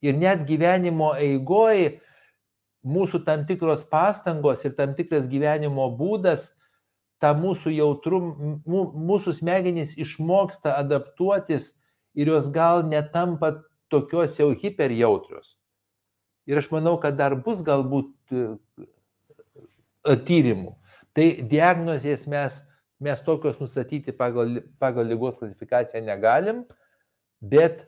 Ir 0.00 0.16
net 0.16 0.46
gyvenimo 0.48 1.10
eigoje 1.18 1.98
mūsų 2.86 3.24
tam 3.26 3.42
tikros 3.44 3.82
pastangos 3.84 4.64
ir 4.64 4.72
tam 4.78 4.94
tikras 4.96 5.26
gyvenimo 5.28 5.90
būdas, 5.98 6.54
tą 7.20 7.34
mūsų 7.36 7.74
jautrum, 7.74 8.30
mūsų 8.64 9.34
smegenys 9.42 9.96
išmoksta 9.98 10.78
adaptuotis 10.78 11.74
ir 12.14 12.30
jos 12.32 12.48
gal 12.52 12.84
netampa 12.86 13.52
tokios 13.88 14.36
jau 14.38 14.50
hiperjautrios. 14.52 15.56
Ir 16.48 16.60
aš 16.60 16.70
manau, 16.72 16.96
kad 17.00 17.16
dar 17.18 17.36
bus 17.36 17.60
galbūt 17.64 18.32
e, 18.32 18.44
tyrimų. 20.28 20.72
Tai 21.16 21.26
diagnozės 21.50 22.24
mes, 22.30 22.60
mes 23.02 23.20
tokios 23.26 23.58
nustatyti 23.60 24.14
pagal, 24.16 24.60
pagal 24.80 25.08
lygos 25.10 25.36
klasifikaciją 25.40 26.04
negalim, 26.06 26.62
bet 27.40 27.86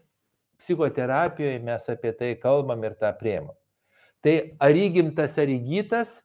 psichoterapijoje 0.60 1.60
mes 1.64 1.88
apie 1.88 2.12
tai 2.16 2.34
kalbam 2.40 2.84
ir 2.84 2.96
tą 3.00 3.12
priemam. 3.16 3.56
Tai 4.20 4.34
ar 4.60 4.76
įgimtas, 4.76 5.38
ar 5.40 5.48
įgytas, 5.48 6.18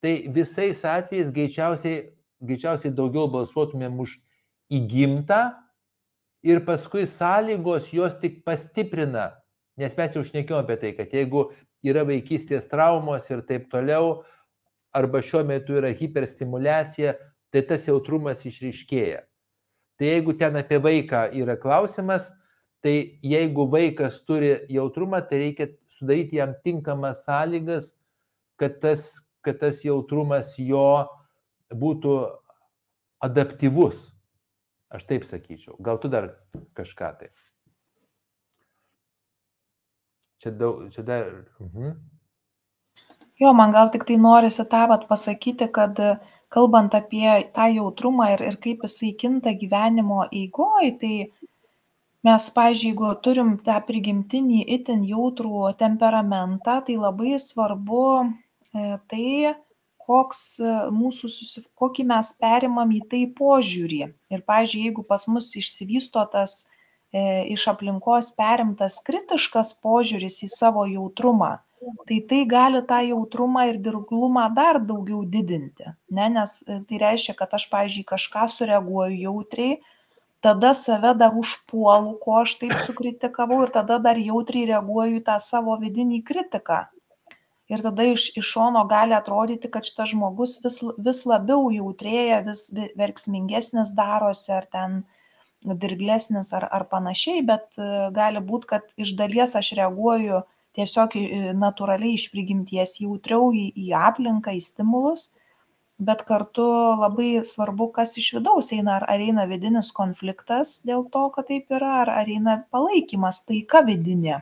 tai 0.00 0.28
visais 0.30 0.84
atvejais 0.86 1.32
greičiausiai, 1.34 2.04
greičiausiai 2.38 2.94
daugiau 2.94 3.26
balsuotumėm 3.32 3.98
už 4.04 4.14
įgimtą 4.70 5.40
ir 6.42 6.64
paskui 6.66 7.06
sąlygos 7.08 7.90
jos 7.92 8.16
tik 8.20 8.42
pastiprina 8.44 9.30
Nes 9.80 9.94
mes 9.96 10.12
jau 10.12 10.22
šnekėjome 10.26 10.66
apie 10.66 10.76
tai, 10.80 10.90
kad 10.92 11.12
jeigu 11.14 11.46
yra 11.86 12.02
vaikystės 12.04 12.66
traumos 12.68 13.30
ir 13.30 13.40
taip 13.48 13.70
toliau, 13.72 14.20
arba 14.92 15.22
šiuo 15.24 15.40
metu 15.48 15.78
yra 15.78 15.92
hiperstimulacija, 15.96 17.14
tai 17.50 17.62
tas 17.66 17.86
jautrumas 17.88 18.42
išryškėja. 18.44 19.22
Tai 19.96 20.10
jeigu 20.10 20.34
ten 20.36 20.58
apie 20.60 20.80
vaiką 20.82 21.22
yra 21.40 21.56
klausimas, 21.60 22.28
tai 22.84 23.20
jeigu 23.24 23.66
vaikas 23.72 24.20
turi 24.28 24.52
jautrumą, 24.72 25.22
tai 25.24 25.40
reikia 25.46 25.70
sudaryti 25.96 26.40
jam 26.40 26.52
tinkamas 26.64 27.24
sąlygas, 27.24 27.94
kad 28.60 28.80
tas, 28.84 29.08
kad 29.44 29.60
tas 29.62 29.80
jautrumas 29.84 30.54
jo 30.60 31.06
būtų 31.72 32.16
adaptyvus. 33.24 34.10
Aš 34.90 35.06
taip 35.06 35.24
sakyčiau. 35.26 35.76
Gal 35.78 36.00
tu 36.02 36.10
dar 36.10 36.32
kažką 36.74 37.10
tai. 37.18 37.30
Čia 40.40 40.50
daug, 40.56 40.88
čia 40.94 41.04
dar. 41.06 41.28
Mhm. 41.60 41.92
Jo, 43.40 43.52
man 43.56 43.72
gal 43.72 43.88
tik 43.92 44.04
tai 44.08 44.16
norisi 44.20 44.64
tą 44.68 44.86
vat 44.90 45.06
pasakyti, 45.08 45.70
kad 45.72 46.00
kalbant 46.52 46.94
apie 46.98 47.28
tą 47.56 47.68
jautrumą 47.72 48.26
ir, 48.34 48.42
ir 48.50 48.56
kaip 48.64 48.82
jisai 48.84 49.14
kinta 49.22 49.54
gyvenimo 49.62 50.24
eigoj, 50.28 50.90
tai 51.00 51.14
mes, 52.26 52.48
pažiūrėjau, 52.56 52.90
jeigu 52.90 53.12
turim 53.24 53.54
tą 53.64 53.78
prigimtinį 53.88 54.60
itin 54.76 55.06
jautrų 55.08 55.70
temperamentą, 55.80 56.80
tai 56.88 56.98
labai 57.00 57.38
svarbu 57.40 58.04
e, 58.20 58.98
tai, 59.12 59.54
koks 60.10 60.42
mūsų, 60.96 61.30
susi... 61.30 61.64
kokį 61.78 62.10
mes 62.10 62.34
perimam 62.42 62.90
į 62.98 63.00
tai 63.14 63.22
požiūrį. 63.38 64.02
Ir, 64.34 64.44
pažiūrėjau, 64.50 64.90
jeigu 64.90 65.06
pas 65.06 65.28
mus 65.30 65.54
išsivysto 65.62 66.26
tas 66.34 66.64
E, 67.10 67.22
iš 67.50 67.64
aplinkos 67.72 68.28
perimtas 68.38 69.00
kritiškas 69.06 69.72
požiūris 69.82 70.36
į 70.46 70.48
savo 70.52 70.84
jautrumą, 70.86 71.56
tai 72.06 72.20
tai 72.30 72.44
gali 72.52 72.82
tą 72.86 73.00
jautrumą 73.02 73.64
ir 73.72 73.80
dirglumą 73.82 74.44
dar 74.54 74.78
daugiau 74.90 75.24
didinti. 75.32 75.90
Ne? 76.14 76.28
Nes 76.36 76.60
e, 76.62 76.78
tai 76.86 77.00
reiškia, 77.02 77.34
kad 77.40 77.56
aš, 77.58 77.66
pavyzdžiui, 77.72 78.06
kažką 78.12 78.46
sureaguoju 78.54 79.18
jautriai, 79.24 79.80
tada 80.46 80.70
save 80.78 81.16
dar 81.18 81.34
užpuolu, 81.34 82.14
ko 82.22 82.38
aš 82.44 82.54
taip 82.62 82.78
sukritikavau 82.86 83.58
ir 83.66 83.74
tada 83.74 83.98
dar 83.98 84.20
jautriai 84.30 84.70
reaguoju 84.70 85.24
tą 85.26 85.40
savo 85.42 85.74
vidinį 85.82 86.22
kritiką. 86.30 86.84
Ir 87.70 87.82
tada 87.84 88.02
iš, 88.10 88.24
iš 88.34 88.48
šono 88.50 88.82
gali 88.90 89.14
atrodyti, 89.14 89.70
kad 89.70 89.86
šitas 89.86 90.10
žmogus 90.10 90.56
vis, 90.64 90.80
vis 90.98 91.20
labiau 91.30 91.68
jautrėja, 91.70 92.40
vis 92.48 92.64
verksmingesnis 92.98 93.92
darosi 93.94 94.50
ar 94.56 94.66
ten 94.72 95.02
dirglesnis 95.62 96.50
ar, 96.56 96.66
ar 96.66 96.86
panašiai, 96.90 97.44
bet 97.46 97.78
e, 97.78 97.90
gali 98.16 98.42
būti, 98.42 98.70
kad 98.72 98.88
iš 98.98 99.12
dalies 99.18 99.54
aš 99.60 99.74
reaguoju 99.78 100.40
tiesiog 100.78 101.14
natūraliai 101.60 102.16
iš 102.16 102.26
prigimties 102.32 102.96
jautriau 103.02 103.52
į, 103.54 103.68
į 103.76 103.94
aplinką, 104.00 104.56
į 104.56 104.64
stimulus, 104.66 105.28
bet 106.00 106.24
kartu 106.26 106.66
labai 106.98 107.44
svarbu, 107.46 107.90
kas 107.94 108.16
iš 108.18 108.32
vidaus 108.38 108.72
eina, 108.74 108.96
ar, 108.98 109.06
ar 109.14 109.22
eina 109.22 109.46
vidinis 109.50 109.92
konfliktas 109.94 110.80
dėl 110.88 111.06
to, 111.12 111.28
kad 111.36 111.50
taip 111.52 111.70
yra, 111.78 112.00
ar, 112.02 112.12
ar 112.22 112.34
eina 112.34 112.58
palaikymas, 112.74 113.44
taika 113.46 113.84
vidinė 113.86 114.40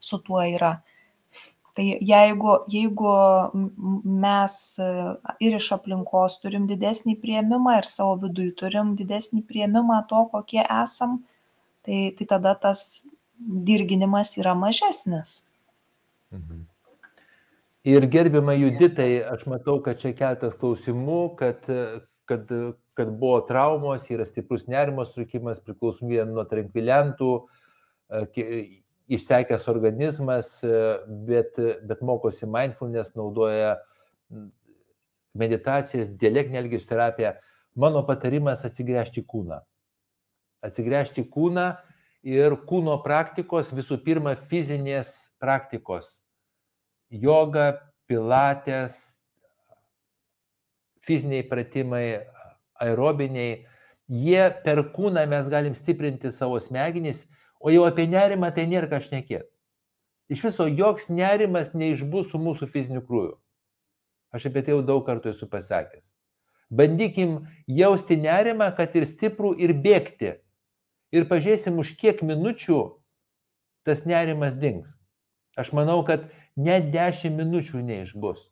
su 0.00 0.22
tuo 0.24 0.40
yra 0.44 0.78
tai 1.74 1.86
jeigu 2.00 2.58
jeigu 2.70 3.14
mes 4.24 4.58
e, 4.78 4.90
ir 5.46 5.56
iš 5.60 5.70
aplinkos 5.78 6.38
turim 6.42 6.68
didesnį 6.70 7.16
priėmimą 7.22 7.78
ir 7.80 7.88
savo 7.90 8.18
viduj 8.26 8.52
turim 8.60 8.94
didesnį 9.00 9.42
priėmimą 9.48 10.04
to 10.10 10.26
kokie 10.34 10.62
esam 10.62 11.18
tai 11.86 12.04
tai 12.18 12.28
tada 12.36 12.54
tas 12.66 12.84
dirginimas 13.70 14.36
yra 14.38 14.54
mažesnis 14.58 15.42
mhm. 16.30 16.64
Ir 17.84 18.06
gerbima 18.08 18.54
Juditai, 18.56 19.18
aš 19.28 19.42
matau, 19.44 19.74
kad 19.84 19.98
čia 20.00 20.14
keltas 20.16 20.54
klausimų, 20.56 21.18
kad, 21.36 21.66
kad, 22.24 22.52
kad 22.96 23.10
buvo 23.20 23.42
traumos, 23.44 24.06
yra 24.08 24.24
stiprus 24.24 24.64
nerimo 24.72 25.04
sutrikimas, 25.04 25.58
priklausomybė 25.60 26.24
nuo 26.30 26.46
trankviliantų, 26.48 27.28
išsekęs 29.08 29.66
organizmas, 29.68 30.58
bet, 31.28 31.58
bet 31.84 32.02
mokosi 32.02 32.46
mindfulness, 32.48 33.14
naudoja 33.18 33.76
meditacijas, 35.36 36.12
dialektinė 36.20 36.62
elgesio 36.62 36.88
terapija. 36.88 37.34
Mano 37.74 38.04
patarimas 38.06 38.64
atsigręžti 38.64 39.24
kūną. 39.26 39.58
Atsigręžti 40.64 41.26
kūną 41.28 41.72
ir 42.24 42.56
kūno 42.68 42.96
praktikos, 43.04 43.72
visų 43.74 43.98
pirma, 44.04 44.36
fizinės 44.50 45.10
praktikos. 45.42 46.20
Yoga, 47.10 47.74
pilatės, 48.08 49.20
fiziniai 51.04 51.44
pratimai, 51.48 52.24
aerobiniai. 52.80 53.64
Jie 54.08 54.42
per 54.64 54.80
kūną 54.94 55.24
mes 55.28 55.48
galim 55.52 55.76
stiprinti 55.76 56.32
savo 56.32 56.58
smegenis 56.60 57.24
O 57.64 57.72
jau 57.72 57.86
apie 57.88 58.04
nerimą 58.12 58.50
tai 58.52 58.66
nėra 58.68 58.90
ką 58.90 59.00
šnekėti. 59.00 59.48
Iš 60.28 60.42
viso 60.44 60.66
joks 60.68 61.08
nerimas 61.08 61.72
neišbus 61.72 62.28
su 62.32 62.40
mūsų 62.40 62.68
fiziniu 62.68 63.00
krūviu. 63.04 63.38
Aš 64.36 64.50
apie 64.50 64.64
tai 64.66 64.74
jau 64.74 64.82
daug 64.84 65.04
kartų 65.06 65.32
esu 65.32 65.48
pasakęs. 65.48 66.10
Bandykim 66.68 67.44
jausti 67.70 68.18
nerimą, 68.20 68.68
kad 68.76 68.96
ir 68.98 69.06
stiprų, 69.08 69.54
ir 69.56 69.72
bėgti. 69.80 70.34
Ir 71.14 71.28
pažiūrėsim, 71.30 71.78
už 71.78 71.94
kiek 72.00 72.20
minučių 72.26 72.80
tas 73.86 74.02
nerimas 74.08 74.56
dings. 74.60 74.96
Aš 75.56 75.70
manau, 75.76 76.00
kad 76.04 76.26
net 76.56 76.90
10 76.92 77.36
minučių 77.38 77.84
neišbus. 77.84 78.48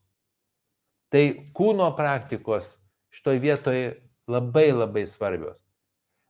Tai 1.12 1.24
kūno 1.56 1.90
praktikos 1.98 2.76
šitoje 3.12 3.42
vietoje 3.42 3.86
labai 4.30 4.70
labai 4.72 5.04
svarbios. 5.10 5.58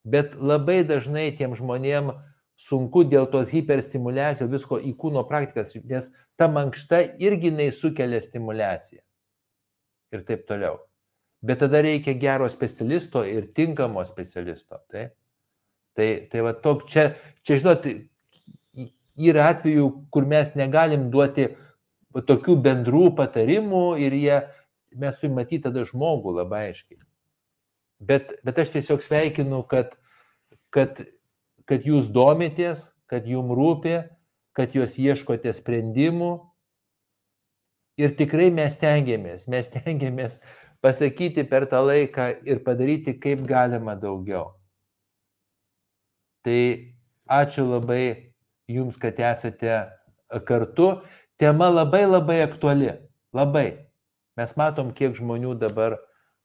Bet 0.03 0.35
labai 0.35 0.81
dažnai 0.87 1.29
tiem 1.37 1.55
žmonėm 1.55 2.15
sunku 2.63 3.05
dėl 3.09 3.27
tos 3.33 3.51
hiperstimulacijos 3.53 4.51
visko 4.51 4.79
į 4.79 4.95
kūno 4.99 5.25
praktikas, 5.29 5.75
nes 5.89 6.11
ta 6.39 6.49
mankšta 6.51 7.03
irgi 7.23 7.51
jinai 7.51 7.71
sukelia 7.75 8.23
stimulaciją. 8.23 9.03
Ir 10.13 10.25
taip 10.29 10.47
toliau. 10.49 10.79
Bet 11.43 11.63
tada 11.65 11.81
reikia 11.83 12.15
gero 12.21 12.47
specialisto 12.53 13.25
ir 13.27 13.49
tinkamo 13.57 14.05
specialisto. 14.07 14.79
Tai, 14.93 15.09
tai, 15.97 16.09
tai 16.31 16.45
va 16.47 16.53
tok 16.55 16.85
čia, 16.91 17.09
čia 17.43 17.59
žinot, 17.59 17.89
yra 19.19 19.49
atvejų, 19.53 19.89
kur 20.15 20.29
mes 20.29 20.53
negalim 20.59 21.09
duoti 21.11 21.49
tokių 22.13 22.59
bendrų 22.63 23.09
patarimų 23.19 23.87
ir 24.05 24.15
jie, 24.17 24.37
mes 25.01 25.19
turime 25.19 25.41
matyti 25.41 25.65
tada 25.67 25.83
žmogų 25.89 26.37
labai 26.39 26.69
aiškiai. 26.69 27.01
Bet, 28.03 28.37
bet 28.47 28.59
aš 28.59 28.77
tiesiog 28.77 29.03
sveikinu, 29.03 29.63
kad, 29.71 29.97
kad, 30.75 31.03
kad 31.73 31.87
jūs 31.89 32.11
domitės, 32.13 32.91
kad 33.09 33.25
jums 33.25 33.57
rūpi, 33.57 33.97
kad 34.53 34.75
jūs 34.77 34.99
ieškote 35.01 35.53
sprendimų. 35.57 36.35
Ir 38.01 38.13
tikrai 38.17 38.51
mes 38.53 38.77
tengiamės, 38.81 39.49
mes 39.49 39.73
tengiamės 39.73 40.39
pasakyti 40.85 41.45
per 41.49 41.65
tą 41.71 41.81
laiką 41.87 42.29
ir 42.49 42.61
padaryti 42.65 43.17
kaip 43.21 43.47
galima 43.49 43.97
daugiau. 43.97 44.51
Tai 46.45 46.61
ačiū 47.31 47.65
labai 47.69 48.33
Jums, 48.71 48.97
kad 48.97 49.19
esate 49.21 49.91
kartu. 50.47 51.03
Tema 51.37 51.69
labai 51.69 52.07
labai 52.07 52.41
aktuali. 52.43 52.93
Labai. 53.35 53.89
Mes 54.39 54.55
matom, 54.57 54.93
kiek 54.97 55.17
žmonių 55.19 55.57
dabar 55.61 55.99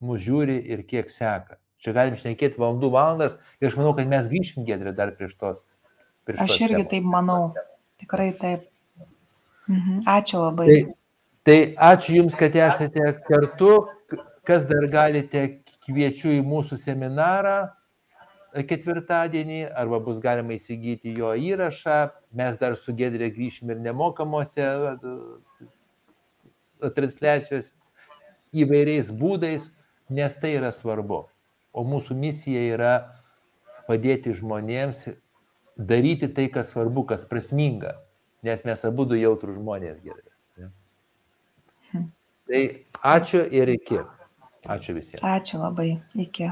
mūsų 0.03 0.23
žiūri 0.25 0.57
ir 0.73 0.83
kiek 0.87 1.11
seka. 1.11 1.59
Čia 1.83 1.93
galim 1.93 2.17
šnekėti 2.17 2.59
valandų 2.61 2.89
valandas 2.93 3.37
ir 3.61 3.69
aš 3.69 3.77
manau, 3.77 3.93
kad 3.97 4.09
mes 4.09 4.29
grįšim 4.31 4.65
gedrė 4.67 4.95
dar 4.97 5.13
prieš 5.17 5.35
tos. 5.37 5.63
Prieš 6.27 6.41
aš 6.45 6.57
irgi 6.65 6.81
temos. 6.81 6.89
taip 6.93 7.11
manau. 7.13 7.41
Tikrai 8.01 8.31
taip. 8.39 8.65
Mhm. 9.67 10.01
Ačiū 10.07 10.41
labai. 10.41 10.67
Tai, 10.67 10.81
tai 11.47 11.59
ačiū 11.91 12.19
Jums, 12.21 12.37
kad 12.39 12.55
esate 12.55 13.13
kartu. 13.27 13.87
Kas 14.47 14.63
dar 14.63 14.85
galite, 14.87 15.41
kviečiu 15.83 16.31
į 16.37 16.43
mūsų 16.47 16.77
seminarą 16.79 17.57
ketvirtadienį, 18.55 19.65
arba 19.75 19.99
bus 20.03 20.21
galima 20.23 20.55
įsigyti 20.55 21.13
jo 21.17 21.33
įrašą. 21.35 21.97
Mes 22.31 22.57
dar 22.57 22.77
su 22.79 22.95
Gedrė 22.95 23.29
grįšim 23.35 23.73
ir 23.73 23.81
nemokamuose 23.83 24.67
transliacijos 26.95 27.73
įvairiais 28.55 29.11
būdais, 29.11 29.71
nes 30.09 30.37
tai 30.41 30.55
yra 30.57 30.71
svarbu. 30.71 31.25
O 31.77 31.85
mūsų 31.85 32.17
misija 32.17 32.63
yra 32.73 32.93
padėti 33.87 34.33
žmonėms 34.35 35.05
daryti 35.77 36.29
tai, 36.33 36.47
kas 36.49 36.73
svarbu, 36.73 37.05
kas 37.11 37.25
prasminga, 37.29 37.93
nes 38.45 38.63
mes 38.65 38.85
abu 38.89 39.05
du 39.05 39.17
jautrų 39.19 39.59
žmonės 39.59 39.99
gerai. 40.01 40.25
Ne? 40.57 40.71
Hm. 41.91 42.07
Tai 42.49 42.63
ačiū 43.15 43.43
ir 43.61 43.75
iki. 43.77 44.01
Ačiū 44.67 44.97
visiems. 44.97 45.21
Ačiū 45.21 45.61
labai. 45.61 45.91
Iki. 46.17 46.49